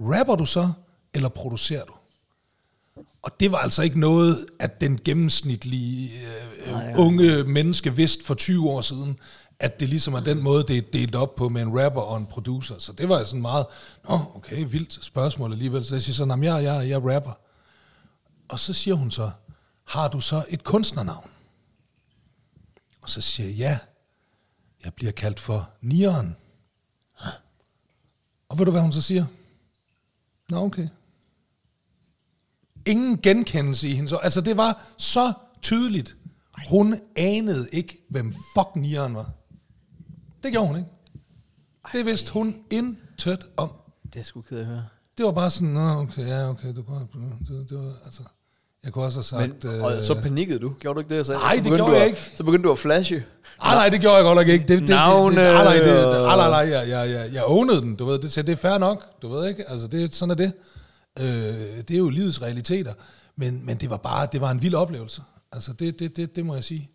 rapper 0.00 0.36
du 0.36 0.46
så, 0.46 0.72
eller 1.14 1.28
producerer 1.28 1.84
du? 1.84 1.92
Og 3.22 3.40
det 3.40 3.52
var 3.52 3.58
altså 3.58 3.82
ikke 3.82 4.00
noget, 4.00 4.46
at 4.60 4.80
den 4.80 4.98
gennemsnitlige 5.04 6.10
øh, 6.10 6.72
Nej, 6.72 6.82
ja. 6.82 6.98
unge 6.98 7.44
menneske 7.44 7.96
vidste 7.96 8.24
for 8.24 8.34
20 8.34 8.70
år 8.70 8.80
siden, 8.80 9.18
at 9.58 9.80
det 9.80 9.88
ligesom 9.88 10.14
er 10.14 10.20
den 10.20 10.42
måde, 10.42 10.64
det 10.68 10.78
er 10.78 10.82
delt 10.92 11.14
op 11.14 11.34
på 11.34 11.48
med 11.48 11.62
en 11.62 11.82
rapper 11.82 12.00
og 12.00 12.16
en 12.16 12.26
producer. 12.26 12.78
Så 12.78 12.92
det 12.92 13.08
var 13.08 13.24
sådan 13.24 13.42
meget, 13.42 13.66
nå, 14.08 14.20
okay, 14.34 14.66
vildt 14.68 15.04
spørgsmål 15.04 15.52
alligevel. 15.52 15.84
Så 15.84 15.94
jeg 15.94 16.02
siger 16.02 16.14
sådan, 16.14 16.44
jeg, 16.44 16.64
jeg, 16.64 16.88
jeg 16.88 16.94
er 16.94 17.14
rapper. 17.14 17.32
Og 18.48 18.60
så 18.60 18.72
siger 18.72 18.94
hun 18.94 19.10
så, 19.10 19.30
har 19.84 20.08
du 20.08 20.20
så 20.20 20.44
et 20.48 20.64
kunstnernavn? 20.64 21.30
Og 23.02 23.10
så 23.10 23.20
siger 23.20 23.48
jeg, 23.48 23.56
ja, 23.58 23.78
jeg 24.84 24.94
bliver 24.94 25.12
kaldt 25.12 25.40
for 25.40 25.70
Nieren. 25.80 26.36
Og 28.48 28.58
ved 28.58 28.64
du, 28.64 28.70
hvad 28.70 28.80
hun 28.80 28.92
så 28.92 29.00
siger? 29.00 29.26
Nå, 30.48 30.64
okay. 30.64 30.88
Ingen 32.86 33.18
genkendelse 33.22 33.88
i 33.88 33.94
hende. 33.94 34.08
Så, 34.08 34.16
Altså, 34.16 34.40
det 34.40 34.56
var 34.56 34.84
så 34.98 35.32
tydeligt. 35.62 36.16
Hun 36.70 37.00
anede 37.16 37.68
ikke, 37.72 38.04
hvem 38.10 38.32
fuck 38.32 38.76
Nieren 38.76 39.14
var. 39.14 39.30
Det 40.44 40.52
gjorde 40.52 40.68
hun 40.68 40.76
ikke. 40.76 40.90
Det 41.92 42.06
vidste 42.06 42.32
hun 42.32 42.56
intet 42.70 43.46
om. 43.56 43.70
Det 44.12 44.20
er 44.20 44.24
sgu 44.24 44.40
ked 44.40 44.56
af 44.56 44.60
at 44.60 44.66
høre. 44.66 44.84
Det 45.18 45.26
var 45.26 45.32
bare 45.32 45.50
sådan, 45.50 45.68
Nå, 45.68 45.80
okay, 45.80 46.26
ja, 46.26 46.48
okay, 46.48 46.74
du 46.76 46.82
kunne, 46.82 47.06
det, 47.48 47.66
det 47.70 47.78
var, 47.78 47.92
altså, 48.04 48.22
jeg 48.84 48.92
kunne 48.92 49.04
også 49.04 49.36
have 49.36 49.48
Men, 49.48 49.62
sagt... 49.62 49.74
øh, 49.74 49.84
og 49.84 49.90
så 50.04 50.14
panikkede 50.14 50.58
du. 50.58 50.74
Gjorde 50.80 50.94
du 50.94 51.00
ikke 51.00 51.10
det, 51.10 51.16
jeg 51.16 51.26
sagde? 51.26 51.40
Nej, 51.40 51.56
så 51.56 51.62
det 51.62 51.66
gjorde 51.66 51.92
du 51.92 51.96
jeg 51.96 52.06
ikke. 52.06 52.32
Så 52.34 52.44
begyndte 52.44 52.66
du 52.66 52.72
at 52.72 52.78
flashe. 52.78 53.24
Nej, 53.62 53.74
nej, 53.74 53.88
det 53.88 54.00
gjorde 54.00 54.16
jeg 54.16 54.24
godt 54.24 54.36
nok 54.36 54.48
ikke. 54.48 54.66
Det, 54.68 54.80
det, 54.80 54.88
Navne 54.88 55.36
det, 55.36 55.52
nej, 55.52 55.64
nej, 55.64 55.74
det, 55.74 55.86
nej, 55.86 56.36
nej, 56.36 56.48
nej, 56.48 56.78
jeg, 56.78 56.88
jeg, 56.88 57.10
jeg, 57.10 57.32
jeg 57.32 57.44
ownede 57.44 57.80
den, 57.80 57.96
du 57.96 58.04
ved, 58.04 58.18
det, 58.18 58.46
det 58.46 58.48
er 58.48 58.56
fair 58.56 58.78
nok, 58.78 59.22
du 59.22 59.28
ved 59.28 59.48
ikke, 59.48 59.70
altså 59.70 59.86
det, 59.88 60.14
sådan 60.14 60.30
er 60.30 60.34
det. 60.34 60.52
Øh, 61.20 61.26
det 61.88 61.90
er 61.90 61.98
jo 61.98 62.08
livets 62.08 62.42
realiteter, 62.42 62.92
men, 63.36 63.66
men 63.66 63.76
det 63.76 63.90
var 63.90 63.96
bare, 63.96 64.28
det 64.32 64.40
var 64.40 64.50
en 64.50 64.62
vild 64.62 64.74
oplevelse, 64.74 65.22
altså 65.52 65.72
det, 65.72 66.00
det, 66.00 66.16
det, 66.16 66.36
det 66.36 66.46
må 66.46 66.54
jeg 66.54 66.64
sige. 66.64 66.90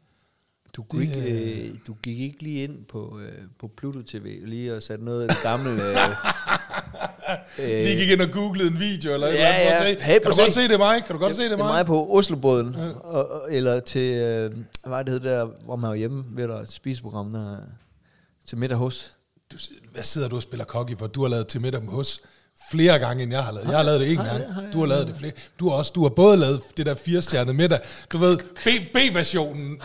Du, 0.76 0.84
kunne 0.84 1.06
Det, 1.06 1.26
ikke, 1.26 1.68
øh, 1.70 1.76
du 1.88 1.94
gik 2.04 2.20
ikke 2.20 2.44
lige 2.44 2.64
ind 2.64 2.86
på, 2.86 3.20
øh, 3.20 3.32
på 3.60 3.72
Pluto 3.78 4.02
TV 4.02 4.42
lige 4.46 4.76
og 4.76 4.84
satte 4.84 5.06
noget 5.06 5.22
af 5.22 5.28
det 5.30 5.38
gamle... 5.44 5.72
Øh, 5.72 5.96
Øh, 7.60 7.66
Lige 7.68 7.96
gik 7.96 8.10
ind 8.10 8.22
og 8.22 8.30
googlede 8.32 8.68
en 8.70 8.80
video, 8.80 9.14
eller 9.14 9.28
Ja, 9.28 9.34
eller 9.34 9.48
andet, 9.48 9.88
ja. 9.88 10.00
se, 10.00 10.02
Hey, 10.06 10.14
kan 10.14 10.24
du 10.24 10.30
at 10.30 10.38
godt 10.38 10.48
se. 10.48 10.52
se 10.54 10.68
det 10.68 10.80
mig? 10.80 11.04
Kan 11.06 11.16
du 11.16 11.22
godt 11.22 11.36
se 11.36 11.44
det 11.44 11.52
det 11.52 11.60
er 11.60 11.64
mig? 11.64 11.68
mig 11.74 11.86
på 11.86 12.08
Oslobåden, 12.12 12.76
og, 12.76 13.32
og, 13.32 13.54
eller 13.54 13.80
til, 13.80 14.02
øh, 14.14 14.52
hvad 14.52 14.62
var 14.86 15.04
det 15.04 15.14
hed 15.14 15.20
der, 15.20 15.50
hvor 15.66 15.76
man 15.76 15.90
var 15.90 15.96
hjemme 15.96 16.24
ved 16.32 16.48
der 16.48 16.60
et 16.62 16.72
spiseprogram 16.72 17.34
der, 17.34 17.58
til 18.46 18.58
middag 18.58 18.78
hos. 18.78 19.14
Du, 19.52 19.58
hvad 19.94 20.04
sidder 20.04 20.28
du 20.28 20.36
og 20.36 20.42
spiller 20.42 20.66
cocky 20.66 20.98
for? 20.98 21.08
Du 21.08 21.22
har 21.22 21.30
lavet 21.30 21.48
til 21.48 21.62
middag 21.62 21.82
hos 21.88 22.22
flere 22.72 23.00
gange, 23.00 23.24
end 23.24 23.32
jeg 23.32 23.44
har 23.44 23.52
lavet. 23.52 23.68
Jeg 23.68 23.76
har 23.78 23.84
lavet 23.84 24.00
det 24.00 24.10
en 24.12 24.16
gang. 24.18 24.74
Du 24.74 24.80
har 24.80 24.86
lavet 24.86 25.08
det 25.08 25.16
flere. 25.16 25.32
Du 25.60 25.70
har 25.70 25.76
også, 25.76 25.92
du 25.96 26.02
har 26.02 26.10
både 26.10 26.38
lavet 26.38 26.62
det 26.78 26.86
der 26.86 26.96
firestjernede 26.96 27.54
middag. 27.54 27.80
Du 28.12 28.18
ved, 28.18 28.38
B- 28.38 28.94
B-versionen. 28.94 29.82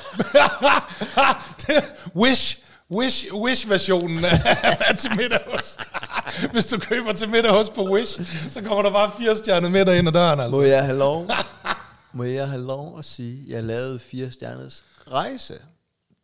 Wish, 2.16 2.59
Wish, 2.91 3.26
Wish-versionen 3.35 4.24
af 4.24 4.97
til 4.99 5.11
middag 5.16 5.41
hos. 5.55 5.76
Hvis 6.53 6.66
du 6.66 6.78
køber 6.78 7.12
til 7.12 7.28
middag 7.28 7.53
hos 7.53 7.70
på 7.70 7.89
Wish, 7.91 8.20
så 8.51 8.61
kommer 8.61 8.82
der 8.82 8.91
bare 8.93 9.11
firestjernet 9.18 9.72
middag 9.72 9.99
ind 9.99 10.09
ad 10.09 10.12
døren. 10.12 10.41
Altså. 10.41 10.57
Må 10.57 10.62
jeg 10.62 10.85
have 10.85 10.99
lov, 10.99 11.26
må 12.12 12.24
jeg 12.24 12.49
have 12.49 12.62
lov 12.62 12.99
at 12.99 13.05
sige, 13.05 13.43
at 13.49 13.55
jeg 13.55 13.64
lavede 13.64 13.99
fire 13.99 14.30
stjerners 14.30 14.85
rejse. 15.12 15.55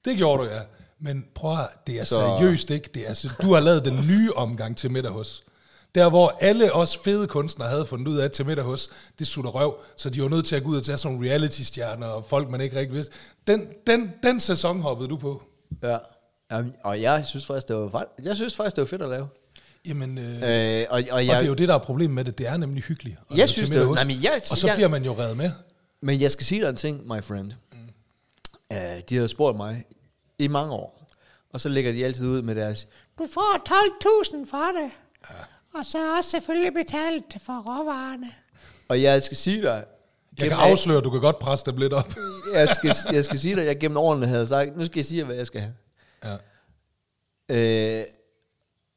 Det 0.04 0.16
gjorde 0.16 0.42
du, 0.44 0.48
ja. 0.50 0.60
Men 1.00 1.24
prøv 1.34 1.52
at, 1.58 1.68
det 1.86 2.00
er 2.00 2.04
Så- 2.04 2.14
seriøst 2.38 2.70
ikke. 2.70 2.90
Det 2.94 3.08
er, 3.10 3.34
du 3.42 3.52
har 3.54 3.60
lavet 3.60 3.84
den 3.84 4.04
nye 4.08 4.32
omgang 4.36 4.76
til 4.76 4.90
middag 4.90 5.12
hos. 5.12 5.44
Der, 5.94 6.08
hvor 6.10 6.36
alle 6.40 6.72
os 6.72 6.96
fede 6.96 7.26
kunstnere 7.26 7.68
havde 7.68 7.86
fundet 7.86 8.08
ud 8.08 8.16
af 8.18 8.24
at 8.24 8.32
til 8.32 8.46
middag 8.46 8.64
hos, 8.64 8.90
det 9.18 9.26
sutter 9.26 9.50
røv, 9.50 9.76
så 9.96 10.10
de 10.10 10.22
var 10.22 10.28
nødt 10.28 10.46
til 10.46 10.56
at 10.56 10.62
gå 10.64 10.68
ud 10.70 10.76
og 10.76 10.82
tage 10.84 10.98
sådan 10.98 11.14
nogle 11.16 11.30
reality-stjerner 11.30 12.06
og 12.06 12.24
folk, 12.24 12.50
man 12.50 12.60
ikke 12.60 12.76
rigtig 12.78 12.96
vidste. 12.96 13.12
Den, 13.46 13.68
den, 13.86 14.10
den 14.22 14.40
sæson 14.40 14.80
hoppede 14.80 15.08
du 15.08 15.16
på. 15.16 15.42
Ja. 15.82 15.98
Jamen, 16.52 16.74
og 16.84 17.02
jeg 17.02 17.22
synes 17.26 17.46
faktisk, 17.46 17.68
det 17.68 17.76
var, 17.76 18.06
jeg 18.22 18.36
synes 18.36 18.56
faktisk, 18.56 18.76
det 18.76 18.82
var 18.82 18.86
fedt 18.86 19.02
at 19.02 19.08
lave. 19.10 19.28
Jamen, 19.88 20.18
øh, 20.18 20.24
Øh, 20.80 20.86
og, 20.90 21.02
og, 21.10 21.14
og 21.14 21.26
jeg, 21.26 21.36
det 21.36 21.42
er 21.44 21.48
jo 21.48 21.54
det, 21.54 21.68
der 21.68 21.74
er 21.74 21.78
problemet 21.78 22.14
med 22.14 22.24
det. 22.24 22.38
Det 22.38 22.46
er 22.48 22.56
nemlig 22.56 22.82
hyggeligt. 22.82 23.16
at 23.30 23.36
Jeg 23.38 23.48
synes, 23.48 23.70
det 23.70 23.90
nej, 23.90 24.04
men 24.04 24.22
jeg- 24.22 24.40
og 24.50 24.56
så 24.58 24.66
jeg- 24.66 24.76
bliver 24.76 24.88
man 24.88 25.04
jo 25.04 25.18
reddet 25.18 25.36
med. 25.36 25.50
Men 26.02 26.20
jeg 26.20 26.30
skal 26.30 26.46
sige 26.46 26.60
dig 26.60 26.68
en 26.68 26.76
ting, 26.76 27.06
my 27.06 27.22
friend. 27.22 27.52
Mm. 27.72 27.78
Uh, 28.74 28.78
de 29.08 29.16
har 29.16 29.26
spurgt 29.26 29.56
mig 29.56 29.84
i 30.38 30.48
mange 30.48 30.72
år, 30.72 31.06
og 31.52 31.60
så 31.60 31.68
lægger 31.68 31.92
de 31.92 32.04
altid 32.04 32.26
ud 32.26 32.42
med 32.42 32.54
deres, 32.54 32.86
Du 33.18 33.26
får 33.34 33.62
12.000 33.68 34.50
for 34.50 34.56
det. 34.82 34.90
Ja. 35.30 35.34
Og 35.74 35.84
så 35.84 36.16
også 36.16 36.30
selvfølgelig 36.30 36.72
betalt 36.74 37.24
for 37.46 37.52
råvarerne. 37.52 38.26
og 38.88 39.02
jeg 39.02 39.22
skal 39.22 39.36
sige 39.36 39.62
dig, 39.62 39.84
Jeg 40.38 40.48
kan 40.48 40.58
afsløre, 40.58 40.98
at 40.98 41.04
du 41.04 41.10
kan 41.10 41.20
godt 41.20 41.38
presse 41.38 41.66
dem 41.66 41.76
lidt 41.76 41.92
op. 41.92 42.14
jeg 42.54 42.68
skal, 42.68 42.94
jeg 43.14 43.24
skal 43.24 43.38
sige 43.38 43.56
dig, 43.56 43.66
jeg 43.66 43.78
gennem 43.78 43.96
årene 43.96 44.26
havde 44.26 44.46
sagt, 44.46 44.76
nu 44.76 44.84
skal 44.84 44.98
jeg 44.98 45.04
sige 45.04 45.18
jer, 45.18 45.24
hvad 45.24 45.36
jeg 45.36 45.46
skal 45.46 45.60
have. 45.60 45.74
ja. 47.50 47.98
Øh, 48.00 48.04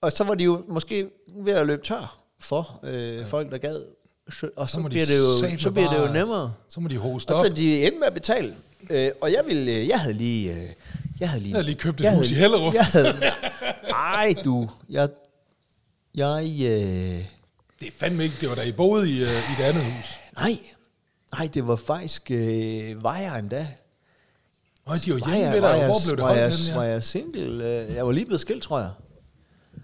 og 0.01 0.11
så 0.11 0.24
var 0.24 0.36
de 0.36 0.43
jo 0.43 0.63
måske 0.67 1.09
ved 1.36 1.53
at 1.53 1.67
løbe 1.67 1.82
tør 1.86 2.19
for 2.39 2.80
øh, 2.84 2.93
ja. 3.17 3.24
folk, 3.26 3.51
der 3.51 3.57
gad. 3.57 3.86
Så, 4.32 4.49
og 4.55 4.67
så, 4.67 4.71
så 4.71 4.80
de 4.82 4.84
bliver, 4.89 5.05
det 5.05 5.17
jo, 5.53 5.57
så 5.57 5.71
bliver 5.71 5.89
det 5.89 6.07
jo 6.07 6.13
nemmere. 6.13 6.53
Så 6.69 6.80
må 6.80 6.88
de 6.88 6.97
hoste 6.97 7.32
Og 7.32 7.39
op. 7.39 7.45
så 7.45 7.53
de 7.53 7.84
endte 7.86 7.99
med 7.99 8.07
at 8.07 8.13
betale. 8.13 8.55
Øh, 8.89 9.11
og 9.21 9.32
jeg 9.32 9.43
ville, 9.45 9.71
øh, 9.71 9.88
jeg 9.88 9.99
havde 9.99 10.13
lige, 10.13 10.51
øh, 10.53 10.69
jeg 11.19 11.30
havde 11.30 11.43
lige, 11.43 11.51
Jeg 11.51 11.57
havde 11.57 11.65
lige 11.65 11.76
købt 11.76 12.01
et 12.01 12.15
hus 12.15 12.32
i 12.32 12.34
Hellerup. 12.36 12.74
Jeg 12.74 12.86
havde, 12.86 13.13
ej 14.15 14.34
du, 14.45 14.69
jeg, 14.89 15.09
jeg, 16.16 16.43
øh, 16.45 17.26
Det 17.80 17.88
er 17.88 17.91
fandme 17.97 18.24
ikke, 18.24 18.36
det 18.41 18.49
var 18.49 18.55
da 18.55 18.61
I 18.61 18.72
boede 18.72 19.09
i, 19.09 19.22
øh, 19.22 19.28
i 19.28 19.53
det 19.57 19.64
andet 19.64 19.84
hus. 19.84 20.16
nej, 20.38 20.57
nej, 21.38 21.49
det 21.53 21.68
var 21.68 21.76
faktisk 21.76 22.32
øh, 22.32 23.03
Vejeren 23.03 23.47
da. 23.47 23.68
Nå, 24.88 24.93
de 24.95 25.11
var 25.11 25.18
hjemme 25.18 25.34
jeg, 25.36 25.53
ved 25.53 25.61
dig, 25.61 25.70
og 25.80 25.86
hvor 25.86 25.95
blev 26.07 26.18
det 26.18 26.24
var 26.24 26.34
jeg, 26.34 26.53
var 26.76 26.84
jeg 26.84 27.03
single? 27.03 27.66
Øh, 27.89 27.95
jeg 27.95 28.05
var 28.05 28.11
lige 28.11 28.26
blevet 28.26 28.41
skilt, 28.41 28.64
tror 28.64 28.80
jeg. 28.80 28.89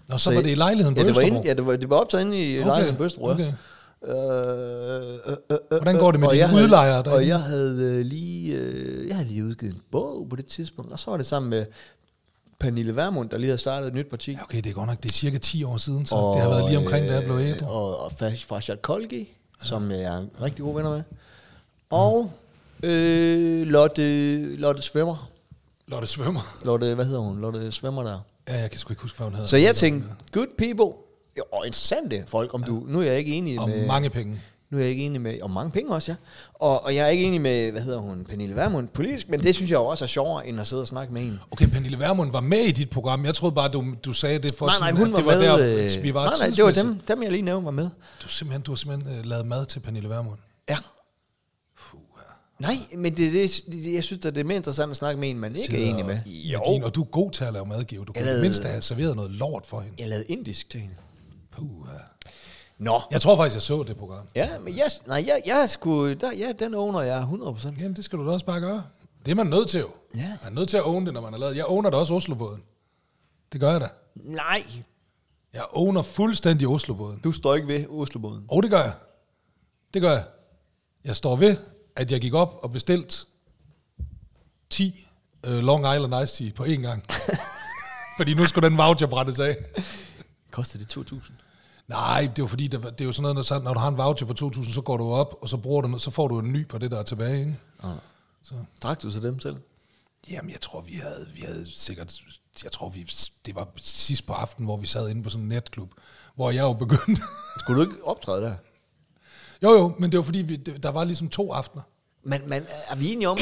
Nå, 0.08 0.18
så 0.18 0.34
var 0.34 0.40
det 0.42 0.50
i 0.50 0.54
lejligheden 0.54 0.94
på 0.94 1.00
ja, 1.00 1.06
det 1.06 1.16
var 1.16 1.22
inde, 1.22 1.42
ja, 1.44 1.54
det 1.54 1.66
var, 1.66 1.76
det 1.76 1.90
var 1.90 1.96
optaget 1.96 2.24
inde 2.24 2.38
i 2.44 2.58
Okay, 2.58 2.66
lejligheden 2.66 2.96
på 2.96 3.04
Østerbro. 3.04 3.28
okay. 3.30 3.52
Øh, 4.04 4.12
øh, 4.12 5.12
øh, 5.26 5.36
øh, 5.50 5.58
Hvordan 5.70 5.98
går 5.98 6.10
det 6.10 6.20
med 6.20 6.28
dine 6.28 6.38
jeg 6.38 6.48
havde- 6.48 6.64
udlejere 6.64 7.02
Og 7.02 7.26
jeg 7.26 7.40
havde 7.40 7.82
øh, 7.98 8.04
lige, 8.06 8.56
øh, 8.56 9.08
jeg 9.08 9.16
havde 9.16 9.28
lige 9.28 9.44
udgivet 9.44 9.74
en 9.74 9.80
bog 9.92 10.26
på 10.30 10.36
det 10.36 10.46
tidspunkt, 10.46 10.92
og 10.92 10.98
så 10.98 11.10
var 11.10 11.16
det 11.16 11.26
sammen 11.26 11.50
med 11.50 11.64
Pernille 12.60 12.96
Vermund, 12.96 13.30
der 13.30 13.38
lige 13.38 13.48
havde 13.48 13.58
startet 13.58 13.88
et 13.88 13.94
nyt 13.94 14.06
parti. 14.10 14.32
Ja, 14.32 14.42
okay, 14.42 14.56
det 14.56 14.66
er 14.70 14.74
godt 14.74 14.88
nok, 14.88 15.02
det 15.02 15.08
er 15.08 15.12
cirka 15.12 15.38
10 15.38 15.64
år 15.64 15.76
siden, 15.76 16.06
så 16.06 16.14
og, 16.14 16.34
det 16.34 16.42
har 16.42 16.50
været 16.50 16.64
lige 16.68 16.78
omkring, 16.78 17.08
da 17.08 17.14
jeg 17.14 17.24
blev 17.24 17.36
ædru. 17.38 17.66
Og, 17.66 17.98
og 18.00 18.12
Fa- 18.22 18.46
Farshad 18.46 18.76
Kolgi, 18.82 19.28
som 19.62 19.90
jeg 19.90 20.02
er 20.02 20.26
rigtig 20.42 20.64
god 20.64 20.74
venner 20.74 20.90
med. 20.90 21.02
Og 21.90 22.30
øh, 22.82 23.66
Lotte, 23.66 24.56
Lotte 24.56 24.82
Svømmer. 24.82 25.30
Lotte 25.88 26.08
Svømmer. 26.08 26.56
Lotte, 26.66 26.94
hvad 26.94 27.04
hedder 27.04 27.20
hun? 27.20 27.40
Lotte 27.40 27.72
Svømmer 27.72 28.02
der. 28.02 28.18
Ja, 28.48 28.60
jeg 28.60 28.70
kan 28.70 28.78
sgu 28.80 28.92
ikke 28.92 29.02
huske, 29.02 29.16
hvad 29.16 29.26
hun 29.26 29.34
hedder. 29.34 29.48
Så 29.48 29.56
jeg 29.56 29.74
tænkte, 29.76 30.08
good 30.32 30.46
people, 30.58 30.96
og 31.52 31.66
interessante 31.66 32.24
folk, 32.26 32.54
om 32.54 32.62
du, 32.64 32.82
nu 32.86 33.00
er 33.00 33.04
jeg 33.04 33.18
ikke 33.18 33.32
enig 33.32 33.60
Og 33.60 33.68
med... 33.68 33.86
mange 33.86 34.10
penge. 34.10 34.40
Nu 34.70 34.76
er 34.78 34.82
jeg 34.82 34.90
ikke 34.90 35.02
enig 35.04 35.20
med, 35.20 35.40
og 35.42 35.50
mange 35.50 35.70
penge 35.70 35.94
også, 35.94 36.10
ja. 36.12 36.16
Og, 36.54 36.84
og 36.84 36.94
jeg 36.94 37.04
er 37.04 37.08
ikke 37.08 37.24
enig 37.24 37.40
med, 37.40 37.70
hvad 37.70 37.82
hedder 37.82 37.98
hun, 37.98 38.24
Pernille 38.24 38.56
Vermund 38.56 38.88
politisk, 38.88 39.28
men 39.28 39.42
det 39.42 39.54
synes 39.54 39.70
jeg 39.70 39.78
også 39.78 40.04
er 40.04 40.06
sjovere, 40.08 40.46
end 40.46 40.60
at 40.60 40.66
sidde 40.66 40.82
og 40.82 40.86
snakke 40.88 41.12
med 41.12 41.22
en. 41.22 41.38
Okay, 41.50 41.66
Pernille 41.68 41.98
Vermund 41.98 42.32
var 42.32 42.40
med 42.40 42.58
i 42.58 42.70
dit 42.72 42.90
program. 42.90 43.24
Jeg 43.24 43.34
troede 43.34 43.54
bare, 43.54 43.68
du, 43.68 43.84
du 44.04 44.12
sagde 44.12 44.38
det 44.38 44.54
for 44.54 44.66
nej, 44.66 44.74
nej, 44.80 44.88
sådan, 44.90 44.96
hun 45.06 45.06
at 45.18 45.24
var, 45.26 45.32
det 45.32 45.48
var 45.48 45.56
med. 45.56 45.76
der, 45.78 45.96
øh, 45.96 46.02
vi 46.02 46.14
var 46.14 46.24
nej, 46.24 46.34
nej, 46.48 46.56
det 46.56 46.64
var 46.64 46.72
dem, 46.72 47.00
dem, 47.08 47.22
jeg 47.22 47.30
lige 47.32 47.42
nævnte 47.42 47.64
var 47.64 47.70
med. 47.70 47.90
Du, 48.22 48.28
simpelthen, 48.28 48.62
du 48.62 48.70
har 48.70 48.76
simpelthen 48.76 49.18
uh, 49.18 49.24
lavet 49.26 49.46
mad 49.46 49.66
til 49.66 49.80
Pernille 49.80 50.08
Vermund. 50.08 50.38
Ja. 50.68 50.76
Nej, 52.58 52.74
men 52.96 53.16
det, 53.16 53.32
det, 53.32 53.60
det, 53.72 53.94
jeg 53.94 54.04
synes, 54.04 54.24
at 54.26 54.34
det 54.34 54.40
er 54.40 54.44
mere 54.44 54.56
interessant 54.56 54.90
at 54.90 54.96
snakke 54.96 55.20
med 55.20 55.30
en, 55.30 55.38
man 55.38 55.56
ikke 55.56 55.84
er 55.84 55.90
enig 55.90 56.06
med. 56.06 56.18
Jo. 56.26 56.60
Din, 56.66 56.82
og 56.84 56.94
du 56.94 57.00
er 57.00 57.04
god 57.06 57.30
til 57.30 57.44
at 57.44 57.52
lave 57.52 57.66
mad, 57.66 57.84
Geo. 57.84 58.04
Du 58.04 58.12
lavede- 58.16 58.40
mindste 58.42 58.68
have 58.68 58.82
serveret 58.82 59.16
noget 59.16 59.30
lort 59.30 59.66
for 59.66 59.80
hende. 59.80 59.94
Jeg 59.98 60.08
lavede 60.08 60.24
indisk 60.28 60.70
til 60.70 60.80
hende. 60.80 60.94
Puh. 61.56 61.66
Nå. 62.80 63.00
Jeg 63.10 63.20
tror 63.20 63.36
faktisk, 63.36 63.54
jeg 63.54 63.62
så 63.62 63.82
det 63.82 63.96
program. 63.96 64.26
Ja, 64.34 64.58
men 64.58 64.76
jeg, 64.76 64.86
nej, 65.06 65.24
jeg, 65.26 65.42
jeg 65.46 65.70
sgu, 65.70 66.12
der, 66.12 66.32
ja, 66.32 66.52
den 66.58 66.74
owner 66.74 67.00
jeg 67.00 67.22
100%. 67.22 67.66
Jamen, 67.80 67.96
det 67.96 68.04
skal 68.04 68.18
du 68.18 68.26
da 68.26 68.30
også 68.30 68.46
bare 68.46 68.60
gøre. 68.60 68.84
Det 69.24 69.30
er 69.30 69.34
man 69.34 69.46
nødt 69.46 69.68
til 69.68 69.80
jo. 69.80 69.88
Ja. 70.14 70.28
Man 70.42 70.52
er 70.52 70.60
nødt 70.60 70.68
til 70.68 70.76
at 70.76 70.82
own 70.86 71.06
det, 71.06 71.14
når 71.14 71.20
man 71.20 71.32
har 71.32 71.40
lavet. 71.40 71.56
Jeg 71.56 71.64
owner 71.64 71.90
da 71.90 71.96
også 71.96 72.14
Oslobåden. 72.14 72.62
Det 73.52 73.60
gør 73.60 73.70
jeg 73.70 73.80
da. 73.80 73.88
Nej, 74.14 74.62
Jeg 75.52 75.62
owner 75.72 76.02
fuldstændig 76.02 76.68
Oslobåden. 76.68 77.20
du 77.24 77.32
står 77.32 77.54
ikke 77.54 77.68
ved 77.68 77.86
Oslobåden. 77.88 78.44
Og 78.48 78.62
det 78.62 78.70
gør 78.70 78.82
jeg. 78.82 78.92
Det 79.94 80.02
gør 80.02 80.10
jeg. 80.12 80.24
Jeg 81.04 81.16
står 81.16 81.36
ved, 81.36 81.56
at 81.96 82.12
jeg 82.12 82.20
gik 82.20 82.34
op 82.34 82.58
og 82.62 82.70
bestilte 82.70 83.26
10 84.70 85.06
uh, 85.46 85.52
Long 85.52 85.94
Island 85.94 86.22
Ice 86.24 86.44
Tea 86.44 86.52
på 86.56 86.64
én 86.64 86.80
gang. 86.80 87.04
fordi 88.18 88.34
nu 88.34 88.46
skulle 88.46 88.68
den 88.68 88.78
voucher 88.78 89.06
brændes 89.08 89.38
af. 89.40 89.56
Koster 90.50 90.78
det 90.78 90.96
2.000? 91.12 91.32
Nej, 91.90 92.30
det 92.36 92.42
var 92.42 92.48
fordi, 92.48 92.66
det, 92.66 92.82
var, 92.82 92.90
det 92.90 93.00
er 93.00 93.04
jo 93.04 93.12
sådan 93.12 93.34
noget, 93.34 93.50
når, 93.50 93.58
når 93.58 93.74
du 93.74 93.80
har 93.80 93.88
en 93.88 93.98
voucher 93.98 94.26
på 94.26 94.34
2.000, 94.56 94.72
så 94.72 94.80
går 94.80 94.96
du 94.96 95.12
op, 95.12 95.34
og 95.40 95.48
så, 95.48 95.56
bruger 95.56 95.82
du, 95.82 95.98
så 95.98 96.10
får 96.10 96.28
du 96.28 96.38
en 96.38 96.52
ny 96.52 96.68
på 96.68 96.78
det, 96.78 96.90
der 96.90 96.98
er 96.98 97.02
tilbage. 97.02 97.38
Ikke? 97.38 97.56
Så, 98.42 98.54
Drak 98.82 99.02
du 99.02 99.10
så 99.10 99.20
dem 99.20 99.40
selv? 99.40 99.56
jamen, 100.30 100.50
jeg 100.50 100.60
tror, 100.60 100.80
vi 100.80 100.94
havde, 100.94 101.28
vi 101.34 101.40
havde 101.40 101.70
sikkert... 101.70 102.20
Jeg 102.64 102.72
tror, 102.72 102.88
vi, 102.88 103.10
det 103.46 103.54
var 103.54 103.68
sidst 103.76 104.26
på 104.26 104.32
aftenen, 104.32 104.66
hvor 104.66 104.76
vi 104.76 104.86
sad 104.86 105.08
inde 105.08 105.22
på 105.22 105.30
sådan 105.30 105.42
en 105.42 105.48
netklub, 105.48 105.90
hvor 106.34 106.50
jeg 106.50 106.62
jo 106.62 106.72
begyndte... 106.72 107.22
Skulle 107.60 107.84
du 107.84 107.90
ikke 107.90 108.04
optræde 108.04 108.42
der? 108.42 108.54
jo, 109.62 109.70
jo, 109.70 109.94
men 109.98 110.12
det 110.12 110.18
var 110.18 110.24
fordi, 110.24 110.38
vi, 110.38 110.56
der 110.56 110.90
var 110.90 111.04
ligesom 111.04 111.28
to 111.28 111.52
aftener. 111.52 111.82
Men, 112.24 112.40
men 112.46 112.62
er 112.88 112.96
vi 112.96 113.12
enige 113.12 113.28
om, 113.28 113.38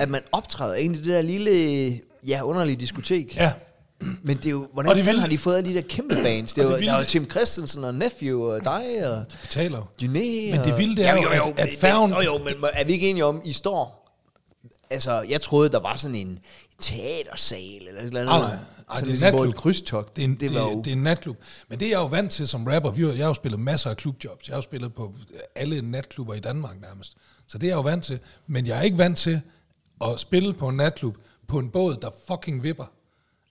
at 0.00 0.08
man 0.08 0.22
optræder 0.32 0.74
egentlig 0.74 1.04
det 1.04 1.12
der 1.12 1.22
lille, 1.22 2.00
ja, 2.26 2.42
underlige 2.42 2.76
diskotek? 2.76 3.36
Ja, 3.36 3.52
Men 4.22 4.36
det 4.36 4.46
er 4.46 4.50
jo, 4.50 4.68
hvordan 4.72 4.90
Og 4.90 4.96
det 4.96 5.06
vilde- 5.06 5.20
har 5.20 5.28
de 5.28 5.38
fået 5.38 5.56
alle 5.56 5.68
de 5.70 5.74
der 5.74 5.80
kæmpe 5.88 6.14
bands? 6.22 6.52
Det 6.52 6.62
er 6.64 6.68
jo, 6.68 6.74
det 6.76 6.80
der 6.86 6.92
er 6.94 6.98
jo 6.98 7.04
Tim 7.04 7.30
Christensen 7.30 7.84
og 7.84 7.94
Nephew 7.94 8.42
og 8.42 8.64
dig 8.64 9.10
og 9.12 9.24
betaler 9.42 9.78
jo. 9.78 9.84
Dyné. 10.02 10.56
Men 10.56 10.64
det 10.64 10.78
vilde, 10.78 10.96
det 10.96 11.06
er 11.06 11.14
jo, 11.22 11.28
at- 11.28 11.58
at 11.58 11.68
men- 11.68 11.78
færgen- 11.78 12.10
Jo, 12.12 12.20
jo, 12.20 12.38
men 12.38 12.54
er 12.72 12.84
vi 12.84 12.92
ikke 12.92 13.10
enige 13.10 13.24
om, 13.24 13.40
I 13.44 13.52
står... 13.52 13.96
Altså, 14.90 15.22
jeg 15.28 15.40
troede, 15.40 15.68
der 15.70 15.80
var 15.80 15.96
sådan 15.96 16.14
en 16.14 16.38
teatersal 16.80 17.88
eller 17.88 18.00
et 18.00 18.06
eller 18.06 18.20
andet. 18.20 18.26
Nej, 18.26 18.38
nej. 18.40 18.48
Ej, 18.48 18.56
Sådan 18.96 18.96
det 18.96 19.02
er 19.02 19.06
ligesom, 19.06 19.30
hvor 19.30 19.38
natklub. 19.44 19.54
et 19.54 19.60
krydstogt. 19.60 20.16
Det 20.16 20.22
er, 20.22 20.28
en, 20.28 20.32
det 20.32 20.40
det, 20.40 20.54
var 20.54 20.60
det, 20.64 20.72
jo... 20.74 20.78
det 20.78 20.86
er 20.86 20.92
en 20.92 21.02
natklub. 21.02 21.36
Men 21.68 21.80
det 21.80 21.86
er 21.86 21.90
jeg 21.90 21.98
jo 21.98 22.06
vant 22.06 22.32
til 22.32 22.48
som 22.48 22.66
rapper. 22.66 22.90
Vi 22.90 23.02
har, 23.02 23.08
jeg 23.10 23.18
har 23.18 23.26
jo 23.26 23.34
spillet 23.34 23.60
masser 23.60 23.90
af 23.90 23.96
klubjobs. 23.96 24.48
Jeg 24.48 24.54
har 24.54 24.58
jo 24.58 24.62
spillet 24.62 24.94
på 24.94 25.14
alle 25.54 25.82
natklubber 25.90 26.34
i 26.34 26.40
Danmark 26.40 26.80
nærmest. 26.80 27.12
Så 27.48 27.58
det 27.58 27.66
er 27.66 27.70
jeg 27.70 27.76
jo 27.76 27.80
vant 27.80 28.04
til. 28.04 28.18
Men 28.46 28.66
jeg 28.66 28.78
er 28.78 28.82
ikke 28.82 28.98
vant 28.98 29.18
til 29.18 29.40
at 30.04 30.20
spille 30.20 30.54
på 30.54 30.68
en 30.68 30.76
natklub 30.76 31.16
på 31.48 31.58
en 31.58 31.70
båd, 31.70 31.96
der 32.02 32.10
fucking 32.28 32.62
vipper. 32.62 32.84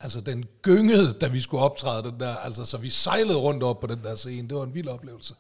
Altså 0.02 0.22
den 0.22 0.46
gyngede, 0.62 1.14
da 1.14 1.28
vi 1.28 1.42
skulle 1.42 1.64
optræde 1.64 2.04
den 2.04 2.20
der. 2.20 2.36
Altså 2.36 2.66
så 2.66 2.78
vi 2.78 2.90
sejlede 2.90 3.38
rundt 3.38 3.64
op 3.64 3.80
på 3.80 3.88
den 3.88 4.04
der 4.04 4.16
scene. 4.16 4.48
Det 4.50 4.58
var 4.58 4.64
en 4.64 4.74
vild 4.74 4.88
oplevelse. 4.88 5.34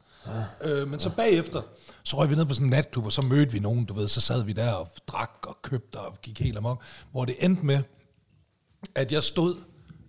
Øh, 0.61 0.87
men 0.87 0.99
så 0.99 1.15
bagefter, 1.15 1.61
så 2.03 2.17
røg 2.17 2.29
vi 2.29 2.35
ned 2.35 2.45
på 2.45 2.53
sådan 2.53 2.65
en 2.65 2.69
natklub, 2.69 3.05
og 3.05 3.11
så 3.11 3.21
mødte 3.21 3.51
vi 3.51 3.59
nogen, 3.59 3.85
du 3.85 3.93
ved, 3.93 4.07
så 4.07 4.21
sad 4.21 4.43
vi 4.43 4.53
der 4.53 4.73
og 4.73 4.87
drak 5.07 5.31
og 5.43 5.57
købte 5.61 5.99
og 5.99 6.21
gik 6.21 6.39
helt 6.39 6.57
amok. 6.57 6.83
Hvor 7.11 7.25
det 7.25 7.35
endte 7.39 7.65
med, 7.65 7.83
at 8.95 9.11
jeg 9.11 9.23
stod 9.23 9.55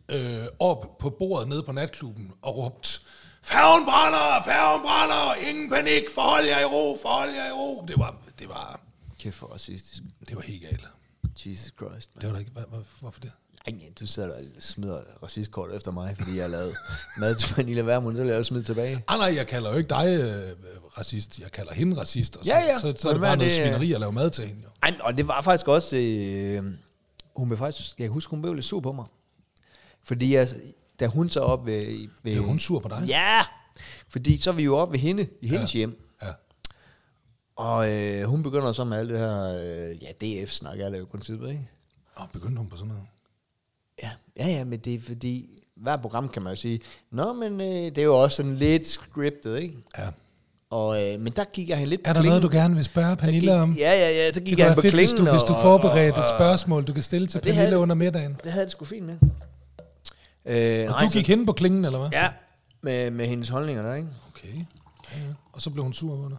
øh, 0.09 0.45
op 0.59 0.99
på 0.99 1.11
bordet 1.11 1.49
nede 1.49 1.63
på 1.63 1.73
natklubben 1.73 2.33
og 2.43 2.57
råbte, 2.57 3.01
Færgen 3.43 3.85
brænder, 3.85 4.43
færgen 4.45 4.83
brænder, 4.83 5.35
ingen 5.51 5.71
panik, 5.71 6.03
forhold 6.15 6.47
jer 6.47 6.61
i 6.61 6.65
ro, 6.65 6.99
forhold 7.03 7.31
jer 7.31 7.49
i 7.49 7.53
ro. 7.53 7.85
Det 7.89 7.99
var, 7.99 8.17
det 8.39 8.49
var, 8.49 8.81
Kæft 9.19 9.37
for 9.37 9.47
racistisk. 9.47 10.03
det 10.29 10.37
var 10.37 10.43
helt 10.43 10.63
galt. 10.63 10.87
Jesus 11.47 11.73
Christ. 11.79 12.15
Man. 12.15 12.21
Det 12.21 12.29
var 12.29 12.33
da 12.33 12.39
ikke, 12.39 12.51
hvad, 12.51 12.63
hvad, 12.69 12.81
hvorfor 13.01 13.21
det? 13.21 13.33
Ej, 13.71 13.91
du 14.01 14.07
sidder 14.07 14.29
og 14.37 14.43
smider 14.59 15.01
racistkort 15.23 15.73
efter 15.75 15.91
mig, 15.91 16.17
fordi 16.19 16.39
jeg 16.39 16.51
lavet 16.51 16.77
mad 17.19 17.35
til 17.35 17.57
Vanilla 17.57 17.83
Vermund, 17.83 18.17
så 18.17 18.23
vil 18.23 18.33
jeg 18.33 18.47
smide 18.47 18.65
tilbage. 18.65 19.05
Ah, 19.09 19.19
nej, 19.19 19.35
jeg 19.37 19.47
kalder 19.47 19.71
jo 19.71 19.77
ikke 19.77 19.89
dig 19.89 20.07
øh, 20.21 20.53
racist, 20.99 21.39
jeg 21.41 21.53
kalder 21.53 21.75
hende 21.75 22.01
racist, 22.01 22.37
og 22.37 22.45
så, 22.45 22.51
Ja, 22.53 22.59
ja. 22.61 22.79
så, 22.79 22.95
så 22.99 23.09
er 23.09 23.13
Men 23.13 23.15
det 23.15 23.21
bare 23.23 23.33
er 23.33 23.37
noget 23.37 23.53
det, 23.53 23.59
svineri 23.59 23.93
at 23.93 24.01
lave 24.01 24.13
mad 24.13 24.31
til 24.31 24.47
hende. 24.47 24.63
Jo. 24.65 24.69
Ej, 24.83 24.97
og 25.01 25.17
det 25.17 25.29
var 25.29 25.43
faktisk 25.43 25.69
også... 25.69 25.97
Øh, 25.97 26.65
hun 27.37 27.49
blev 27.49 27.59
faktisk... 27.59 27.99
Jeg 27.99 28.05
kan 28.05 28.13
huske, 28.13 28.31
hun 28.31 28.43
blev 28.43 28.55
lidt 28.55 28.65
sur 28.67 28.81
på 28.81 28.93
mig. 28.93 29.07
Fordi 30.05 30.35
jeg, 30.35 30.49
da 31.01 31.07
hun 31.07 31.29
så 31.29 31.41
op 31.41 31.67
ved... 31.67 31.87
ved 32.23 32.33
Blev 32.35 32.43
hun 32.43 32.59
sur 32.59 32.79
på 32.79 32.89
dig? 32.89 33.05
Ja! 33.09 33.41
Fordi 34.09 34.41
så 34.41 34.51
er 34.51 34.55
vi 34.55 34.63
jo 34.63 34.77
oppe 34.77 34.93
ved 34.93 35.01
hende, 35.01 35.27
i 35.41 35.49
hendes 35.49 35.73
hjem. 35.73 36.03
Ja. 36.23 36.29
Og 37.57 37.91
øh, 37.93 38.25
hun 38.25 38.43
begynder 38.43 38.73
så 38.73 38.85
med 38.85 38.99
alt 38.99 39.11
det 39.11 39.19
her... 39.19 39.43
Øh, 39.43 40.03
ja, 40.03 40.11
DF-snak 40.45 40.81
er 40.81 40.91
det 40.91 40.99
jo 40.99 41.03
i 41.03 41.07
princippet, 41.07 41.49
ikke? 41.49 41.69
Og 42.15 42.29
begyndte 42.33 42.59
hun 42.59 42.69
på 42.69 42.77
sådan 42.77 42.89
noget? 42.89 43.07
Ja, 44.03 44.11
ja, 44.39 44.47
ja, 44.49 44.65
men 44.65 44.79
det 44.79 44.95
er 44.95 44.99
fordi... 45.07 45.57
Hver 45.77 45.97
program 45.97 46.29
kan 46.29 46.43
man 46.43 46.53
jo 46.53 46.61
sige, 46.61 46.81
Nå, 47.13 47.33
men 47.33 47.61
øh, 47.61 47.67
det 47.69 47.99
er 47.99 48.03
jo 48.03 48.19
også 48.23 48.37
sådan 48.37 48.57
lidt 48.57 48.87
scriptet, 48.87 49.59
ikke? 49.61 49.75
Ja. 49.99 50.09
Og, 50.71 51.03
øh, 51.13 51.21
men 51.21 51.33
der 51.33 51.45
gik 51.45 51.69
jeg 51.69 51.77
hende 51.79 51.91
lidt 51.91 52.01
Er 52.05 52.13
der 52.13 52.23
noget, 52.23 52.43
du 52.43 52.49
gerne 52.53 52.75
vil 52.75 52.85
spørge 52.85 53.17
Pernille 53.17 53.55
om? 53.55 53.73
Ja, 53.73 53.91
ja, 53.93 54.11
ja, 54.11 54.33
så 54.33 54.41
gik 54.41 54.51
Det 54.51 54.59
jeg 54.59 54.67
hende 54.67 54.75
på 54.75 54.81
fedt, 54.83 54.95
hvis 54.95 55.11
klingen. 55.11 55.27
du, 55.27 55.33
hvis 55.33 55.43
du 55.43 55.53
og- 55.55 55.63
forberedte 55.63 56.17
og- 56.17 56.23
et 56.23 56.29
spørgsmål, 56.29 56.85
du 56.85 56.93
kan 56.93 57.03
stille 57.03 57.27
til 57.27 57.39
og 57.39 57.45
det 57.45 57.51
Pernille 57.53 57.67
havde- 57.69 57.79
under 57.83 57.95
middagen. 57.95 58.37
Det 58.45 58.53
havde 58.53 58.65
det 58.65 58.73
sgu 58.73 58.85
fint 58.85 59.07
med. 59.07 59.17
Øh, 60.47 60.95
Og 60.95 61.03
du 61.03 61.09
gik 61.13 61.29
hen 61.29 61.47
på 61.47 61.53
klingen, 61.53 61.85
eller 61.85 61.99
hvad? 61.99 62.09
Ja, 62.13 62.29
med, 62.83 63.11
med 63.11 63.27
hendes 63.27 63.49
holdninger 63.49 63.83
der, 63.83 63.95
ikke? 63.95 64.09
Okay. 64.35 64.49
Ja, 65.13 65.19
ja. 65.19 65.25
Og 65.53 65.63
så 65.63 65.71
blev 65.71 65.83
hun 65.85 65.93
sur 65.93 66.17
på 66.23 66.29
dig. 66.29 66.39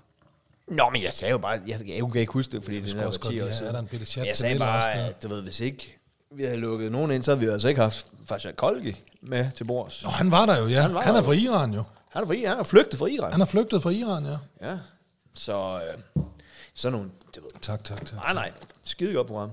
Nå, 0.68 0.90
men 0.94 1.04
jeg 1.04 1.14
sagde 1.14 1.32
jo 1.32 1.38
bare, 1.38 1.52
jeg, 1.68 1.88
jeg 1.88 2.12
kan 2.12 2.16
ikke 2.22 2.34
huske 2.34 2.52
det, 2.52 2.64
fordi 2.64 2.76
Jeg 2.76 2.84
det 2.84 2.90
skulle 2.92 3.04
er 3.04 3.08
også 3.08 3.20
var 3.20 3.24
godt 3.24 3.34
10 3.34 3.42
år 3.42 3.52
siden. 3.52 3.68
er 3.68 3.72
der 3.72 3.80
en 3.80 3.88
bitte 3.88 4.06
chat 4.06 4.28
jeg 4.28 4.36
sagde 4.36 4.60
bare, 4.60 4.78
også 4.78 4.90
der? 4.94 5.12
du 5.24 5.28
ved, 5.28 5.42
hvis 5.44 5.60
ikke 5.60 5.98
vi 6.32 6.44
havde 6.44 6.58
lukket 6.58 6.92
nogen 6.92 7.12
ind, 7.12 7.24
så 7.24 7.32
havde 7.32 7.46
vi 7.46 7.52
altså 7.52 7.68
ikke 7.68 7.82
haft 7.82 8.08
Fasha 8.26 8.52
Kolgi 8.52 9.04
med 9.22 9.50
til 9.58 9.64
bords. 9.64 10.04
Nå, 10.04 10.10
han 10.10 10.32
var 10.32 10.46
der 10.46 10.58
jo, 10.60 10.68
ja. 10.68 10.74
Han 10.74 10.82
Han, 10.82 10.94
var 10.94 11.02
han 11.02 11.14
der 11.14 11.20
er 11.22 11.26
fra 11.26 11.32
Iran 11.34 11.74
jo. 11.74 11.84
Han 12.10 12.24
er, 12.24 12.28
fra, 12.28 12.34
han 12.48 12.60
er 12.60 12.64
flygtet 12.64 13.00
fra 13.00 13.06
Iran. 13.08 13.32
Han 13.32 13.42
er 13.42 13.46
flygtet 13.46 13.84
fra 13.84 13.90
Iran, 13.90 14.26
ja. 14.26 14.38
Ja, 14.70 14.78
så 15.34 15.82
øh, 15.88 16.24
sådan 16.74 16.98
nogle, 16.98 17.12
du 17.36 17.42
ved. 17.42 17.50
Tak, 17.62 17.84
tak, 17.84 18.06
tak. 18.06 18.24
Nej, 18.24 18.34
nej, 18.34 18.52
skide 18.84 19.14
godt 19.14 19.28
program. 19.28 19.52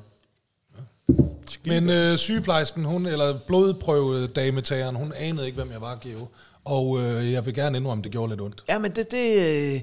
Men 1.65 1.91
øh, 1.91 2.19
sygeplejersken, 2.19 2.85
hun, 2.85 3.07
eller 3.07 3.39
blodprøvedametageren, 3.47 4.97
hun 4.97 5.13
anede 5.17 5.47
ikke, 5.47 5.57
hvem 5.57 5.71
jeg 5.73 5.81
var, 5.81 5.95
Geo. 5.97 6.29
Og 6.65 6.99
øh, 7.01 7.33
jeg 7.33 7.47
vil 7.47 7.55
gerne 7.55 7.79
indrømme, 7.79 8.05
det 8.05 8.13
gjorde 8.13 8.31
lidt 8.31 8.41
ondt. 8.41 8.65
Ja, 8.69 8.79
men 8.79 8.91
det, 8.95 9.11
det, 9.11 9.39
øh, 9.39 9.81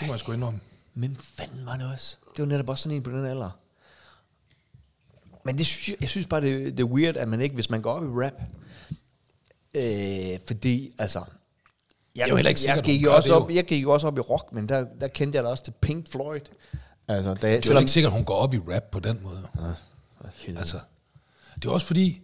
Det 0.00 0.06
må 0.06 0.12
jeg 0.12 0.20
sgu 0.20 0.32
indrømme. 0.32 0.60
Men 0.94 1.18
fanden 1.20 1.66
var 1.66 1.76
det 1.76 1.86
også? 1.94 2.16
Det 2.36 2.42
var 2.42 2.48
netop 2.48 2.68
også 2.68 2.82
sådan 2.82 2.96
en 2.96 3.02
på 3.02 3.10
den 3.10 3.26
alder. 3.26 3.50
Men 5.44 5.58
det 5.58 5.66
synes 5.66 5.88
jeg, 5.88 5.96
jeg 6.00 6.08
synes 6.08 6.26
bare, 6.26 6.40
det, 6.40 6.76
det 6.76 6.80
er 6.80 6.88
weird, 6.88 7.16
at 7.16 7.28
man 7.28 7.40
ikke, 7.40 7.54
hvis 7.54 7.70
man 7.70 7.82
går 7.82 7.92
op 7.92 8.02
i 8.04 8.06
rap, 8.06 8.42
øh, 9.74 10.38
fordi, 10.46 10.90
altså, 10.98 11.18
jeg, 12.16 12.24
Det 12.24 12.32
er 12.32 12.42
jo 12.42 12.48
ikke 12.48 12.60
sikkert, 12.60 12.76
jeg 12.76 12.84
gik, 12.84 13.02
jo 13.04 13.14
også 13.14 13.28
det 13.28 13.34
jo. 13.34 13.40
op, 13.40 13.50
jeg 13.50 13.64
gik 13.64 13.82
jo 13.82 13.90
også 13.90 14.06
op 14.06 14.18
i 14.18 14.20
rock, 14.20 14.52
men 14.52 14.68
der, 14.68 14.86
der 15.00 15.08
kendte 15.08 15.36
jeg 15.36 15.44
da 15.44 15.48
også 15.48 15.64
til 15.64 15.74
Pink 15.80 16.08
Floyd. 16.10 16.40
Altså, 17.08 17.34
da, 17.34 17.56
Det 17.56 17.66
er 17.68 17.72
jo 17.72 17.78
ikke 17.78 17.90
sikkert, 17.90 18.12
hun 18.12 18.24
går 18.24 18.34
op 18.34 18.54
i 18.54 18.58
rap 18.58 18.82
på 18.92 19.00
den 19.00 19.18
måde. 19.22 19.48
altså, 20.24 20.52
Altså, 20.56 20.76
det 21.54 21.64
er 21.64 21.70
også 21.72 21.86
fordi, 21.86 22.22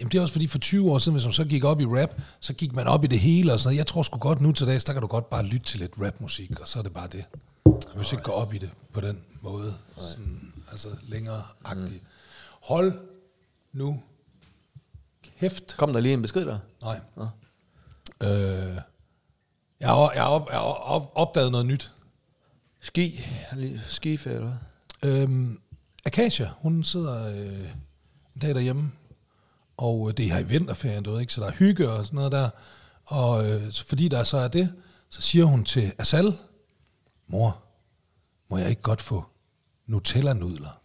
jamen 0.00 0.10
det 0.10 0.18
er 0.18 0.22
også 0.22 0.32
fordi 0.32 0.46
for 0.46 0.58
20 0.58 0.90
år 0.92 0.98
siden, 0.98 1.14
hvis 1.14 1.24
man 1.24 1.32
så 1.32 1.44
gik 1.44 1.64
op 1.64 1.80
i 1.80 1.84
rap, 1.84 2.10
så 2.40 2.52
gik 2.54 2.72
man 2.72 2.86
op 2.86 3.04
i 3.04 3.06
det 3.06 3.20
hele 3.20 3.52
og 3.52 3.60
sådan 3.60 3.68
noget. 3.68 3.78
Jeg 3.78 3.86
tror 3.86 4.02
sgu 4.02 4.18
godt 4.18 4.40
nu 4.40 4.52
til 4.52 4.66
dags, 4.66 4.84
der 4.84 4.92
kan 4.92 5.02
du 5.02 5.08
godt 5.08 5.30
bare 5.30 5.44
lytte 5.44 5.66
til 5.66 5.80
lidt 5.80 5.92
rapmusik, 6.00 6.60
og 6.60 6.68
så 6.68 6.78
er 6.78 6.82
det 6.82 6.94
bare 6.94 7.08
det. 7.12 7.24
Du 7.64 7.72
vil 7.94 8.06
ikke 8.12 8.22
gå 8.24 8.32
op 8.32 8.54
i 8.54 8.58
det 8.58 8.70
på 8.92 9.00
den 9.00 9.18
måde, 9.40 9.74
sådan, 9.96 10.52
altså 10.70 10.88
længere-agtigt. 11.02 12.02
Hold 12.64 12.92
nu 13.72 14.02
kæft. 15.38 15.76
kom 15.76 15.92
der 15.92 16.00
lige 16.00 16.14
en 16.14 16.22
besked 16.22 16.46
der? 16.46 16.58
Nej. 16.82 17.00
Nå. 17.16 17.28
Øh, 18.22 18.78
jeg 19.80 19.88
har, 19.88 20.12
jeg 20.12 20.22
har, 20.22 20.28
op, 20.28 20.48
jeg 20.50 20.56
har 20.56 20.64
op, 20.64 21.12
opdaget 21.14 21.50
noget 21.52 21.66
nyt. 21.66 21.92
Ski, 22.80 23.20
skife 23.88 24.30
eller 24.30 24.56
hvad? 25.00 25.22
Øhm, 25.22 25.60
Akasia, 26.06 26.50
hun 26.58 26.84
sidder 26.84 27.28
øh, 27.28 27.70
en 28.34 28.40
dag 28.40 28.54
derhjemme, 28.54 28.92
og 29.76 30.08
øh, 30.08 30.16
det 30.16 30.26
er 30.26 30.32
her 30.32 30.40
i 30.40 30.48
vinterferien, 30.48 31.02
du 31.02 31.10
ved 31.10 31.20
ikke, 31.20 31.32
så 31.32 31.40
der 31.40 31.46
er 31.46 31.52
hygge 31.52 31.90
og 31.90 32.04
sådan 32.04 32.16
noget 32.16 32.32
der. 32.32 32.50
Og 33.04 33.50
øh, 33.50 33.72
fordi 33.72 34.08
der 34.08 34.24
så 34.24 34.36
er 34.36 34.48
det, 34.48 34.74
så 35.08 35.22
siger 35.22 35.44
hun 35.44 35.64
til 35.64 35.92
Asal, 35.98 36.38
mor, 37.26 37.62
må 38.48 38.58
jeg 38.58 38.70
ikke 38.70 38.82
godt 38.82 39.00
få 39.00 39.24
Nutella-nudler? 39.86 40.83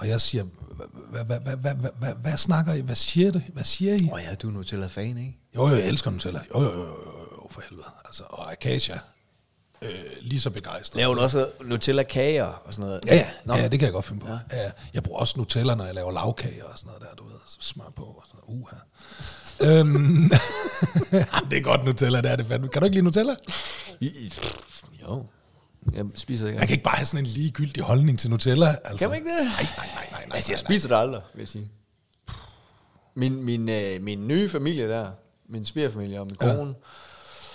Og 0.00 0.08
jeg 0.08 0.20
siger, 0.20 0.44
hvad, 2.14 2.36
snakker 2.36 2.74
I? 2.74 2.80
Hvad 2.80 2.94
siger, 2.94 3.30
det? 3.30 3.42
hvad 3.52 3.64
siger 3.64 3.94
I? 3.94 4.08
Åh 4.08 4.12
oh, 4.12 4.20
ja, 4.30 4.34
du 4.34 4.48
er 4.48 4.52
Nutella-fan, 4.52 5.18
ikke? 5.18 5.38
Jo, 5.56 5.68
jo, 5.68 5.74
jeg 5.74 5.86
elsker 5.86 6.10
Nutella. 6.10 6.40
Jo, 6.54 6.62
jo, 6.62 6.72
jo, 6.72 6.86
jo, 7.32 7.48
for 7.50 7.62
helvede. 7.68 7.86
Altså, 8.04 8.22
og 8.28 8.52
Akasia, 8.52 8.98
øh, 9.82 9.90
lige 10.20 10.40
så 10.40 10.50
begejstret. 10.50 10.96
Laver 10.96 11.14
hun 11.14 11.18
også 11.18 11.46
Nutella-kager 11.64 12.44
og 12.44 12.74
sådan 12.74 12.84
noget? 12.86 13.00
Ja, 13.06 13.14
ja, 13.14 13.26
Nå. 13.44 13.54
ja, 13.54 13.68
det 13.68 13.78
kan 13.78 13.86
jeg 13.86 13.92
godt 13.92 14.04
finde 14.04 14.20
på. 14.20 14.32
Ja. 14.32 14.62
Ja, 14.62 14.70
jeg 14.94 15.02
bruger 15.02 15.20
også 15.20 15.34
Nutella, 15.36 15.74
når 15.74 15.84
jeg 15.84 15.94
laver 15.94 16.12
lavkager 16.12 16.64
og 16.64 16.78
sådan 16.78 16.86
noget 16.86 17.02
der, 17.02 17.14
du 17.16 17.24
ved, 17.24 17.38
smør 17.60 17.92
på 17.96 18.02
og 18.02 18.24
sådan 18.26 18.40
noget. 18.48 18.62
Uha. 18.62 19.80
øhm, 19.80 20.30
det 21.50 21.58
er 21.58 21.62
godt 21.62 21.84
Nutella, 21.84 22.20
det 22.20 22.30
er 22.30 22.36
det 22.36 22.46
fandme. 22.46 22.68
Kan 22.68 22.82
du 22.82 22.84
ikke 22.86 22.94
lide 22.94 23.04
Nutella? 23.04 23.34
Jo. 25.02 25.26
Jeg 25.94 26.04
spiser 26.14 26.46
ikke. 26.46 26.58
Man 26.58 26.66
kan 26.68 26.74
ikke 26.74 26.84
bare 26.84 26.96
have 26.96 27.06
sådan 27.06 27.24
en 27.24 27.30
ligegyldig 27.30 27.82
holdning 27.82 28.18
til 28.18 28.30
Nutella. 28.30 28.76
Altså. 28.84 28.98
Kan 28.98 29.08
man 29.08 29.18
ikke 29.18 29.28
det? 29.30 29.44
Nej, 29.44 29.66
nej, 29.76 29.86
nej, 29.94 30.06
nej. 30.10 30.24
nej, 30.28 30.36
Altså, 30.36 30.52
jeg 30.52 30.56
nej, 30.56 30.62
nej. 30.68 30.76
spiser 30.78 30.88
det 30.88 30.96
aldrig, 30.96 31.22
vil 31.34 31.40
jeg 31.40 31.48
sige. 31.48 31.70
Min, 33.14 33.44
min, 33.44 33.68
øh, 33.68 34.02
min 34.02 34.28
nye 34.28 34.48
familie 34.48 34.88
der, 34.88 35.10
min 35.48 35.64
svigerfamilie 35.64 36.20
og 36.20 36.26
min 36.26 36.36
Ja. 36.42 36.54
kone, 36.56 36.74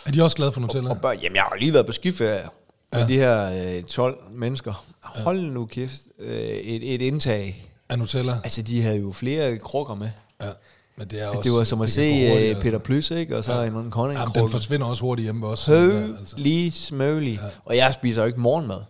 Er 0.05 0.11
de 0.11 0.23
også 0.23 0.37
glade 0.37 0.51
for 0.51 0.61
Nutella? 0.61 0.89
og 0.89 1.01
børn, 1.01 1.19
jamen 1.19 1.35
jeg 1.35 1.43
har 1.43 1.55
lige 1.59 1.73
været 1.73 1.85
på 1.85 1.91
skiferie 1.91 2.43
med 2.91 3.01
Ja. 3.01 3.07
de 3.07 3.13
her 3.17 3.75
øh, 3.77 3.83
12 3.83 4.17
mennesker. 4.31 4.85
Hold 5.01 5.41
nu 5.41 5.65
kæft, 5.65 6.01
øh, 6.19 6.39
et, 6.39 6.93
et 6.93 7.01
indtag. 7.01 7.71
Af 7.89 7.99
Nutella? 7.99 8.33
Altså, 8.43 8.61
de 8.61 8.81
havde 8.81 8.97
jo 8.97 9.11
flere 9.11 9.57
krukker 9.57 9.95
med. 9.95 10.09
Ja. 10.41 10.49
Men 10.97 11.07
det 11.07 11.21
er 11.21 11.27
også... 11.27 11.41
det 11.41 11.51
var 11.51 11.63
som 11.63 11.81
at 11.81 11.89
se 11.89 12.09
kan 12.09 12.29
hurtigt, 12.29 12.57
øh, 12.57 12.63
Peter 12.63 12.77
altså. 12.77 12.85
Plys, 12.85 13.11
ikke? 13.11 13.37
Og 13.37 13.43
så 13.43 13.53
en 13.53 13.59
anden 13.59 13.91
conning 13.91 14.19
Jamen, 14.19 14.33
den 14.33 14.49
forsvinder 14.49 14.87
også 14.87 15.01
hurtigt 15.01 15.23
hjemme 15.23 15.47
også. 15.47 15.71
Høv, 15.71 16.15
altså. 16.19 16.37
lige 16.37 16.71
smøgelig. 16.71 17.33
Ja. 17.33 17.47
Og 17.65 17.77
jeg 17.77 17.93
spiser 17.93 18.21
jo 18.21 18.27
ikke 18.27 18.39
morgenmad. 18.39 18.81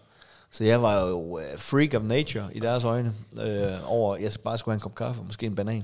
Så 0.51 0.63
jeg 0.63 0.81
var 0.81 1.01
jo 1.01 1.19
uh, 1.19 1.41
freak 1.57 1.93
of 1.93 2.01
nature 2.03 2.47
i 2.53 2.59
deres 2.59 2.83
øjne. 2.83 3.13
Øh, 3.41 3.91
over, 3.91 4.17
jeg 4.17 4.31
bare 4.43 4.57
skulle 4.57 4.73
have 4.73 4.77
en 4.77 4.81
kop 4.81 4.95
kaffe, 4.95 5.21
og 5.21 5.25
måske 5.25 5.45
en 5.45 5.55
banan. 5.55 5.83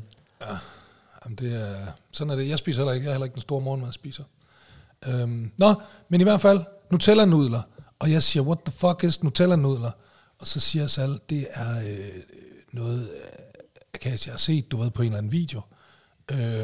Jamen, 1.26 1.36
det 1.36 1.62
er, 1.62 1.76
sådan 2.12 2.32
er 2.32 2.36
det. 2.36 2.50
Jeg 2.50 2.58
spiser 2.58 2.82
heller 2.82 2.94
ikke. 2.94 3.04
Jeg 3.04 3.10
er 3.10 3.14
heller 3.14 3.26
ikke 3.26 3.34
den 3.34 3.42
store 3.42 3.62
morgenmad, 3.62 3.88
jeg 3.88 3.94
spiser. 3.94 4.24
Øhm, 5.08 5.52
nå, 5.58 5.74
men 6.10 6.22
i 6.22 6.24
hvert 6.24 6.42
fald, 6.42 6.60
Nutella-nudler. 6.90 7.62
Og 8.00 8.12
jeg 8.12 8.24
siger, 8.24 8.44
what 8.44 8.58
the 8.66 8.74
fuck 8.78 9.04
is 9.04 9.24
Nutella-nudler? 9.24 9.92
Og 10.40 10.48
så 10.48 10.60
siger 10.60 10.88
Sal, 10.88 11.20
det 11.30 11.48
er 11.54 11.80
øh, 11.80 12.22
noget, 12.72 13.02
øh, 13.02 13.22
Akasia 13.94 14.30
jeg 14.30 14.34
har 14.34 14.38
set, 14.38 14.72
du 14.72 14.78
ved, 14.78 14.90
på 14.90 15.02
en 15.02 15.06
eller 15.06 15.18
anden 15.18 15.32
video. 15.32 15.60
Øh, 15.60 15.81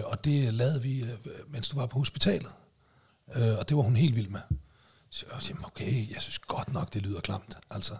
og 0.05 0.25
det 0.25 0.53
lavede 0.53 0.81
vi, 0.81 1.01
øh, 1.01 1.09
mens 1.47 1.69
du 1.69 1.79
var 1.79 1.85
på 1.85 1.99
hospitalet. 1.99 2.51
Øh, 3.35 3.57
og 3.57 3.69
det 3.69 3.77
var 3.77 3.83
hun 3.83 3.95
helt 3.95 4.15
vild 4.15 4.29
med. 4.29 4.39
Så 5.09 5.25
jeg 5.33 5.41
siger, 5.41 5.57
okay, 5.65 6.13
jeg 6.13 6.21
synes 6.21 6.39
godt 6.39 6.73
nok, 6.73 6.93
det 6.93 7.01
lyder 7.01 7.19
klamt. 7.21 7.57
Altså, 7.69 7.93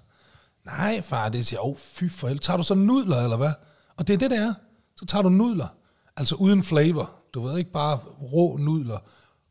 nej 0.66 1.02
far, 1.02 1.30
det 1.30 1.46
siger, 1.46 1.60
åh, 1.60 1.70
oh, 1.72 1.78
fy 1.78 2.04
for 2.12 2.28
helvede. 2.28 2.44
Tager 2.44 2.58
du 2.58 2.64
så 2.64 2.76
nudler, 2.76 3.18
eller 3.24 3.38
hvad? 3.38 3.52
Og 3.98 4.08
det 4.08 4.14
er 4.14 4.18
det, 4.18 4.32
det 4.32 4.38
er. 4.40 4.54
Så 4.96 5.06
tager 5.06 5.22
du 5.22 5.30
nudler. 5.30 5.68
Altså 6.18 6.36
uden 6.36 6.64
flavor. 6.64 7.12
Du 7.34 7.42
ved 7.42 7.58
ikke 7.58 7.72
bare 7.72 7.98
rå 8.34 8.58
nudler. 8.58 8.98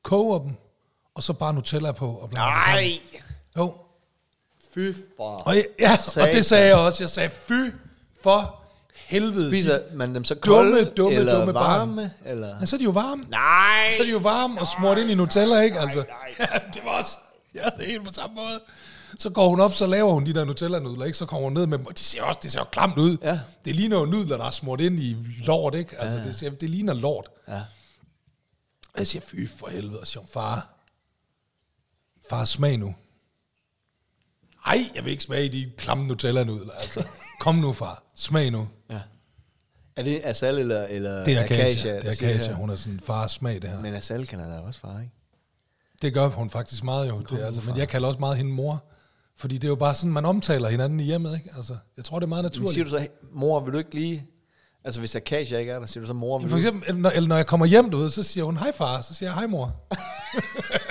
Koger 0.03 0.39
dem, 0.39 0.53
og 1.15 1.23
så 1.23 1.33
bare 1.33 1.55
Nutella 1.55 1.93
på. 1.93 2.17
Og. 2.17 2.31
Nej! 2.33 3.01
Jo, 3.57 3.75
Fy 4.75 4.93
for... 5.17 5.37
og, 5.37 5.57
jeg- 5.57 5.67
ja, 5.79 5.93
og 6.17 6.29
det 6.33 6.45
sagde 6.45 6.67
jeg 6.67 6.77
også. 6.77 7.03
Jeg 7.03 7.11
sagde, 7.11 7.31
fy 7.31 7.53
for 8.23 8.63
helvede. 8.97 9.51
Spiser 9.51 9.75
De, 9.79 9.97
man 9.97 10.15
dem 10.15 10.25
så 10.25 10.35
dumme, 10.35 10.73
kolde, 10.73 10.85
dumme, 10.85 11.17
eller 11.19 11.39
dumme 11.39 11.53
barn. 11.53 11.79
varme? 11.89 12.11
Eller? 12.25 12.59
men 12.59 12.67
så 12.67 12.77
er 12.77 12.79
de 12.79 12.85
jo 12.85 12.91
varme. 12.91 13.25
Nej! 13.29 13.89
Så 13.91 13.99
er 13.99 14.05
de 14.05 14.11
jo 14.11 14.19
varme 14.19 14.61
og 14.61 14.67
smurt 14.67 14.99
ind 14.99 15.11
i 15.11 15.15
Nutella, 15.15 15.61
ikke? 15.61 15.81
Altså, 15.81 16.05
ja, 16.39 16.45
det 16.75 16.85
var 16.85 16.91
også... 16.91 17.17
Ja, 17.55 17.65
det 17.65 17.83
er 17.83 17.87
helt 17.87 18.05
på 18.05 18.13
samme 18.13 18.35
måde. 18.35 18.61
Så 19.19 19.31
går 19.31 19.49
hun 19.49 19.61
op, 19.61 19.73
så 19.75 19.87
laver 19.87 20.13
hun 20.13 20.27
de 20.27 20.35
der 20.35 20.45
Nutella-nudler, 20.45 21.05
ikke? 21.05 21.19
Så 21.19 21.27
kommer 21.27 21.45
hun 21.45 21.53
ned 21.53 21.67
med 21.67 21.79
dem, 21.79 21.87
og 21.87 21.99
de 21.99 22.03
ser 22.05 22.23
også, 22.23 22.41
det 22.43 22.53
ser 22.53 22.59
jo 22.61 22.65
klamt 22.65 22.99
ud. 22.99 23.17
Ja. 23.23 23.41
Det 23.65 23.77
ligner 23.77 23.99
jo 23.99 24.05
nudler, 24.05 24.37
der 24.37 24.45
er 24.45 24.51
smurt 24.51 24.81
ind 24.81 24.99
i 25.01 25.17
lort, 25.47 25.75
ikke? 25.75 26.01
Altså, 26.01 26.19
det, 26.19 26.35
ser, 26.37 26.51
det 26.51 26.71
ligner 26.71 26.95
lort. 26.95 27.29
Ja. 27.49 27.61
Og 28.93 28.99
jeg 28.99 29.07
siger, 29.07 29.23
fy 29.27 29.49
for 29.59 29.69
helvede, 29.69 30.01
og 30.01 30.07
siger 30.07 30.23
far, 30.33 30.67
far, 32.31 32.45
smag 32.45 32.79
nu. 32.79 32.95
Ej, 34.67 34.85
jeg 34.95 35.05
vil 35.05 35.11
ikke 35.11 35.23
smage 35.23 35.49
de 35.49 35.71
klamme 35.79 36.07
Nutella-nudler, 36.07 36.73
altså. 36.73 37.07
Kom 37.41 37.55
nu, 37.55 37.73
far, 37.73 38.03
smag 38.15 38.51
nu. 38.51 38.69
ja. 38.91 39.01
Er 39.97 40.03
det 40.03 40.21
Asal 40.25 40.59
eller, 40.59 40.85
eller 40.85 41.25
Det 41.25 41.35
er 41.39 41.43
Akasia, 41.45 41.97
det 41.97 42.07
er 42.07 42.11
Akasia, 42.11 42.53
hun 42.53 42.71
er 42.71 42.77
sådan, 42.77 43.01
far, 43.01 43.27
smag 43.27 43.63
det 43.63 43.71
her. 43.71 43.81
Men 43.81 43.95
Asal 43.95 44.27
kalder 44.27 44.47
der 44.47 44.61
også 44.61 44.81
far, 44.81 45.01
ikke? 45.01 45.13
Det 46.03 46.15
gør 46.15 46.27
hun 46.29 46.51
faktisk 46.51 46.85
meget 46.85 47.09
jo. 47.09 47.21
Det, 47.21 47.39
altså, 47.39 47.63
men 47.67 47.77
jeg 47.77 47.89
kalder 47.89 48.09
også 48.09 48.21
meget 48.21 48.37
hende 48.37 48.51
mor. 48.53 48.85
Fordi 49.39 49.55
det 49.59 49.65
er 49.65 49.69
jo 49.69 49.75
bare 49.75 49.95
sådan, 49.95 50.13
man 50.13 50.25
omtaler 50.25 50.69
hinanden 50.69 51.01
i 51.01 51.03
hjemmet, 51.03 51.35
ikke? 51.35 51.51
Altså, 51.57 51.77
jeg 51.97 52.05
tror, 52.05 52.19
det 52.19 52.25
er 52.27 52.29
meget 52.29 52.43
Men 52.45 52.51
naturligt. 52.51 52.75
siger 52.75 52.85
du 52.85 52.91
så, 52.91 52.99
"Hey, 52.99 53.09
mor, 53.33 53.61
vil 53.61 53.73
du 53.73 53.79
ikke 53.79 53.95
lige... 53.95 54.27
Altså, 54.85 55.01
hvis 55.01 55.17
Akasia 55.17 55.59
ikke 55.59 55.73
er 55.73 55.79
der, 55.79 55.87
siger 55.87 56.01
du 56.03 56.07
så, 56.07 56.13
mor, 56.13 56.39
vil 56.39 56.51
For 56.51 56.57
eksempel, 56.57 56.83
eller 56.89 57.01
når, 57.01 57.11
eller 57.11 57.29
når 57.29 57.37
jeg 57.37 57.47
kommer 57.47 57.67
hjem, 57.67 57.91
du 57.91 57.99
ved, 57.99 58.11
så 58.11 58.23
siger 58.23 58.45
hun, 58.45 58.57
hej 58.57 58.73
far, 58.73 59.01
så 59.01 59.15
siger 59.15 59.29
jeg, 59.31 59.35
hej 59.35 59.47
mor. 59.47 59.75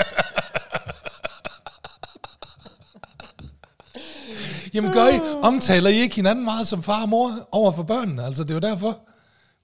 Jamen 4.75 4.91
gør 4.93 5.07
I, 5.07 5.19
omtaler 5.43 5.89
I 5.89 5.93
ikke 5.99 6.15
hinanden 6.15 6.45
meget 6.45 6.67
som 6.67 6.83
far 6.83 7.01
og 7.01 7.09
mor 7.09 7.47
over 7.51 7.71
for 7.71 7.83
børnene? 7.83 8.23
Altså, 8.25 8.43
det 8.43 8.49
er 8.49 8.53
jo 8.53 8.59
derfor. 8.59 8.99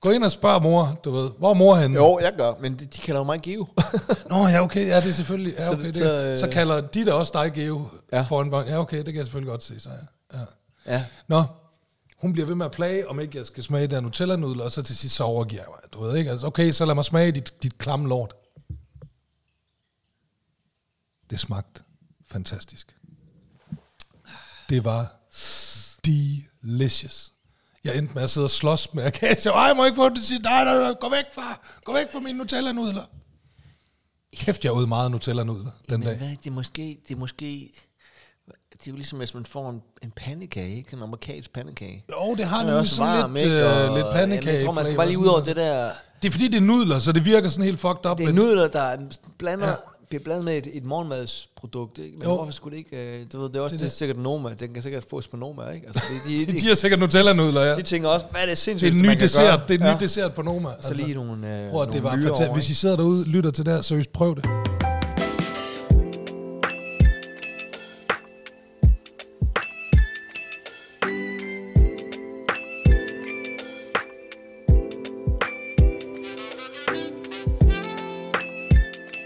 Gå 0.01 0.09
ind 0.11 0.23
og 0.23 0.31
spørg 0.31 0.61
mor, 0.61 0.99
du 1.05 1.11
ved, 1.11 1.29
hvor 1.39 1.49
er 1.49 1.53
mor 1.53 1.75
henne? 1.75 1.95
Jo, 1.95 2.19
jeg 2.21 2.33
gør, 2.37 2.53
men 2.61 2.73
de, 2.79 2.85
de 2.85 3.01
kalder 3.01 3.19
jo 3.19 3.23
mig 3.23 3.39
Geo. 3.41 3.67
Nå, 4.29 4.47
ja, 4.47 4.61
okay, 4.63 4.87
ja, 4.87 5.01
det 5.01 5.09
er 5.09 5.13
selvfølgelig. 5.13 5.53
Ja, 5.57 5.65
Så 5.65 5.71
okay, 5.73 5.85
det- 5.85 5.95
så, 5.95 6.27
øh, 6.27 6.37
så 6.37 6.47
kalder 6.47 6.81
de 6.81 7.05
der 7.05 7.13
også 7.13 7.31
dig 7.35 7.53
Geo 7.53 7.81
Ja. 8.11 8.17
ja. 8.17 8.23
foran 8.23 8.49
børn. 8.49 8.67
Ja, 8.67 8.79
okay, 8.79 8.97
det 8.97 9.05
kan 9.05 9.15
jeg 9.15 9.25
selvfølgelig 9.25 9.49
godt 9.49 9.63
se, 9.63 9.79
så 9.79 9.89
ja. 10.33 10.39
ja. 10.39 10.93
ja. 10.93 11.05
Nå, 11.27 11.43
hun 12.21 12.33
bliver 12.33 12.45
ved 12.45 12.55
med 12.55 12.65
at 12.65 12.71
plage, 12.71 13.07
om 13.09 13.19
ikke 13.19 13.37
jeg 13.37 13.45
skal 13.45 13.63
smage 13.63 13.87
der 13.87 13.99
Nutella-nudler, 14.01 14.63
og 14.63 14.71
så 14.71 14.81
til 14.81 14.97
sidst 14.97 15.15
så 15.15 15.23
overgiver 15.23 15.61
jeg 15.61 15.69
mig. 15.69 15.93
Du 15.93 16.03
ved 16.03 16.17
ikke, 16.17 16.31
altså, 16.31 16.47
okay, 16.47 16.71
så 16.71 16.85
lad 16.85 16.95
mig 16.95 17.05
smage 17.05 17.31
dit, 17.31 17.63
dit 17.63 17.77
klamme 17.77 18.09
lort. 18.09 18.33
Det 21.29 21.39
smagte 21.39 21.81
fantastisk. 22.31 22.95
Det 24.71 24.85
var 24.85 25.15
delicious. 26.05 27.31
Jeg 27.83 27.97
endte 27.97 28.13
med 28.13 28.23
at 28.23 28.29
sidde 28.29 28.45
og 28.45 28.49
slås 28.51 28.93
med 28.93 29.03
Akasia. 29.03 29.51
Ej, 29.51 29.61
jeg 29.61 29.75
må 29.75 29.85
ikke 29.85 29.95
få 29.95 30.09
det 30.09 30.15
til 30.15 30.25
sige, 30.25 30.39
nej, 30.39 30.63
nej, 30.63 30.77
nej, 30.79 30.93
gå 31.01 31.09
væk, 31.09 31.25
far. 31.35 31.79
Gå 31.85 31.93
væk 31.93 32.11
fra 32.11 32.19
mine 32.19 32.37
Nutella-nudler. 32.37 33.03
Kæft, 34.37 34.63
jeg 34.63 34.73
åd 34.73 34.87
meget 34.87 35.11
Nutella-nudler 35.11 35.71
den 35.89 35.99
Men 35.99 36.01
dag. 36.01 36.17
hvad, 36.17 36.29
det 36.29 36.47
er 36.47 36.51
måske... 36.51 36.97
Det 37.07 37.13
er 37.15 37.19
måske... 37.19 37.71
Det 38.71 38.87
er 38.87 38.91
jo 38.91 38.95
ligesom, 38.95 39.17
hvis 39.19 39.33
man 39.33 39.45
får 39.45 39.69
en, 39.69 39.81
en 40.03 40.11
pandekage, 40.15 40.75
ikke? 40.77 40.95
En 40.95 41.03
amerikansk 41.03 41.53
pandekage. 41.53 42.05
Jo, 42.11 42.35
det 42.35 42.45
har 42.45 42.63
nemlig 42.63 42.87
sådan 42.89 43.17
varm, 43.19 43.33
lidt, 43.33 43.43
ikke? 43.45 43.55
øh, 43.59 43.89
Og- 43.91 43.97
lidt 43.97 44.07
pandekage. 44.13 44.45
Jamen, 44.47 44.55
jeg 44.55 44.65
tror, 44.65 44.71
man 44.73 44.85
skal 44.85 44.97
bare 44.97 45.07
lige 45.07 45.19
ud 45.19 45.25
over 45.27 45.41
det 45.41 45.55
der... 45.55 45.91
Det 46.21 46.27
er 46.27 46.31
fordi, 46.31 46.47
det 46.47 46.57
er 46.57 46.61
nudler, 46.61 46.99
så 46.99 47.11
det 47.11 47.25
virker 47.25 47.49
sådan 47.49 47.65
helt 47.65 47.79
fucked 47.79 48.05
up. 48.11 48.17
Det 48.17 48.27
er 48.27 48.31
nudler, 48.31 48.67
der 48.67 48.81
er 48.81 48.97
blander, 49.37 49.67
Ja. 49.67 49.73
Ja. 50.13 50.17
bliver 50.17 50.23
blandet 50.23 50.45
med 50.45 50.57
et, 50.57 50.67
et 50.73 50.85
morgenmadsprodukt, 50.85 51.97
ikke? 51.97 52.17
Men 52.17 52.27
Jo. 52.27 52.35
hvorfor 52.35 52.51
skulle 52.51 52.77
det 52.77 52.85
ikke... 52.91 53.19
øh, 53.19 53.25
Du 53.33 53.41
ved, 53.41 53.49
det 53.49 53.55
er 53.55 53.61
også 53.61 53.73
Det 53.73 53.79
det, 53.79 53.85
er 53.85 53.89
er 53.89 53.93
sikkert 53.93 54.17
Noma. 54.17 54.49
Den 54.59 54.73
kan 54.73 54.83
sikkert 54.83 55.05
fås 55.09 55.27
på 55.27 55.37
Noma, 55.37 55.69
ikke? 55.69 55.87
Altså, 55.87 56.03
det, 56.09 56.21
de, 56.27 56.45
de, 56.53 56.59
De 56.59 56.67
har 56.67 56.75
sikkert 56.75 56.99
Nutella-nudler, 56.99 57.61
ja. 57.61 57.75
de 57.75 57.81
tænker 57.81 58.09
også, 58.09 58.25
hvad 58.31 58.41
er 58.41 58.45
det 58.45 58.47
Det 58.47 58.51
er 58.51 58.55
sindssygt, 58.55 58.95
en 58.95 59.01
ny 59.01 59.09
dessert, 59.19 59.59
det 59.67 59.81
er 59.81 59.87
en 59.89 59.95
ny 59.95 59.99
dessert 59.99 60.33
på 60.33 60.41
Noma. 60.41 60.69
Så 60.81 60.93
lige 60.93 61.13
nogle, 61.13 61.63
øh, 61.63 61.69
Prøv 61.71 61.81
at 61.81 61.93
det 61.93 62.03
nogle 62.03 62.23
var 62.23 62.23
fantastisk. 62.27 62.51
Hvis 62.53 62.69
I 62.69 62.73
sidder 62.73 62.95
derude 62.95 63.25
lytter 63.25 63.51
til 63.51 63.65
det 63.65 63.73
her, 63.73 63.81
seriøst 63.81 64.13
prøv 64.13 64.35
det. 64.35 64.80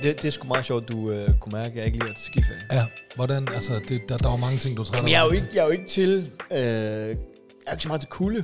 Det, 0.05 0.21
det 0.21 0.27
er 0.27 0.31
sgu 0.31 0.47
meget 0.47 0.65
sjovt, 0.65 0.89
du 0.89 1.11
øh, 1.11 1.29
kunne 1.39 1.51
mærke, 1.51 1.71
at 1.71 1.77
jeg 1.77 1.85
ikke 1.85 1.97
lige 1.99 2.09
er 2.09 2.13
til 2.13 2.23
skiferie. 2.23 2.61
Ja, 2.71 2.85
hvordan, 3.15 3.47
altså, 3.53 3.79
det, 3.87 4.01
der, 4.09 4.17
der 4.17 4.29
var 4.29 4.35
mange 4.35 4.57
ting, 4.57 4.77
du 4.77 4.83
træder 4.83 4.97
Jamen, 4.97 5.11
jeg 5.11 5.19
er 5.19 5.25
jo 5.25 5.31
ikke, 5.31 5.47
jeg 5.53 5.61
er 5.61 5.65
jo 5.65 5.71
ikke 5.71 5.87
til... 5.87 6.31
Øh, 6.51 6.57
jeg 6.57 7.15
er 7.67 7.71
ikke 7.71 7.83
så 7.83 7.87
meget 7.87 8.01
til 8.01 8.09
kulde. 8.09 8.43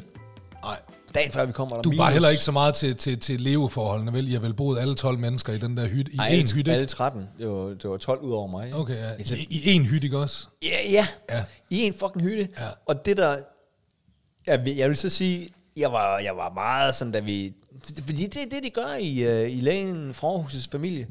Nej. 0.64 0.80
Dagen 1.16 1.32
før 1.32 1.46
vi 1.46 1.52
kommer, 1.52 1.76
der 1.76 1.82
Du 1.82 1.90
er 1.90 1.92
minus. 1.92 2.04
bare 2.04 2.12
heller 2.12 2.30
ikke 2.30 2.44
så 2.44 2.52
meget 2.52 2.76
til, 2.76 2.96
til, 2.96 3.20
til 3.20 3.42
leveforholdene, 3.42 4.14
vel? 4.14 4.28
I 4.28 4.32
har 4.34 4.40
vel 4.40 4.54
boet 4.54 4.80
alle 4.80 4.96
12 4.96 5.20
mennesker 5.20 5.54
i 5.54 5.58
den 5.58 5.78
der 5.78 5.88
hytte, 5.88 6.12
i 6.14 6.18
Ej, 6.18 6.44
én 6.46 6.56
hytte, 6.56 6.74
alle 6.74 6.86
13. 6.86 7.28
Det 7.40 7.48
var, 7.50 7.68
det 7.68 7.90
var 7.90 7.98
12 7.98 8.20
ud 8.22 8.32
over 8.32 8.48
mig. 8.48 8.66
ikke? 8.66 8.78
Okay, 8.78 8.96
ja. 8.96 9.10
I, 9.20 9.48
I 9.50 9.78
én 9.78 9.84
hytte, 9.90 10.06
ikke 10.06 10.18
også? 10.18 10.48
Ja, 10.64 10.92
ja. 10.92 11.08
Ja. 11.30 11.44
I 11.70 11.82
en 11.82 11.94
fucking 11.94 12.22
hytte. 12.22 12.48
Ja. 12.60 12.68
Og 12.86 13.06
det 13.06 13.18
der... 13.18 13.38
Jeg 14.48 14.66
vil, 14.66 14.76
jeg 14.76 14.90
vil 14.90 14.98
så 14.98 15.10
sige, 15.10 15.50
jeg 15.78 15.92
var, 15.92 16.20
jeg 16.20 16.38
var 16.38 16.54
meget 16.54 16.96
sådan, 16.96 17.12
da 17.12 17.20
vi... 17.20 17.54
Fordi 18.06 18.28
det 18.28 18.38
er 18.42 18.50
det, 18.52 18.64
de 18.64 18.70
gør 18.70 18.96
i, 19.00 19.44
uh, 19.46 19.52
i 19.58 19.62
lægen 19.62 20.14
fra 20.14 20.28
Aarhus' 20.28 20.68
familie. 20.72 21.08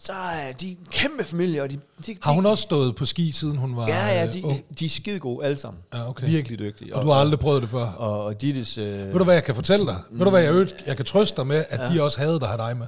Så 0.00 0.12
er 0.12 0.52
de 0.52 0.70
en 0.70 0.78
kæmpe 0.90 1.24
familie, 1.24 1.62
og 1.62 1.70
de... 1.70 1.78
de 2.06 2.16
Har 2.22 2.32
hun 2.32 2.46
også 2.46 2.62
stået 2.62 2.96
på 2.96 3.06
ski, 3.06 3.32
siden 3.32 3.56
hun 3.56 3.76
var 3.76 3.88
Ja, 3.88 4.06
ja, 4.06 4.26
øh, 4.26 4.32
de, 4.32 4.44
ung? 4.44 4.78
de 4.78 4.84
er 4.84 4.88
skide 4.88 5.18
gode 5.18 5.44
alle 5.46 5.58
sammen. 5.58 5.82
Ja, 5.94 6.08
okay. 6.08 6.26
Virkelig 6.26 6.58
dygtige. 6.58 6.96
Og 6.96 7.02
du 7.02 7.08
har 7.10 7.20
aldrig 7.20 7.38
prøvet 7.38 7.62
det 7.62 7.70
før? 7.70 7.86
Og, 7.86 8.24
og 8.24 8.40
Dittes... 8.40 8.78
Øh, 8.78 8.84
Ved 9.06 9.12
du, 9.18 9.24
hvad 9.24 9.34
jeg 9.34 9.44
kan 9.44 9.54
fortælle 9.54 9.86
dig? 9.86 9.96
Ved 10.10 10.24
du, 10.24 10.30
hvad 10.30 10.42
jeg, 10.42 10.52
øvrigt- 10.52 10.74
jeg 10.86 10.96
kan 10.96 11.04
trøste 11.06 11.36
dig 11.36 11.46
med, 11.46 11.64
at 11.68 11.80
ja. 11.80 11.94
de 11.94 12.02
også 12.02 12.18
havde 12.18 12.40
dig 12.40 12.48
have 12.48 12.58
dig 12.68 12.76
med? 12.76 12.86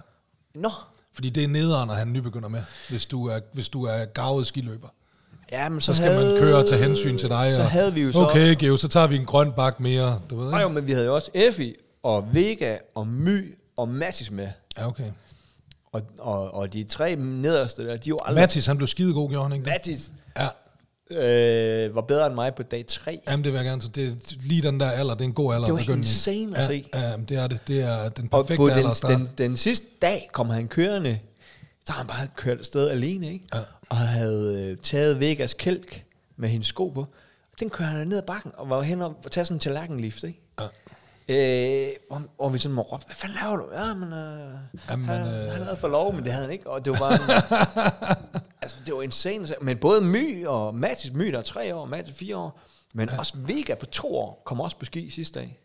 Nå, 0.54 0.70
Fordi 1.14 1.30
det 1.30 1.44
er 1.44 1.48
nederen 1.48 1.90
at 1.90 1.96
have 1.96 2.06
en 2.06 2.12
nybegynder 2.12 2.48
med, 2.48 2.62
hvis 2.88 3.06
du 3.06 3.26
er, 3.28 3.38
hvis 3.52 3.68
du 3.68 3.84
er 3.84 4.04
gavet 4.04 4.46
skiløber. 4.46 4.88
ja, 5.52 5.68
men 5.68 5.80
så, 5.80 5.86
Så 5.86 5.94
skal 5.94 6.12
havde, 6.12 6.32
man 6.32 6.42
køre 6.42 6.56
og 6.56 6.68
tage 6.68 6.82
hensyn 6.86 7.18
til 7.18 7.28
dig. 7.28 7.52
Så 7.54 7.60
og, 7.60 7.70
havde 7.70 7.94
vi 7.94 8.02
jo 8.02 8.12
så... 8.12 8.18
Okay, 8.18 8.56
Geo, 8.58 8.76
så 8.76 8.88
tager 8.88 9.06
vi 9.06 9.16
en 9.16 9.24
grøn 9.26 9.52
bak 9.52 9.80
mere. 9.80 10.20
Du 10.30 10.36
ved, 10.36 10.50
Nej, 10.50 10.60
jo, 10.60 10.66
ikke? 10.68 10.74
men 10.74 10.86
vi 10.86 10.92
havde 10.92 11.06
jo 11.06 11.14
også 11.14 11.30
Effie 11.34 11.74
og 12.02 12.34
Vega 12.34 12.76
og 12.94 13.06
My 13.06 13.54
og 13.76 13.88
Mattis 13.88 14.30
med. 14.30 14.48
Ja, 14.78 14.86
okay. 14.86 15.04
Og, 15.92 16.02
og, 16.18 16.54
og 16.54 16.72
de 16.72 16.84
tre 16.84 17.16
nederste 17.16 17.82
der, 17.82 17.88
de 17.88 17.92
er 17.94 18.00
jo 18.08 18.18
aldrig... 18.24 18.42
Mattis, 18.42 18.66
han 18.66 18.76
blev 18.76 18.86
skidegod, 18.86 19.28
gjorde 19.28 19.42
han 19.42 19.52
ikke 19.52 19.64
det? 19.64 19.72
Mattis 19.72 20.12
Ja, 20.38 20.48
øh, 21.10 21.94
var 21.94 22.00
bedre 22.00 22.26
end 22.26 22.34
mig 22.34 22.54
på 22.54 22.62
dag 22.62 22.86
3. 22.86 23.20
jamen 23.28 23.44
det 23.44 23.52
vil 23.52 23.58
jeg 23.58 23.66
gerne. 23.66 23.82
Så 23.82 23.88
det, 23.88 24.08
er 24.08 24.12
lige 24.40 24.62
den 24.62 24.80
der 24.80 24.90
alder, 24.90 25.14
det 25.14 25.20
er 25.20 25.28
en 25.28 25.34
god 25.34 25.54
alder. 25.54 25.66
Det 25.66 25.72
var 25.72 25.78
at 25.78 25.86
begynde 25.86 26.00
i. 26.00 26.06
insane 26.06 26.56
at 26.56 26.62
ja, 26.62 26.66
se. 26.66 26.86
Ja, 26.94 27.10
jamen, 27.10 27.26
det 27.26 27.36
er 27.36 27.46
det. 27.46 27.68
Det 27.68 27.82
er 27.82 28.08
den 28.08 28.28
Og 28.32 28.46
perfekte 28.46 28.56
på 28.56 28.68
alder 28.68 29.06
den, 29.08 29.20
den, 29.20 29.28
den 29.38 29.56
sidste 29.56 29.86
dag 30.02 30.28
kom 30.32 30.50
han 30.50 30.68
kørende, 30.68 31.18
så 31.86 31.92
har 31.92 31.98
han 31.98 32.06
bare 32.06 32.28
kørt 32.36 32.58
afsted 32.58 32.88
alene, 32.88 33.32
ikke? 33.32 33.44
Ja. 33.54 33.58
Og 33.88 33.96
havde 33.96 34.70
øh, 34.70 34.76
taget 34.82 35.20
Vegas 35.20 35.54
kælk 35.54 36.04
med 36.36 36.48
hendes 36.48 36.66
sko 36.66 36.88
på. 36.88 37.00
Og 37.00 37.60
den 37.60 37.70
kører 37.70 37.88
han 37.88 38.08
ned 38.08 38.18
ad 38.18 38.22
bakken, 38.22 38.52
og 38.54 38.70
var 38.70 38.82
hen 38.82 39.02
og 39.02 39.16
tage 39.30 39.44
sådan 39.44 39.56
en 39.56 39.60
tallerkenlift, 39.60 40.24
ikke? 40.24 40.40
Øh, 41.30 41.88
og, 42.10 42.22
og 42.38 42.54
vi 42.54 42.58
sådan 42.58 42.74
må 42.74 42.82
råbe, 42.82 43.04
hvad 43.06 43.14
fanden 43.14 43.38
laver 43.42 43.56
du? 43.56 43.64
Ja, 43.74 43.94
men, 43.94 44.12
øh, 44.12 44.54
Jamen, 44.90 45.06
han, 45.06 45.20
øh, 45.20 45.52
han 45.52 45.62
havde 45.62 45.76
for 45.76 45.88
lov, 45.88 46.14
men 46.14 46.24
det 46.24 46.32
havde 46.32 46.44
han 46.44 46.52
ikke. 46.52 46.70
Og 46.70 46.84
det 46.84 46.92
var 46.92 46.98
bare, 46.98 47.18
altså 48.62 48.76
det 48.86 48.94
var 48.94 49.02
insane. 49.02 49.48
Men 49.60 49.76
både 49.76 50.00
My 50.00 50.46
og 50.46 50.74
Mathis, 50.74 51.12
My 51.12 51.26
der 51.32 51.38
er 51.38 51.42
tre 51.42 51.74
år, 51.74 51.84
Mathis 51.86 52.14
fire 52.16 52.36
år, 52.36 52.60
men 52.94 53.08
ja. 53.12 53.18
også 53.18 53.32
Vega 53.36 53.74
på 53.74 53.86
to 53.86 54.14
år, 54.16 54.42
kom 54.46 54.60
også 54.60 54.76
på 54.78 54.84
ski 54.84 55.10
sidste 55.10 55.38
dag. 55.40 55.58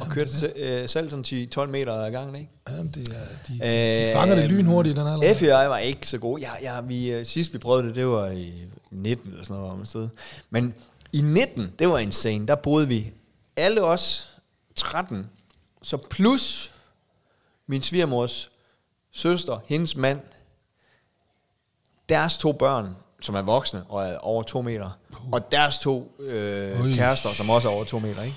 og 0.00 0.06
kørte 0.06 0.36
se- 0.36 0.52
øh, 0.56 0.88
selv 0.88 1.10
sådan 1.10 1.48
10-12 1.58 1.66
meter 1.66 1.92
ad 1.94 2.10
gangen, 2.10 2.36
ikke? 2.36 2.50
Jamen, 2.68 2.88
det 2.88 3.08
er, 3.08 3.12
de, 3.48 3.52
de, 3.54 4.08
de 4.08 4.12
fanger 4.12 4.34
det 4.34 4.48
lynhurtigt 4.50 4.96
den 4.96 5.06
alder. 5.06 5.46
Jeg 5.58 5.70
var 5.70 5.78
ikke 5.78 6.08
så 6.08 6.18
gode. 6.18 6.42
Jeg, 6.42 6.50
jeg, 6.62 6.88
vi, 6.88 7.10
øh, 7.12 7.26
sidst 7.26 7.52
vi 7.52 7.58
prøvede 7.58 7.86
det, 7.88 7.96
det 7.96 8.06
var 8.06 8.26
i 8.30 8.52
19 8.90 9.30
eller 9.30 9.44
sådan 9.44 9.56
noget 9.56 9.72
om 9.72 9.80
et 9.80 9.88
sted. 9.88 10.08
Men 10.50 10.74
i 11.12 11.20
19, 11.20 11.70
det 11.78 11.88
var 11.88 11.98
insane. 11.98 12.46
Der 12.48 12.54
boede 12.54 12.88
vi 12.88 13.12
alle 13.56 13.82
os 13.82 14.26
13, 14.76 15.30
så 15.82 15.96
plus 15.96 16.72
min 17.66 17.82
svigermors 17.82 18.50
søster, 19.12 19.58
hendes 19.66 19.96
mand, 19.96 20.20
deres 22.08 22.38
to 22.38 22.52
børn, 22.52 22.96
som 23.20 23.34
er 23.34 23.42
voksne 23.42 23.84
og 23.88 24.06
er 24.06 24.18
over 24.18 24.42
to 24.42 24.62
meter. 24.62 24.90
Og 25.32 25.52
deres 25.52 25.78
to 25.78 26.16
øh, 26.20 26.82
Ui. 26.82 26.94
kærester, 26.94 27.30
som 27.30 27.50
også 27.50 27.68
er 27.68 27.72
over 27.72 27.84
to 27.84 27.98
meter, 27.98 28.22
ikke? 28.22 28.36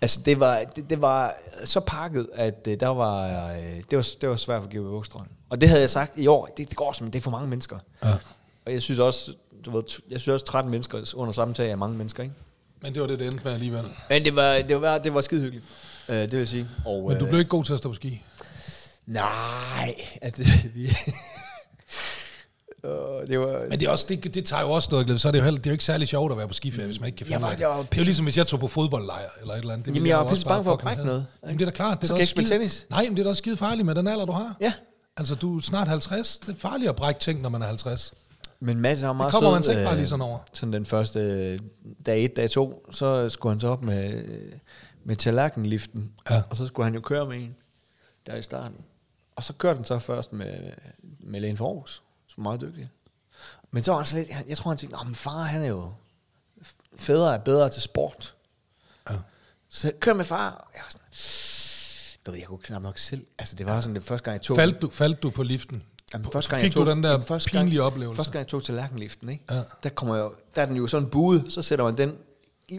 Altså, 0.00 0.20
det 0.24 0.40
var, 0.40 0.64
det, 0.76 0.90
det 0.90 1.02
var 1.02 1.34
så 1.64 1.80
pakket, 1.80 2.28
at 2.34 2.66
øh, 2.68 2.80
der 2.80 2.88
var, 2.88 3.48
øh, 3.52 3.82
det, 3.90 3.96
var, 3.96 4.06
det 4.20 4.28
var 4.28 4.36
svært 4.36 4.62
for 4.62 4.70
GV 4.70 4.84
Vokstrøm. 4.84 5.26
Og 5.50 5.60
det 5.60 5.68
havde 5.68 5.80
jeg 5.80 5.90
sagt 5.90 6.18
i 6.18 6.26
år, 6.26 6.46
det, 6.46 6.68
det 6.68 6.76
går 6.76 6.92
simpelthen, 6.92 7.12
det 7.12 7.18
er 7.18 7.22
for 7.22 7.30
mange 7.30 7.48
mennesker. 7.48 7.78
Ja. 8.04 8.14
Og 8.66 8.72
jeg 8.72 8.82
synes 8.82 9.00
også, 9.00 9.34
du 9.64 9.70
ved, 9.70 9.82
jeg 10.10 10.20
synes 10.20 10.28
også 10.28 10.46
13 10.46 10.70
mennesker 10.70 11.12
under 11.14 11.32
samme 11.32 11.54
tag 11.54 11.70
er 11.70 11.76
mange 11.76 11.96
mennesker, 11.96 12.22
ikke? 12.22 12.34
Men 12.82 12.94
det 12.94 13.02
var 13.02 13.08
det, 13.08 13.18
det 13.18 13.26
endte 13.26 13.44
med 13.44 13.52
alligevel. 13.52 13.84
Men 14.10 14.24
det 14.24 14.36
var, 14.36 14.54
det 14.68 14.80
var, 14.80 14.98
det 14.98 15.14
var 15.14 15.20
skide 15.20 15.40
hyggeligt, 15.40 15.64
øh, 16.08 16.16
det 16.16 16.32
vil 16.32 16.38
jeg 16.38 16.48
sige. 16.48 16.68
Og, 16.86 17.08
Men 17.08 17.18
du 17.18 17.24
øh, 17.24 17.30
blev 17.30 17.38
ikke 17.38 17.48
god 17.48 17.64
til 17.64 17.72
at 17.72 17.78
stå 17.78 17.88
på 17.88 17.94
ski. 17.94 18.22
Nej, 19.06 19.94
altså, 20.22 20.42
vi... 20.74 20.90
Åh, 22.84 23.26
det 23.26 23.40
var... 23.40 23.60
Men 23.70 23.80
det, 23.80 23.86
er 23.86 23.90
også, 23.90 24.06
det, 24.08 24.34
det 24.34 24.44
tager 24.44 24.62
jo 24.62 24.70
også 24.70 24.88
noget 24.90 25.06
glæde. 25.06 25.18
Så 25.18 25.28
er 25.28 25.32
det 25.32 25.38
jo, 25.38 25.44
heller, 25.44 25.58
det 25.58 25.66
er 25.66 25.70
jo 25.70 25.72
ikke 25.74 25.84
særlig 25.84 26.08
sjovt 26.08 26.32
at 26.32 26.38
være 26.38 26.48
på 26.48 26.54
skiferie, 26.54 26.86
hvis 26.86 27.00
man 27.00 27.06
ikke 27.06 27.16
kan 27.16 27.26
finde 27.26 27.38
Jeg 27.38 27.42
var- 27.42 27.50
det. 27.54 27.60
jeg 27.60 27.68
var 27.68 27.76
Det 27.76 27.94
er 27.94 27.98
jo 27.98 28.04
ligesom, 28.04 28.24
hvis 28.26 28.36
jeg 28.38 28.46
tog 28.46 28.60
på 28.60 28.68
fodboldlejr 28.68 29.28
eller 29.40 29.54
et 29.54 29.58
eller 29.58 29.72
andet. 29.72 29.86
Det 29.86 29.94
Jamen, 29.94 30.06
jeg 30.06 30.14
jo 30.14 30.18
var 30.18 30.24
også 30.24 30.34
pisse 30.34 30.46
bange 30.46 30.64
for 30.64 30.72
at 30.72 30.78
brække 30.78 31.04
noget, 31.04 31.26
Jamen, 31.42 31.58
det 31.58 31.64
er 31.64 31.70
da 31.70 31.74
klart. 31.76 31.98
Det 32.00 32.04
er 32.04 32.06
Så 32.06 32.14
kan 32.14 32.20
også 32.22 32.32
jeg 32.34 32.38
ikke 32.40 32.48
spille 32.48 32.50
tennis? 32.50 32.86
Nej, 32.90 33.02
men 33.04 33.12
det 33.12 33.18
er 33.18 33.24
da 33.24 33.30
også 33.30 33.38
skide 33.40 33.56
farligt 33.56 33.86
med 33.86 33.94
den 33.94 34.06
alder, 34.08 34.24
du 34.24 34.32
har. 34.32 34.56
Ja. 34.60 34.72
Altså, 35.16 35.34
du 35.34 35.56
er 35.58 35.62
snart 35.62 35.88
50. 35.88 36.38
Det 36.38 36.48
er 36.48 36.58
farligt 36.58 36.88
at 36.88 36.96
brække 36.96 37.20
ting, 37.20 37.40
når 37.40 37.48
man 37.48 37.62
er 37.62 37.66
50. 37.66 38.14
Men 38.60 38.80
Mads 38.80 39.02
var 39.02 39.12
meget 39.12 39.32
kommer 39.32 39.50
sød, 39.50 39.54
man 39.56 39.64
så 39.64 39.70
ikke 39.70 39.82
bare 39.82 39.92
øh, 39.92 39.98
lige 39.98 40.08
sådan 40.08 40.22
over. 40.22 40.38
Sådan 40.52 40.72
den 40.72 40.86
første 40.86 41.18
øh, 41.20 41.60
dag 42.06 42.24
1, 42.24 42.36
dag 42.36 42.50
2, 42.50 42.86
så 42.90 43.28
skulle 43.28 43.52
han 43.52 43.60
så 43.60 43.68
op 43.68 43.82
med, 43.82 44.24
øh, 44.24 44.52
med 45.04 45.16
tallerkenliften. 45.16 46.12
Ja. 46.30 46.42
Og 46.50 46.56
så 46.56 46.66
skulle 46.66 46.84
han 46.84 46.94
jo 46.94 47.00
køre 47.00 47.26
med 47.26 47.36
en 47.38 47.56
der 48.26 48.36
i 48.36 48.42
starten. 48.42 48.78
Og 49.36 49.44
så 49.44 49.52
kørte 49.52 49.76
han 49.76 49.84
så 49.84 49.98
først 49.98 50.32
med, 50.32 50.72
med 51.20 51.40
Lene 51.40 51.56
Forhus, 51.56 52.02
som 52.26 52.40
er 52.40 52.42
meget 52.42 52.60
dygtig. 52.60 52.90
Men 53.70 53.84
så 53.84 53.90
var 53.90 53.98
han 53.98 54.06
så 54.06 54.16
lidt, 54.16 54.28
jeg 54.48 54.56
tror 54.56 54.70
han 54.70 54.78
tænkte, 54.78 54.98
men 55.04 55.14
far 55.14 55.42
han 55.42 55.62
er 55.62 55.66
jo, 55.66 55.92
fædre 56.96 57.34
er 57.34 57.38
bedre 57.38 57.68
til 57.68 57.82
sport. 57.82 58.34
Ja. 59.10 59.14
Så 59.68 59.92
kør 60.00 60.14
med 60.14 60.24
far. 60.24 60.50
Og 60.50 60.70
Jeg 60.74 60.82
var 60.84 60.90
sådan, 60.90 61.06
du 62.26 62.30
ved, 62.30 62.38
jeg 62.38 62.48
kunne 62.48 62.58
knap 62.58 62.82
nok 62.82 62.98
selv. 62.98 63.26
Altså 63.38 63.56
det 63.56 63.66
var 63.66 63.80
sådan 63.80 63.94
det 63.94 64.04
første 64.04 64.24
gang, 64.24 64.34
jeg 64.34 64.42
tog... 64.42 64.56
Faldt 64.56 64.82
du, 64.82 64.90
faldt 64.90 65.22
du 65.22 65.30
på 65.30 65.42
liften? 65.42 65.82
Jamen, 66.12 66.32
første 66.32 66.50
gang, 66.50 66.60
Fik 66.60 66.66
jeg 66.66 66.74
tog, 66.74 66.86
du 66.86 66.90
den 66.90 67.04
der 67.04 67.10
jamen, 67.10 67.26
første 67.26 67.50
pinlige 67.50 67.76
gang, 67.76 67.86
oplevelse? 67.86 68.16
Første 68.16 68.32
gang 68.32 68.40
jeg 68.40 68.48
tog 68.48 68.64
tallerkenliften, 68.64 69.28
ikke? 69.28 69.44
Ja. 69.50 69.62
Der, 69.82 69.88
kommer 69.88 70.16
jeg, 70.16 70.28
der 70.54 70.62
er 70.62 70.66
den 70.66 70.76
jo 70.76 70.86
sådan 70.86 71.08
buet, 71.08 71.44
så 71.48 71.62
sætter 71.62 71.84
man 71.84 71.98
den 71.98 72.16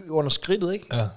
under 0.08 0.30
skridtet, 0.30 0.72
ikke? 0.72 0.86
Ja. 0.92 1.08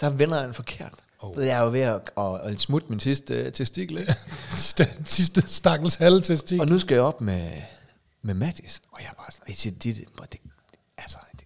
Der 0.00 0.10
vender 0.10 0.36
jeg 0.36 0.44
den 0.44 0.54
forkert. 0.54 0.94
Oh. 1.20 1.34
Så 1.34 1.40
jeg 1.40 1.58
er 1.58 1.62
jo 1.64 1.70
ved 1.70 1.80
at, 1.80 2.10
at, 2.18 2.40
at 2.40 2.60
smutte 2.60 2.88
min 2.88 3.00
sidste 3.00 3.46
uh, 3.46 3.52
testikel, 3.52 3.98
ikke? 3.98 4.14
Sidste 5.04 5.42
stakkels 5.46 5.94
halve 5.94 6.20
testik. 6.20 6.60
Og 6.60 6.66
nu 6.66 6.78
skal 6.78 6.94
jeg 6.94 7.02
op 7.02 7.20
med, 7.20 7.50
med 8.22 8.34
Mattis. 8.34 8.82
Og 8.92 9.00
jeg 9.00 9.08
er 9.08 9.14
bare 9.14 9.32
sådan, 9.32 9.74
det, 9.74 9.84
det, 9.84 10.32
det, 10.32 10.40
altså, 10.98 11.16
det, 11.32 11.44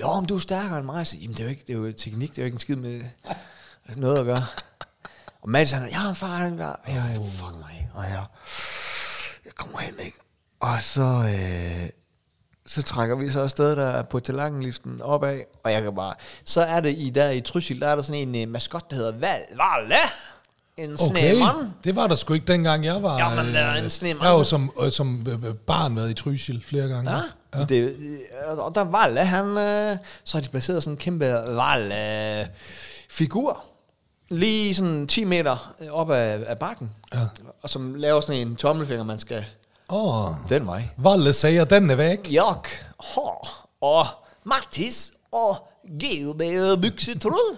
jo, 0.00 0.20
men 0.20 0.26
du 0.26 0.34
er 0.34 0.38
stærkere 0.38 0.78
end 0.78 0.86
mig. 0.86 1.06
Siger, 1.06 1.22
Jamen, 1.22 1.36
det 1.36 1.40
er 1.40 1.44
jo 1.44 1.50
ikke, 1.50 1.64
det 1.66 1.72
er 1.72 1.78
jo 1.78 1.92
teknik, 1.92 2.30
det 2.30 2.38
er 2.38 2.42
jo 2.42 2.44
ikke 2.44 2.56
en 2.56 2.60
skid 2.60 2.76
med 2.76 3.02
noget 3.96 4.18
at 4.18 4.24
gøre. 4.24 4.46
Og 5.42 5.50
Mattis, 5.50 5.70
han 5.70 5.82
er, 5.82 5.86
ja, 5.86 6.12
far, 6.12 6.36
han 6.36 6.58
er, 6.58 6.74
ja, 6.88 7.18
fuck 7.18 7.56
mig? 7.56 7.90
Og 7.94 8.04
jeg 8.04 8.24
kommer 9.58 9.78
hen, 9.78 9.94
ikke? 10.04 10.18
Og 10.60 10.82
så, 10.82 11.00
øh, 11.34 11.88
så 12.66 12.82
trækker 12.82 13.16
vi 13.16 13.30
så 13.30 13.40
afsted 13.40 13.76
der 13.76 14.02
på 14.02 14.20
tallerkenliften 14.20 15.02
opad, 15.02 15.40
og 15.64 15.72
jeg 15.72 15.82
kan 15.82 15.94
bare, 15.94 16.14
så 16.44 16.60
er 16.62 16.80
det 16.80 16.94
i 16.98 17.10
der 17.10 17.30
i 17.30 17.40
Trysil, 17.40 17.80
der 17.80 17.88
er 17.88 17.94
der 17.94 18.02
sådan 18.02 18.34
en 18.36 18.48
uh, 18.48 18.52
maskot, 18.52 18.90
der 18.90 18.96
hedder 18.96 19.12
Val, 19.12 19.40
Valle. 19.50 19.94
En 20.76 20.92
Okay, 20.92 20.96
snemand. 21.36 21.70
det 21.84 21.96
var 21.96 22.06
der 22.06 22.14
sgu 22.14 22.34
ikke 22.34 22.46
dengang 22.46 22.84
jeg 22.84 23.02
var... 23.02 23.18
Jamen, 23.18 23.54
der 23.54 23.60
er 23.60 23.78
en 23.78 23.84
øh, 23.84 23.90
snemand. 23.90 24.22
Jeg 24.22 24.30
jo 24.30 24.44
som, 24.44 24.72
øh, 24.82 24.92
som 24.92 25.26
øh, 25.28 25.44
øh, 25.48 25.54
barn 25.54 25.96
været 25.96 26.10
i 26.10 26.14
Trysil 26.14 26.64
flere 26.64 26.88
gange. 26.88 27.10
Ja, 27.10 27.20
ja. 27.54 27.64
Det, 27.64 27.96
øh, 28.50 28.58
og 28.58 28.74
der 28.74 28.84
Valle, 28.84 29.24
han, 29.24 29.44
øh, 29.46 29.96
så 30.24 30.36
har 30.36 30.42
de 30.42 30.48
placeret 30.48 30.82
sådan 30.82 30.94
en 30.94 30.98
kæmpe 30.98 31.26
Valle-figur, 31.48 33.64
lige 34.28 34.74
sådan 34.74 35.06
10 35.06 35.24
meter 35.24 35.74
øh, 35.80 35.88
op 35.92 36.10
ad, 36.10 36.44
ad 36.46 36.56
bakken, 36.56 36.90
Ja. 37.14 37.18
og 37.62 37.70
som 37.70 37.94
laver 37.94 38.20
sådan 38.20 38.40
en 38.48 38.56
tommelfinger, 38.56 39.04
man 39.04 39.18
skal 39.18 39.44
oh, 39.88 40.30
den 40.48 40.66
vej. 40.66 40.82
Valle 40.96 41.32
siger, 41.32 41.64
den 41.64 41.90
er 41.90 41.94
væk. 41.94 42.18
Jeg 42.32 42.42
har, 43.14 43.66
og 43.80 44.06
Mattis 44.44 45.12
og 45.32 45.68
GOB 46.00 46.42
buksetråd, 46.82 47.56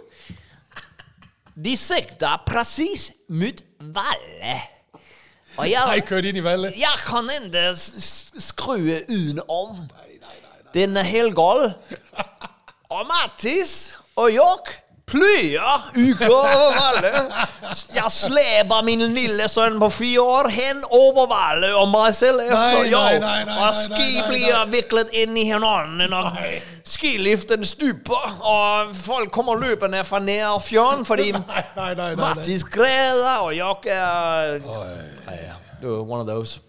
de 1.64 1.76
sigtar 1.76 2.42
precis 2.46 3.12
mot 3.28 3.62
Valle. 3.80 4.60
Og 5.56 5.70
jeg... 5.70 5.82
Nej, 5.86 6.00
kørte 6.00 6.28
ind 6.28 6.36
i 6.36 6.44
Valle. 6.44 6.72
Jag 6.76 6.98
kan 7.06 7.30
inte 7.44 7.76
s- 7.76 7.94
s- 8.04 8.32
skruva 8.38 8.98
yn 9.08 9.40
om. 9.48 9.88
Den 10.74 10.96
är 10.96 11.02
helt 11.02 11.34
galen. 11.36 11.72
Och 12.88 13.06
Mattis 13.06 13.96
och 14.14 14.30
jag 14.30 14.58
över 15.14 16.74
Valle. 16.78 17.32
Jag 17.92 18.12
släpar 18.12 18.82
min 18.82 19.14
lille 19.14 19.48
son 19.48 19.80
på 19.80 19.90
fyra 19.90 20.22
år 20.22 20.48
hen 20.48 20.76
över 20.76 21.28
Valle 21.28 21.74
och 21.74 21.88
mig 21.88 22.12
själv 22.14 22.40
efter. 22.40 22.54
Nej, 22.54 22.90
Ja, 22.90 23.04
nej, 23.04 23.20
nej, 23.20 23.44
nej, 23.46 23.56
nej, 23.60 23.72
ski 23.72 24.18
nej, 24.20 24.28
blir 24.28 24.52
nej. 24.52 24.66
vicklat 24.68 25.08
in 25.12 25.36
i 25.36 25.44
hinanden 25.44 26.12
och 26.12 26.26
skiliften 26.84 27.64
stuper 27.64 28.22
och 28.40 28.96
folk 28.96 29.32
kommer 29.32 29.68
löpande 29.68 30.04
från 30.04 30.26
ner 30.26 30.54
och 30.54 30.62
fjärn 30.62 31.04
för 31.04 31.16
Nej, 31.22 31.32
nej, 31.32 31.42
nej, 31.76 31.94
nej. 31.96 32.16
nej. 32.16 32.16
Mattis 32.16 32.64
græder, 32.64 33.38
og 33.40 33.56
jeg 33.56 33.76
er... 33.86 34.52
Ja. 35.26 35.54
Det 35.82 35.88
var 35.88 35.98
one 36.00 36.20
of 36.22 36.26
those. 36.28 36.60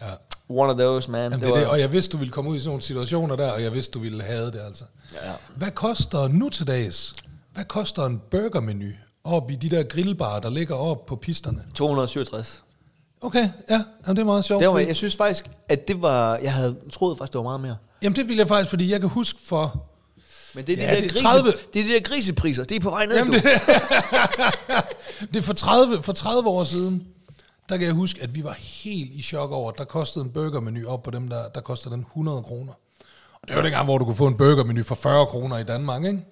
Ja. 0.00 0.06
One 0.48 0.72
of 0.72 0.78
those, 0.78 1.10
man. 1.10 1.22
Jamen, 1.22 1.40
det 1.40 1.48
er 1.50 1.54
det, 1.54 1.66
og 1.66 1.80
jeg 1.80 1.92
vidste, 1.92 2.12
du 2.12 2.16
ville 2.16 2.32
komme 2.32 2.50
ud 2.50 2.56
i 2.56 2.60
sådan 2.60 2.68
nogle 2.68 2.82
situationer 2.82 3.36
der, 3.36 3.50
og 3.52 3.62
jeg 3.62 3.74
vidste, 3.74 3.92
du 3.92 3.98
ville 3.98 4.22
have 4.22 4.46
det, 4.46 4.60
altså. 4.66 4.84
Ja. 5.14 5.18
Hvad 5.56 5.70
koster 5.70 6.28
nu 6.28 6.48
til 6.48 6.66
dags, 6.66 7.14
hvad 7.54 7.64
koster 7.64 8.06
en 8.06 8.20
burgermenu 8.30 8.86
op 9.24 9.50
i 9.50 9.54
de 9.56 9.70
der 9.70 9.82
grillbarer, 9.82 10.40
der 10.40 10.50
ligger 10.50 10.74
op 10.74 11.06
på 11.06 11.16
pisterne? 11.16 11.62
267. 11.74 12.64
Okay, 13.20 13.48
ja, 13.70 13.80
jamen, 14.06 14.16
det 14.16 14.18
er 14.18 14.24
meget 14.26 14.44
sjovt. 14.44 14.60
Det 14.62 14.68
var, 14.68 14.78
jeg 14.78 14.96
synes 14.96 15.16
faktisk, 15.16 15.50
at 15.68 15.88
det 15.88 16.02
var... 16.02 16.36
Jeg 16.36 16.52
havde 16.54 16.76
troet 16.92 17.18
faktisk, 17.18 17.32
det 17.32 17.38
var 17.38 17.42
meget 17.42 17.60
mere. 17.60 17.76
Jamen, 18.02 18.16
det 18.16 18.28
vil 18.28 18.36
jeg 18.36 18.48
faktisk, 18.48 18.70
fordi 18.70 18.92
jeg 18.92 19.00
kan 19.00 19.08
huske 19.08 19.40
for... 19.44 19.86
Men 20.54 20.64
det 20.64 20.72
er 20.72 20.76
de, 20.76 20.82
Ja, 20.82 20.94
der, 20.94 21.00
det 21.00 21.06
er 21.06 21.10
grise, 21.12 21.22
30. 21.24 21.52
det 21.74 21.80
er 21.80 21.84
de 21.84 21.92
der 21.92 22.00
grisepriser. 22.00 22.64
Det 22.64 22.76
er 22.76 22.80
på 22.80 22.90
vej 22.90 23.06
ned, 23.06 23.16
Jamen, 23.16 23.32
du. 23.32 23.38
det, 23.38 23.44
det 25.34 25.36
er 25.36 25.42
for 25.42 25.52
30, 25.52 26.02
for 26.02 26.12
30 26.12 26.48
år 26.48 26.64
siden, 26.64 27.06
der 27.68 27.76
kan 27.76 27.86
jeg 27.86 27.94
huske, 27.94 28.22
at 28.22 28.34
vi 28.34 28.44
var 28.44 28.52
helt 28.60 29.10
i 29.12 29.22
chok 29.22 29.50
over, 29.50 29.72
at 29.72 29.78
der 29.78 29.84
kostede 29.84 30.24
en 30.24 30.30
burgermenu 30.30 30.88
op 30.88 31.02
på 31.02 31.10
dem, 31.10 31.28
der, 31.28 31.48
der 31.48 31.60
kostede 31.60 31.94
den 31.94 32.00
100 32.00 32.42
kroner. 32.42 32.72
Og 33.42 33.48
det 33.48 33.56
var 33.56 33.62
dengang, 33.62 33.84
hvor 33.84 33.98
du 33.98 34.04
kunne 34.04 34.16
få 34.16 34.26
en 34.26 34.36
burgermenu 34.36 34.82
for 34.82 34.94
40 34.94 35.26
kroner 35.26 35.58
i 35.58 35.64
Danmark, 35.64 36.04
ikke? 36.04 36.24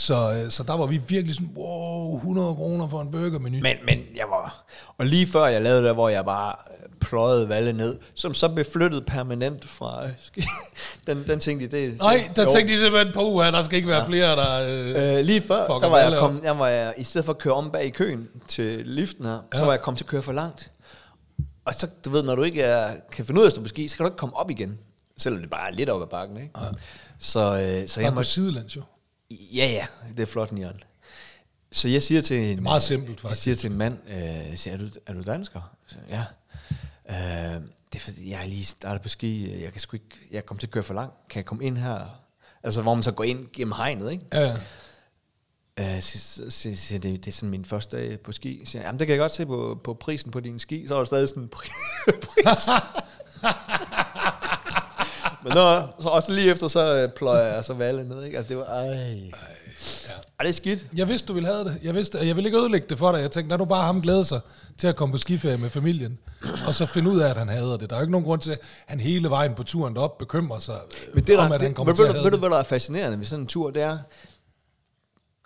Så, 0.00 0.32
øh, 0.32 0.50
så 0.50 0.62
der 0.62 0.76
var 0.76 0.86
vi 0.86 1.00
virkelig 1.08 1.34
sådan, 1.34 1.50
wow, 1.56 2.16
100 2.16 2.54
kroner 2.54 2.88
for 2.88 3.00
en 3.00 3.10
burgermenu. 3.10 3.58
Men, 3.62 3.76
men 3.84 3.98
jeg 4.16 4.24
var... 4.30 4.64
Og 4.98 5.06
lige 5.06 5.26
før 5.26 5.46
jeg 5.46 5.62
lavede 5.62 5.84
det, 5.84 5.94
hvor 5.94 6.08
jeg 6.08 6.24
bare 6.24 6.54
øh, 6.72 6.88
pløjede 7.00 7.48
Valle 7.48 7.72
ned, 7.72 7.98
som 8.14 8.34
så 8.34 8.48
blev 8.48 8.64
flyttet 8.72 9.06
permanent 9.06 9.68
fra... 9.68 10.04
øh, 10.04 10.10
den, 11.06 11.24
den 11.26 11.40
tænkte 11.40 11.66
de, 11.66 11.76
det... 11.76 11.98
Nej, 11.98 12.30
der 12.36 12.42
jo. 12.42 12.50
tænkte 12.50 12.74
de 12.74 12.78
simpelthen 12.78 13.12
på, 13.14 13.38
at 13.38 13.52
der 13.52 13.62
skal 13.62 13.76
ikke 13.76 13.88
være 13.88 14.02
ja. 14.02 14.06
flere, 14.06 14.36
der... 14.36 15.18
Øh, 15.18 15.24
lige 15.24 15.40
før, 15.40 15.66
der 15.66 15.88
var 15.88 15.98
jeg, 15.98 16.18
kom, 16.18 16.40
jeg 16.44 16.58
var 16.58 16.68
jeg, 16.68 16.94
i 16.96 17.04
stedet 17.04 17.24
for 17.24 17.32
at 17.32 17.38
køre 17.38 17.54
om 17.54 17.70
bag 17.70 17.84
i 17.84 17.90
køen 17.90 18.28
til 18.48 18.82
liften 18.86 19.26
her, 19.26 19.38
ja. 19.52 19.58
så 19.58 19.64
var 19.64 19.72
jeg 19.72 19.80
kommet 19.80 19.98
til 19.98 20.04
at 20.04 20.10
køre 20.10 20.22
for 20.22 20.32
langt. 20.32 20.70
Og 21.64 21.74
så, 21.74 21.88
du 22.04 22.10
ved, 22.10 22.22
når 22.22 22.34
du 22.34 22.42
ikke 22.42 22.62
er, 22.62 22.92
kan 23.12 23.26
finde 23.26 23.40
ud 23.40 23.44
af 23.44 23.48
at 23.48 23.52
stå 23.52 23.62
på 23.62 23.68
ski, 23.68 23.88
så 23.88 23.96
kan 23.96 24.04
du 24.04 24.08
ikke 24.10 24.18
komme 24.18 24.36
op 24.36 24.50
igen. 24.50 24.78
Selvom 25.18 25.40
det 25.40 25.50
bare 25.50 25.70
er 25.70 25.74
lidt 25.74 25.90
op 25.90 26.02
ad 26.02 26.06
bakken, 26.06 26.36
ikke? 26.36 26.50
Ja. 26.60 26.66
Så, 27.18 27.40
øh, 27.40 27.88
så 27.88 28.00
jeg 28.00 28.04
jeg 28.04 28.12
på 28.12 28.14
må... 28.14 28.22
sidelands 28.22 28.76
jo. 28.76 28.82
Ja, 29.30 29.66
ja, 29.66 29.86
det 30.16 30.20
er 30.22 30.26
flot, 30.26 30.52
Nian. 30.52 30.82
Så 31.72 31.88
jeg 31.88 32.02
siger 32.02 32.20
til 32.20 32.38
en... 32.52 32.62
meget 32.62 32.82
simpelt, 32.82 33.10
Jeg 33.16 33.20
faktisk. 33.20 33.42
siger 33.42 33.54
til 33.54 33.70
en 33.70 33.76
mand, 33.78 33.98
øh, 34.08 34.16
jeg 34.50 34.58
siger, 34.58 34.74
er, 34.74 34.78
du, 34.78 34.88
er 35.06 35.12
du 35.12 35.22
dansker? 35.22 35.60
Så, 35.86 35.96
ja. 36.08 36.24
Øh, 37.10 37.62
det 37.92 37.98
er 37.98 38.00
fordi, 38.00 38.30
jeg 38.30 38.42
er 38.42 38.46
lige 38.46 38.64
startet 38.64 39.02
på 39.02 39.08
ski, 39.08 39.62
jeg 39.62 39.72
kan 39.72 39.80
sgu 39.80 39.96
ikke, 39.96 40.06
jeg 40.30 40.46
kommer 40.46 40.58
til 40.60 40.66
at 40.66 40.70
køre 40.70 40.82
for 40.82 40.94
langt. 40.94 41.14
Kan 41.30 41.38
jeg 41.38 41.46
komme 41.46 41.64
ind 41.64 41.78
her? 41.78 42.20
Altså, 42.62 42.82
hvor 42.82 42.94
man 42.94 43.02
så 43.02 43.12
går 43.12 43.24
ind 43.24 43.46
gennem 43.52 43.72
hegnet, 43.72 44.10
ikke? 44.12 44.24
Ja, 44.32 44.56
Øh, 45.78 46.02
så, 46.02 46.18
så, 46.18 46.50
så, 46.50 46.76
så 46.76 46.94
det, 46.98 47.02
det 47.24 47.28
er 47.28 47.32
sådan 47.32 47.50
min 47.50 47.64
første 47.64 47.96
dag 47.96 48.20
på 48.20 48.32
ski. 48.32 48.62
Så, 48.64 48.70
siger 48.70 48.82
jeg, 48.82 48.86
jamen, 48.88 48.98
det 48.98 49.06
kan 49.06 49.12
jeg 49.14 49.20
godt 49.20 49.32
se 49.32 49.46
på, 49.46 49.80
på 49.84 49.94
prisen 49.94 50.30
på 50.30 50.40
dine 50.40 50.60
ski. 50.60 50.86
Så 50.86 50.94
er 50.94 50.98
der 50.98 51.04
stadig 51.04 51.28
sådan 51.28 51.42
en 51.42 51.50
pri- 51.56 51.70
pris. 52.26 52.68
Men 55.44 55.52
nå, 55.54 55.80
så 56.00 56.08
også 56.08 56.32
lige 56.32 56.50
efter, 56.50 56.68
så 56.68 56.94
øh, 56.94 57.08
pløjer 57.16 57.54
jeg 57.54 57.64
så 57.64 57.74
valget 57.74 58.06
ned. 58.08 58.24
Ikke? 58.24 58.36
Altså, 58.36 58.48
det 58.48 58.56
var, 58.56 58.64
ej. 58.64 58.86
Ej, 60.38 60.42
det 60.44 60.48
er 60.48 60.52
skidt. 60.52 60.86
Jeg 60.96 61.08
vidste, 61.08 61.28
du 61.28 61.32
ville 61.32 61.48
have 61.48 61.64
det. 61.64 61.76
Jeg 61.82 61.94
vidste, 61.94 62.18
jeg 62.18 62.36
ville 62.36 62.48
ikke 62.48 62.58
ødelægge 62.58 62.86
det 62.90 62.98
for 62.98 63.12
dig. 63.12 63.20
Jeg 63.20 63.30
tænkte, 63.30 63.50
lad 63.50 63.58
nu 63.58 63.64
bare 63.64 63.86
ham 63.86 64.02
glæde 64.02 64.24
sig 64.24 64.40
til 64.78 64.86
at 64.86 64.96
komme 64.96 65.12
på 65.12 65.18
skiferie 65.18 65.56
med 65.56 65.70
familien, 65.70 66.18
og 66.66 66.74
så 66.74 66.86
finde 66.86 67.10
ud 67.10 67.20
af, 67.20 67.30
at 67.30 67.36
han 67.36 67.48
hader 67.48 67.76
det. 67.76 67.90
Der 67.90 67.96
er 67.96 68.00
jo 68.00 68.02
ikke 68.02 68.12
nogen 68.12 68.24
grund 68.24 68.40
til, 68.40 68.50
at 68.50 68.58
han 68.86 69.00
hele 69.00 69.30
vejen 69.30 69.54
på 69.54 69.62
turen 69.62 69.94
derop 69.94 70.18
bekymrer 70.18 70.58
sig 70.58 70.74
øh, 70.74 71.14
Men 71.14 71.24
det, 71.24 71.38
der, 71.38 71.44
om, 71.44 71.52
at 71.52 71.60
han 71.60 71.68
det, 71.70 71.76
kommer 71.76 71.92
ved, 71.92 71.96
til 71.96 72.02
ved, 72.02 72.08
at 72.08 72.14
du- 72.14 72.18
hade 72.18 72.24
ved 72.24 72.30
du, 72.30 72.38
hvad 72.38 72.50
der 72.50 72.56
er 72.58 72.62
fascinerende 72.62 73.18
ved 73.18 73.26
sådan 73.26 73.40
en 73.40 73.46
tur, 73.46 73.70
det 73.70 73.82
er, 73.82 73.98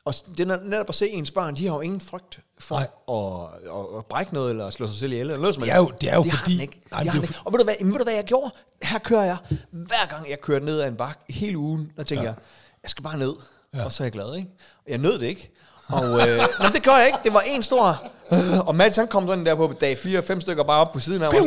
og 0.07 0.15
det 0.39 0.51
er 0.51 0.57
netop 0.65 0.89
at 0.89 0.95
se 0.95 1.09
ens 1.09 1.31
børn, 1.31 1.57
de 1.57 1.67
har 1.67 1.75
jo 1.75 1.81
ingen 1.81 2.01
frygt 2.01 2.41
for 2.59 2.75
Nej. 2.75 2.87
at, 3.09 3.71
at, 3.71 3.99
at 3.99 4.07
brække 4.07 4.35
noget, 4.35 4.51
eller 4.51 4.71
slå 4.71 4.87
sig 4.87 4.97
selv 4.97 5.13
ihjel, 5.13 5.27
eller 5.27 5.41
noget 5.41 5.55
som 5.55 5.63
Det 5.63 5.73
er 5.73 5.77
jo- 5.77 5.93
det 6.01 6.11
er 6.11 6.15
jo 6.15 6.23
har 6.23 6.39
fordi- 6.39 6.53
den 6.53 6.61
ikke. 6.61 6.81
Nej, 6.91 7.03
det 7.03 7.13
det 7.13 7.19
er 7.19 7.23
ikke. 7.23 7.35
Og 7.45 7.53
ved 7.53 7.59
du, 7.59 7.65
hvad, 7.65 7.75
ved 7.81 7.99
du 7.99 8.05
hvad 8.05 8.15
jeg 8.15 8.25
gjorde? 8.25 8.51
her 8.83 8.99
kører 8.99 9.25
jeg, 9.25 9.37
hver 9.71 10.07
gang 10.11 10.31
jeg 10.31 10.41
kører 10.41 10.61
ned 10.61 10.81
ad 10.81 10.89
en 10.89 10.97
bak 10.97 11.19
hele 11.31 11.59
ugen, 11.59 11.93
der 11.97 12.03
tænker 12.03 12.23
ja. 12.25 12.29
jeg, 12.31 12.37
jeg 12.83 12.91
skal 12.91 13.03
bare 13.03 13.17
ned, 13.19 13.33
ja. 13.75 13.85
og 13.85 13.93
så 13.93 14.03
er 14.03 14.05
jeg 14.05 14.13
glad, 14.13 14.35
ikke? 14.37 14.49
Og 14.85 14.91
jeg 14.91 14.99
nød 14.99 15.19
det 15.19 15.27
ikke. 15.27 15.51
Og 15.89 16.05
øh, 16.29 16.39
men 16.63 16.73
det 16.73 16.83
gør 16.83 16.97
jeg 16.97 17.07
ikke. 17.07 17.19
Det 17.25 17.35
var 17.35 17.41
en 17.41 17.63
stor... 17.63 18.03
Øh, 18.33 18.59
og 18.69 18.75
Mads, 18.75 18.97
han 18.97 19.09
kom 19.09 19.27
sådan 19.27 19.47
der 19.47 19.55
på 19.55 19.75
dag 19.81 19.99
4 19.99 20.23
fem 20.23 20.41
stykker 20.41 20.65
bare 20.65 20.81
op 20.81 20.93
på 20.93 21.01
siden 21.01 21.23
af 21.23 21.33
Hej! 21.33 21.41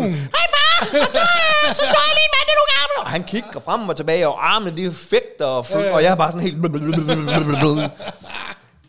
Så, 0.83 0.87
så, 0.87 1.73
så 1.73 1.81
er 1.81 2.07
jeg 2.07 2.17
lige 2.17 2.31
det 2.47 2.55
du 2.57 2.65
gamle. 2.77 2.99
Og 3.05 3.07
han 3.09 3.23
kigger 3.23 3.59
frem 3.59 3.89
og 3.89 3.95
tilbage, 3.97 4.27
og 4.27 4.53
armene 4.55 4.77
de 4.77 4.91
fægter, 4.93 5.45
og, 5.45 5.65
fl- 5.65 5.77
og 5.91 6.03
jeg 6.03 6.11
er 6.11 6.15
bare 6.15 6.31
sådan 6.31 6.41
helt... 6.47 6.57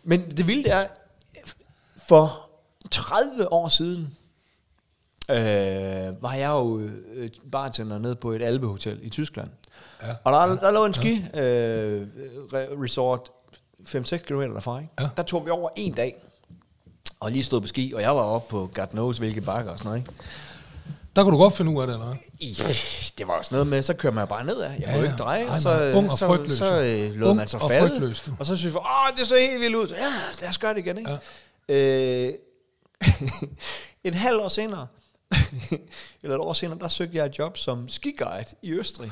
Men 0.04 0.30
det 0.30 0.46
vilde 0.46 0.70
er, 0.70 0.86
for 2.08 2.48
30 2.90 3.52
år 3.52 3.68
siden, 3.68 4.16
øh, 5.30 6.22
var 6.22 6.32
jeg 6.34 6.48
jo 6.48 6.78
øh, 7.14 7.28
bartender 7.52 7.98
nede 7.98 8.16
på 8.16 8.30
et 8.32 8.42
albehotel 8.42 8.98
i 9.02 9.10
Tyskland. 9.10 9.48
Ja. 10.02 10.06
Og 10.24 10.32
der, 10.32 10.56
der 10.60 10.70
lå 10.70 10.84
en 10.84 10.94
ski 10.94 11.24
øh, 11.34 12.06
re- 12.52 12.82
resort 12.84 13.30
5-6 13.88 14.16
km 14.16 14.40
derfra. 14.40 14.78
Ikke? 14.78 14.92
Ja. 15.00 15.08
Der 15.16 15.22
tog 15.22 15.44
vi 15.46 15.50
over 15.50 15.70
en 15.76 15.92
dag, 15.94 16.14
og 17.20 17.30
lige 17.32 17.44
stod 17.44 17.60
på 17.60 17.66
ski, 17.66 17.92
og 17.96 18.02
jeg 18.02 18.16
var 18.16 18.22
oppe 18.22 18.50
på 18.50 18.70
God 18.74 18.86
knows 18.86 19.18
hvilke 19.18 19.40
bakker 19.40 19.72
og 19.72 19.78
sådan 19.78 19.88
noget. 19.88 20.00
Ikke? 20.00 20.12
Der 21.18 21.24
kunne 21.24 21.32
du 21.36 21.38
godt 21.42 21.56
finde 21.56 21.70
ud 21.70 21.80
af 21.80 21.86
det, 21.86 21.94
eller 21.94 22.06
hvad? 22.06 22.16
I, 22.40 22.56
det 23.18 23.26
var 23.28 23.34
også 23.34 23.54
noget 23.54 23.66
med, 23.66 23.82
så 23.82 23.94
kører 23.94 24.12
man 24.12 24.28
bare 24.28 24.44
ned 24.44 24.60
af. 24.60 24.70
Jeg 24.70 24.80
Ja, 24.80 24.92
kunne 24.92 25.04
ikke 25.04 25.16
dreje, 25.16 25.44
Nej, 25.44 25.54
og 25.54 25.60
så, 25.60 25.68
nej. 25.68 25.92
Ung 25.92 26.10
og 26.10 26.18
så, 26.18 26.26
frygtløs, 26.26 26.58
så, 26.58 26.74
jo. 26.74 26.82
øh, 26.82 27.14
lod 27.14 27.28
Ung 27.28 27.36
man 27.36 27.48
sig 27.48 27.62
og 27.62 27.70
falde. 27.70 27.88
frygtløs. 27.88 28.24
Og 28.38 28.46
så 28.46 28.56
synes 28.56 28.74
vi, 28.74 28.78
åh, 28.78 29.16
det 29.18 29.26
ser 29.26 29.40
helt 29.50 29.60
vildt 29.60 29.76
ud. 29.76 29.88
Ja, 29.88 30.04
lad 30.40 30.48
os 30.48 30.58
gøre 30.58 30.74
det 30.74 30.78
igen, 30.80 30.98
ikke? 30.98 31.18
Ja. 31.68 32.26
Øh, 32.28 32.32
et 34.04 34.14
halvt 34.14 34.40
år 34.40 34.48
senere, 34.48 34.86
eller 36.22 36.36
et 36.36 36.40
år 36.40 36.52
senere, 36.52 36.78
der 36.78 36.88
søgte 36.88 37.16
jeg 37.16 37.26
et 37.26 37.38
job 37.38 37.56
som 37.58 37.88
skiguide 37.88 38.44
i 38.62 38.72
Østrig. 38.72 39.10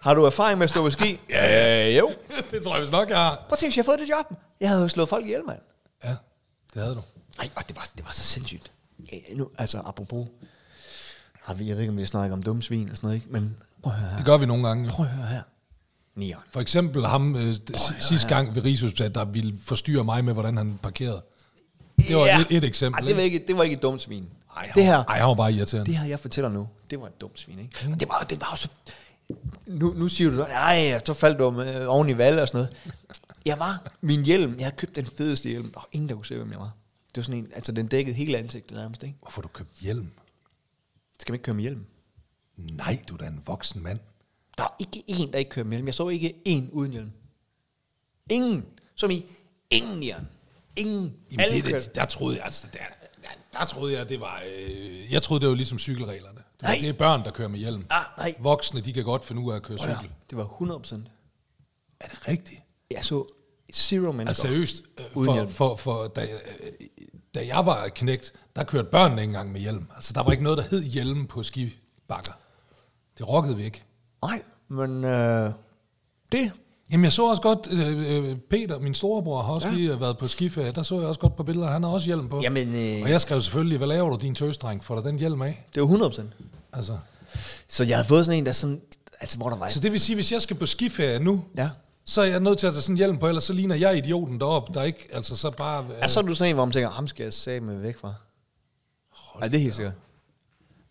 Har 0.00 0.14
du 0.14 0.24
erfaring 0.24 0.58
med 0.58 0.64
at 0.64 0.70
stå 0.70 0.80
på 0.82 0.90
ski? 0.90 1.20
ja, 1.30 1.88
jo. 1.88 2.12
det 2.50 2.62
tror 2.62 2.72
jeg 2.72 2.80
vist 2.80 2.92
nok, 2.92 3.08
jeg 3.08 3.18
har. 3.18 3.34
Prøv 3.34 3.52
at 3.52 3.58
tænke, 3.58 3.70
hvis 3.70 3.76
jeg 3.76 3.84
havde 3.84 3.98
fået 3.98 4.08
det 4.08 4.14
job. 4.14 4.38
Jeg 4.60 4.68
havde 4.68 4.82
jo 4.82 4.88
slået 4.88 5.08
folk 5.08 5.24
ihjel, 5.24 5.44
mand. 5.46 5.60
Ja, 6.04 6.14
det 6.74 6.82
havde 6.82 6.94
du. 6.94 7.02
Ej, 7.38 7.48
og 7.56 7.68
det 7.68 7.76
var, 7.76 7.88
det 7.96 8.04
var 8.04 8.12
så 8.12 8.24
sindssygt. 8.24 8.72
Ja, 9.12 9.16
nu, 9.34 9.50
altså, 9.58 9.78
apropos, 9.84 10.26
har 11.42 11.54
vi, 11.54 11.68
jeg 11.68 11.76
ved 11.76 11.82
ikke, 11.82 11.90
om 11.90 11.96
vi 11.96 12.06
snakker 12.06 12.36
om 12.36 12.42
dumme 12.42 12.62
svin 12.62 12.90
og 12.90 12.96
sådan 12.96 13.06
noget, 13.06 13.16
ikke? 13.16 13.32
men 13.32 13.56
prøv 13.82 13.92
at 13.92 13.98
høre 13.98 14.10
her. 14.10 14.16
Det 14.16 14.26
gør 14.26 14.36
vi 14.36 14.46
nogle 14.46 14.68
gange. 14.68 14.88
Prøv 14.88 15.06
at 15.06 15.12
høre 15.12 15.26
her. 15.26 15.42
Nieren. 16.14 16.42
For 16.50 16.60
eksempel 16.60 17.06
ham 17.06 17.36
øh, 17.36 17.54
sidste 17.98 18.28
gang 18.28 18.54
ved 18.54 18.64
Rigshospitalet, 18.64 19.14
der 19.14 19.24
ville 19.24 19.58
forstyrre 19.64 20.04
mig 20.04 20.24
med, 20.24 20.32
hvordan 20.32 20.56
han 20.56 20.78
parkerede. 20.82 21.22
Det 22.08 22.16
var 22.16 22.26
et, 22.26 22.46
et 22.50 22.64
eksempel. 22.64 23.02
Ej, 23.02 23.08
det, 23.08 23.16
var 23.16 23.22
ikke, 23.22 23.44
det 23.48 23.56
var 23.56 23.62
ikke 23.62 23.76
et 23.76 23.82
dumt 23.82 24.02
svin. 24.02 24.28
Ej, 24.56 24.70
det 24.74 24.84
her, 24.84 25.04
Ej, 25.04 25.18
han 25.18 25.28
var 25.28 25.34
bare 25.34 25.52
irriterende. 25.52 25.90
det 25.90 25.98
her, 25.98 26.06
jeg 26.06 26.20
fortæller 26.20 26.50
nu, 26.50 26.68
det 26.90 27.00
var 27.00 27.06
et 27.06 27.20
dumt 27.20 27.40
svin, 27.40 27.58
ikke? 27.58 27.86
Mm. 27.86 27.92
Og 27.92 28.00
det 28.00 28.08
var, 28.08 28.26
det 28.30 28.40
var 28.40 28.48
jo 28.52 28.56
så... 28.56 28.68
Nu, 29.66 29.94
nu 29.96 30.08
siger 30.08 30.30
du 30.30 30.36
så, 30.36 30.42
ej, 30.42 31.00
så 31.04 31.14
faldt 31.14 31.38
du 31.38 31.50
med, 31.50 31.86
oven 31.86 32.08
i 32.08 32.18
valg 32.18 32.40
og 32.40 32.48
sådan 32.48 32.58
noget. 32.58 32.76
Jeg 33.44 33.58
var, 33.58 33.82
min 34.00 34.24
hjelm, 34.24 34.54
jeg 34.58 34.64
havde 34.64 34.76
købt 34.76 34.96
den 34.96 35.06
fedeste 35.06 35.48
hjelm. 35.48 35.64
Der 35.64 35.80
var 35.80 35.88
ingen, 35.92 36.08
der 36.08 36.14
kunne 36.14 36.26
se, 36.26 36.36
hvem 36.36 36.50
jeg 36.50 36.58
var. 36.58 36.70
Det 37.08 37.16
var 37.16 37.22
sådan 37.22 37.38
en, 37.38 37.48
altså 37.54 37.72
den 37.72 37.86
dækkede 37.86 38.16
hele 38.16 38.38
ansigtet 38.38 38.76
nærmest, 38.76 39.02
ikke? 39.02 39.16
Hvorfor 39.22 39.42
du 39.42 39.48
købt 39.48 39.74
hjelm? 39.80 40.06
Skal 41.22 41.32
man 41.32 41.34
ikke 41.36 41.44
køre 41.44 41.54
med 41.54 41.62
hjelm? 41.62 41.86
Nej, 42.56 43.02
du 43.08 43.14
er 43.14 43.18
da 43.18 43.26
en 43.26 43.42
voksen 43.46 43.82
mand. 43.82 43.98
Der 44.58 44.64
er 44.64 44.76
ikke 44.80 45.04
en, 45.06 45.32
der 45.32 45.38
ikke 45.38 45.50
kører 45.50 45.64
med 45.64 45.72
hjelm. 45.76 45.86
Jeg 45.86 45.94
så 45.94 46.08
ikke 46.08 46.34
en 46.44 46.70
uden 46.70 46.92
hjelm. 46.92 47.10
Ingen. 48.30 48.64
Som 48.94 49.10
i 49.10 49.26
ingen 49.70 50.02
Jan. 50.02 50.28
Ingen. 50.76 51.14
Jamen, 51.30 51.40
Alle 51.40 51.54
det, 51.56 51.64
kørte. 51.64 51.84
det, 51.84 51.94
der 51.94 52.04
troede 52.04 52.36
jeg, 52.36 52.44
altså, 52.44 52.66
der, 52.72 52.78
der, 53.22 53.58
der 53.58 53.64
troede 53.66 53.98
jeg, 53.98 54.08
det 54.08 54.20
var, 54.20 54.42
øh, 54.56 55.12
jeg 55.12 55.22
troede, 55.22 55.40
det 55.40 55.48
var 55.48 55.54
ligesom 55.54 55.78
cykelreglerne. 55.78 56.36
Det, 56.38 56.62
Nej. 56.62 56.76
det 56.80 56.88
er 56.88 56.92
børn, 56.92 57.24
der 57.24 57.30
kører 57.30 57.48
med 57.48 57.58
hjelm. 57.58 57.86
Ah, 57.90 58.04
nej. 58.18 58.34
Voksne, 58.38 58.80
de 58.80 58.92
kan 58.92 59.04
godt 59.04 59.24
finde 59.24 59.42
ud 59.42 59.52
af 59.52 59.56
at 59.56 59.62
køre 59.62 59.78
Prøv 59.78 59.88
cykel. 59.96 60.10
Det 60.30 60.38
var 60.38 60.44
100 60.44 60.80
procent. 60.80 61.10
Er 62.00 62.08
det 62.08 62.28
rigtigt? 62.28 62.60
Jeg 62.90 63.04
så 63.04 63.26
zero 63.72 64.12
mennesker. 64.12 64.28
Altså 64.28 64.42
seriøst, 64.42 64.82
øh, 64.98 65.04
Uden 65.14 65.26
for, 65.26 65.34
hjelm. 65.34 65.48
for, 65.50 65.76
for, 65.76 66.06
da, 66.08 66.22
øh, 66.22 66.72
da 67.34 67.46
jeg 67.46 67.66
var 67.66 67.88
knægt, 67.94 68.32
der 68.56 68.64
kørte 68.64 68.88
børnene 68.92 69.22
ikke 69.22 69.30
engang 69.30 69.52
med 69.52 69.60
hjelm. 69.60 69.86
Altså, 69.96 70.12
der 70.12 70.22
var 70.22 70.30
ikke 70.32 70.44
noget, 70.44 70.58
der 70.58 70.64
hed 70.70 70.82
hjelm 70.82 71.26
på 71.26 71.42
skibakker. 71.42 72.32
Det 73.18 73.28
rockede 73.28 73.56
vi 73.56 73.64
ikke. 73.64 73.82
Nej, 74.24 74.42
men 74.68 75.04
øh, 75.04 75.50
det... 76.32 76.52
Jamen, 76.90 77.04
jeg 77.04 77.12
så 77.12 77.26
også 77.26 77.42
godt, 77.42 77.68
øh, 77.70 78.16
øh, 78.30 78.36
Peter, 78.50 78.78
min 78.78 78.94
storebror, 78.94 79.42
har 79.42 79.52
også 79.52 79.68
ja. 79.68 79.74
lige 79.74 80.00
været 80.00 80.18
på 80.18 80.28
skiferie. 80.28 80.72
Der 80.72 80.82
så 80.82 80.98
jeg 80.98 81.08
også 81.08 81.20
godt 81.20 81.36
på 81.36 81.42
billeder, 81.42 81.70
han 81.70 81.82
har 81.82 81.90
også 81.90 82.06
hjelm 82.06 82.28
på. 82.28 82.40
Jamen, 82.42 82.74
øh, 82.74 83.02
Og 83.02 83.10
jeg 83.10 83.20
skrev 83.20 83.40
selvfølgelig, 83.40 83.78
hvad 83.78 83.88
laver 83.88 84.10
du, 84.10 84.16
din 84.16 84.34
tøsdreng? 84.34 84.84
Får 84.84 84.94
du 84.94 85.08
den 85.08 85.18
hjelm 85.18 85.42
af? 85.42 85.66
det 85.74 85.80
var 85.80 85.86
100 85.86 86.10
procent. 86.10 86.32
Altså. 86.72 86.98
Så 87.68 87.84
jeg 87.84 87.96
havde 87.96 88.08
fået 88.08 88.26
sådan 88.26 88.38
en, 88.38 88.46
der 88.46 88.52
sådan... 88.52 88.80
Altså, 89.20 89.36
hvor 89.36 89.48
der 89.48 89.56
var... 89.56 89.68
Så 89.68 89.80
det 89.80 89.92
vil 89.92 90.00
sige, 90.00 90.14
hvis 90.16 90.32
jeg 90.32 90.42
skal 90.42 90.56
på 90.56 90.66
skiferie 90.66 91.18
nu, 91.18 91.44
Ja. 91.56 91.70
Så 92.04 92.20
er 92.20 92.24
jeg 92.24 92.40
nødt 92.40 92.58
til 92.58 92.66
at 92.66 92.72
tage 92.72 92.82
sådan 92.82 92.96
hjelm 92.96 93.18
på, 93.18 93.28
ellers 93.28 93.44
så 93.44 93.52
ligner 93.52 93.74
jeg 93.74 93.96
idioten 93.96 94.40
deroppe, 94.40 94.74
der 94.74 94.82
ikke, 94.82 95.08
altså 95.12 95.36
så 95.36 95.50
bare... 95.50 95.84
Øh, 95.84 95.90
Altså, 96.00 96.14
så 96.14 96.20
er 96.20 96.24
du 96.24 96.34
sådan 96.34 96.50
en, 96.50 96.54
hvor 96.54 96.64
man 96.64 96.72
tænker, 96.72 96.90
ham 96.90 97.08
skal 97.08 97.24
jeg 97.24 97.32
sige 97.32 97.60
med 97.60 97.78
væk 97.78 97.98
fra. 97.98 98.14
Ja, 99.40 99.46
det 99.48 99.54
er 99.54 99.58
helt 99.58 99.74
sikkert. 99.74 99.94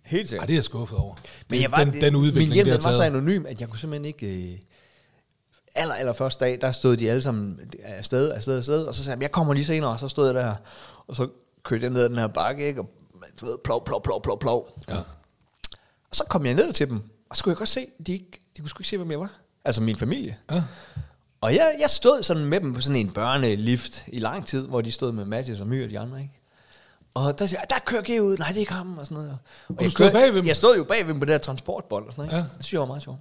Helt 0.03 0.21
ej, 0.21 0.27
sikkert. 0.27 0.47
det 0.47 0.53
er 0.53 0.57
jeg 0.57 0.63
skuffet 0.63 0.97
over. 0.97 1.15
Men 1.49 1.61
jeg 1.61 1.71
var, 1.71 1.83
den, 1.83 1.93
den 1.93 2.15
udvikling, 2.15 2.49
min 2.49 2.53
hjem, 2.53 2.65
det 2.65 2.71
har 2.71 2.79
den 2.79 2.85
var 2.85 2.93
så 2.93 3.03
anonym, 3.03 3.45
at 3.45 3.61
jeg 3.61 3.69
kunne 3.69 3.79
simpelthen 3.79 4.05
ikke... 4.05 4.51
Øh, 4.53 4.59
aller, 5.75 5.95
aller 5.95 6.13
første 6.13 6.45
dag, 6.45 6.61
der 6.61 6.71
stod 6.71 6.97
de 6.97 7.09
alle 7.09 7.21
sammen 7.21 7.59
afsted, 7.83 8.31
afsted, 8.31 8.57
afsted, 8.57 8.85
og 8.85 8.95
så 8.95 9.03
sagde 9.03 9.15
jeg, 9.15 9.21
jeg 9.21 9.31
kommer 9.31 9.53
lige 9.53 9.65
senere, 9.65 9.91
og 9.91 9.99
så 9.99 10.07
stod 10.07 10.25
jeg 10.25 10.35
der, 10.35 10.55
og 11.07 11.15
så 11.15 11.27
kørte 11.63 11.83
jeg 11.83 11.91
ned 11.91 12.01
ad 12.01 12.09
den 12.09 12.17
her 12.17 12.27
bakke, 12.27 12.67
ikke, 12.67 12.81
og 12.81 12.89
du 13.41 13.45
ved, 13.45 13.57
plov, 13.63 13.85
plov, 13.85 14.03
plov, 14.03 14.21
plov, 14.21 14.39
plov. 14.39 14.79
Ja. 14.89 14.97
Og 16.09 16.15
så 16.15 16.23
kom 16.29 16.45
jeg 16.45 16.53
ned 16.53 16.73
til 16.73 16.89
dem, 16.89 17.01
og 17.29 17.37
så 17.37 17.43
kunne 17.43 17.51
jeg 17.51 17.57
godt 17.57 17.69
se, 17.69 17.87
de, 18.07 18.13
ikke, 18.13 18.41
de 18.57 18.61
kunne 18.61 18.69
sgu 18.69 18.81
ikke 18.81 18.89
se, 18.89 18.97
hvem 18.97 19.11
jeg 19.11 19.19
var. 19.19 19.40
Altså 19.65 19.81
min 19.81 19.95
familie. 19.97 20.37
Ja. 20.51 20.63
Og 21.41 21.53
jeg, 21.53 21.75
jeg 21.81 21.89
stod 21.89 22.23
sådan 22.23 22.45
med 22.45 22.59
dem 22.61 22.73
på 22.73 22.81
sådan 22.81 22.95
en 22.95 23.09
børnelift 23.11 24.03
i 24.07 24.19
lang 24.19 24.47
tid, 24.47 24.67
hvor 24.67 24.81
de 24.81 24.91
stod 24.91 25.11
med 25.11 25.25
Mathias 25.25 25.59
og 25.61 25.67
My 25.67 25.83
og 25.83 25.89
de 25.89 25.99
andre, 25.99 26.21
ikke? 26.21 26.33
Og 27.13 27.39
der 27.39 27.45
siger 27.45 27.61
der 27.61 27.75
kører 27.85 28.01
G 28.01 28.21
ud. 28.21 28.37
Nej, 28.37 28.47
det 28.47 28.55
er 28.55 28.59
ikke 28.59 28.73
ham, 28.73 28.97
og 28.97 29.05
sådan 29.05 29.15
noget. 29.17 29.37
Og, 29.67 29.75
du 29.79 29.83
jeg 29.83 29.91
stod 29.91 30.11
bag 30.11 30.29
ved 30.33 30.37
dem? 30.37 30.47
Jeg 30.47 30.55
stod 30.55 30.77
jo 30.77 30.83
bag 30.83 31.05
ved 31.05 31.13
dem 31.13 31.19
på 31.19 31.25
det 31.25 31.33
her 31.33 31.39
transportbånd 31.39 32.05
og 32.05 32.13
sådan 32.13 32.25
noget. 32.25 32.37
Ja. 32.37 32.43
Det 32.57 32.65
synes 32.65 32.73
jeg 32.73 32.79
var 32.79 32.85
meget 32.87 33.03
sjovt. 33.03 33.17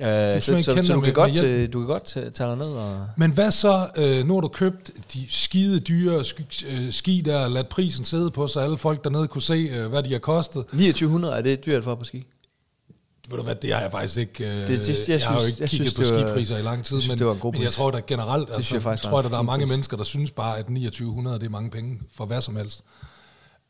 Uh, 0.00 0.06
simpelthen 0.42 0.62
så, 0.62 0.74
så, 0.76 0.82
så, 0.86 0.92
du, 0.92 1.00
med- 1.00 1.06
kan 1.06 1.14
godt, 1.14 1.30
hjælp. 1.30 1.46
øh, 1.46 1.72
du 1.72 1.78
kan 1.78 1.86
godt 1.86 2.16
øh, 2.16 2.32
tage 2.32 2.48
dig 2.50 2.56
ned 2.56 2.66
og... 2.66 3.06
Men 3.16 3.30
hvad 3.30 3.50
så, 3.50 3.88
øh, 3.96 4.26
nu 4.26 4.34
har 4.34 4.40
du 4.40 4.48
købt 4.48 4.90
de 5.12 5.26
skide 5.30 5.80
dyre 5.80 6.24
ski, 6.24 6.66
øh, 6.70 6.92
ski 6.92 7.20
der, 7.20 7.44
og 7.44 7.50
ladt 7.50 7.68
prisen 7.68 8.04
sidde 8.04 8.30
på, 8.30 8.48
så 8.48 8.60
alle 8.60 8.78
folk 8.78 9.04
dernede 9.04 9.28
kunne 9.28 9.42
se, 9.42 9.54
øh, 9.54 9.86
hvad 9.86 10.02
de 10.02 10.12
har 10.12 10.18
kostet. 10.18 10.64
2900 10.66 11.34
er 11.34 11.42
det 11.42 11.66
dyrt 11.66 11.84
for 11.84 11.94
på 11.94 12.04
ski? 12.04 12.26
Ved 13.30 13.36
du 13.38 13.42
hvad, 13.44 13.54
det 13.54 13.72
har 13.74 13.80
jeg 13.80 13.90
faktisk 13.90 14.16
ikke... 14.16 14.44
Øh, 14.44 14.50
Det- 14.50 14.68
det- 14.68 15.08
jeg 15.08 15.20
jeg, 15.20 15.28
har 15.28 15.40
jo 15.40 15.46
ikke 15.46 15.56
jeg 15.60 15.68
kigget 15.68 15.90
synes, 15.92 16.10
på 16.10 16.14
var- 16.16 16.22
skipriser 16.26 16.58
i 16.58 16.62
lang 16.62 16.84
tid, 16.84 16.96
jeg 16.96 17.02
synes, 17.02 17.12
men, 17.12 17.18
det 17.18 17.26
var 17.26 17.32
en 17.32 17.38
god 17.38 17.52
men 17.52 17.62
jeg 17.62 17.72
tror 17.72 17.90
da 17.90 18.00
generelt, 18.06 18.48
altså, 18.54 18.74
jeg 18.74 18.82
faktisk 18.82 19.08
tror, 19.08 19.20
en 19.20 19.24
at 19.26 19.32
der 19.32 19.38
er 19.38 19.42
mange 19.42 19.64
pris. 19.66 19.70
mennesker, 19.72 19.96
der 19.96 20.04
synes 20.04 20.30
bare, 20.30 20.58
at 20.58 20.64
2900 20.66 21.38
det 21.38 21.46
er 21.46 21.50
mange 21.50 21.70
penge 21.70 21.98
for 22.16 22.26
hvad 22.26 22.40
som 22.40 22.56
helst. 22.56 22.80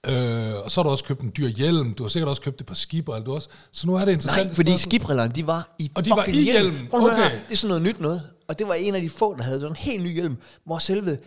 Øh, 0.06 0.54
og 0.64 0.70
så 0.70 0.80
har 0.80 0.82
du 0.82 0.90
også 0.90 1.04
købt 1.04 1.20
en 1.20 1.32
dyr 1.36 1.48
hjelm, 1.48 1.94
du 1.94 2.02
har 2.04 2.08
sikkert 2.08 2.28
også 2.28 2.42
købt 2.42 2.60
et 2.60 2.66
par 2.66 2.74
skibriller, 2.74 3.24
du 3.24 3.34
også. 3.34 3.48
Så 3.72 3.86
nu 3.86 3.94
er 3.94 4.04
det 4.04 4.12
interessant. 4.12 4.46
Nej, 4.46 4.54
fordi 4.54 4.78
skibrillerne, 4.78 5.32
de 5.34 5.46
var 5.46 5.74
i 5.78 5.90
Og 5.94 6.04
de 6.04 6.10
var 6.10 6.24
i 6.24 6.30
hjelm. 6.32 6.44
hjelmen. 6.44 6.88
Høre, 6.92 7.02
Okay. 7.12 7.30
Det 7.48 7.52
er 7.52 7.56
sådan 7.56 7.68
noget 7.68 7.82
nyt 7.82 8.00
noget. 8.00 8.22
Og 8.48 8.58
det 8.58 8.68
var 8.68 8.74
en 8.74 8.94
af 8.94 9.02
de 9.02 9.10
få, 9.10 9.36
der 9.36 9.42
havde 9.42 9.60
sådan 9.60 9.72
en 9.72 9.76
helt 9.76 10.02
ny 10.02 10.14
hjelm, 10.14 10.36
hvor 10.66 10.78
selve 10.78 11.18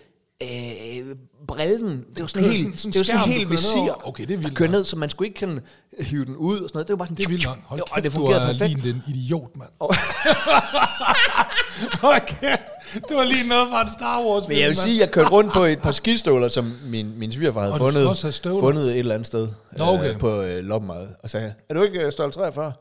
øh, 0.44 1.16
brillen, 1.48 2.06
det 2.16 2.22
var 2.22 2.28
sådan 2.28 2.44
helt, 2.49 2.57
sådan- 2.60 2.78
sådan 2.78 2.91
det 2.91 2.99
var 2.99 3.03
sådan 3.03 3.20
skærm, 3.20 3.30
helt 3.30 3.44
du 3.48 3.49
visir. 3.49 4.07
Okay, 4.07 4.26
det 4.26 4.34
er 4.34 4.38
vildt 4.38 4.57
der 4.60 4.66
nok. 4.66 4.72
ned, 4.72 4.86
så 4.86 4.95
man 4.95 5.10
skulle 5.10 5.28
ikke 5.28 5.40
kan 5.40 5.60
hive 5.99 6.26
den 6.26 6.36
ud 6.36 6.53
og 6.60 6.70
sådan 6.70 6.70
noget. 6.74 6.88
Det 6.88 6.94
var 6.94 6.98
bare 6.98 7.07
sådan, 7.07 7.18
Det 7.18 7.26
er 7.26 7.30
vildt 7.30 7.45
nok. 7.45 7.57
Hold 7.66 7.80
kæft, 7.80 7.91
og 7.91 8.03
det 8.03 8.11
du 8.11 8.16
fungerede 8.16 8.41
er 8.44 8.48
perfekt. 8.48 8.82
lige 8.84 8.90
en 8.94 9.03
idiot, 9.16 9.49
mand. 9.56 9.70
okay. 12.03 12.57
Det 13.10 13.18
var 13.18 13.24
lige 13.24 13.48
noget 13.48 13.68
fra 13.72 13.82
en 13.82 13.90
Star 13.90 14.22
Wars 14.26 14.48
Men 14.48 14.60
jeg 14.60 14.68
vil 14.70 14.78
sige, 14.78 14.95
at 14.95 14.99
jeg 15.02 15.11
kørte 15.11 15.30
rundt 15.30 15.53
på 15.53 15.64
et 15.64 15.80
par 15.80 15.91
skistøvler, 15.91 16.49
som 16.49 16.76
min, 16.86 17.20
min 17.20 17.32
svigerfar 17.32 17.60
havde 17.61 17.74
Og 17.74 17.80
du 17.80 17.84
fundet, 17.84 18.60
fundet 18.60 18.84
et 18.91 18.99
eller 18.99 19.14
andet 19.16 19.28
sted 19.28 19.48
Nå, 19.78 19.84
okay. 19.86 20.10
øh, 20.14 20.20
på 20.20 20.41
øh, 20.41 20.64
loppemarkedet. 20.64 21.16
Og 21.24 21.30
sagde, 21.30 21.53
er 21.70 21.74
du 21.74 21.82
ikke 21.84 22.06
øh, 22.06 22.11
størrelse 22.11 22.40
43? 22.40 22.74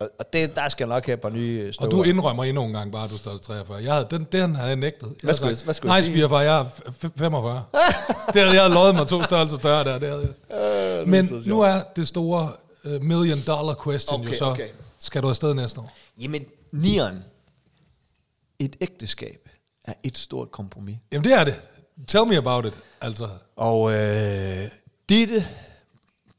Og, 0.00 0.32
det, 0.32 0.56
der 0.56 0.68
skal 0.68 0.84
jeg 0.84 0.94
nok 0.94 1.06
have 1.06 1.14
et 1.14 1.20
par 1.20 1.28
nye 1.30 1.60
øh, 1.62 1.68
Og 1.68 1.74
støvler. 1.74 1.96
du 1.96 2.02
indrømmer 2.02 2.44
endnu 2.44 2.64
en 2.64 2.72
gang 2.72 2.92
bare, 2.92 3.04
at 3.04 3.10
du 3.10 3.16
størrelse 3.18 3.44
43. 3.44 3.82
Jeg 3.82 3.92
havde, 3.92 4.06
den, 4.10 4.24
den 4.32 4.54
havde 4.56 4.68
jeg 4.68 4.76
nægtet. 4.76 5.06
Jeg 5.06 5.14
Hvad 5.22 5.34
skulle 5.34 5.46
havde 5.46 5.56
sagt, 5.56 5.64
hvad 5.66 5.74
skulle 5.74 5.90
Nej, 5.90 6.00
sige? 6.02 6.12
svigerfar, 6.12 6.40
jeg 6.40 6.60
er 6.60 6.64
f- 7.04 7.08
45. 7.16 7.64
det 8.32 8.42
havde 8.42 8.62
jeg 8.62 8.70
lovet 8.70 8.94
mig 8.94 9.06
to 9.06 9.22
størrelser 9.22 9.56
større 9.56 9.84
der. 9.84 9.98
Det 9.98 10.08
havde 10.08 10.20
jeg. 10.50 11.04
så 11.04 11.10
Men 11.10 11.42
nu 11.46 11.60
er 11.60 11.82
det 11.96 12.08
store 12.08 12.52
uh, 12.84 13.02
million 13.02 13.38
dollar 13.46 13.74
question 13.84 14.20
jo 14.22 14.28
Okay, 14.28 14.36
så, 14.38 14.44
okay. 14.44 14.68
skal 14.98 15.22
du 15.22 15.28
afsted 15.28 15.54
næste 15.54 15.80
år? 15.80 15.92
Jamen, 16.20 16.44
nieren. 16.72 17.24
Et 18.58 18.76
ægteskab 18.80 19.48
er 19.84 19.92
et 20.02 20.18
stort 20.18 20.50
kompromis. 20.50 20.96
Jamen 21.12 21.24
det 21.24 21.32
er 21.32 21.44
det. 21.44 21.54
Tell 22.08 22.26
me 22.26 22.36
about 22.36 22.66
it. 22.66 22.78
Altså, 23.00 23.28
Og 23.56 23.92
øh, 23.92 24.68
Ditte, 25.08 25.46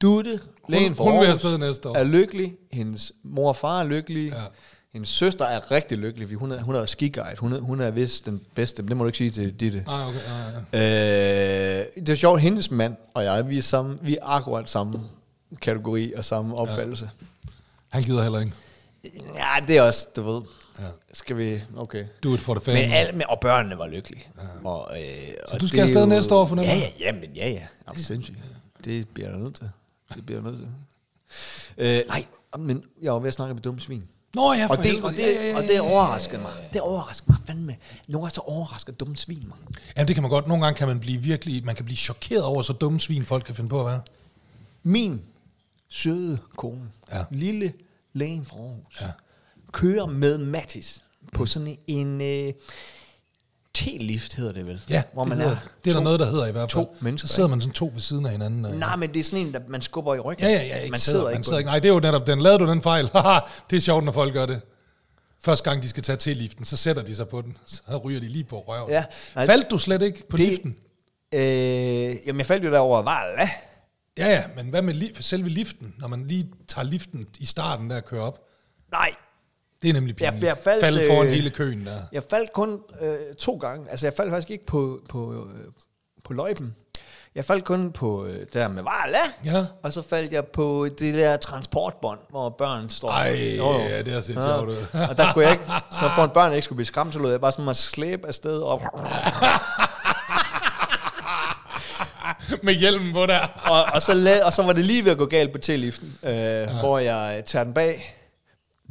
Dutte, 0.01 0.39
lægen 0.69 0.95
for 0.95 1.03
hun 1.03 1.19
vil 1.21 1.27
Aarhus, 1.27 1.59
næste 1.59 1.89
år. 1.89 1.95
er 1.95 2.03
lykkelig. 2.03 2.55
Hendes 2.71 3.11
mor 3.23 3.47
og 3.47 3.55
far 3.55 3.79
er 3.81 3.83
lykkelige. 3.83 4.35
Ja. 4.35 4.41
Ja. 4.41 4.47
Hendes 4.93 5.09
søster 5.09 5.45
er 5.45 5.71
rigtig 5.71 5.97
lykkelig, 5.97 6.27
fordi 6.27 6.35
hun 6.35 6.51
er, 6.51 6.61
hun 6.63 6.75
er 6.75 6.85
skiguide. 6.85 7.35
Hun 7.39 7.53
er, 7.53 7.59
hun 7.59 7.81
er 7.81 7.91
vist 7.91 8.25
den 8.25 8.41
bedste, 8.55 8.81
men 8.83 8.87
det 8.89 8.97
må 8.97 9.03
du 9.03 9.07
ikke 9.07 9.17
sige 9.17 9.31
til 9.31 9.53
Ditte. 9.53 9.83
nej, 9.87 10.03
okay, 10.07 10.17
nej, 10.27 10.51
nej. 10.71 10.81
Øh, 10.81 11.85
det 11.95 12.09
er 12.09 12.15
sjovt, 12.15 12.41
hendes 12.41 12.71
mand 12.71 12.95
og 13.13 13.23
jeg, 13.23 13.49
vi 13.49 13.57
er, 13.57 13.61
samme, 13.61 13.97
vi 14.01 14.15
er 14.15 14.19
akkurat 14.25 14.69
samme 14.69 15.01
kategori 15.61 16.13
og 16.13 16.25
samme 16.25 16.55
opfattelse. 16.55 17.09
Han 17.89 18.01
gider 18.01 18.23
heller 18.23 18.39
ikke. 18.39 18.53
Ja, 19.35 19.65
det 19.67 19.77
er 19.77 19.81
også, 19.81 20.07
du 20.15 20.21
ved. 20.21 20.41
Ja. 20.79 20.83
Skal 21.13 21.37
vi... 21.37 21.61
Okay. 21.77 22.05
Do 22.23 22.33
it 22.33 22.39
for 22.39 22.53
the 22.53 22.63
family. 22.65 22.81
Men 22.83 22.91
alle, 22.91 23.11
men, 23.11 23.23
og 23.29 23.39
børnene 23.39 23.77
var 23.77 23.87
lykkelige. 23.87 24.23
Ja. 24.63 24.69
Og, 24.69 24.91
øh, 24.99 25.05
Så 25.47 25.55
og 25.55 25.61
du 25.61 25.67
skal 25.67 25.77
det 25.77 25.83
er 25.83 25.87
afsted 25.87 26.01
jo- 26.01 26.07
næste 26.07 26.35
år, 26.35 26.45
fornemmer 26.45 26.73
Ja, 26.73 26.79
jeg? 26.79 26.93
ja, 26.99 27.05
ja, 27.05 27.11
men 27.11 27.29
ja, 27.35 27.49
ja. 27.49 27.61
Er 27.87 27.91
du 27.91 27.99
sindssygt? 27.99 28.37
Det 28.85 29.07
bliver 29.09 29.29
jeg 29.29 29.39
nødt 29.39 29.55
til. 29.55 29.69
Det 30.15 30.25
bliver 30.25 30.41
jeg 30.41 30.51
nødt 30.51 30.57
til. 30.57 30.67
Øh, 31.77 32.01
nej, 32.07 32.25
men 32.59 32.83
jeg 33.01 33.13
var 33.13 33.19
ved 33.19 33.27
at 33.27 33.33
snakke 33.33 33.53
med 33.53 33.61
dumme 33.63 33.79
svin. 33.79 34.03
Nå 34.33 34.53
ja, 34.53 34.65
for 34.65 34.69
Og 34.73 34.77
det, 34.77 34.85
helvede. 34.85 35.05
og, 35.05 35.11
det, 35.11 35.19
Ja, 35.19 35.31
ja, 35.31 35.47
ja, 35.49 35.57
og 35.57 35.63
det 35.63 35.79
overraskede 35.81 36.41
mig. 36.41 36.51
Det 36.73 36.81
overraskede 36.81 37.31
mig 37.31 37.37
fandme. 37.47 37.75
Nogle 38.07 38.25
gange 38.25 38.35
så 38.35 38.41
overrasker 38.41 38.93
dumme 38.93 39.17
svin 39.17 39.43
mig. 39.47 39.57
Jamen, 39.97 40.07
det 40.07 40.15
kan 40.15 40.23
man 40.23 40.29
godt. 40.29 40.47
Nogle 40.47 40.63
gange 40.63 40.77
kan 40.77 40.87
man 40.87 40.99
blive 40.99 41.21
virkelig, 41.21 41.65
man 41.65 41.75
kan 41.75 41.85
blive 41.85 41.97
chokeret 41.97 42.43
over, 42.43 42.61
så 42.61 42.73
dumme 42.73 42.99
svin 42.99 43.25
folk 43.25 43.43
kan 43.45 43.55
finde 43.55 43.69
på 43.69 43.79
at 43.79 43.85
være. 43.85 44.01
Min 44.83 45.21
søde 45.89 46.37
kone, 46.57 46.89
Ja. 47.11 47.23
lille 47.31 47.73
lægen 48.13 48.45
fra 48.45 48.57
Aarhus, 48.57 49.01
ja. 49.01 49.07
kører 49.71 50.05
med 50.05 50.37
Mattis 50.37 51.03
på 51.33 51.45
sådan 51.45 51.77
en 51.87 52.21
øh, 52.21 52.53
T-lift, 53.77 54.35
hedder 54.35 54.51
det 54.53 54.65
vel? 54.65 54.81
Ja, 54.89 55.03
hvor 55.13 55.23
det, 55.23 55.29
man 55.29 55.37
hedder, 55.37 55.51
er 55.55 55.57
det 55.85 55.91
er 55.91 55.95
der 55.95 56.03
noget, 56.03 56.19
der 56.19 56.25
hedder 56.25 56.47
i 56.47 56.51
hvert 56.51 56.71
fald. 56.71 56.85
to 56.85 56.95
mennesker, 56.99 57.27
Så 57.27 57.33
sidder 57.33 57.49
man 57.49 57.61
sådan 57.61 57.73
to 57.73 57.91
ved 57.93 58.01
siden 58.01 58.25
af 58.25 58.31
hinanden. 58.31 58.61
Nej, 58.79 58.95
men 58.95 59.13
det 59.13 59.19
er 59.19 59.23
sådan 59.23 59.45
en, 59.47 59.53
der 59.53 59.59
man 59.67 59.81
skubber 59.81 60.15
i 60.15 60.19
ryggen. 60.19 60.45
Ja, 60.47 60.51
ja, 60.53 60.65
ja. 60.65 60.77
Ikke 60.77 60.91
man 60.91 60.99
sidder, 60.99 61.19
sidder, 61.19 61.33
man 61.33 61.43
sidder 61.43 61.57
ikke. 61.57 61.67
Nej, 61.67 61.79
det 61.79 61.89
er 61.89 61.93
jo 61.93 61.99
netop 61.99 62.27
den. 62.27 62.41
Lavede 62.41 62.59
du 62.59 62.67
den 62.71 62.81
fejl? 62.81 63.05
Det 63.69 63.77
er 63.77 63.81
sjovt, 63.81 64.03
når 64.05 64.11
folk 64.11 64.33
gør 64.33 64.45
det. 64.45 64.61
Første 65.41 65.69
gang, 65.69 65.83
de 65.83 65.89
skal 65.89 66.03
tage 66.03 66.17
til 66.17 66.37
liften, 66.37 66.65
så 66.65 66.77
sætter 66.77 67.01
de 67.03 67.15
sig 67.15 67.27
på 67.27 67.41
den. 67.41 67.57
Så 67.65 67.81
ryger 67.97 68.19
de 68.19 68.27
lige 68.27 68.43
på 68.43 68.59
røven. 68.67 68.89
Ja. 68.91 69.03
Nej, 69.35 69.45
Faldt 69.45 69.71
du 69.71 69.77
slet 69.77 70.01
ikke 70.01 70.27
på 70.29 70.37
det- 70.37 70.47
liften? 70.49 70.75
Øh, 71.33 71.41
jamen, 72.27 72.37
jeg 72.37 72.45
faldt 72.45 72.65
jo 72.65 72.71
derover, 72.71 73.01
hvad? 73.35 73.47
Ja, 74.17 74.27
ja, 74.29 74.43
men 74.55 74.65
hvad 74.69 74.81
med 74.81 74.93
li- 74.93 75.21
selve 75.21 75.49
liften? 75.49 75.93
Når 75.99 76.07
man 76.07 76.27
lige 76.27 76.47
tager 76.67 76.85
liften 76.85 77.27
i 77.39 77.45
starten 77.45 77.89
der 77.89 77.95
og 77.95 78.05
kører 78.05 78.21
op. 78.21 78.39
Nej, 78.91 79.09
Det 79.81 79.89
er 79.89 79.93
nemlig 79.93 80.15
pinligt. 80.15 80.43
jeg 80.43 80.57
faldt, 80.63 80.83
Falde 80.83 81.07
foran 81.07 81.27
øh, 81.27 81.33
hele 81.33 81.49
køen 81.49 81.85
der. 81.85 81.99
jeg 82.11 82.23
faldt 82.29 82.53
kun 82.53 82.79
øh, 83.01 83.15
to 83.39 83.57
gange. 83.57 83.89
Altså, 83.91 84.05
jeg 84.07 84.13
faldt 84.13 84.31
faktisk 84.31 84.49
ikke 84.51 84.65
på, 84.65 84.99
på, 85.09 85.33
øh, 85.33 85.63
på 86.25 86.33
løjpen. 86.33 86.75
Jeg 87.35 87.45
faldt 87.45 87.63
kun 87.65 87.91
på 87.91 88.25
øh, 88.25 88.45
der 88.53 88.67
med 88.67 88.83
Varla, 88.83 89.17
Ja. 89.45 89.65
og 89.83 89.93
så 89.93 90.01
faldt 90.01 90.31
jeg 90.31 90.45
på 90.45 90.87
det 90.99 91.13
der 91.13 91.37
transportbånd, 91.37 92.19
hvor 92.29 92.49
børn 92.49 92.89
står. 92.89 93.09
Ej, 93.09 93.55
Jo, 93.57 93.71
ja, 93.79 94.01
det 94.01 94.13
har 94.13 94.19
set 94.21 94.35
sjovt 94.43 94.69
ud. 94.69 94.85
og 95.09 95.17
der 95.17 95.33
kunne 95.33 95.43
jeg 95.45 95.51
ikke, 95.53 95.63
så 95.91 96.11
for 96.15 96.21
at 96.21 96.33
børn 96.33 96.51
ikke 96.53 96.65
skulle 96.65 96.77
blive 96.77 96.85
skræmt, 96.85 97.13
så 97.13 97.19
lod 97.19 97.31
jeg 97.31 97.41
bare 97.41 97.51
sådan 97.51 97.65
mig 97.65 97.75
slæbe 97.75 98.27
afsted 98.27 98.61
op. 98.61 98.81
Med 102.63 102.73
hjelmen 102.73 103.13
på 103.13 103.25
der. 103.25 103.39
og, 103.65 103.83
og, 103.83 104.01
så 104.01 104.11
la- 104.11 104.45
og 104.45 104.53
så 104.53 104.63
var 104.63 104.73
det 104.73 104.85
lige 104.85 105.03
ved 105.05 105.11
at 105.11 105.17
gå 105.17 105.25
galt 105.25 105.51
på 105.51 105.57
T-liften, 105.57 106.27
øh, 106.29 106.33
ja. 106.35 106.79
hvor 106.79 106.99
jeg 106.99 107.43
tager 107.45 107.63
den 107.63 107.73
bag. 107.73 108.15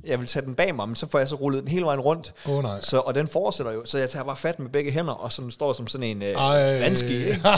Jeg 0.05 0.19
vil 0.21 0.27
tage 0.29 0.45
den 0.47 0.55
bag 0.55 0.75
mig, 0.75 0.89
men 0.89 0.97
så 0.97 1.07
får 1.11 1.19
jeg 1.19 1.29
så 1.29 1.35
rullet 1.35 1.63
den 1.63 1.71
hele 1.71 1.85
vejen 1.85 2.01
rundt. 2.01 2.35
Åh, 2.49 2.63
nej. 2.63 2.81
Så, 2.81 2.99
og 2.99 3.15
den 3.15 3.27
fortsætter 3.29 3.73
jo, 3.73 3.83
så 3.85 3.99
jeg 3.99 4.11
tager 4.11 4.25
bare 4.25 4.37
fat 4.37 4.59
med 4.59 4.71
begge 4.71 4.91
hænder, 4.91 5.13
og 5.13 5.33
så 5.33 5.43
den 5.43 5.51
står 5.51 5.73
som 5.73 5.87
sådan 5.87 6.07
en 6.17 6.23
øh, 6.23 6.35
vandski. 6.81 7.25
Ikke? 7.29 7.43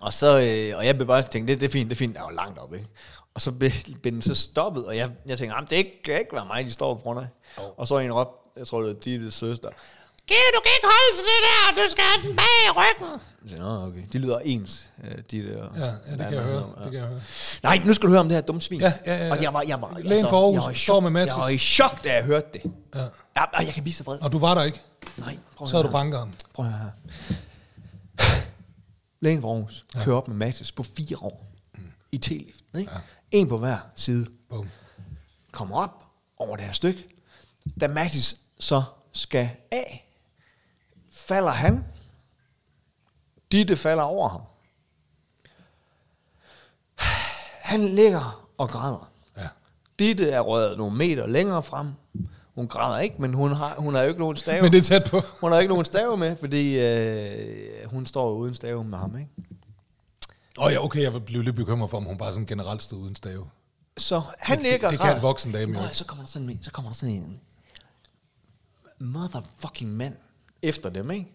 og, 0.00 0.12
så, 0.12 0.26
øh, 0.26 0.78
og 0.78 0.86
jeg 0.86 0.94
blev 0.96 1.06
bare 1.06 1.22
tænkt, 1.22 1.48
det, 1.48 1.60
det 1.60 1.66
er 1.66 1.70
fint, 1.72 1.90
det 1.90 1.94
er 1.96 1.98
fint, 1.98 2.16
er 2.16 2.20
jo 2.30 2.36
langt 2.36 2.58
op. 2.58 2.74
Ikke? 2.74 2.86
Og 3.34 3.40
så 3.40 3.52
blev, 3.52 3.70
blev 4.02 4.12
den 4.14 4.22
så 4.22 4.34
stoppet, 4.34 4.86
og 4.86 4.96
jeg, 4.96 5.10
jeg 5.26 5.38
tænkte, 5.38 5.54
"Jamen, 5.56 5.68
det 5.70 5.86
kan 6.04 6.18
ikke 6.18 6.32
være 6.32 6.46
mig, 6.46 6.64
de 6.64 6.72
står 6.72 6.94
på 6.94 7.00
grund 7.00 7.20
af. 7.20 7.26
Og 7.76 7.88
så 7.88 7.98
en 7.98 8.12
råb, 8.12 8.28
jeg 8.56 8.66
tror 8.66 8.78
det 8.78 8.88
var 8.88 8.94
Dittes 8.94 9.34
søster. 9.34 9.68
Giv, 10.28 10.36
du 10.54 10.60
kan 10.64 10.72
ikke 10.78 10.88
holde 10.94 11.12
til 11.18 11.24
det 11.30 11.40
der, 11.48 11.82
du 11.82 11.90
skal 11.90 12.04
have 12.04 12.22
den 12.28 12.36
bag 12.36 12.54
i 12.68 12.70
ryggen. 12.70 13.20
Nå, 13.58 13.86
okay. 13.86 14.02
De 14.12 14.18
lyder 14.18 14.38
ens, 14.38 14.88
øh, 15.04 15.18
Ditte 15.30 15.62
og 15.62 15.76
Ja, 15.76 15.84
ja, 15.84 15.90
det 15.90 16.18
kan 16.18 16.32
jeg 16.32 16.42
høre. 16.42 16.74
Det 16.84 16.92
kan 16.92 17.00
jeg 17.00 17.08
høre. 17.08 17.20
Nej, 17.62 17.82
nu 17.84 17.94
skal 17.94 18.06
du 18.06 18.10
høre 18.10 18.20
om 18.20 18.28
det 18.28 18.36
her 18.36 18.42
dumme 18.42 18.60
svin. 18.60 18.80
Ja, 18.80 18.92
ja, 19.06 19.26
ja. 19.26 19.30
Og 19.32 19.42
jeg 19.42 19.54
var, 19.54 19.62
jeg 19.62 19.80
var, 19.80 19.98
Lægen 19.98 20.28
fra 20.28 20.36
Aarhus 20.36 20.54
jeg 20.54 20.62
var 20.62 20.70
i 20.70 20.74
står 20.74 20.94
chok. 20.94 21.02
med 21.02 21.10
Mathis. 21.10 21.32
Jeg 21.32 21.40
var 21.40 21.48
i 21.48 21.58
chok, 21.58 22.04
da 22.04 22.14
jeg 22.14 22.24
hørte 22.24 22.46
det. 22.52 22.72
Ja. 22.94 23.00
Ja, 23.36 23.44
og 23.54 23.64
jeg 23.66 23.74
kan 23.74 23.82
blive 23.82 23.94
så 23.94 24.04
vred. 24.04 24.20
Og 24.20 24.32
du 24.32 24.38
var 24.38 24.54
der 24.54 24.62
ikke? 24.64 24.82
Nej, 25.16 25.38
prøv 25.56 25.68
Så 25.68 25.76
er 25.76 25.82
høre 25.82 25.92
du 25.92 25.96
her. 25.96 26.02
bankeren. 26.02 26.34
Prøv 26.54 26.66
at 26.66 26.72
høre 26.72 26.90
her. 28.18 28.34
Lægen 29.20 29.42
fra 29.42 29.48
Aarhus 29.48 29.84
ja. 29.94 30.04
kører 30.04 30.16
op 30.16 30.28
med 30.28 30.36
Mathis 30.36 30.72
på 30.72 30.82
fire 30.82 31.16
år 31.20 31.46
mm. 31.74 31.80
i 32.12 32.16
T-liften. 32.18 32.78
Ikke? 32.78 32.92
Ja. 32.92 32.98
En 33.30 33.48
på 33.48 33.58
hver 33.58 33.78
side. 33.96 34.26
Bum. 34.50 34.68
Kommer 35.52 35.76
op 35.76 36.04
over 36.38 36.56
det 36.56 36.64
her 36.64 36.72
stykke. 36.72 37.06
Da 37.80 37.88
Mathis 37.88 38.36
så 38.60 38.82
skal 39.12 39.48
af, 39.72 40.07
falder 41.28 41.50
han. 41.50 41.84
Ditte 43.52 43.76
falder 43.76 44.02
over 44.02 44.28
ham. 44.28 44.40
Han 47.62 47.88
ligger 47.88 48.46
og 48.58 48.68
græder. 48.68 49.10
Ja. 49.36 49.48
Ditte 49.98 50.30
er 50.30 50.40
røget 50.40 50.78
nogle 50.78 50.96
meter 50.96 51.26
længere 51.26 51.62
frem. 51.62 51.92
Hun 52.54 52.68
græder 52.68 52.98
ikke, 52.98 53.16
men 53.18 53.34
hun 53.34 53.52
har, 53.52 53.74
hun 53.78 53.94
har 53.94 54.02
jo 54.02 54.08
ikke 54.08 54.20
nogen 54.20 54.36
stave. 54.36 54.62
Men 54.62 54.72
det 54.72 54.78
er 54.78 54.82
tæt 54.82 55.10
på. 55.10 55.20
Hun 55.40 55.52
har 55.52 55.58
ikke 55.58 55.68
nogen 55.68 55.84
stave 55.84 56.16
med, 56.16 56.36
fordi 56.36 56.78
øh, 56.80 57.90
hun 57.90 58.06
står 58.06 58.32
uden 58.32 58.54
stave 58.54 58.84
med 58.84 58.98
ham, 58.98 59.18
ikke? 59.18 59.30
Åh 60.58 60.64
oh, 60.66 60.72
ja, 60.72 60.84
okay, 60.84 61.02
jeg 61.02 61.24
blev 61.24 61.42
lidt 61.42 61.56
bekymret 61.56 61.90
for, 61.90 61.96
om 61.96 62.04
hun 62.04 62.18
bare 62.18 62.32
sådan 62.32 62.46
generelt 62.46 62.82
stod 62.82 62.98
uden 62.98 63.14
stave. 63.16 63.46
Så 63.98 64.22
han 64.38 64.58
Det- 64.58 64.66
ligger 64.70 64.90
det 64.90 65.00
og 65.00 65.06
kan 65.06 65.16
en 65.16 65.22
voksen 65.22 65.52
dame 65.52 65.78
jo 65.78 65.84
ikke. 65.84 65.96
Så 65.96 66.04
kommer 66.04 66.24
der 66.24 66.28
sådan 66.30 66.50
en, 66.50 66.62
så 66.62 66.70
kommer 66.70 66.90
der 66.90 66.94
sådan 66.96 67.14
en 67.14 67.40
motherfucking 69.00 69.90
mand 69.90 70.14
efter 70.62 70.90
dem, 70.90 71.10
ikke? 71.10 71.32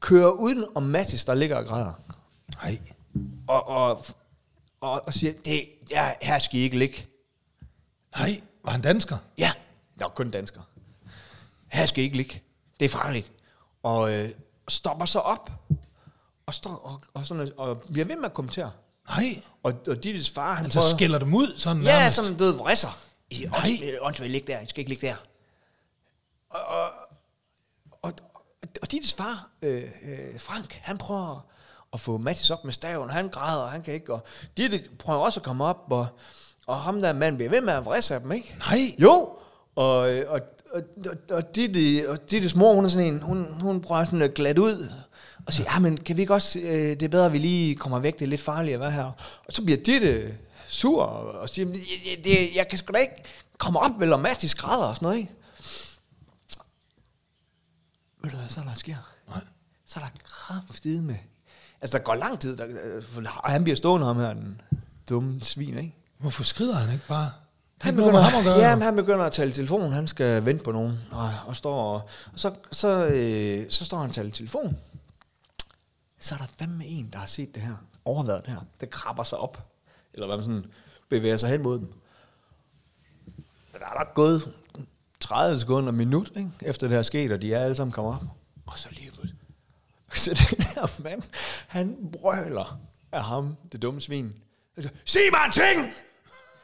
Kører 0.00 0.30
uden 0.30 0.64
om 0.74 0.82
Mattis, 0.82 1.24
der 1.24 1.34
ligger 1.34 1.56
og 1.56 1.66
græder. 1.66 1.92
Nej. 2.62 2.80
Og, 3.48 3.68
og, 3.68 4.04
og, 4.80 5.02
og 5.06 5.14
siger, 5.14 5.32
det, 5.44 5.68
ja, 5.90 6.12
her 6.22 6.38
skal 6.38 6.60
I 6.60 6.62
ikke 6.62 6.78
ligge. 6.78 7.06
Nej, 8.18 8.40
var 8.64 8.70
han 8.72 8.80
dansker? 8.82 9.16
Ja, 9.38 9.50
der 9.98 10.04
er 10.04 10.08
kun 10.08 10.30
danskere. 10.30 10.62
Her 11.68 11.86
skal 11.86 12.02
I 12.02 12.04
ikke 12.04 12.16
ligge. 12.16 12.42
Det 12.80 12.84
er 12.84 12.88
farligt. 12.88 13.32
Og 13.82 14.14
øh, 14.14 14.28
stopper 14.68 15.04
så 15.06 15.18
op. 15.18 15.50
Og, 16.46 16.54
står, 16.54 16.70
og, 16.70 17.00
og, 17.14 17.26
sådan, 17.26 17.52
og 17.56 17.82
bliver 17.92 18.04
ved 18.04 18.16
med 18.16 18.24
at 18.24 18.34
kommentere. 18.34 18.70
Nej. 19.08 19.42
Og, 19.62 19.74
og 19.88 20.02
Dittes 20.02 20.30
far, 20.30 20.54
han 20.54 20.64
Altså 20.64 20.90
skælder 20.96 21.18
dem 21.18 21.34
ud 21.34 21.56
sådan 21.58 21.82
Ja, 21.82 21.98
nærmest. 21.98 22.16
sådan 22.16 22.36
død 22.36 22.56
vrisser. 22.56 22.98
I 23.30 23.46
Nej. 23.50 23.78
åndsvægt 24.00 24.30
ligge 24.32 24.52
der, 24.52 24.60
I 24.60 24.66
skal 24.66 24.78
ikke 24.80 24.90
ligge 24.90 25.06
der. 25.06 25.16
Og, 26.50 26.60
og, 26.66 26.88
og 28.86 28.92
Dittes 28.92 29.14
far, 29.14 29.48
øh, 29.62 29.82
øh, 29.82 30.40
Frank, 30.40 30.80
han 30.82 30.98
prøver 30.98 31.46
at 31.92 32.00
få 32.00 32.16
Mathis 32.18 32.50
op 32.50 32.64
med 32.64 32.72
staven, 32.72 33.10
han 33.10 33.28
græder, 33.28 33.62
og 33.62 33.70
han 33.70 33.82
kan 33.82 33.94
ikke, 33.94 34.12
og 34.12 34.20
Ditte 34.56 34.82
prøver 34.98 35.18
også 35.20 35.40
at 35.40 35.44
komme 35.44 35.64
op, 35.64 35.84
og, 35.90 36.06
og 36.66 36.76
ham 36.76 37.00
der 37.00 37.12
mand 37.12 37.36
bliver 37.36 37.50
ved 37.50 37.60
med 37.60 37.72
at 37.72 37.84
vrisse 37.84 38.14
af 38.14 38.20
dem, 38.20 38.32
ikke? 38.32 38.56
Nej. 38.58 38.94
Jo, 38.98 39.28
og, 39.76 39.98
og, 39.98 40.18
og, 40.28 40.40
og, 41.06 41.16
og, 41.30 41.54
Ditte, 41.54 42.10
og 42.10 42.30
Dittes 42.30 42.54
mor, 42.54 42.74
hun 42.74 42.84
er 42.84 42.88
sådan 42.88 43.06
en, 43.14 43.22
hun, 43.22 43.60
hun 43.60 43.80
prøver 43.80 44.04
sådan 44.04 44.22
at 44.22 44.34
glat 44.34 44.58
ud, 44.58 44.88
og 45.46 45.52
siger, 45.52 45.70
ja, 45.74 45.78
men 45.78 45.96
kan 45.96 46.16
vi 46.16 46.20
ikke 46.20 46.34
også, 46.34 46.58
øh, 46.58 46.72
det 46.72 47.02
er 47.02 47.08
bedre, 47.08 47.26
at 47.26 47.32
vi 47.32 47.38
lige 47.38 47.74
kommer 47.76 47.98
væk, 47.98 48.18
det 48.18 48.24
er 48.24 48.28
lidt 48.28 48.42
farligt 48.42 48.74
at 48.74 48.80
være 48.80 48.90
her. 48.90 49.10
Og 49.46 49.52
så 49.52 49.62
bliver 49.62 49.78
Ditte 49.82 50.34
sur, 50.68 51.02
og, 51.02 51.48
siger, 51.48 51.66
"Men 51.66 51.74
jeg, 51.74 52.24
det, 52.24 52.56
jeg 52.56 52.68
kan 52.68 52.78
sgu 52.78 52.92
da 52.92 52.98
ikke 52.98 53.22
komme 53.58 53.78
op, 53.80 53.90
vel, 53.98 54.12
og 54.12 54.20
Mathis 54.20 54.54
græder 54.54 54.84
og 54.86 54.96
sådan 54.96 55.06
noget, 55.06 55.18
ikke? 55.18 55.32
Ved 58.26 58.32
du 58.32 58.38
hvad, 58.38 58.48
så 58.48 58.60
er 58.60 58.64
der 58.64 58.74
sker? 58.74 58.96
Nej. 59.28 59.40
Så 59.86 60.00
er 60.00 60.04
der 60.04 60.10
kraftede 60.24 61.02
med. 61.02 61.16
Altså, 61.80 61.98
der 61.98 62.04
går 62.04 62.14
lang 62.14 62.40
tid, 62.40 62.56
der, 62.56 62.66
og 63.36 63.50
han 63.50 63.64
bliver 63.64 63.76
stående 63.76 64.06
ham 64.06 64.18
her, 64.18 64.32
den 64.32 64.60
dumme 65.08 65.40
svin, 65.40 65.78
ikke? 65.78 65.94
Hvorfor 66.18 66.44
skrider 66.44 66.74
han 66.74 66.92
ikke 66.92 67.06
bare? 67.08 67.30
Han 67.80 67.94
noget 67.94 68.12
med 68.12 68.20
begynder, 68.20 68.30
ham 68.30 68.38
at 68.38 68.44
gøre. 68.44 68.68
ja, 68.68 68.76
men 68.76 68.82
han 68.82 68.96
begynder 68.96 69.24
at 69.24 69.32
tale 69.32 69.52
telefon. 69.52 69.92
Han 69.92 70.08
skal 70.08 70.44
vente 70.44 70.64
på 70.64 70.72
nogen. 70.72 70.98
Og, 71.10 71.30
og, 71.46 71.56
står 71.56 71.82
og, 71.82 72.08
og 72.32 72.38
så, 72.38 72.54
så, 72.72 73.06
øh, 73.06 73.70
så 73.70 73.84
står 73.84 73.98
han 73.98 74.08
og 74.08 74.14
taler 74.14 74.30
telefon. 74.30 74.76
Så 76.20 76.34
er 76.34 76.38
der 76.38 76.46
fandme 76.58 76.86
en, 76.86 77.10
der 77.12 77.18
har 77.18 77.26
set 77.26 77.54
det 77.54 77.62
her. 77.62 77.74
Overværet 78.04 78.44
det 78.44 78.52
her. 78.52 78.60
Det 78.80 78.90
krabber 78.90 79.22
sig 79.22 79.38
op. 79.38 79.66
Eller 80.14 80.26
hvad 80.26 80.36
man 80.36 80.46
sådan 80.46 80.70
bevæger 81.08 81.36
sig 81.36 81.50
hen 81.50 81.62
mod 81.62 81.78
dem. 81.78 81.92
Men 83.72 83.80
der 83.80 83.86
er 83.86 84.04
der 84.04 84.12
gået 84.14 84.52
30 85.26 85.60
sekunder, 85.60 85.92
minut, 85.92 86.30
ikke? 86.36 86.50
efter 86.62 86.88
det 86.88 86.96
her 86.96 87.02
sket, 87.02 87.32
og 87.32 87.42
de 87.42 87.54
er 87.54 87.64
alle 87.64 87.76
sammen 87.76 87.92
kommet 87.92 88.14
op. 88.14 88.22
Og 88.66 88.78
så 88.78 88.88
lige 88.90 89.10
pludselig. 89.10 89.40
Så 90.12 90.30
den 90.30 90.64
her 90.74 91.02
mand, 91.02 91.22
han 91.66 91.96
brøler 92.12 92.78
af 93.12 93.24
ham, 93.24 93.56
det 93.72 93.82
dumme 93.82 94.00
svin. 94.00 94.32
Sig 95.04 95.20
mig 95.32 95.46
en 95.46 95.52
ting! 95.52 95.92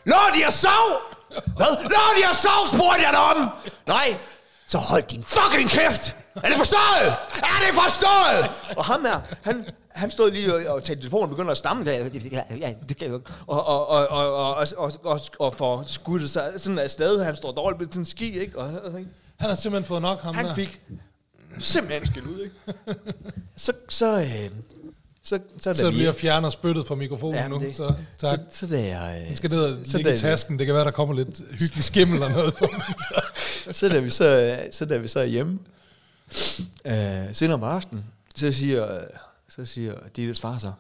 Lå 0.07 0.17
de 0.35 0.47
at 0.47 0.53
sove? 0.53 0.99
Hvad? 1.57 1.83
Lå 1.83 2.05
de 2.19 2.29
at 2.31 2.37
sove, 2.37 2.69
spurgte 2.69 3.03
jeg 3.03 3.13
dig 3.13 3.21
om! 3.21 3.51
Nej, 3.87 4.19
så 4.67 4.79
hold 4.79 5.03
din 5.03 5.25
fucking 5.25 5.71
kæft! 5.71 6.17
Er 6.35 6.49
det 6.49 6.57
forstået? 6.57 7.09
Er 7.35 7.59
det 7.67 7.75
forstået? 7.75 8.51
Og 8.77 8.85
ham 8.85 9.05
her, 9.05 9.21
han, 9.43 9.67
han 9.89 10.11
stod 10.11 10.31
lige 10.31 10.55
og, 10.55 10.75
og 10.75 10.85
talte 10.85 11.03
telefonen 11.03 11.23
og 11.25 11.29
begynder 11.29 11.51
at 11.51 11.59
stamme. 11.59 11.85
Ja, 11.91 12.05
ja, 12.61 12.75
det 12.89 12.97
kan 12.97 13.13
jeg 13.13 13.21
og, 13.47 13.67
og, 13.67 13.89
og, 13.89 14.09
og, 14.09 14.35
og, 14.35 14.67
og, 14.77 14.93
og, 15.05 15.21
og 15.39 15.55
får 15.55 15.85
skudt 15.87 16.31
sig 16.31 16.53
sådan 16.57 16.79
afsted. 16.79 17.25
Han 17.25 17.37
står 17.37 17.53
dårligt 17.53 17.81
med 17.81 17.89
sin 17.93 18.05
ski, 18.05 18.41
ikke? 18.41 18.59
Og, 18.59 18.65
og, 18.85 18.93
han 19.37 19.49
har 19.49 19.55
simpelthen 19.55 19.89
fået 19.89 20.03
nok, 20.03 20.23
ham 20.23 20.35
han 20.35 20.47
der. 20.47 20.55
fik 20.55 20.83
simpelthen 21.59 22.07
skæld 22.07 22.27
ud, 22.27 22.41
ikke? 22.41 22.55
så, 23.57 23.73
så, 23.89 24.21
øh, 24.21 24.51
så, 25.23 25.39
så, 25.61 25.75
så 25.75 25.91
vi 25.91 26.13
fjerner 26.17 26.51
spyttet 26.51 26.87
fra 26.87 26.95
mikrofonen 26.95 27.35
ja, 27.35 27.49
nu. 27.49 27.59
Det, 27.59 27.77
så, 27.77 27.95
tak. 28.19 28.39
Så, 28.51 28.59
så 28.59 28.67
det 28.67 28.91
er, 28.91 29.07
øh, 29.09 29.37
skal 29.37 29.51
ned 29.51 29.61
og 29.61 29.87
så, 29.87 29.97
ligge 29.97 30.17
så 30.17 30.27
i 30.27 30.31
tasken. 30.31 30.59
Det 30.59 30.67
kan 30.67 30.75
være, 30.75 30.85
der 30.85 30.91
kommer 30.91 31.15
lidt 31.15 31.43
hyggelig 31.51 31.85
skimmel 31.85 32.15
eller 32.15 32.29
noget 32.29 32.55
på 32.55 32.67
så, 32.99 33.23
så, 33.73 33.89
der 33.89 34.01
vi 34.01 34.11
så, 34.11 34.25
øh, 34.25 34.73
så 34.73 34.85
der 34.85 34.99
vi 34.99 35.09
så 35.09 35.25
hjemme 35.25 35.59
øh, 36.85 37.35
senere 37.35 37.55
om 37.55 37.63
aftenen, 37.63 38.05
så 38.35 38.53
siger, 38.53 39.05
så 39.49 39.65
siger 39.65 39.95
Dittes 40.17 40.41
far 40.41 40.59
så, 40.59 40.73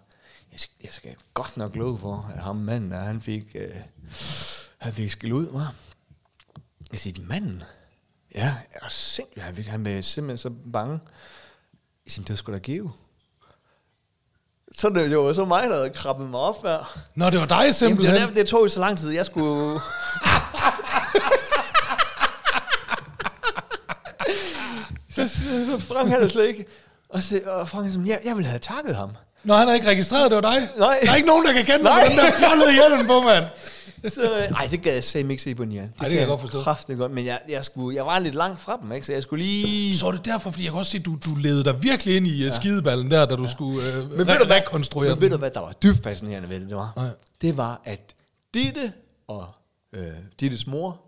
jeg 0.52 0.60
skal, 0.60 0.74
jeg 0.82 0.90
skal 0.92 1.16
godt 1.34 1.56
nok 1.56 1.76
love 1.76 1.98
for, 1.98 2.32
at 2.36 2.42
ham 2.42 2.56
manden, 2.56 2.92
han 2.92 3.20
fik, 3.20 3.44
øh, 3.54 3.74
han 4.78 4.92
fik 4.92 5.10
skæld 5.10 5.32
ud, 5.32 5.48
var. 5.52 5.74
Jeg 6.92 7.00
siger, 7.00 7.26
manden? 7.26 7.62
Ja, 8.34 8.44
jeg 8.44 8.80
er 8.82 8.88
sindssygt, 8.88 9.44
han, 9.44 9.56
fik, 9.56 9.66
han 9.66 9.82
blev 9.82 10.02
simpelthen 10.02 10.38
så 10.38 10.50
bange. 10.72 11.00
Jeg 12.04 12.12
siger, 12.12 12.24
det 12.24 12.30
var 12.30 12.36
sgu 12.36 12.52
da 12.52 12.58
give. 12.58 12.92
Så 14.72 14.88
det 14.88 15.12
jo 15.12 15.34
så 15.34 15.44
mig, 15.44 15.62
der 15.62 15.76
havde 15.76 15.90
krabbet 15.90 16.30
mig 16.30 16.40
op 16.40 16.62
her. 16.62 16.98
Nå, 17.14 17.30
det 17.30 17.40
var 17.40 17.46
dig 17.46 17.54
Jamen, 17.54 17.66
det, 17.66 17.74
simpelthen. 17.74 18.14
var 18.14 18.20
derfor, 18.20 18.34
det 18.34 18.48
tog 18.48 18.62
jo 18.64 18.68
så 18.68 18.80
lang 18.80 18.98
tid, 18.98 19.10
jeg 19.10 19.26
skulle... 19.26 19.80
så, 25.28 25.66
så, 25.66 25.78
Frank 25.78 26.08
havde 26.08 26.22
det 26.22 26.32
slet 26.32 26.48
ikke. 26.48 26.66
Og, 27.08 27.22
så, 27.22 27.40
og 27.46 27.68
Frank 27.68 27.92
sådan, 27.92 28.06
jeg, 28.06 28.20
jeg 28.24 28.36
ville 28.36 28.48
have 28.48 28.58
takket 28.58 28.96
ham. 28.96 29.10
Nå, 29.44 29.54
han 29.54 29.68
har 29.68 29.74
ikke 29.74 29.88
registreret, 29.88 30.30
det 30.30 30.36
var 30.36 30.50
dig. 30.50 30.68
Nej. 30.78 30.98
Der 31.02 31.10
er 31.10 31.16
ikke 31.16 31.28
nogen, 31.28 31.44
der 31.46 31.52
kan 31.52 31.64
kende 31.64 31.82
Nej. 31.84 32.04
den 32.08 32.18
der 32.18 32.30
fjollede 32.30 32.72
hjelm 32.72 33.06
på, 33.06 33.20
mand. 33.20 33.44
Så, 34.08 34.22
øh, 34.22 34.56
ej, 34.58 34.68
det 34.70 34.82
gad 34.82 34.94
jeg 34.94 35.04
simpelthen 35.04 35.30
ikke 35.30 35.42
se 35.42 35.54
på 35.54 35.64
den, 35.64 35.72
ja. 35.72 35.82
Det, 35.82 35.96
kan 36.00 36.12
jeg 36.12 36.26
godt 36.26 36.40
forstå. 36.40 36.62
Kraftigt 36.62 36.98
godt, 36.98 37.12
men 37.12 37.26
jeg, 37.26 37.38
jeg, 37.48 37.64
skulle, 37.64 37.96
jeg 37.96 38.06
var 38.06 38.18
lidt 38.18 38.34
langt 38.34 38.60
fra 38.60 38.78
dem, 38.82 38.92
ikke? 38.92 39.06
så 39.06 39.12
jeg 39.12 39.22
skulle 39.22 39.44
lige... 39.44 39.96
Så 39.96 40.06
er 40.06 40.12
det 40.12 40.24
derfor, 40.24 40.50
fordi 40.50 40.64
jeg 40.64 40.72
kan 40.72 40.78
også 40.78 40.90
se, 40.90 40.98
at 40.98 41.04
du, 41.04 41.18
du 41.24 41.34
ledte 41.34 41.64
dig 41.64 41.82
virkelig 41.82 42.16
ind 42.16 42.26
i 42.26 42.44
ja. 42.44 42.50
skideballen 42.50 43.10
der, 43.10 43.26
da 43.26 43.36
du 43.36 43.42
ja. 43.42 43.48
skulle 43.48 43.88
øh, 43.88 44.10
Men 44.10 44.18
ved, 44.18 44.38
du 44.38 44.46
hvad, 44.46 44.56
rekonstruere 44.56 45.10
men 45.10 45.20
ved 45.20 45.30
du 45.30 45.36
hvad, 45.36 45.50
der 45.50 45.60
var 45.60 45.72
dybt 45.72 46.02
fascinerende 46.02 46.48
ved 46.48 46.60
det, 46.60 46.68
det 46.68 46.76
var? 46.76 46.92
Nej. 46.96 47.08
Det 47.42 47.56
var, 47.56 47.80
at 47.84 48.14
Ditte 48.54 48.92
og 49.28 49.46
øh, 49.92 50.06
Dittes 50.40 50.66
mor 50.66 51.00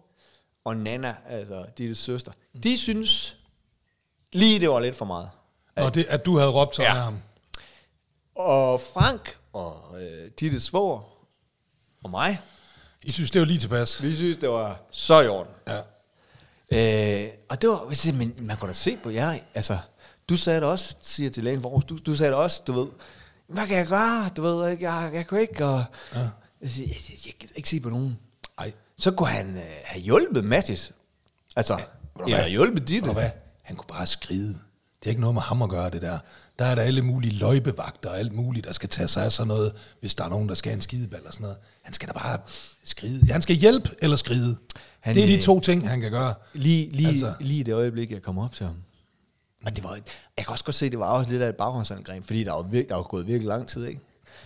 og 0.65 0.77
Nana, 0.77 1.15
altså 1.31 1.65
Dittes 1.79 1.99
søster, 1.99 2.33
de 2.63 2.79
synes 2.79 3.37
lige, 4.35 4.61
det 4.61 4.71
var 4.71 4.81
lidt 4.81 4.97
for 4.97 5.05
meget. 5.05 5.31
Nå, 5.77 5.89
det, 5.91 6.07
at 6.09 6.27
du 6.27 6.39
havde 6.39 6.51
råbt 6.51 6.77
sådan 6.77 6.91
Ja. 6.93 6.97
af 6.99 7.03
ham. 7.05 7.19
Og 8.35 8.81
Frank 8.81 9.37
og 9.53 10.03
øh, 10.03 10.31
Dittes 10.41 10.63
svoger 10.63 11.01
og 12.05 12.11
mig, 12.11 12.41
I 13.03 13.13
synes, 13.13 13.31
det 13.31 13.41
var 13.41 13.47
lige 13.47 13.59
tilpas. 13.59 14.03
vi 14.03 14.17
synes, 14.17 14.37
det 14.37 14.49
var 14.49 14.81
så 14.91 15.21
i 15.21 15.29
orden. 15.29 15.53
Ja. 15.69 15.81
Øh, 17.27 17.31
og 17.49 17.63
det 17.63 17.71
var, 17.71 17.87
jeg 17.89 17.97
siger, 17.97 18.17
men 18.17 18.35
man 18.41 18.57
kunne 18.57 18.69
da 18.69 18.75
se 18.75 18.97
på 19.03 19.11
jer, 19.11 19.39
altså, 19.55 19.79
du 20.29 20.37
sagde 20.37 20.61
det 20.61 20.69
også, 20.69 20.97
siger 21.01 21.31
til 21.31 21.45
lægen 21.45 21.63
for 21.63 21.79
du, 21.81 21.97
du 22.07 22.15
sagde 22.15 22.31
det 22.33 22.39
også, 22.39 22.63
du 22.67 22.73
ved, 22.73 22.89
hvad 23.47 23.67
kan 23.67 23.77
jeg 23.77 23.87
gøre, 23.87 24.29
du 24.37 24.43
ved, 24.43 24.71
ikke, 24.71 24.91
jeg, 24.93 25.11
jeg 25.15 25.27
kan 25.27 25.41
ikke, 25.41 25.65
og 25.65 25.85
ja. 26.15 26.19
jeg, 26.21 26.31
jeg, 26.63 26.79
jeg, 26.79 27.27
jeg 27.27 27.35
kan 27.41 27.49
ikke 27.55 27.69
se 27.69 27.81
på 27.81 27.89
nogen. 27.91 28.19
Ej, 28.59 28.73
Så 28.99 29.11
kunne 29.11 29.29
han 29.29 29.57
øh, 29.57 29.63
have 29.85 30.03
hjulpet 30.03 30.45
Mattis. 30.45 30.93
Altså, 31.57 31.75
ja, 32.29 32.35
eller 32.37 32.47
hjulpet 32.49 32.89
Ditte. 32.89 33.13
hvad? 33.13 33.31
Han 33.65 33.77
kunne 33.77 33.89
bare 33.89 34.07
skride. 34.07 34.49
Det 35.01 35.07
er 35.07 35.09
ikke 35.11 35.21
noget 35.21 35.35
med 35.35 35.43
ham 35.43 35.63
at 35.63 35.69
gøre, 35.71 35.91
det 35.91 36.03
der. 36.03 36.19
Der 36.59 36.65
er 36.65 36.75
der 36.75 36.83
alle 36.83 37.03
mulige 37.03 37.39
løjbevagter 37.39 38.11
og 38.11 38.19
alt 38.19 38.33
muligt, 38.33 38.67
der 38.67 38.73
skal 38.73 38.89
tage 38.89 39.09
sig 39.09 39.25
af 39.25 39.33
sådan 39.33 39.49
noget, 39.49 39.73
hvis 40.01 40.15
der 40.15 40.25
er 40.25 40.29
nogen, 40.29 40.49
der 40.49 40.55
skal 40.55 40.71
have 40.71 40.77
en 40.77 40.83
skideball 40.83 41.27
og 41.27 41.33
sådan 41.33 41.43
noget. 41.43 41.57
Han 41.83 41.93
skal 41.95 42.09
da 42.09 42.13
bare 42.13 42.39
skride. 42.85 43.33
Han 43.33 43.43
skal 43.43 43.57
hjælpe 43.57 43.91
eller 43.99 44.17
skride. 44.17 44.57
Han, 45.01 45.15
det 45.15 45.23
er 45.23 45.27
de 45.27 45.35
øh, 45.35 45.41
to 45.43 45.61
ting, 45.61 45.89
han 45.89 46.01
kan 46.01 46.11
gøre. 46.11 46.35
Lige, 46.53 46.91
lige, 46.91 47.09
altså. 47.09 47.35
Lige 47.41 47.65
det 47.65 47.75
øjeblik, 47.75 48.11
jeg 48.11 48.23
kom 48.23 48.39
op 48.39 48.53
til 48.53 48.67
ham. 48.67 48.77
Og 49.67 49.77
det 49.77 49.85
var, 49.85 49.95
jeg 50.37 50.45
kan 50.47 50.53
også 50.53 50.65
godt 50.65 50.75
se, 50.75 50.91
det 50.91 50.99
var 50.99 51.07
også 51.07 51.31
lidt 51.31 51.43
af 51.43 51.49
et 51.49 51.57
baghåndsangreb, 51.57 52.25
fordi 52.25 52.45
der 52.45 52.53
var, 52.53 52.63
virke, 52.63 52.89
der 52.89 52.95
var 52.95 53.03
gået 53.03 53.27
virkelig 53.27 53.49
lang 53.49 53.69
tid, 53.69 53.87
ikke? 53.87 54.01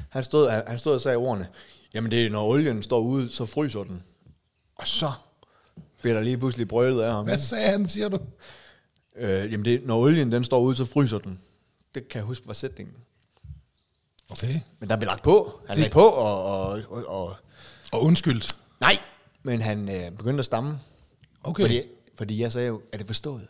Han 0.09 0.24
stod, 0.24 0.51
han, 0.51 0.62
han 0.66 0.78
stod 0.78 0.95
og 0.95 1.01
sagde 1.01 1.16
ordene, 1.16 1.49
jamen 1.95 2.11
det 2.11 2.27
er, 2.27 2.31
når 2.31 2.47
olien 2.47 2.82
står 2.82 3.01
ude, 3.01 3.32
så 3.32 3.47
fryser 3.47 3.85
den. 3.85 4.03
Og 4.77 4.86
så 4.86 5.12
bliver 6.03 6.15
der 6.15 6.23
lige 6.23 6.39
pludselig 6.39 6.69
brølet 6.69 7.01
af 7.01 7.12
ham. 7.12 7.24
Hvad 7.24 7.39
sagde 7.39 7.70
han, 7.70 7.89
siger 7.89 8.09
du? 8.09 8.19
Øh, 9.19 9.53
jamen 9.53 9.65
det, 9.65 9.86
når 9.86 9.99
olien 9.99 10.32
den 10.32 10.45
står 10.45 10.61
ude, 10.61 10.77
så 10.77 10.85
fryser 10.85 11.19
den. 11.19 11.40
Det 11.95 12.09
kan 12.09 12.19
jeg 12.19 12.24
huske 12.27 12.47
var 12.47 12.53
sætningen. 12.53 12.95
Okay. 14.31 14.61
Men 14.81 14.89
der 14.90 14.97
blev 14.97 15.07
lagt 15.07 15.23
på. 15.23 15.61
Han 15.66 15.77
det. 15.77 15.81
lagde 15.82 15.93
på, 15.93 16.07
og, 16.09 16.45
og, 16.45 16.82
og, 16.89 17.07
og... 17.07 17.36
Og 17.93 18.03
undskyldt. 18.03 18.57
Nej! 18.81 18.99
Men 19.43 19.61
han 19.61 19.89
øh, 19.89 20.11
begyndte 20.11 20.39
at 20.39 20.45
stamme. 20.45 20.81
Okay. 21.45 21.62
Fordi, 21.62 21.82
fordi 22.19 22.40
jeg 22.40 22.53
sagde 22.53 22.69
jo, 22.69 22.82
er 22.93 22.99
det 22.99 23.07
forstået? 23.07 23.49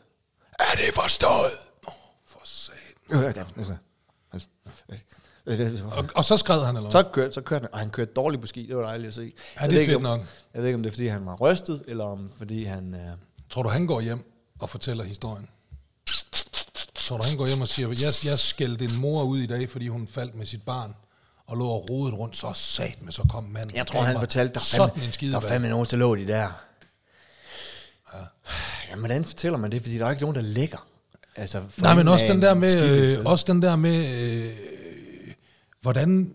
Er 0.58 0.64
det 0.76 0.94
forstået? 0.94 1.52
Nå, 1.84 1.92
for 2.26 2.40
satan. 2.44 3.46
Ja, 5.46 5.70
Og, 5.84 6.04
og 6.14 6.24
så 6.24 6.36
skred 6.36 6.64
han, 6.64 6.76
eller 6.76 6.90
Så 6.90 7.02
hvad? 7.02 7.12
kørte, 7.12 7.32
så 7.32 7.40
kørte 7.40 7.62
han, 7.62 7.72
og 7.72 7.78
han 7.78 7.90
kørte 7.90 8.12
dårligt 8.12 8.40
på 8.40 8.46
ski, 8.46 8.66
det 8.66 8.76
var 8.76 8.82
dejligt 8.82 9.08
at 9.08 9.14
se. 9.14 9.20
Ja, 9.22 9.26
det 9.26 9.34
Jeg 9.56 9.64
er 9.64 9.68
ved 9.70 9.80
ikke, 9.80 9.90
fedt 9.90 9.96
om, 9.96 10.02
nok. 10.02 10.20
Jeg 10.54 10.60
ved 10.62 10.68
ikke, 10.68 10.74
om 10.76 10.82
det 10.82 10.90
er, 10.90 10.92
fordi 10.92 11.06
han 11.06 11.26
var 11.26 11.36
rystet, 11.36 11.82
eller 11.88 12.04
om 12.04 12.30
fordi 12.36 12.64
han... 12.64 12.94
Øh, 12.94 13.00
Tror 13.50 13.62
du, 13.62 13.68
han 13.68 13.86
går 13.86 14.00
hjem 14.00 14.32
og 14.60 14.70
fortæller 14.70 15.04
historien? 15.04 15.48
Tror 17.08 17.16
du, 17.16 17.22
han 17.22 17.36
går 17.36 17.46
hjem 17.46 17.60
og 17.60 17.68
siger, 17.68 17.88
jeg, 17.88 18.24
jeg 18.24 18.38
skældte 18.38 18.84
en 18.84 18.96
mor 18.96 19.22
ud 19.22 19.38
i 19.38 19.46
dag, 19.46 19.70
fordi 19.70 19.88
hun 19.88 20.08
faldt 20.08 20.34
med 20.34 20.46
sit 20.46 20.62
barn, 20.62 20.94
og 21.46 21.56
lå 21.56 21.66
og 21.66 21.90
rodede 21.90 22.16
rundt, 22.16 22.36
så 22.36 22.52
sat 22.54 23.02
med, 23.02 23.12
så 23.12 23.22
kom 23.28 23.44
manden. 23.44 23.76
jeg 23.76 23.86
tror, 23.86 24.00
han 24.00 24.18
fortalte, 24.18 24.54
der 24.54 24.60
er 24.60 24.64
sådan 24.64 24.88
fandme, 24.88 25.02
en 25.02 25.06
der 25.06 25.12
skideball. 25.12 25.44
er 25.44 25.48
fandme 25.48 25.68
nogen, 25.68 25.86
der 25.90 25.96
lå 25.96 26.16
de 26.16 26.26
der. 26.26 26.38
Ja. 28.14 28.18
Jamen, 28.90 29.00
hvordan 29.00 29.24
fortæller 29.24 29.58
man 29.58 29.72
det? 29.72 29.82
Fordi 29.82 29.98
der 29.98 30.06
er 30.06 30.10
ikke 30.10 30.22
nogen, 30.22 30.36
der 30.36 30.42
lægger. 30.42 30.86
Altså, 31.36 31.62
Nej, 31.76 31.94
men 31.94 32.08
også 32.08 32.26
den 32.26 32.42
der 32.42 32.54
med, 32.54 33.18
øh, 33.18 33.24
også 33.24 33.44
den 33.48 33.62
der 33.62 33.76
med, 33.76 34.24
øh, 34.24 34.52
hvordan, 35.82 36.32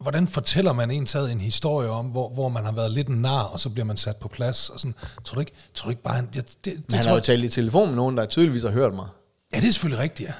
hvordan 0.00 0.28
fortæller 0.28 0.72
man 0.72 0.90
en 0.90 1.06
taget 1.06 1.32
en 1.32 1.40
historie 1.40 1.90
om, 1.90 2.06
hvor, 2.06 2.28
hvor 2.28 2.48
man 2.48 2.64
har 2.64 2.72
været 2.72 2.92
lidt 2.92 3.08
en 3.08 3.22
nar, 3.22 3.42
og 3.42 3.60
så 3.60 3.68
bliver 3.68 3.86
man 3.86 3.96
sat 3.96 4.16
på 4.16 4.28
plads, 4.28 4.70
og 4.70 4.80
sådan, 4.80 4.94
tror 5.24 5.34
du 5.34 5.40
ikke, 5.40 5.52
tror 5.74 5.84
du 5.86 5.90
ikke 5.90 6.02
bare, 6.02 6.14
han, 6.14 6.28
jeg, 6.34 6.42
det, 6.42 6.64
det, 6.64 6.74
Men 6.74 6.94
han 6.94 7.02
tror, 7.02 7.08
har 7.08 7.16
jo 7.16 7.22
talt 7.22 7.44
i 7.44 7.48
telefon 7.48 7.88
med 7.88 7.96
nogen, 7.96 8.16
der 8.16 8.26
tydeligvis 8.26 8.62
har 8.62 8.70
hørt 8.70 8.94
mig. 8.94 9.06
Ja, 9.54 9.60
det 9.60 9.68
er 9.68 9.72
selvfølgelig 9.72 10.02
rigtigt, 10.02 10.28
ja. 10.28 10.34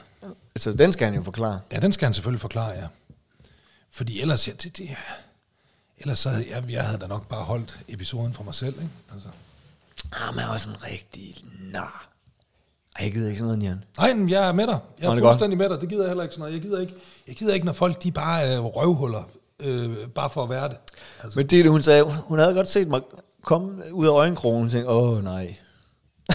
Altså, 0.55 0.73
den 0.73 0.93
skal 0.93 1.05
han 1.05 1.15
jo 1.15 1.23
forklare. 1.23 1.61
Ja, 1.73 1.79
den 1.79 1.93
skal 1.93 2.07
han 2.07 2.15
selvfølgelig 2.15 2.41
forklare, 2.41 2.71
ja. 2.71 2.87
Fordi 3.91 4.21
ellers, 4.21 4.49
ja, 4.49 4.53
det, 4.53 4.79
det, 4.79 4.97
ellers 5.99 6.19
så 6.19 6.31
havde 6.31 6.47
jeg, 6.51 6.65
jeg 6.71 6.85
havde 6.85 6.99
da 6.99 7.07
nok 7.07 7.29
bare 7.29 7.43
holdt 7.45 7.81
episoden 7.89 8.35
for 8.35 8.45
mig 8.45 8.55
selv, 8.55 8.75
ikke? 8.75 8.91
Altså. 9.13 9.29
Ah, 10.13 10.35
men 10.35 10.45
også 10.45 10.69
en 10.69 10.77
rigtig 10.83 11.37
nar. 11.73 12.09
Ej, 12.99 13.05
jeg 13.05 13.13
gider 13.13 13.29
ikke 13.29 13.39
sådan 13.39 13.59
noget, 13.59 13.69
Jan. 13.71 13.85
Nej, 13.99 14.15
men 14.15 14.29
jeg 14.31 14.49
er 14.49 14.53
med 14.53 14.67
dig. 14.67 14.79
Jeg 15.01 15.09
Nå, 15.09 15.17
er 15.17 15.21
godt. 15.21 15.33
fuldstændig 15.33 15.59
med 15.59 15.69
dig. 15.69 15.81
Det 15.81 15.89
gider 15.89 16.03
jeg 16.03 16.09
heller 16.11 16.23
ikke 16.23 16.35
sådan 16.35 16.41
noget. 16.41 16.55
Jeg 16.55 16.63
gider 16.63 16.81
ikke, 16.81 16.95
jeg 17.29 17.37
gider 17.37 17.55
ikke 17.55 17.67
når 17.67 17.73
folk 17.73 18.03
de 18.03 18.13
bare 18.13 18.43
er 18.43 18.59
røvhuller, 18.59 19.23
øh, 19.61 20.09
bare 20.09 20.31
for 20.31 20.43
at 20.43 20.51
være 20.51 20.69
det. 20.69 20.77
Altså, 21.23 21.39
Men 21.39 21.47
det, 21.47 21.71
hun 21.71 21.83
sagde, 21.83 22.03
hun 22.05 22.39
havde 22.39 22.55
godt 22.55 22.69
set 22.69 22.89
mig 22.89 23.01
komme 23.43 23.93
ud 23.93 24.07
af 24.07 24.11
øjenkrogen 24.11 24.65
og 24.67 24.71
tænkte, 24.73 24.91
åh 24.91 25.25
nej. 25.25 25.57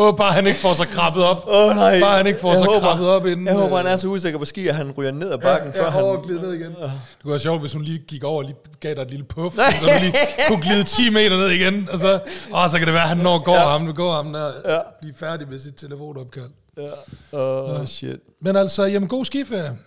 Åh, 0.00 0.16
bare 0.16 0.32
han 0.32 0.46
ikke 0.46 0.58
får 0.58 0.74
sig 0.74 0.86
krabbet 0.88 1.24
op. 1.24 1.44
Åh 1.48 1.74
nej. 1.76 2.00
Bare 2.00 2.16
han 2.16 2.26
ikke 2.26 2.40
får 2.40 2.48
Jeg 2.50 2.58
sig 2.58 2.66
håber- 2.68 2.80
krabbet 2.80 3.08
op 3.08 3.26
inden... 3.26 3.46
Jeg 3.46 3.54
håber, 3.54 3.76
han 3.76 3.86
øh, 3.86 3.92
er 3.92 3.96
så 3.96 4.08
usikker 4.08 4.38
på 4.38 4.44
ski, 4.44 4.68
at 4.68 4.74
han 4.74 4.90
ryger 4.90 5.12
ned 5.12 5.32
ad 5.32 5.38
bakken, 5.38 5.72
ja, 5.74 5.82
før 5.82 5.90
han... 5.90 6.02
overglide 6.02 6.40
ned 6.42 6.52
igen. 6.52 6.70
Det 6.70 6.90
kunne 7.22 7.30
være 7.30 7.38
sjovt, 7.38 7.60
hvis 7.60 7.72
hun 7.72 7.82
lige 7.82 7.98
gik 7.98 8.24
over 8.24 8.38
og 8.38 8.44
lige 8.44 8.56
gav 8.80 8.94
dig 8.94 9.02
et 9.02 9.10
lille 9.10 9.24
puff, 9.24 9.54
så 9.56 9.62
du 9.82 9.86
lige 10.00 10.14
kunne 10.48 10.62
glide 10.62 10.84
10 10.84 11.10
meter 11.10 11.36
ned 11.36 11.48
igen. 11.50 11.88
Og 11.92 11.98
så, 11.98 12.20
åh, 12.54 12.70
så 12.70 12.78
kan 12.78 12.86
det 12.86 12.94
være, 12.94 13.02
at 13.02 13.08
han 13.08 13.18
når 13.18 13.38
går 13.38 13.54
ja. 13.54 13.68
ham, 13.68 13.82
nu 13.82 13.92
går 13.92 14.12
ham 14.12 14.32
der, 14.32 14.50
ja. 14.68 14.78
blive 15.00 15.14
færdig 15.14 15.48
med 15.48 15.58
sit 15.58 15.74
telefonopkald. 15.74 16.50
Ja. 16.76 17.38
Åh, 17.38 17.80
oh, 17.80 17.86
shit. 17.86 18.20
Men 18.42 18.56
altså, 18.56 18.84
jamen 18.84 19.08
god 19.08 19.24
skiferie. 19.24 19.78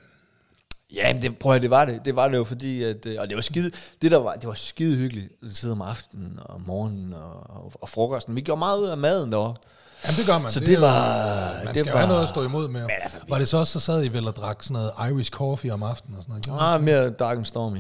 Ja, 0.95 1.14
men 1.14 1.22
det, 1.22 1.38
prøv 1.40 1.56
at, 1.56 1.61
det 1.61 1.69
var 1.69 1.85
det. 1.85 1.99
Det 2.06 2.15
var 2.15 2.27
det 2.27 2.38
jo, 2.38 2.44
fordi 2.44 2.84
at, 2.84 3.06
øh, 3.06 3.15
og 3.19 3.27
det 3.27 3.35
var 3.35 3.41
skide, 3.41 3.72
det 4.02 4.11
der 4.11 4.18
var, 4.18 4.34
det 4.34 4.48
var 4.48 4.53
skide 4.53 4.95
hyggeligt 4.95 5.27
at 5.45 5.52
sidde 5.52 5.72
om 5.72 5.81
aftenen 5.81 6.40
og 6.45 6.61
morgenen 6.65 7.14
og, 7.14 7.56
og, 7.56 7.72
og 7.81 7.90
frokosten. 7.90 8.35
Vi 8.35 8.41
gjorde 8.41 8.60
meget 8.60 8.80
ud 8.80 8.88
af 8.88 8.98
maden 8.98 9.31
derovre. 9.31 9.56
Jamen, 10.06 10.18
det 10.18 10.26
gør 10.26 10.38
man. 10.38 10.52
Så 10.52 10.60
det 10.60 10.76
jo- 10.76 10.80
var- 10.80 11.54
Man 11.58 11.68
det 11.68 11.76
skal 11.80 11.86
jo 11.88 11.92
var- 11.92 11.98
have 12.00 12.08
noget 12.08 12.24
at 12.24 12.30
stå 12.30 12.44
imod 12.44 12.68
med. 12.68 12.82
Men 12.82 12.92
altså, 13.02 13.18
var 13.30 13.38
det 13.38 13.48
så 13.48 13.58
også, 13.58 13.74
så 13.74 13.80
sad 13.80 14.04
I 14.04 14.08
vel 14.08 14.28
og 14.28 14.36
drak 14.36 14.64
sådan 14.64 14.74
noget 14.74 14.92
Irish 15.12 15.32
coffee 15.32 15.74
om 15.74 15.84
aftenen 15.84 16.18
og 16.18 16.24
sådan 16.24 16.42
noget? 16.48 16.62
I? 16.62 16.76
Ah, 16.76 16.84
mere 16.84 17.10
dark 17.10 17.38
and 17.38 17.46
stormy. 17.46 17.80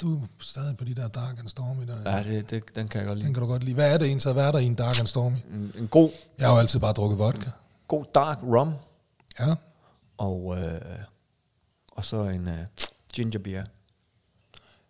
Du 0.00 0.16
er 0.16 0.26
stadig 0.40 0.76
på 0.76 0.84
de 0.84 0.94
der 0.94 1.08
dark 1.08 1.38
and 1.38 1.48
stormy 1.48 1.86
der. 1.88 2.10
Ja, 2.16 2.22
det, 2.22 2.50
det, 2.50 2.74
den 2.74 2.88
kan 2.88 2.98
jeg 2.98 3.06
godt 3.06 3.16
Den 3.16 3.22
lide. 3.22 3.34
kan 3.34 3.42
du 3.42 3.48
godt 3.48 3.64
lide. 3.64 3.74
Hvad 3.74 3.92
er 3.94 3.98
det 3.98 4.06
egentlig, 4.06 4.22
så 4.22 4.32
hvad 4.32 4.46
er 4.46 4.52
der 4.52 4.58
i 4.58 4.64
en 4.64 4.74
dark 4.74 4.98
and 4.98 5.06
stormy? 5.06 5.36
En, 5.52 5.72
en 5.78 5.88
god, 5.88 6.10
Jeg 6.38 6.46
har 6.46 6.54
jo 6.54 6.60
altid 6.60 6.80
bare 6.80 6.92
drukket 6.92 7.18
vodka. 7.18 7.50
god 7.88 8.04
dark 8.14 8.38
rum 8.42 8.72
Ja. 9.40 9.54
og, 10.18 10.56
øh, 10.58 10.80
og 11.96 12.04
så 12.04 12.16
en 12.22 12.48
øh, 12.48 12.58
ginger 13.14 13.38
beer. 13.38 13.64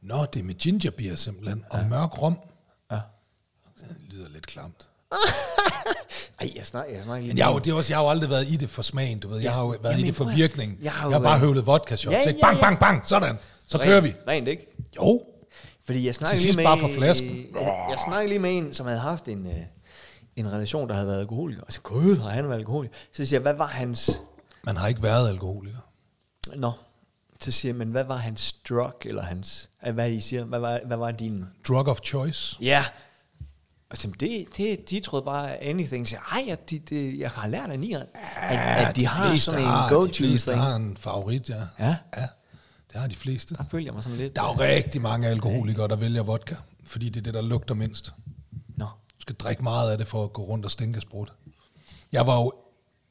Nå, 0.03 0.25
det 0.33 0.41
er 0.41 0.45
med 0.45 0.55
ginger 0.55 0.91
beer 0.91 1.17
simpelthen. 1.17 1.65
Og 1.71 1.85
mørk 1.87 2.23
rom. 2.23 2.39
Ja. 2.91 3.01
Det 3.79 3.97
lyder 4.11 4.29
lidt 4.29 4.47
klamt. 4.47 4.89
Ej, 6.41 6.53
jeg 6.57 6.67
snakker, 6.67 6.95
jeg 6.95 7.05
snakker 7.05 7.21
lige 7.21 7.29
Men 7.31 7.39
jeg 7.39 7.47
har, 7.47 7.53
jo, 7.53 7.59
det 7.59 7.71
er 7.71 7.75
også, 7.75 7.93
jeg 7.93 7.99
har 7.99 8.05
jo 8.05 8.11
aldrig 8.11 8.31
været 8.31 8.49
i 8.49 8.57
det 8.57 8.71
for 8.71 8.83
smagen, 8.83 9.19
du 9.19 9.29
ved. 9.29 9.39
Jeg 9.41 9.53
har 9.53 9.63
jo 9.63 9.69
været 9.69 9.93
Jamen, 9.93 10.05
i 10.05 10.09
det 10.09 10.17
for 10.17 10.25
virkningen. 10.37 10.79
jeg 10.83 10.93
har 10.93 11.07
jo 11.07 11.11
jeg 11.11 11.19
har 11.19 11.23
bare 11.25 11.39
høvlet 11.39 11.67
vodka 11.67 11.97
shots. 11.97 12.13
Ja, 12.15 12.21
Ja, 12.21 12.31
ja, 12.31 12.41
bang, 12.41 12.61
bang, 12.61 12.79
bang, 12.79 13.07
sådan. 13.07 13.39
Så 13.67 13.79
kører 13.79 14.01
vi. 14.01 14.15
Rent, 14.29 14.49
ikke? 14.49 14.67
Jo. 14.97 15.23
Fordi 15.87 16.07
jeg 16.07 16.15
snakkede 16.15 16.41
Til 16.41 16.47
lige 16.47 16.57
med, 16.57 16.65
bare 16.65 16.79
fra 16.79 16.89
flasken. 16.89 17.47
Jeg, 17.55 17.87
jeg 17.91 17.99
snakkede 18.05 18.29
lige 18.29 18.39
med 18.39 18.57
en, 18.57 18.75
som 18.75 18.87
havde 18.87 19.01
haft 19.01 19.29
en, 19.29 19.47
øh, 19.47 19.53
en 20.37 20.53
relation, 20.53 20.89
der 20.89 20.95
havde 20.95 21.09
været 21.09 21.21
alkoholiker. 21.21 21.63
Og 21.63 21.73
så 21.73 21.81
gud, 21.81 22.17
har 22.17 22.31
han 22.31 22.49
været 22.49 22.59
alkoholiker? 22.59 22.95
Så 23.13 23.27
siger 23.27 23.39
jeg, 23.39 23.43
hvad 23.43 23.55
var 23.55 23.67
hans... 23.67 24.21
Man 24.63 24.77
har 24.77 24.89
ikke 24.89 25.03
været 25.03 25.29
alkoholiker. 25.29 25.79
Nå, 26.57 26.73
så 27.41 27.53
siger 27.53 27.73
jeg, 27.73 27.77
men 27.77 27.89
hvad 27.89 28.05
var 28.05 28.17
hans 28.17 28.53
drug, 28.69 28.93
eller 29.05 29.23
hans, 29.23 29.69
hvad 29.93 30.11
I 30.11 30.21
siger, 30.21 30.45
hvad 30.45 30.59
var, 30.59 30.81
hvad 30.87 30.97
var 30.97 31.11
din... 31.11 31.45
Drug 31.69 31.89
of 31.89 31.99
choice. 32.05 32.57
Ja. 32.61 32.85
Og 33.91 33.97
så, 33.99 34.09
det, 34.21 34.47
det, 34.57 34.91
de 34.91 35.01
troede 35.01 35.25
bare 35.25 35.57
anything. 35.63 36.09
Så, 36.09 36.17
ej, 36.33 36.45
at 36.51 36.71
de, 36.71 36.79
de, 36.79 37.17
jeg 37.19 37.31
har 37.31 37.49
lært 37.49 37.71
af 37.71 37.79
nieren, 37.79 38.07
at, 38.37 38.87
at 38.87 38.97
de, 38.97 39.07
har 39.07 39.31
fleste 39.31 39.45
sådan 39.45 39.61
en 39.61 39.67
har- 39.67 39.89
go-to 39.89 40.25
De 40.25 40.39
thing. 40.39 40.59
har 40.61 40.77
en 40.77 40.97
favorit, 40.97 41.49
ja. 41.49 41.55
Ja. 41.79 41.97
Ja, 42.17 42.27
det 42.93 43.01
har 43.01 43.07
de 43.07 43.17
fleste. 43.17 43.55
Der 43.55 43.65
følger 43.71 43.87
jeg 43.87 43.95
mig 43.95 44.03
sådan 44.03 44.19
lidt. 44.19 44.37
Der 44.37 44.43
er 44.43 44.47
jo 44.55 44.61
rigtig 44.61 45.03
mange 45.03 45.29
alkoholikere, 45.29 45.89
der 45.89 45.97
vælger 45.97 46.23
vodka, 46.23 46.55
fordi 46.85 47.09
det 47.09 47.17
er 47.17 47.23
det, 47.25 47.35
der 47.35 47.43
lugter 47.43 47.75
mindst. 47.75 48.13
Nå. 48.77 48.85
Du 48.85 49.21
skal 49.21 49.35
drikke 49.35 49.63
meget 49.63 49.91
af 49.93 49.99
det 49.99 50.09
for 50.09 50.25
at 50.25 50.33
gå 50.33 50.43
rundt 50.43 50.65
og 50.65 50.71
stinke 50.71 51.01
sprut. 51.01 51.33
Jeg 52.13 52.27
var 52.27 52.41
jo 52.41 52.53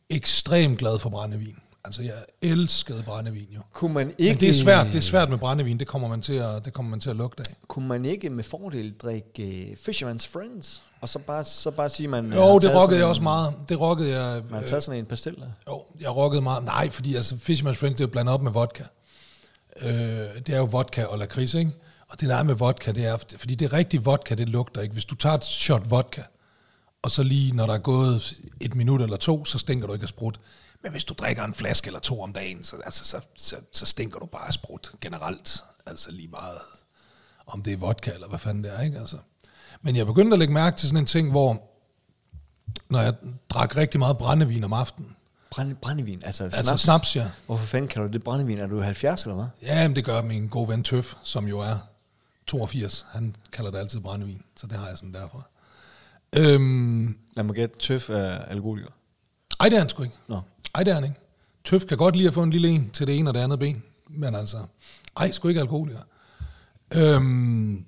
ekstremt 0.10 0.80
glad 0.80 1.00
for 1.00 1.10
brændevin. 1.10 1.56
Altså, 1.88 2.02
jeg 2.04 2.14
elskede 2.42 3.04
brændevin 3.04 3.48
jo. 3.56 3.62
Kunne 3.74 3.94
man 3.94 4.14
ikke, 4.18 4.32
Men 4.34 4.40
det 4.40 4.50
er 4.50 4.54
svært, 4.54 4.88
det 4.88 4.96
er 4.96 5.00
svært 5.02 5.30
med 5.30 5.38
brændevin, 5.38 5.80
det 5.80 5.88
kommer 5.88 6.08
man 6.08 6.22
til 6.22 6.34
at, 6.34 6.66
det 6.66 6.74
kommer 6.74 6.90
man 6.90 7.00
til 7.00 7.10
at 7.10 7.16
lugte 7.16 7.44
af. 7.50 7.56
Kunne 7.68 7.88
man 7.88 8.06
ikke 8.06 8.30
med 8.30 8.44
fordel 8.44 8.94
drikke 8.94 9.68
uh, 9.72 9.78
Fisherman's 9.94 10.32
Friends? 10.34 10.82
Og 11.02 11.10
så 11.10 11.20
bare, 11.20 11.44
så 11.44 11.72
bare 11.72 11.90
sige, 11.90 12.08
man 12.08 12.34
Jo, 12.34 12.60
det 12.60 12.76
rockede 12.76 12.98
jeg 13.00 13.04
en- 13.06 13.10
også 13.10 13.22
meget. 13.24 13.54
Det 13.70 13.80
rockede 13.80 14.20
jeg. 14.22 14.42
Man 14.44 14.54
har 14.54 14.62
Øh, 14.62 14.68
taget 14.68 14.84
sådan 14.84 15.00
en 15.00 15.06
pastil 15.06 15.36
der. 15.36 15.48
jo, 15.70 15.84
jeg 16.00 16.16
rockede 16.16 16.42
meget. 16.42 16.64
Nej, 16.64 16.90
fordi 16.90 17.16
altså, 17.16 17.36
Fisherman's 17.36 17.72
Friends, 17.80 17.82
det 17.98 18.00
er 18.00 18.06
jo 18.06 18.08
blandet 18.08 18.34
op 18.34 18.42
med 18.42 18.52
vodka. 18.52 18.84
Øh, 19.82 19.90
det 19.90 20.50
er 20.50 20.58
jo 20.58 20.66
vodka 20.66 21.04
og 21.04 21.18
lakrids, 21.20 21.54
ikke? 21.54 21.72
Og 22.10 22.22
det 22.22 22.30
der 22.30 22.36
er 22.36 22.44
med 22.44 22.56
vodka, 22.56 22.92
det 22.92 23.06
er, 23.06 23.18
fordi 23.38 23.56
det 23.56 23.66
er 23.66 23.74
rigtig 23.74 24.06
vodka, 24.06 24.36
det 24.36 24.50
lugter 24.50 24.82
ikke. 24.82 24.94
Hvis 24.94 25.06
du 25.06 25.16
tager 25.16 25.36
et 25.36 25.46
shot 25.46 25.90
vodka, 25.90 26.22
og 27.02 27.12
så 27.12 27.24
lige 27.24 27.56
når 27.56 27.66
der 27.66 27.74
er 27.74 27.78
gået 27.78 28.38
et 28.62 28.76
minut 28.76 29.02
eller 29.02 29.18
to, 29.18 29.46
så 29.46 29.58
stinker 29.60 29.88
du 29.88 29.94
ikke 29.94 30.04
af 30.04 30.10
sprut. 30.10 30.40
Men 30.84 30.92
hvis 30.92 31.04
du 31.04 31.14
drikker 31.14 31.44
en 31.44 31.54
flaske 31.54 31.88
eller 31.88 32.00
to 32.00 32.22
om 32.22 32.34
dagen, 32.34 32.64
så, 32.64 32.78
altså, 32.86 33.06
så, 33.06 33.22
så, 33.38 33.56
så 33.72 33.86
stinker 33.86 34.20
du 34.20 34.26
bare 34.26 34.52
sprut 34.54 34.92
generelt. 35.02 35.64
Altså 35.86 36.12
lige 36.12 36.28
meget, 36.28 36.58
om 37.48 37.64
det 37.64 37.74
er 37.74 37.78
vodka 37.78 38.12
eller 38.14 38.28
hvad 38.28 38.40
fanden 38.40 38.64
det 38.64 38.74
er, 38.74 38.82
ikke? 38.82 39.00
Altså. 39.00 39.18
Men 39.82 39.96
jeg 39.96 40.06
begyndte 40.06 40.36
at 40.36 40.40
lægge 40.40 40.54
mærke 40.54 40.78
til 40.78 40.88
sådan 40.88 41.00
en 41.00 41.06
ting, 41.06 41.32
hvor 41.32 41.62
når 42.90 43.02
jeg 43.02 43.14
drak 43.50 43.76
rigtig 43.76 44.00
meget 44.00 44.18
brændevin 44.18 44.64
om 44.64 44.74
aftenen, 44.74 45.16
Brænde, 45.52 45.76
brændevin, 45.76 46.22
altså 46.26 46.44
snaps. 46.44 46.58
altså 46.58 46.78
snaps, 46.78 47.16
ja. 47.16 47.32
Hvorfor 47.46 47.66
fanden 47.66 47.88
kalder 47.88 48.08
du 48.08 48.14
det 48.14 48.24
brændevin? 48.24 48.58
Er 48.58 48.68
du 48.68 48.80
70 48.82 49.24
eller 49.24 49.36
hvad? 49.36 49.46
Ja, 49.62 49.88
men 49.88 49.96
det 49.96 50.06
gør 50.06 50.22
min 50.22 50.48
gode 50.48 50.68
ven 50.68 50.84
Tøf, 50.84 51.14
som 51.24 51.48
jo 51.48 51.60
er 51.60 51.78
82. 52.48 53.06
Han 53.10 53.36
kalder 53.52 53.72
det 53.72 53.78
altid 53.78 54.00
brændevin, 54.00 54.42
så 54.56 54.68
det 54.68 54.78
har 54.78 54.88
jeg 54.88 54.98
sådan 54.98 55.14
derfra. 55.14 55.42
Øhm, 56.36 57.18
Lad 57.36 57.44
mig 57.44 57.56
gætte, 57.56 57.80
tøf 57.80 58.10
er 58.10 58.38
alkoholiker. 58.38 58.90
Ej, 59.60 59.70
det 59.70 59.76
er 59.76 59.80
han 59.80 59.90
sgu 59.90 60.04
ikke. 60.04 60.16
Nå. 60.28 60.42
Ej, 60.76 60.84
det 60.84 60.92
er 60.92 60.96
han 60.96 61.04
ikke. 61.04 61.16
Tøf 61.66 61.86
kan 61.86 61.98
godt 61.98 62.16
lide 62.16 62.28
at 62.28 62.34
få 62.34 62.44
en 62.44 62.50
lille 62.50 62.68
en 62.68 62.90
til 62.94 63.08
det 63.08 63.18
ene 63.18 63.30
og 63.30 63.34
det 63.34 63.40
andet 63.40 63.60
ben, 63.60 63.84
men 64.10 64.36
altså, 64.36 64.58
ej, 65.18 65.32
sgu 65.32 65.48
ikke 65.48 65.62
alkoholiker. 65.62 66.00
Øhm, 66.94 67.86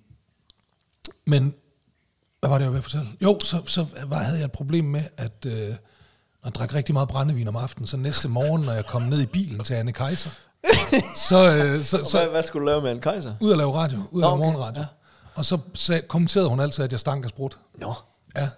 men, 1.25 1.53
hvad 2.39 2.49
var 2.49 2.57
det, 2.57 2.65
jeg 2.65 2.75
at 2.75 2.83
fortælle? 2.83 3.07
Jo, 3.21 3.39
så, 3.43 3.61
så 3.65 3.85
var, 4.07 4.17
havde 4.17 4.37
jeg 4.39 4.45
et 4.45 4.51
problem 4.51 4.85
med, 4.85 5.03
at 5.17 5.45
øh, 5.45 5.53
når 5.53 5.75
jeg 6.45 6.55
drak 6.55 6.73
rigtig 6.73 6.93
meget 6.93 7.09
brændevin 7.09 7.47
om 7.47 7.55
aftenen, 7.55 7.87
så 7.87 7.97
næste 7.97 8.29
morgen, 8.29 8.61
når 8.61 8.73
jeg 8.73 8.85
kom 8.85 9.01
ned 9.01 9.21
i 9.21 9.25
bilen 9.25 9.63
til 9.63 9.73
Anne 9.73 9.91
Kaiser, 9.93 10.29
så, 11.15 11.53
øh, 11.53 11.83
så, 11.83 12.03
Så, 12.05 12.17
hvad, 12.17 12.27
hvad 12.29 12.43
skulle 12.43 12.61
du 12.61 12.65
lave 12.65 12.81
med 12.81 12.91
en 12.91 13.01
kejser? 13.01 13.33
ud 13.41 13.51
at 13.51 13.57
lave 13.57 13.73
radio, 13.73 13.97
ud 14.11 14.21
at 14.21 14.25
lave 14.25 14.33
okay, 14.33 14.39
morgenradio. 14.43 14.85
Og 15.35 15.45
så 15.45 15.57
sag, 15.73 16.07
kommenterede 16.07 16.49
hun 16.49 16.59
altid, 16.59 16.83
at 16.83 16.91
jeg 16.91 16.99
stank 16.99 17.23
af 17.25 17.29
sprut. 17.29 17.57
Nå. 17.75 17.93
Ja, 18.35 18.49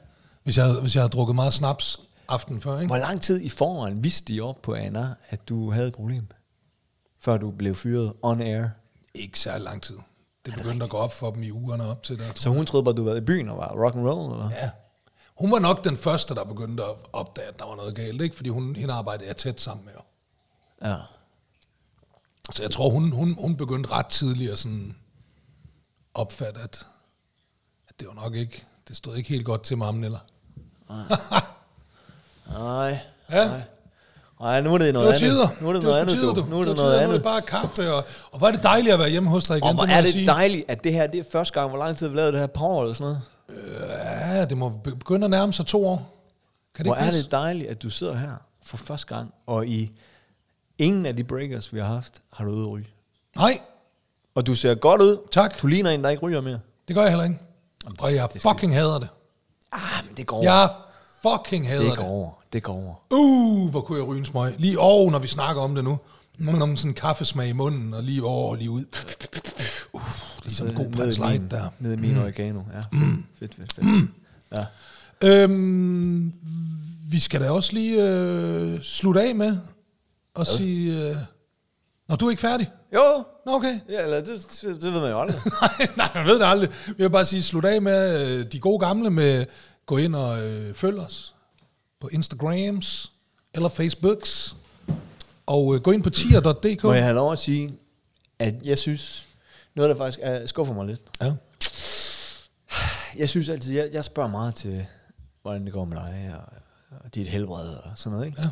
hvis 0.44 0.58
jeg, 0.58 0.66
havde- 0.66 0.82
hvis 0.82 0.96
jeg 0.96 1.02
havde 1.02 1.10
drukket 1.12 1.36
meget 1.36 1.54
snaps 1.54 2.00
aften 2.32 2.62
før, 2.62 2.80
ikke? 2.80 2.88
Hvor 2.88 2.98
lang 2.98 3.22
tid 3.22 3.42
i 3.42 3.50
forvejen 3.50 4.04
vidste 4.04 4.34
de 4.34 4.42
op 4.42 4.62
på 4.62 4.74
Anna, 4.74 5.16
at 5.30 5.50
du 5.50 5.72
havde 5.72 5.88
et 5.88 5.94
problem? 5.94 6.28
Før 7.20 7.38
du 7.38 7.52
blev 7.52 7.76
fyret 7.76 8.14
on 8.22 8.42
air. 8.42 8.68
Ikke 9.14 9.40
særlig 9.40 9.64
lang 9.64 9.82
tid. 9.82 9.98
Det 10.46 10.54
begyndte 10.54 10.84
at 10.84 10.90
gå 10.90 10.98
op 10.98 11.14
for 11.14 11.32
dem 11.32 11.44
i 11.44 11.52
ugerne 11.52 11.90
op 11.90 12.04
til 12.04 12.20
der. 12.20 12.32
Så 12.36 12.50
hun 12.50 12.66
troede 12.66 12.84
bare, 12.84 12.96
du 12.96 13.04
var 13.04 13.16
i 13.16 13.22
byen 13.22 13.50
og 13.50 13.58
var 13.58 13.86
rock 13.86 13.96
and 13.96 14.08
roll, 14.08 14.34
eller? 14.34 14.50
Ja. 14.52 14.70
Hun 15.36 15.52
var 15.52 15.60
nok 15.60 15.84
den 15.84 15.98
første, 15.98 16.36
der 16.36 16.44
begyndte 16.44 16.84
at 16.84 16.96
opdage, 17.14 17.48
at 17.48 17.60
der 17.60 17.66
var 17.66 17.76
noget 17.76 17.96
galt, 17.96 18.22
ikke? 18.22 18.36
Fordi 18.36 18.50
hun, 18.50 18.76
hende 18.76 18.94
arbejdede 18.94 19.28
jeg 19.28 19.38
tæt 19.38 19.62
sammen 19.62 19.86
med. 19.86 19.94
Ja. 20.90 20.98
Så 22.52 22.62
jeg 22.62 22.72
tror, 22.72 22.90
hun, 22.90 23.12
hun, 23.12 23.36
hun 23.40 23.58
begyndte 23.58 23.92
ret 23.92 24.06
tidligt 24.06 24.52
at 24.52 24.58
sådan 24.58 24.96
opfatte, 26.14 26.62
at, 26.62 26.88
at 27.88 28.00
det 28.00 28.08
var 28.08 28.14
nok 28.14 28.36
ikke, 28.36 28.64
det 28.88 28.96
stod 28.96 29.16
ikke 29.16 29.30
helt 29.30 29.46
godt 29.46 29.64
til 29.64 29.78
ham, 29.78 30.04
eller? 30.04 30.20
Nej. 30.90 31.18
Ja. 32.60 33.46
Nej. 33.46 33.62
Nej, 34.40 34.62
nu 34.62 34.74
er 34.74 34.78
det 34.78 34.86
Det 34.86 34.94
noget 34.94 35.08
andet. 35.08 35.20
tider. 35.20 35.48
Nu 35.62 35.70
er 35.70 35.74
det, 35.74 35.84
var 35.84 35.90
noget 35.90 36.02
andet, 36.02 36.16
tider, 36.20 36.34
du. 36.34 36.46
Nu 36.50 36.60
er 36.60 36.64
det, 36.64 36.70
var 36.70 36.76
noget 36.76 36.78
tider, 36.78 36.94
andet. 36.96 37.08
Nu 37.08 37.10
er 37.10 37.14
det 37.18 37.24
bare 37.24 37.42
kaffe, 37.42 37.94
og, 37.94 38.04
og 38.32 38.38
hvor 38.38 38.48
er 38.48 38.52
det 38.52 38.64
dejligt 38.64 38.94
at 38.94 39.00
være 39.00 39.10
hjemme 39.10 39.30
hos 39.30 39.46
dig 39.46 39.58
igen, 39.58 39.68
Og 39.68 39.74
hvor 39.74 39.86
er 39.86 40.02
det 40.02 40.12
sige. 40.14 40.26
dejligt, 40.28 40.66
at 40.68 40.84
det 40.84 40.94
her 40.94 41.08
det 41.08 41.20
er 41.20 41.24
første 41.32 41.54
gang, 41.60 41.70
hvor 41.70 41.78
lang 41.78 41.98
tid 41.98 42.06
har 42.08 42.12
vi 42.12 42.18
lavet 42.18 42.34
det 42.34 42.40
her 42.40 42.48
par 42.48 42.66
år 42.66 42.82
eller 42.82 42.94
sådan 42.94 43.04
noget. 43.06 43.22
Ja, 44.36 44.46
det 44.46 44.58
må 44.58 44.70
begynde 44.70 45.26
at 45.26 45.32
nærme 45.32 45.54
sig 45.54 45.66
to 45.66 45.88
år. 45.88 46.26
Kan 46.76 46.86
det 46.86 46.90
Hvor 46.90 46.96
er 46.96 47.12
det 47.12 47.32
dejligt, 47.32 47.70
at 47.70 47.84
du 47.84 47.90
sidder 47.90 48.16
her 48.16 48.32
for 48.64 48.78
første 48.78 49.16
gang, 49.16 49.34
og 49.48 49.68
i 49.68 49.92
ingen 50.78 51.06
af 51.06 51.16
de 51.16 51.24
breakers, 51.24 51.74
vi 51.74 51.80
har 51.80 51.88
haft, 51.88 52.22
har 52.34 52.46
du 52.46 52.52
ude 52.52 52.68
ryge. 52.68 52.88
Nej, 53.36 53.60
Og 54.36 54.48
du 54.48 54.56
ser 54.56 54.76
godt 54.76 55.02
ud. 55.02 55.18
Tak. 55.32 55.62
Du 55.62 55.68
ligner 55.68 55.90
en, 55.92 56.04
der 56.04 56.10
ikke 56.10 56.24
ryger 56.24 56.42
mere. 56.42 56.60
det 56.88 56.96
gør 56.96 57.02
jeg 57.02 57.10
heller 57.12 57.24
ikke. 57.26 57.40
Og 58.02 58.16
jeg 58.16 58.30
fucking 58.38 58.74
hader 58.76 59.00
det. 59.00 59.08
Ah, 59.72 60.06
men 60.08 60.18
det 60.18 60.28
går. 60.28 60.44
Jeg 60.44 60.70
fucking 61.22 61.68
hader 61.68 61.82
det 61.82 61.92
det. 61.92 61.98
går 61.98 62.06
over. 62.06 62.32
Det 62.54 62.64
går 62.64 62.74
over. 62.74 62.96
Uh, 63.12 63.70
hvor 63.70 63.82
kunne 63.82 63.98
jeg 63.98 64.08
ryge 64.08 64.20
en 64.20 64.26
smøg. 64.26 64.54
Lige 64.58 64.80
over, 64.80 65.12
når 65.12 65.20
vi 65.20 65.28
snakker 65.28 65.62
om 65.62 65.76
det 65.76 65.84
nu. 65.84 66.00
Når 66.38 66.66
man 66.66 66.78
sådan 66.78 66.92
en 66.92 66.96
kaffesmag 66.96 67.50
i 67.50 67.54
munden, 67.54 67.94
og 67.94 68.04
lige 68.04 68.24
over 68.24 68.52
og 68.52 68.58
lige 68.58 68.70
ud. 68.70 68.84
Uh, 69.94 70.02
ligesom 70.44 70.68
en 70.68 70.76
god 70.76 70.92
prins 70.92 71.18
light 71.18 71.52
der. 71.52 71.70
Ned 71.80 71.94
i 71.94 71.96
min 71.96 72.14
mm. 72.14 72.22
oregano. 72.22 72.62
Ja, 72.74 72.80
fedt, 73.40 73.56
fedt, 73.56 73.74
fedt. 73.74 73.86
fedt. 73.86 74.10
Ja. 74.52 74.66
Øhm, 75.24 76.34
vi 77.10 77.20
skal 77.20 77.42
da 77.42 77.52
også 77.52 77.74
lige 77.74 78.10
øh, 78.10 78.82
slutte 78.82 79.22
af 79.22 79.36
med 79.36 79.58
at 80.36 80.48
sige... 80.48 81.10
Øh, 81.10 81.16
Nå, 82.10 82.16
du 82.16 82.26
er 82.26 82.30
ikke 82.30 82.42
færdig? 82.42 82.72
Jo, 82.96 83.24
Nå, 83.46 83.52
okay. 83.52 83.80
ja, 83.90 84.04
eller 84.04 84.18
det, 84.18 84.62
det, 84.62 84.94
ved 84.94 85.02
man 85.02 85.12
jo 85.12 85.22
aldrig. 85.22 85.42
nej, 85.62 85.88
nej, 85.98 86.10
man 86.16 86.26
ved 86.26 86.40
det 86.40 86.46
aldrig. 86.46 86.70
Vi 86.88 86.94
vil 86.98 87.10
bare 87.10 87.26
sige, 87.26 87.42
slut 87.42 87.66
af 87.66 87.82
med 87.82 88.30
øh, 88.40 88.46
de 88.52 88.60
gode 88.60 88.80
gamle 88.80 89.10
med, 89.10 89.46
gå 89.86 89.98
ind 89.98 90.16
og 90.16 90.44
øh, 90.44 90.74
følg 90.74 91.00
os 91.00 91.36
på 92.00 92.08
Instagrams 92.08 93.12
eller 93.54 93.70
Facebooks. 93.70 94.56
Og 95.46 95.76
øh, 95.76 95.82
gå 95.82 95.92
ind 95.92 96.04
på 96.04 96.10
tier.dk. 96.10 96.84
Må 96.84 96.94
jeg 96.94 97.04
have 97.04 97.16
lov 97.16 97.32
at 97.32 97.40
sige, 97.40 97.74
at 98.40 98.56
jeg 98.64 98.78
synes, 98.78 99.28
noget 99.76 99.90
der 99.90 99.96
faktisk 99.96 100.20
er, 100.22 100.46
skuffer 100.46 100.74
mig 100.74 100.88
lidt. 100.88 101.02
Ja. 101.22 101.34
Jeg 103.18 103.30
synes 103.30 103.50
altid, 103.50 103.74
jeg, 103.74 103.90
jeg 103.94 104.06
spørger 104.06 104.30
meget 104.30 104.56
til, 104.56 104.86
hvordan 105.42 105.66
det 105.66 105.74
går 105.74 105.86
med 105.86 105.98
dig, 105.98 106.34
og, 106.38 106.54
og 107.04 107.16
dit 107.16 107.28
helbred 107.28 107.70
og 107.70 107.92
sådan 107.96 108.12
noget, 108.12 108.28
ikke? 108.28 108.42
Ja. 108.42 108.50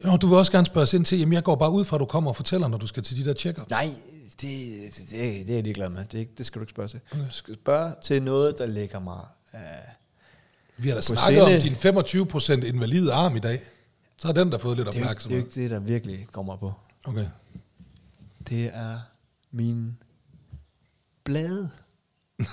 Nå, 0.00 0.16
du 0.16 0.26
vil 0.26 0.38
også 0.38 0.52
gerne 0.52 0.66
spørge 0.66 0.82
os 0.82 0.94
ind 0.94 1.04
til, 1.04 1.18
jamen 1.18 1.32
jeg 1.32 1.44
går 1.44 1.56
bare 1.56 1.70
ud 1.70 1.84
fra, 1.84 1.96
at 1.96 2.00
du 2.00 2.04
kommer 2.04 2.30
og 2.30 2.36
fortæller, 2.36 2.68
når 2.68 2.78
du 2.78 2.86
skal 2.86 3.02
til 3.02 3.16
de 3.16 3.24
der 3.24 3.34
check 3.34 3.70
Nej, 3.70 3.90
det, 4.40 4.50
det, 4.96 5.10
det, 5.10 5.46
det 5.46 5.50
er 5.50 5.54
jeg 5.54 5.62
ligeglad 5.62 5.88
med. 5.88 6.04
Det, 6.04 6.38
det 6.38 6.46
skal 6.46 6.58
du 6.58 6.62
ikke 6.62 6.70
spørge 6.70 6.88
til. 6.88 7.00
Du 7.12 7.18
skal 7.30 7.54
spørge 7.54 7.92
til 8.02 8.22
noget, 8.22 8.58
der 8.58 8.66
ligger 8.66 8.98
mig... 9.00 9.20
Uh, 9.54 9.60
Vi 10.76 10.88
har 10.88 10.94
da 10.94 11.00
snakket 11.00 11.42
om 11.42 11.48
sinde. 11.48 12.58
din 12.58 12.62
25% 12.64 12.66
invalide 12.66 13.12
arm 13.12 13.36
i 13.36 13.40
dag. 13.40 13.62
Så 14.18 14.28
har 14.28 14.32
den 14.32 14.52
der 14.52 14.58
fået 14.58 14.76
lidt 14.76 14.88
det, 14.92 14.94
er 14.94 14.98
ikke, 14.98 15.04
det 15.04 15.06
er 15.06 15.10
opmærksomhed. 15.10 15.38
jo 15.40 15.44
ikke 15.46 15.60
det, 15.62 15.70
der 15.70 15.80
virkelig 15.80 16.28
mig 16.44 16.58
på. 16.60 16.72
Okay. 17.04 17.26
Det 18.48 18.70
er 18.74 18.98
min 19.52 19.98
blade. 21.24 21.70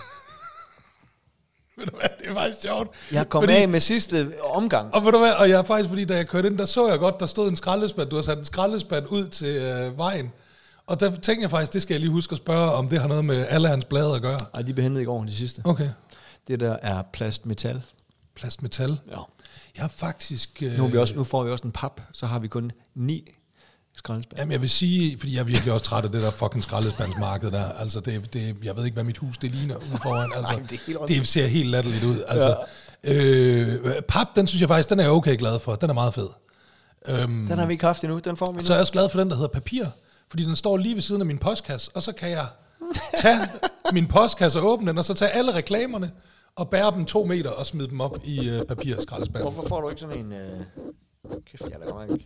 Ved 1.78 1.86
du 1.86 1.96
hvad, 1.98 2.10
det 2.20 2.28
er 2.30 2.34
faktisk 2.34 2.62
sjovt. 2.62 2.90
Jeg 3.12 3.30
kom 3.30 3.44
Fordi- 3.44 3.54
af 3.54 3.70
med 3.70 3.80
sidste 3.80 4.34
omgang. 4.44 4.94
Og 4.94 5.06
ved 5.06 5.12
du 5.12 5.18
hvad, 5.18 5.34
og 5.34 5.50
jeg 5.50 5.60
er 5.60 5.64
faktisk, 5.64 5.90
fordi 5.90 6.06
da 6.06 6.16
jeg 6.16 6.28
kørte 6.28 6.48
ind, 6.48 6.58
der 6.58 6.66
så 6.66 6.90
jeg 6.90 7.00
godt, 7.00 7.20
der 7.20 7.26
stod 7.26 7.50
en 7.50 7.56
skraldespand. 7.56 8.10
Du 8.10 8.16
har 8.16 8.24
sat 8.24 8.38
en 8.38 8.46
skraldespand 8.46 9.06
ud 9.08 9.28
til 9.28 9.48
øh, 9.56 9.98
vejen. 9.98 10.32
Og 10.88 11.00
der 11.00 11.10
tænkte 11.10 11.42
jeg 11.42 11.50
faktisk, 11.50 11.74
det 11.74 11.82
skal 11.82 11.94
jeg 11.94 12.02
lige 12.02 12.12
huske 12.12 12.32
at 12.32 12.38
spørge, 12.38 12.72
om 12.72 12.90
det 12.90 13.02
har 13.02 13.08
noget 13.08 13.26
med 13.26 13.46
alle 13.50 13.68
hans 13.68 13.86
blade 13.86 14.16
at 14.16 14.22
gøre. 14.22 14.40
Ej, 14.54 14.62
de 14.62 14.74
blev 14.74 14.84
hentet 14.84 15.02
i 15.02 15.06
går, 15.06 15.24
de 15.24 15.36
sidste. 15.36 15.62
Okay. 15.66 15.90
Det 16.48 16.60
der 16.60 16.78
er 16.82 17.04
plastmetal. 17.14 17.82
Plastmetal. 18.36 18.90
Ja. 19.12 19.18
Jeg 19.76 19.84
har 19.84 19.88
faktisk... 19.88 20.64
Øh, 20.64 20.78
Nu, 20.78 20.86
er 20.86 20.90
vi 20.90 20.98
også, 20.98 21.16
nu 21.16 21.24
får 21.24 21.44
vi 21.44 21.52
også 21.52 21.66
en 21.66 21.72
pap, 21.72 22.02
så 22.14 22.26
har 22.26 22.40
vi 22.40 22.48
kun 22.48 22.72
ni 22.96 23.32
skraldespand. 23.96 24.40
Jamen, 24.40 24.52
jeg 24.52 24.62
vil 24.62 24.70
sige, 24.70 25.18
fordi 25.20 25.34
jeg 25.34 25.40
er 25.40 25.44
virkelig 25.44 25.74
også 25.74 25.86
træt 25.86 26.06
af 26.06 26.12
det 26.12 26.22
der 26.22 26.32
fucking 26.32 26.64
skraldespandsmarked 26.64 27.52
der. 27.52 27.64
Altså, 27.72 28.00
det, 28.00 28.34
det, 28.34 28.56
jeg 28.64 28.76
ved 28.78 28.86
ikke, 28.86 28.94
hvad 28.96 29.04
mit 29.04 29.18
hus 29.18 29.38
det 29.38 29.52
ligner 29.52 29.76
ude 29.76 29.98
foran. 30.04 30.32
Altså, 30.38 30.54
Ej, 30.54 30.60
det 30.60 30.72
er 30.72 30.86
helt 30.88 31.00
det 31.08 31.28
ser 31.28 31.48
helt 31.48 31.70
latterligt 31.70 32.04
ud. 32.04 32.24
Altså, 32.28 32.58
øh, 33.04 34.02
pap, 34.08 34.28
den 34.36 34.48
synes 34.48 34.62
jeg 34.62 34.70
faktisk, 34.70 34.90
den 34.90 35.00
er 35.00 35.04
jeg 35.04 35.12
okay 35.12 35.38
glad 35.38 35.60
for. 35.60 35.76
Den 35.76 35.90
er 35.90 35.94
meget 35.94 36.14
fed. 36.14 36.28
Øhm, 37.08 37.48
Den 37.48 37.58
har 37.58 37.66
vi 37.66 37.74
ikke 37.74 37.86
haft 37.86 38.04
endnu, 38.04 38.20
den 38.20 38.38
får 38.38 38.52
vi 38.52 38.58
nu. 38.58 38.66
så 38.66 38.74
er 38.74 38.78
jeg 38.78 38.82
også 38.82 38.94
glad 38.94 39.10
for 39.10 39.20
den, 39.20 39.30
der 39.30 39.36
hedder 39.36 39.48
papir. 39.50 39.86
Fordi 40.30 40.44
den 40.44 40.56
står 40.56 40.78
lige 40.78 40.96
ved 40.96 41.02
siden 41.02 41.22
af 41.22 41.26
min 41.28 41.38
postkasse, 41.38 41.92
og 41.94 42.04
så 42.04 42.12
kan 42.12 42.30
jeg 42.30 42.46
tage 43.18 43.38
min 43.94 44.08
postkasse 44.08 44.60
og 44.60 44.66
åbne 44.66 44.88
den, 44.90 44.98
og 44.98 45.06
så 45.06 45.14
tage 45.14 45.32
alle 45.32 45.54
reklamerne 45.54 46.12
og 46.56 46.70
bære 46.70 46.92
dem 46.96 47.06
to 47.06 47.24
meter 47.26 47.50
og 47.50 47.66
smide 47.66 47.90
dem 47.90 48.02
op 48.02 48.18
i 48.24 48.50
øh, 48.50 48.64
papirskraldespanden. 48.66 49.52
Hvorfor 49.52 49.70
får 49.70 49.82
du 49.82 49.90
ikke 49.90 50.02
sådan 50.02 50.20
en... 50.20 50.32
Øh... 50.34 50.60
Kæft, 51.52 51.62
jeg 51.62 51.72
er 51.74 51.86
da 51.86 51.92
godt 51.92 52.10
nok... 52.10 52.20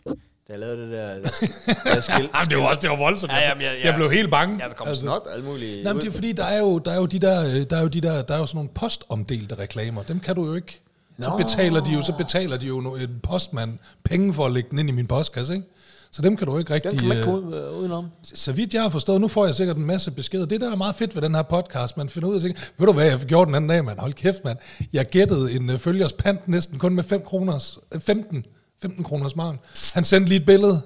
da 0.47 0.53
jeg 0.53 0.59
lavede 0.59 0.81
det 0.81 0.91
der, 0.91 1.19
der, 1.19 1.27
sk- 1.29 1.93
der 1.93 2.01
skil. 2.01 2.29
Jamen, 2.35 2.49
det 2.49 2.57
var 2.57 2.63
også 2.63 2.79
det 2.81 2.89
var 2.89 2.95
voldsomt. 2.97 3.31
Ja, 3.33 3.47
jamen, 3.49 3.63
jeg- 3.63 3.75
jeg, 3.77 3.85
jeg- 3.85 3.95
blev 3.95 4.11
helt 4.11 4.31
bange. 4.31 4.57
Ja, 4.63 4.67
der 4.69 4.73
kom 4.73 4.87
altså, 4.87 5.01
snot 5.01 5.21
alt 5.33 5.45
muligt. 5.45 5.83
Nej, 5.83 5.93
men 5.93 6.01
det 6.01 6.07
er 6.07 6.11
fordi, 6.13 6.31
der 6.31 6.43
er 6.45 6.59
jo, 6.59 6.79
der 6.79 6.91
er 6.91 6.95
jo 6.95 7.05
de 7.05 7.19
der, 7.19 7.41
øh, 7.45 7.65
der 7.69 7.77
er 7.77 7.81
jo 7.81 7.87
de 7.87 8.01
der, 8.01 8.21
der 8.21 8.33
er 8.33 8.39
jo 8.39 8.45
sådan 8.45 8.57
nogle 8.57 8.69
postomdelte 8.75 9.55
reklamer. 9.55 10.03
Dem 10.03 10.19
kan 10.19 10.35
du 10.35 10.45
jo 10.45 10.53
ikke. 10.53 10.81
Så 11.21 11.29
Nå. 11.29 11.37
betaler 11.37 11.83
de 11.83 11.89
jo, 11.91 12.01
så 12.01 12.13
betaler 12.17 12.57
de 12.57 12.65
jo 12.65 12.79
en 12.95 13.19
postmand 13.23 13.77
penge 14.03 14.33
for 14.33 14.45
at 14.45 14.51
lægge 14.51 14.69
den 14.71 14.79
ind 14.79 14.89
i 14.89 14.91
min 14.91 15.07
postkasse, 15.07 15.53
ikke? 15.53 15.67
Så 16.11 16.21
dem 16.21 16.37
kan 16.37 16.47
du 16.47 16.57
ikke 16.57 16.73
rigtig... 16.73 16.91
Den 16.91 16.99
kan 16.99 17.07
man 17.07 17.17
ikke 17.17 17.29
øh, 17.29 17.35
gå 17.35 17.47
ud, 17.47 17.55
øh, 17.55 17.79
udenom. 17.79 18.07
Så 18.23 18.51
vidt 18.51 18.73
jeg 18.73 18.81
har 18.81 18.89
forstået, 18.89 19.21
nu 19.21 19.27
får 19.27 19.45
jeg 19.45 19.55
sikkert 19.55 19.77
en 19.77 19.85
masse 19.85 20.11
beskeder. 20.11 20.45
Det, 20.45 20.61
der 20.61 20.71
er 20.71 20.75
meget 20.75 20.95
fedt 20.95 21.15
ved 21.15 21.21
den 21.21 21.35
her 21.35 21.41
podcast, 21.41 21.97
man 21.97 22.09
finder 22.09 22.29
ud 22.29 22.35
af, 22.41 22.49
at 22.49 22.73
ved 22.77 22.87
du 22.87 22.93
hvad, 22.93 23.05
jeg 23.05 23.19
gjorde 23.19 23.45
den 23.45 23.55
anden 23.55 23.69
dag, 23.69 23.85
mand. 23.85 23.99
Hold 23.99 24.13
kæft, 24.13 24.43
mand. 24.45 24.57
Jeg 24.93 25.05
gættede 25.05 25.51
en 25.51 25.69
uh, 25.69 25.79
følgers 25.79 26.13
pant 26.13 26.47
næsten 26.47 26.79
kun 26.79 26.95
med 26.95 27.03
5 27.03 27.21
kroners, 27.21 27.79
øh, 27.91 28.01
15, 28.01 28.45
15 28.81 29.03
kroners 29.03 29.35
marken. 29.35 29.59
Han 29.93 30.03
sendte 30.03 30.29
lige 30.29 30.39
et 30.39 30.45
billede 30.45 30.81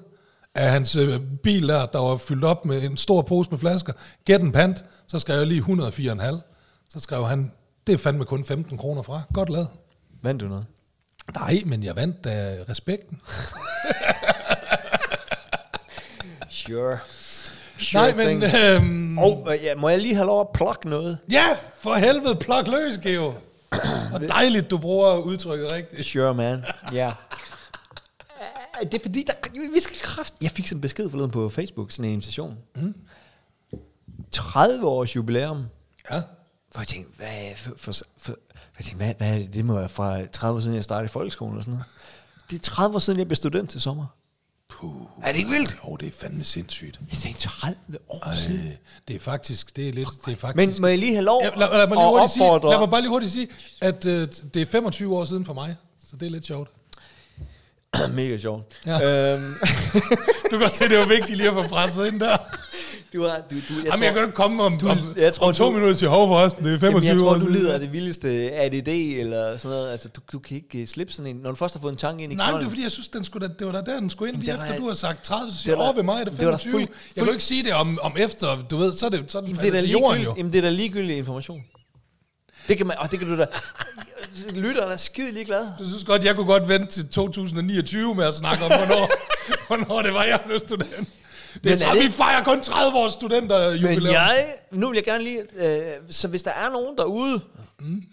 af 0.56 0.72
hans 0.72 0.96
uh, 0.96 1.16
bil 1.44 1.68
der, 1.68 1.86
der 1.86 2.00
var 2.00 2.18
fyldt 2.18 2.44
op 2.44 2.66
med 2.66 2.84
en 2.84 2.98
stor 2.98 3.22
pose 3.22 3.50
med 3.52 3.60
flasker. 3.60 3.94
Gæt 4.26 4.42
en 4.42 4.52
pant, 4.52 4.86
så 5.08 5.20
skrev 5.20 5.38
jeg 5.38 5.48
lige 5.48 5.62
104,5. 5.62 6.86
Så 6.90 7.00
skrev 7.00 7.28
han, 7.28 7.52
det 7.88 7.94
er 7.94 7.98
fandme 7.98 8.26
kun 8.26 8.46
15 8.46 8.78
kroner 8.78 9.02
fra. 9.02 9.22
Godt 9.34 9.50
lavet. 9.50 9.68
Vandt 10.24 10.42
du 10.42 10.48
noget? 10.48 10.66
Nej, 11.34 11.62
men 11.66 11.84
jeg 11.84 11.96
vandt 11.96 12.24
da 12.24 12.58
respekten. 12.70 13.22
Sure. 16.68 16.98
Nej, 17.94 18.14
men... 18.16 18.44
Øhm, 18.44 19.18
Og 19.18 19.48
øh, 19.54 19.64
ja, 19.64 19.76
må 19.76 19.90
jeg 19.90 20.00
lige 20.00 20.16
have 20.16 20.26
lov 20.28 20.42
at 20.42 20.48
plukke 20.54 20.90
noget? 20.90 21.18
Ja, 21.32 21.46
for 21.78 21.94
helvede, 21.94 22.36
pluk 22.36 22.68
løs, 22.68 22.98
Geo. 22.98 23.34
Og 24.14 24.22
dejligt, 24.36 24.70
du 24.72 24.78
bruger 24.78 25.18
udtrykket 25.18 25.72
rigtigt. 25.72 26.06
Sure, 26.08 26.34
man. 26.34 26.66
Ja. 26.94 27.12
Øh, 28.82 28.86
Det 28.92 28.94
er 28.94 29.00
fordi, 29.02 29.24
der, 29.28 29.34
vi 29.74 29.80
skal 29.80 29.98
kraft... 30.00 30.34
Jeg 30.42 30.52
fik 30.52 30.68
sådan 30.68 30.78
en 30.78 30.82
besked 30.82 31.10
forleden 31.10 31.32
på 31.32 31.50
Facebook, 31.50 31.92
sådan 31.92 32.06
en 32.06 32.12
invitation. 32.12 32.58
Mm. 32.76 32.96
30 34.32 34.88
års 34.88 35.16
jubilæum. 35.16 35.66
Ja. 36.12 36.22
For 36.72 36.80
jeg 36.82 36.88
tænkte, 36.88 37.18
hvad, 37.18 37.28
er 37.28 37.56
for, 37.56 37.72
for, 37.78 37.92
for, 38.18 38.34
jeg 38.80 38.86
tænkte, 38.86 39.06
hvad, 39.06 39.14
hvad 39.18 39.34
er 39.34 39.38
det? 39.38 39.54
Det 39.54 39.66
må 39.66 39.74
være 39.76 39.90
fra 39.90 40.26
30 40.26 40.58
år 40.58 40.62
siden, 40.62 40.76
jeg 40.76 40.84
startede 40.84 41.06
i 41.06 41.08
folkeskolen 41.08 41.58
og 41.58 41.64
sådan 41.64 41.72
noget. 41.74 41.86
Det 42.50 42.56
er 42.56 42.64
30 42.64 42.96
år 42.96 43.00
siden, 43.00 43.20
jeg 43.20 43.28
blev 43.28 43.36
student 43.36 43.70
til 43.70 43.82
sommer. 43.82 44.06
Puh. 44.84 44.92
Er 45.24 45.32
det 45.32 45.38
ikke 45.38 45.50
vildt? 45.50 45.78
Jo, 45.88 45.96
det 45.96 46.08
er 46.08 46.12
fandme 46.12 46.44
sindssygt. 46.44 47.00
Jeg 47.12 47.18
tænkte, 47.18 47.42
30 47.42 47.78
år 48.10 48.24
Ej, 48.26 48.36
siden. 48.36 48.74
det 49.08 49.16
er 49.16 49.20
faktisk, 49.20 49.76
det 49.76 49.90
er 49.90 49.94
lidt, 49.94 50.10
det 50.26 50.28
er 50.28 50.30
Men 50.32 50.38
faktisk... 50.38 50.82
må 50.82 50.88
jeg 50.88 50.98
lige 50.98 51.14
have 51.14 51.26
lov 51.26 51.42
ja, 51.44 51.50
lad, 51.50 51.70
lad, 51.70 51.88
mig 51.88 51.96
lige 51.98 52.04
at 52.06 52.10
hurtigt 52.10 52.32
sige, 52.32 52.44
opfordre... 52.44 52.70
lad 52.70 52.80
mig 52.80 52.90
bare 52.90 53.02
lige 53.02 53.10
hurtigt 53.10 53.32
sige, 53.32 53.48
at 53.82 54.06
øh, 54.06 54.28
det 54.54 54.62
er 54.62 54.66
25 54.66 55.18
år 55.18 55.26
siden 55.26 55.46
for 55.46 55.54
mig, 55.54 55.76
så 56.10 56.16
det 56.16 56.26
er 56.26 56.30
lidt 56.30 56.46
sjovt. 56.46 56.70
Mega 58.14 58.38
sjovt. 58.38 58.64
Ja. 58.86 59.34
Øhm, 59.36 59.54
Du 60.44 60.58
kan 60.58 60.60
godt 60.60 60.74
se, 60.74 60.90
det 60.90 60.98
var 60.98 61.08
vigtigt 61.08 61.38
lige 61.38 61.48
at 61.50 61.54
få 61.54 61.64
presset 61.64 62.08
ind 62.08 62.20
der. 62.20 62.38
du 63.14 63.24
har, 63.24 63.36
du, 63.52 63.56
du, 63.56 63.74
jeg, 63.78 63.86
Jamen, 63.86 64.04
jeg 64.04 64.14
kan 64.14 64.24
ikke 64.24 64.36
komme 64.36 64.64
om, 64.64 64.80
om, 64.90 64.98
jeg 65.18 65.34
tror, 65.34 65.48
om 65.48 65.54
to 65.54 65.66
du- 65.66 65.72
minutter 65.72 65.96
til 65.96 66.08
hov 66.08 66.28
forresten, 66.28 66.66
det 66.66 66.74
er 66.74 66.80
25 66.80 66.90
Jamen, 66.90 67.04
jeg 67.04 67.20
tror, 67.20 67.30
år 67.36 67.40
du 67.40 67.48
lider 67.48 67.74
af 67.74 67.80
det 67.80 67.94
vildeste 67.94 68.52
ADD 68.52 68.88
eller 68.88 69.58
sådan 69.58 69.76
noget. 69.78 69.92
Altså, 69.92 70.08
du, 70.10 70.22
du 70.34 70.40
kan 70.40 70.58
ikke 70.58 70.82
uh, 70.82 70.88
slippe 70.88 71.14
sådan 71.14 71.36
en... 71.36 71.42
Når 71.44 71.50
du 71.50 71.56
først 71.56 71.74
har 71.76 71.82
fået 71.82 71.92
en 71.92 71.98
tanke 71.98 72.24
ind 72.24 72.34
i 72.34 72.36
Nej, 72.36 72.46
men 72.46 72.54
det 72.54 72.60
knolden. 72.62 72.66
er 72.66 72.70
fordi, 72.70 72.84
jeg 72.84 72.92
synes, 72.92 73.08
den 73.08 73.24
skulle 73.24 73.48
da, 73.48 73.54
det 73.60 73.68
var 73.68 73.74
da 73.82 73.92
der, 73.92 74.00
den 74.00 74.10
skulle 74.10 74.30
ind, 74.34 74.36
Jamen, 74.44 74.46
lige 74.46 74.58
det 74.58 74.64
efter 74.70 74.78
du 74.82 74.88
har 74.88 74.94
sagt 74.94 75.24
30, 75.24 75.52
så 75.52 75.54
det 75.56 75.60
siger 75.64 75.76
over 75.76 75.94
ved 75.94 76.04
mig 76.04 76.20
er 76.20 76.24
det 76.24 76.40
det 76.40 76.46
var 76.46 76.52
da 76.52 76.58
25. 76.58 76.72
fuld- 76.72 76.82
jeg 76.82 76.88
kan 77.16 77.22
fuld- 77.26 77.30
ikke 77.30 77.44
sige 77.44 77.64
det 77.64 77.74
om, 77.74 78.00
om 78.02 78.14
efter, 78.18 78.62
du 78.72 78.78
ved, 78.78 78.94
så 78.94 79.06
er 79.06 79.10
det, 79.10 79.24
så 79.28 79.38
er 79.38 79.42
det, 79.42 79.50
Jamen, 79.50 79.62
det 79.62 79.68
er 79.76 79.82
da 79.82 79.88
jorden 79.88 80.22
jo. 80.22 80.34
jamen, 80.38 80.52
det 80.52 80.58
er 80.58 80.62
da 80.62 80.70
ligegyldig 80.70 81.18
information. 81.18 81.62
Det 82.68 82.78
kan 82.78 82.88
man, 82.88 82.98
og 83.00 83.12
det 83.12 83.20
kan 83.20 83.28
du 83.28 83.38
da... 83.38 83.46
Lytteren 84.54 84.92
er 84.92 84.96
skide 84.96 85.32
ligeglad. 85.32 85.68
Du 85.80 85.86
synes 85.86 86.04
godt, 86.04 86.24
jeg 86.24 86.36
kunne 86.36 86.46
godt 86.46 86.68
vente 86.68 86.92
til 86.92 87.08
2029 87.10 88.16
med 88.16 88.26
at 88.26 88.34
snakke 88.34 88.64
om, 88.64 88.72
hvornår, 88.72 89.10
hvornår 89.68 90.02
det 90.02 90.14
var, 90.14 90.24
jeg 90.24 90.40
blev 90.46 90.60
student. 90.60 91.10
Det 91.54 91.64
Men 91.64 91.74
er, 91.74 92.04
vi 92.04 92.12
fejrer 92.12 92.44
kun 92.44 92.62
30 92.62 92.98
års 92.98 93.12
studenterjubilæum. 93.12 94.04
Men 94.04 94.14
jeg, 94.14 94.46
nu 94.72 94.88
vil 94.88 94.96
jeg 94.96 95.04
gerne 95.04 95.24
lige, 95.24 95.42
øh, 95.56 95.92
så 96.10 96.28
hvis 96.28 96.44
der 96.44 96.52
er 96.52 96.70
nogen 96.70 96.98
derude 96.98 97.42
mm. 97.80 98.04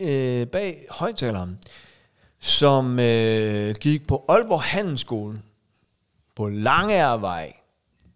øh, 0.00 0.46
bag 0.46 0.86
højtaleren, 0.90 1.58
som 2.40 3.00
øh, 3.00 3.74
gik 3.74 4.06
på 4.06 4.24
Aalborg 4.28 4.62
Handelsskolen 4.62 5.42
på 6.36 6.48
Langeærvej 6.48 7.52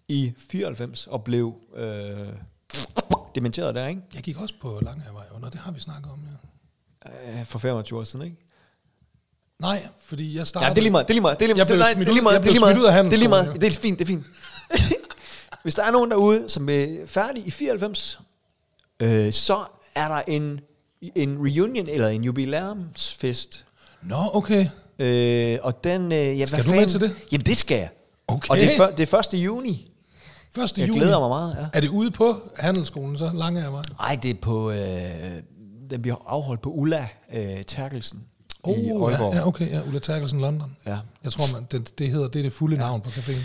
i 0.09 0.33
94 0.51 1.07
og 1.07 1.25
blev 1.25 1.55
øh, 1.77 2.29
dementeret 3.35 3.75
der, 3.75 3.87
ikke? 3.87 4.01
Jeg 4.15 4.23
gik 4.23 4.41
også 4.41 4.55
på 4.61 4.79
Langhavevej 4.83 5.25
under, 5.37 5.51
det 5.51 5.61
har 5.61 5.73
vi 5.73 5.81
snakket 5.81 6.13
om, 6.13 6.21
ja. 7.07 7.41
Øh, 7.41 7.47
for 7.47 7.59
25 7.59 7.99
år 7.99 8.05
siden, 8.05 8.25
ikke? 8.25 8.37
Nej, 9.59 9.89
fordi 10.05 10.37
jeg 10.37 10.47
startede... 10.47 10.69
Ja, 10.69 10.75
det 10.75 10.79
er 10.79 10.83
lige 10.83 10.91
meget, 10.93 11.09
det 11.09 11.13
er 11.13 11.15
lige 11.15 11.23
meget. 11.23 11.39
Det 11.41 11.45
er 11.45 11.55
lige, 11.55 11.59
Jeg 11.59 11.67
blev 11.67 11.79
det, 11.79 11.85
nej, 11.85 11.93
smidt 11.95 12.07
det 12.07 12.11
er 12.11 12.15
lige 12.15 12.23
meget, 12.23 12.35
jeg 12.35 12.43
det 12.43 12.49
er 12.49 12.53
blev 12.53 12.61
smidt 12.61 12.79
ud 12.79 12.85
af 12.85 13.05
det 13.05 13.13
er 13.13 13.17
lige 13.19 13.29
meget, 13.29 13.45
handelsskolen, 13.45 13.71
det 13.71 13.77
er 13.77 13.81
fint, 13.81 13.99
det 13.99 14.05
er 14.05 14.09
fint. 14.09 14.27
Hvis 15.63 15.75
der 15.75 15.83
er 15.83 15.91
nogen 15.91 16.11
derude, 16.11 16.49
som 16.49 16.69
er 16.69 17.07
færdig 17.07 17.47
i 17.47 17.51
94, 17.51 18.21
øh, 19.01 19.33
så 19.33 19.65
er 19.95 20.09
der 20.09 20.23
en, 20.29 20.61
en 21.15 21.39
reunion 21.39 21.89
eller 21.89 22.09
en 22.09 22.25
jubilæumsfest. 22.25 23.65
Nå, 24.03 24.31
okay. 24.33 24.67
Øh, 24.99 25.59
og 25.63 25.85
den, 25.85 26.13
øh, 26.13 26.19
ja, 26.39 26.47
Skal 26.47 26.57
hvad 26.57 26.65
du 26.65 26.71
med 26.71 26.79
fanden? 26.79 26.89
til 26.89 27.01
det? 27.01 27.17
Jamen, 27.33 27.47
det 27.47 27.57
skal 27.57 27.77
jeg. 27.79 27.89
Okay. 28.29 28.49
Og 28.51 28.57
det 28.57 28.73
er, 28.73 28.77
før, 28.77 28.91
det 28.91 29.13
er 29.13 29.19
1. 29.35 29.35
juni. 29.35 29.90
1. 30.59 30.79
Jeg 30.79 30.89
juni. 30.89 30.99
glæder 31.01 31.19
mig 31.21 31.29
meget, 31.29 31.57
ja. 31.61 31.67
Er 31.73 31.81
det 31.81 31.89
ude 31.89 32.11
på 32.11 32.37
handelsskolen 32.59 33.19
så? 33.19 33.31
Langhavevej? 33.35 33.83
Nej, 33.99 34.19
det 34.23 34.31
er 34.31 34.35
på, 34.43 34.71
øh, 34.71 34.79
den 35.91 36.03
bliver 36.03 36.17
afholdt 36.27 36.61
på 36.63 36.71
Ulla 36.71 37.09
øh, 37.35 37.63
Terkelsen 37.67 38.19
i 38.19 38.23
Oh, 38.63 38.77
Aalborg. 38.79 39.33
ja, 39.33 39.39
ja, 39.39 39.47
okay. 39.47 39.71
Ja, 39.71 39.81
Ulla 39.87 39.99
Terkelsen 39.99 40.41
London. 40.41 40.77
Ja. 40.87 40.99
Jeg 41.25 41.33
tror, 41.33 41.45
man, 41.55 41.67
det, 41.73 41.99
det 41.99 42.11
hedder, 42.11 42.29
det 42.29 42.39
er 42.39 42.43
det 42.43 42.53
fulde 42.53 42.77
ja. 42.77 42.83
navn 42.83 43.01
på 43.01 43.11
caféen. 43.11 43.43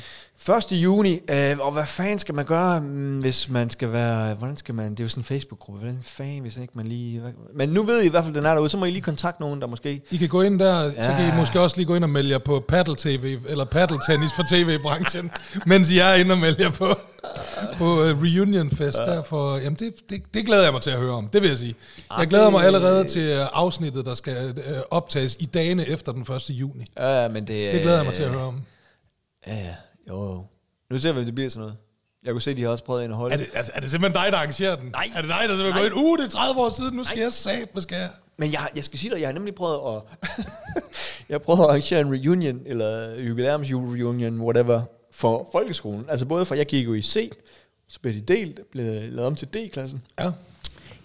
1. 0.50 0.72
juni, 0.72 1.20
øh, 1.30 1.60
og 1.60 1.72
hvad 1.72 1.86
fanden 1.86 2.20
skal 2.20 2.36
man 2.36 2.46
gøre, 2.46 2.82
mm, 2.82 3.20
hvis 3.20 3.50
man 3.50 3.70
skal 3.70 3.92
være, 3.92 4.34
hvordan 4.34 4.58
skal 4.58 4.76
man, 4.76 4.92
det 4.92 5.00
er 5.00 5.04
jo 5.04 5.10
sådan 5.10 5.20
en 5.22 5.26
Facebook-gruppe, 5.26 5.80
hvordan 5.80 6.00
fanden, 6.02 6.42
hvis 6.42 6.58
ikke 6.58 6.74
man 6.76 6.88
lige, 6.88 7.20
hvad, 7.20 7.32
men 7.54 7.70
nu 7.70 7.84
ved 7.84 8.02
I 8.02 8.06
i 8.06 8.10
hvert 8.10 8.24
fald, 8.24 8.36
den 8.36 8.46
er 8.46 8.54
derude, 8.54 8.70
så 8.70 8.78
må 8.78 8.86
I 8.86 8.92
lige 8.92 9.02
kontakte 9.02 9.42
nogen, 9.42 9.62
der 9.62 9.68
måske, 9.68 10.02
I 10.12 10.18
kan 10.18 10.30
gå 10.30 10.42
ind 10.42 10.60
der, 10.60 10.84
ja. 10.84 11.12
så 11.12 11.18
kan 11.18 11.28
I 11.28 11.40
måske 11.40 11.62
også 11.62 11.78
lige 11.78 11.86
gå 11.86 11.96
ind 11.96 12.04
og 12.04 12.10
melde 12.10 12.30
jer 12.30 12.38
på 12.38 12.66
paddle-tv, 12.68 13.38
eller 13.48 13.66
paddle-tennis 13.66 14.36
for 14.36 14.44
tv-branchen, 14.50 15.32
mens 15.66 15.92
I 15.92 16.00
er 16.00 16.14
inde 16.14 16.32
og 16.32 16.38
melde 16.38 16.64
jer 16.64 16.70
på, 16.70 16.96
på 17.78 17.86
uh, 17.86 18.24
Reunion 18.24 18.70
Fest. 18.70 19.00
Ja. 19.00 19.16
Derfor, 19.16 19.58
jamen 19.58 19.76
det, 19.80 19.94
det, 20.10 20.24
det 20.34 20.46
glæder 20.46 20.64
jeg 20.64 20.74
mig 20.74 20.82
til 20.82 20.92
at 20.92 20.98
høre 21.00 21.14
om, 21.14 21.28
det 21.28 21.42
vil 21.42 21.48
jeg 21.48 21.58
sige. 21.58 21.76
Jeg 22.18 22.28
glæder 22.28 22.50
mig 22.50 22.66
allerede 22.66 23.08
til 23.08 23.40
uh, 23.40 23.48
afsnittet, 23.54 24.06
der 24.06 24.14
skal 24.14 24.50
uh, 24.58 24.78
optages 24.92 25.38
i 25.40 25.46
dagene 25.46 25.90
efter 25.90 26.12
den 26.12 26.22
1. 26.22 26.50
juni. 26.50 26.86
ja, 27.00 27.28
men 27.28 27.48
det, 27.48 27.74
Det 27.74 27.82
glæder 27.82 27.98
jeg 27.98 28.06
mig 28.06 28.14
til 28.14 28.24
at 28.24 28.30
høre 28.30 28.44
om. 28.44 28.62
Ja, 29.48 29.56
ja, 29.56 29.74
jo, 30.10 30.24
jo. 30.24 30.46
Nu 30.90 31.00
ser 31.00 31.14
vi, 31.14 31.20
om 31.20 31.26
det 31.26 31.36
bliver 31.36 31.50
sådan 31.50 31.62
noget. 31.62 31.78
Jeg 32.24 32.32
kunne 32.34 32.42
se, 32.42 32.56
de 32.56 32.62
har 32.62 32.70
også 32.70 32.84
prøvet 32.84 33.04
at 33.04 33.10
holde. 33.10 33.34
Er 33.34 33.38
det, 33.38 33.48
altså, 33.54 33.72
er 33.76 33.80
det 33.80 33.92
simpelthen 33.92 34.24
dig, 34.24 34.32
der 34.32 34.38
arrangerer 34.38 34.76
den? 34.76 34.90
Nej. 34.90 35.10
Er 35.16 35.22
det 35.22 35.30
dig, 35.30 35.40
der 35.50 35.56
simpelthen 35.56 35.74
går 35.74 35.86
ind? 35.86 35.94
Uh, 35.94 36.18
det 36.18 36.26
er 36.26 36.30
30 36.30 36.62
år 36.62 36.70
siden, 36.70 36.96
nu 36.96 37.04
skal 37.04 37.20
jeg 37.20 37.34
sat, 37.34 37.70
hvad 37.72 37.82
skal 37.82 37.96
jeg? 37.98 38.10
Men 38.38 38.52
jeg, 38.52 38.70
jeg 38.76 38.84
skal 38.84 39.00
sige 39.00 39.12
dig, 39.14 39.20
jeg 39.22 39.28
har 39.28 39.34
nemlig 39.34 39.56
prøvet 39.56 39.96
at... 39.96 40.28
jeg 41.30 41.42
prøvet 41.42 41.60
at 41.60 41.66
arrangere 41.66 42.02
en 42.02 42.14
reunion, 42.14 42.62
eller 42.66 43.20
jubilæums 43.22 43.72
reunion, 43.72 44.42
whatever, 44.42 44.82
for 45.12 45.50
folkeskolen. 45.52 46.06
Altså 46.10 46.26
både 46.26 46.46
for, 46.46 46.56
jeg 46.56 46.66
gik 46.66 46.86
jo 46.86 46.94
i 46.94 47.02
C, 47.02 47.32
så 47.88 48.00
blev 48.00 48.14
de 48.14 48.22
delt, 48.22 48.60
blev 48.72 48.86
lavet 48.86 49.28
om 49.28 49.36
til 49.36 49.48
D-klassen. 49.48 50.02
Ja, 50.20 50.32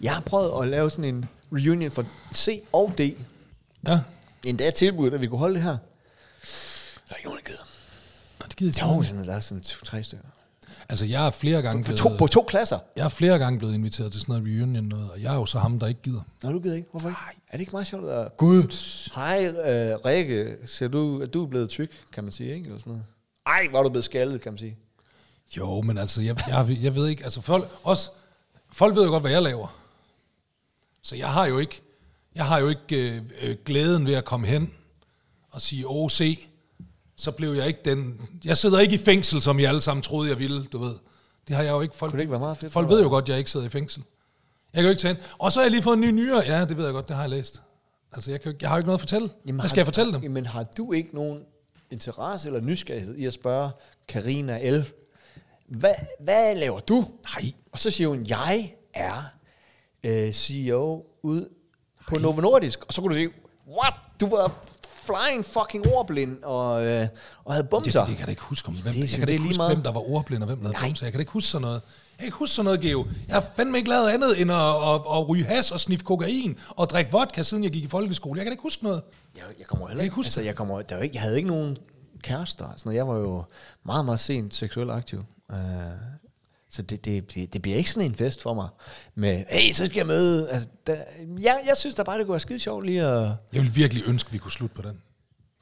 Jeg 0.01 0.13
har 0.13 0.21
prøvet 0.21 0.63
at 0.63 0.69
lave 0.69 0.89
sådan 0.89 1.05
en 1.05 1.29
reunion 1.51 1.91
for 1.91 2.05
C 2.35 2.63
og 2.73 2.93
D. 2.97 3.01
ja. 3.87 3.99
Endda 4.45 4.71
tilbudt, 4.71 5.13
at 5.13 5.21
vi 5.21 5.27
kunne 5.27 5.39
holde 5.39 5.55
det 5.55 5.63
her. 5.63 5.77
Der 7.09 7.13
er 7.13 7.15
ikke 7.15 7.27
nogen, 7.27 7.39
der 7.45 7.49
gider. 7.51 7.63
Gider 8.61 8.87
jeg 8.87 8.97
Jo, 8.97 9.03
sådan, 9.03 9.25
der 9.25 9.33
er 9.33 9.39
sådan 9.39 9.63
to-tre 9.63 10.03
stykker. 10.03 10.25
Altså, 10.89 11.05
jeg 11.05 11.27
er 11.27 11.31
flere 11.31 11.61
gange 11.61 11.83
På 11.83 11.85
blevet, 11.85 11.99
to, 11.99 12.09
på 12.17 12.27
to 12.27 12.41
klasser. 12.47 12.79
jeg 12.95 13.05
er 13.05 13.09
flere 13.09 13.39
gange 13.39 13.59
blevet 13.59 13.73
inviteret 13.73 14.11
til 14.11 14.21
sådan 14.21 14.41
noget 14.41 14.59
reunion 14.59 14.83
noget, 14.83 15.11
og 15.11 15.21
jeg 15.21 15.33
er 15.33 15.35
jo 15.37 15.45
så 15.45 15.59
ham, 15.59 15.79
der 15.79 15.87
ikke 15.87 16.01
gider. 16.01 16.21
Nå, 16.43 16.51
du 16.51 16.59
gider 16.59 16.75
ikke. 16.75 16.87
Hvorfor 16.91 17.09
ikke? 17.09 17.19
Er 17.47 17.51
det 17.51 17.59
ikke 17.59 17.71
meget 17.71 17.87
sjovt? 17.87 18.09
At... 18.09 18.37
Gud. 18.37 18.63
Hej, 19.15 19.47
øh, 19.47 19.97
Rikke. 20.05 20.57
Ser 20.65 20.87
du, 20.87 21.21
at 21.21 21.33
du 21.33 21.43
er 21.43 21.47
blevet 21.47 21.69
tyk, 21.69 21.91
kan 22.13 22.23
man 22.23 22.33
sige, 22.33 22.53
ikke? 22.53 22.65
Eller 22.65 22.79
sådan 22.79 22.91
noget. 22.91 23.05
Ej, 23.45 23.67
hvor 23.69 23.79
er 23.79 23.83
du 23.83 23.89
blevet 23.89 24.05
skaldet, 24.05 24.41
kan 24.41 24.51
man 24.51 24.59
sige. 24.59 24.77
Jo, 25.57 25.81
men 25.81 25.97
altså, 25.97 26.21
jeg, 26.21 26.35
jeg, 26.47 26.77
jeg 26.81 26.95
ved 26.95 27.07
ikke, 27.07 27.23
altså 27.23 27.41
folk, 27.41 27.69
også, 27.83 28.09
folk 28.71 28.95
ved 28.95 29.03
jo 29.03 29.09
godt, 29.09 29.23
hvad 29.23 29.31
jeg 29.31 29.41
laver. 29.43 29.77
Så 31.01 31.15
jeg 31.15 31.29
har 31.33 31.45
jo 31.45 31.57
ikke, 31.59 31.81
jeg 32.35 32.45
har 32.45 32.59
jo 32.59 32.67
ikke 32.69 33.15
øh, 33.15 33.21
øh, 33.41 33.55
glæden 33.65 34.05
ved 34.05 34.13
at 34.13 34.25
komme 34.25 34.47
hen 34.47 34.73
og 35.51 35.61
sige, 35.61 35.87
åh, 35.87 36.09
se, 36.09 36.47
så 37.15 37.31
blev 37.31 37.53
jeg 37.53 37.67
ikke 37.67 37.79
den, 37.85 38.21
jeg 38.45 38.57
sidder 38.57 38.79
ikke 38.79 38.95
i 38.95 38.97
fængsel, 38.97 39.41
som 39.41 39.59
I 39.59 39.63
alle 39.63 39.81
sammen 39.81 40.03
troede, 40.03 40.29
jeg 40.29 40.39
ville, 40.39 40.65
du 40.65 40.77
ved. 40.77 40.95
Det 41.47 41.55
har 41.55 41.63
jeg 41.63 41.71
jo 41.71 41.81
ikke. 41.81 41.95
Folk, 41.95 42.09
Kunne 42.09 42.17
det 42.17 42.23
ikke 42.23 42.31
være 42.31 42.39
meget 42.39 42.57
fedt 42.57 42.73
Folk 42.73 42.89
ved 42.89 43.03
jo 43.03 43.09
godt, 43.09 43.25
at 43.25 43.29
jeg 43.29 43.37
ikke 43.37 43.51
sidder 43.51 43.65
i 43.65 43.69
fængsel. 43.69 44.03
Jeg 44.73 44.77
kan 44.81 44.83
jo 44.83 44.89
ikke 44.89 45.01
tage 45.01 45.13
ind. 45.13 45.19
Og 45.37 45.51
så 45.51 45.59
har 45.59 45.63
jeg 45.65 45.71
lige 45.71 45.83
fået 45.83 45.93
en 45.93 46.01
ny 46.01 46.09
nyere. 46.11 46.43
Ja, 46.45 46.65
det 46.65 46.77
ved 46.77 46.85
jeg 46.85 46.93
godt, 46.93 47.07
det 47.07 47.15
har 47.15 47.23
jeg 47.23 47.29
læst. 47.29 47.61
Altså, 48.13 48.31
jeg, 48.31 48.41
kan, 48.41 48.55
jeg 48.61 48.69
har 48.69 48.75
jo 48.75 48.79
ikke 48.79 48.87
noget 48.87 48.97
at 48.97 49.01
fortælle. 49.01 49.29
Jamen, 49.45 49.59
hvad 49.59 49.69
skal 49.69 49.79
jeg 49.79 49.87
fortælle 49.87 50.13
dem? 50.13 50.21
Jamen, 50.21 50.45
har 50.45 50.63
du 50.63 50.93
ikke 50.93 51.09
nogen 51.15 51.43
interesse 51.91 52.47
eller 52.47 52.61
nysgerrighed 52.61 53.15
i 53.15 53.25
at 53.25 53.33
spørge 53.33 53.71
Karina 54.07 54.69
L., 54.71 54.85
hvad, 55.67 55.93
hvad 56.19 56.55
laver 56.55 56.79
du? 56.79 57.05
Nej. 57.35 57.51
Og 57.71 57.79
så 57.79 57.89
siger 57.89 58.07
hun, 58.07 58.25
jeg 58.27 58.73
er 58.93 59.23
øh, 60.03 60.31
CEO 60.31 61.05
ud 61.21 61.49
på 62.07 62.15
Novo 62.15 62.41
Nordisk. 62.41 62.85
Og 62.87 62.93
så 62.93 63.01
kunne 63.01 63.09
du 63.09 63.19
sige, 63.19 63.29
what? 63.67 63.93
Du 64.19 64.29
var 64.29 64.65
flying 65.11 65.45
fucking 65.45 65.87
ordblind 65.93 66.43
og, 66.43 66.85
øh, 66.85 67.07
og 67.45 67.53
havde 67.53 67.63
Det, 67.63 67.69
bumser. 67.69 67.99
det 67.99 68.07
kan 68.09 68.17
jeg 68.19 68.25
da 68.27 68.31
ikke 68.31 68.41
huske, 68.41 68.67
om, 68.67 68.73
hvem, 68.73 68.93
Det 68.93 68.99
jeg 69.01 69.09
kan 69.09 69.21
det 69.21 69.29
ikke 69.29 69.43
lige 69.43 69.49
huske 69.49 69.57
meget. 69.59 69.75
hvem 69.75 69.83
der 69.83 69.91
var 69.91 70.11
ordblind 70.11 70.43
og 70.43 70.47
hvem 70.47 70.57
der 70.59 70.65
havde 70.67 70.73
Nej. 70.81 70.87
bumser. 70.89 71.05
Jeg 71.05 71.13
kan 71.13 71.19
ikke 71.19 71.31
huske 71.31 71.47
sådan 71.49 71.61
noget. 71.61 71.81
Jeg 72.11 72.17
kan 72.17 72.25
ikke 72.25 72.37
huske 72.37 72.55
sådan 72.55 72.65
noget, 72.65 72.81
Geo. 72.81 73.05
Jeg 73.27 73.35
har 73.35 73.45
fandme 73.55 73.77
ikke 73.77 73.89
lavet 73.89 74.09
andet 74.09 74.41
end 74.41 74.51
at, 74.51 74.57
at, 74.57 75.01
at 75.15 75.29
ryge 75.29 75.43
has 75.45 75.71
og 75.71 75.79
sniffe 75.79 76.05
kokain 76.05 76.57
og 76.69 76.89
drikke 76.89 77.11
vodka, 77.11 77.43
siden 77.43 77.63
jeg 77.63 77.71
gik 77.71 77.83
i 77.83 77.87
folkeskole. 77.87 78.37
Jeg 78.37 78.45
kan 78.45 78.53
ikke 78.53 78.63
huske 78.63 78.83
noget. 78.83 79.01
Jeg, 79.35 79.43
jeg 79.59 79.67
kommer 79.67 79.87
heller 79.87 80.01
Jeg 80.01 80.05
ikke, 80.05 80.15
huske 80.15 80.27
altså, 80.27 80.41
jeg, 80.41 80.55
kommer, 80.55 80.81
der 80.81 80.95
var 80.95 81.03
ikke, 81.03 81.15
jeg 81.15 81.21
havde 81.21 81.37
ikke 81.37 81.49
nogen 81.49 81.77
kærester. 82.23 82.65
Noget. 82.85 82.97
Jeg 82.97 83.07
var 83.07 83.15
jo 83.17 83.43
meget, 83.85 84.05
meget 84.05 84.19
sent 84.19 84.53
seksuelt 84.55 84.91
aktiv. 84.91 85.19
Uh, 85.49 85.57
så 86.71 86.81
det, 86.81 87.05
det, 87.05 87.53
det, 87.53 87.61
bliver 87.61 87.77
ikke 87.77 87.91
sådan 87.91 88.11
en 88.11 88.15
fest 88.15 88.41
for 88.41 88.53
mig. 88.53 88.67
Med, 89.15 89.43
hey, 89.49 89.73
så 89.73 89.85
skal 89.85 89.95
jeg 89.95 90.07
møde. 90.07 90.49
Altså, 90.49 90.67
der, 90.87 90.95
jeg, 91.39 91.61
jeg 91.65 91.77
synes 91.77 91.95
da 91.95 92.03
bare, 92.03 92.17
det 92.17 92.25
kunne 92.25 92.33
være 92.33 92.39
skide 92.39 92.59
sjovt 92.59 92.85
lige 92.85 93.03
at... 93.03 93.31
Jeg 93.53 93.61
vil 93.61 93.75
virkelig 93.75 94.03
ønske, 94.07 94.27
at 94.27 94.33
vi 94.33 94.37
kunne 94.37 94.51
slutte 94.51 94.75
på 94.75 94.81
den. 94.81 95.01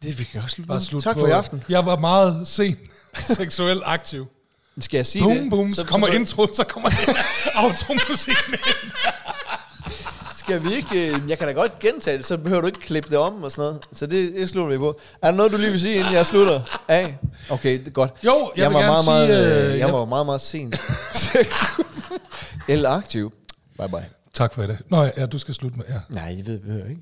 Det 0.04 0.14
fik 0.16 0.34
jeg 0.34 0.44
også 0.44 0.56
slutte 0.56 0.68
Bare 0.68 0.76
med. 0.76 0.82
slut 0.82 1.04
Tak 1.04 1.16
på, 1.16 1.20
for 1.20 1.28
i 1.28 1.32
aften. 1.32 1.64
Jeg 1.70 1.86
var 1.86 2.00
meget 2.00 2.48
sent 2.48 2.80
seksuelt 3.38 3.82
aktiv. 3.86 4.28
Skal 4.80 4.98
jeg 4.98 5.06
sige 5.06 5.24
Boom, 5.24 5.38
det? 5.38 5.50
boom, 5.50 5.74
så, 5.74 5.86
kommer 5.86 6.08
så, 6.08 6.14
intro, 6.14 6.48
så 6.54 6.64
kommer 6.64 6.90
automusikken 7.66 8.54
ind. 8.54 8.92
Skal 10.50 10.64
vi 10.70 10.76
ikke... 10.76 11.08
øh, 11.16 11.30
Jeg 11.30 11.38
kan 11.38 11.48
da 11.48 11.54
godt 11.54 11.80
gentage 11.80 12.18
det, 12.18 12.26
så 12.26 12.38
behøver 12.38 12.62
du 12.62 12.68
ikke 12.68 12.80
klippe 12.80 13.10
det 13.10 13.18
om 13.18 13.44
og 13.44 13.52
sådan 13.52 13.66
noget. 13.70 13.82
Så 13.94 14.06
det, 14.06 14.34
det 14.34 14.50
slutter 14.50 14.72
vi 14.72 14.78
på. 14.78 15.00
Er 15.22 15.28
der 15.32 15.38
noget, 15.38 15.52
du 15.52 15.58
lige 15.58 15.72
vil 15.72 15.80
sige, 15.80 15.96
inden 15.96 16.14
jeg 16.14 16.28
slutter 16.28 16.82
af? 16.88 17.18
Okay, 17.50 17.80
det 17.80 17.88
er 17.88 17.92
godt. 17.92 18.12
Jo, 18.26 18.52
jeg 18.58 18.70
vil 18.70 18.74
var 18.74 18.80
gerne 18.82 18.92
meget, 18.92 19.28
sige, 19.30 19.38
meget, 19.38 19.66
øh, 19.66 19.72
jeg 19.72 19.80
jeg- 19.80 19.94
var 19.94 20.06
meget, 20.06 20.26
meget 20.26 20.42
sent. 20.42 20.76
Eller 22.68 22.90
aktiv. 22.90 23.32
Bye 23.78 23.90
bye. 23.90 24.06
Tak 24.34 24.54
for 24.54 24.62
dag. 24.62 24.78
Nå 24.90 25.04
ja, 25.18 25.26
du 25.26 25.38
skal 25.40 25.54
slutte 25.54 25.78
med, 25.78 25.86
ja. 25.90 25.96
Nej, 26.10 26.30
det 26.38 26.46
ved 26.48 26.54
jeg 26.54 26.62
behøver 26.62 26.82
jeg 26.82 26.90
ikke. 26.90 27.02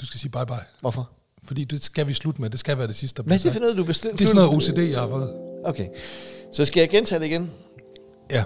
Du 0.00 0.06
skal 0.06 0.20
sige 0.20 0.30
bye 0.30 0.46
bye. 0.46 0.56
Hvorfor? 0.80 1.10
Fordi 1.44 1.64
det 1.64 1.84
skal 1.84 2.06
vi 2.08 2.12
slutte 2.12 2.40
med. 2.40 2.50
Det 2.50 2.60
skal 2.60 2.78
være 2.78 2.86
det 2.86 2.94
sidste, 2.96 3.22
Hvad 3.22 3.36
er 3.36 3.40
det 3.42 3.52
for 3.52 3.60
noget, 3.60 3.76
du 3.76 3.84
bestemmer? 3.84 4.16
Det 4.16 4.24
er 4.24 4.28
sådan 4.28 4.44
noget 4.44 4.56
OCD, 4.68 4.78
jeg 4.78 5.00
har 5.00 5.08
fået. 5.08 5.30
Okay. 5.64 5.86
Så 6.52 6.64
skal 6.64 6.80
jeg 6.80 6.88
gentage 6.90 7.18
det 7.20 7.26
igen? 7.26 7.50
Ja. 8.30 8.44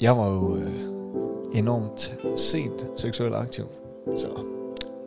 Jeg 0.00 0.16
var 0.16 0.26
jo 0.28 0.56
øh, 0.56 0.70
enormt 1.54 2.12
sent 2.36 2.86
seksuelt 2.96 3.34
aktiv. 3.34 3.64
Så 4.16 4.28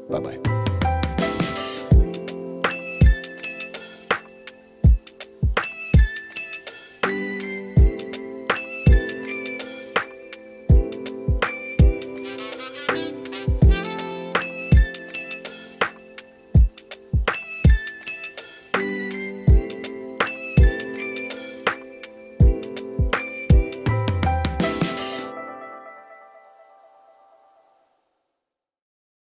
bye 0.10 0.22
bye. 0.22 0.63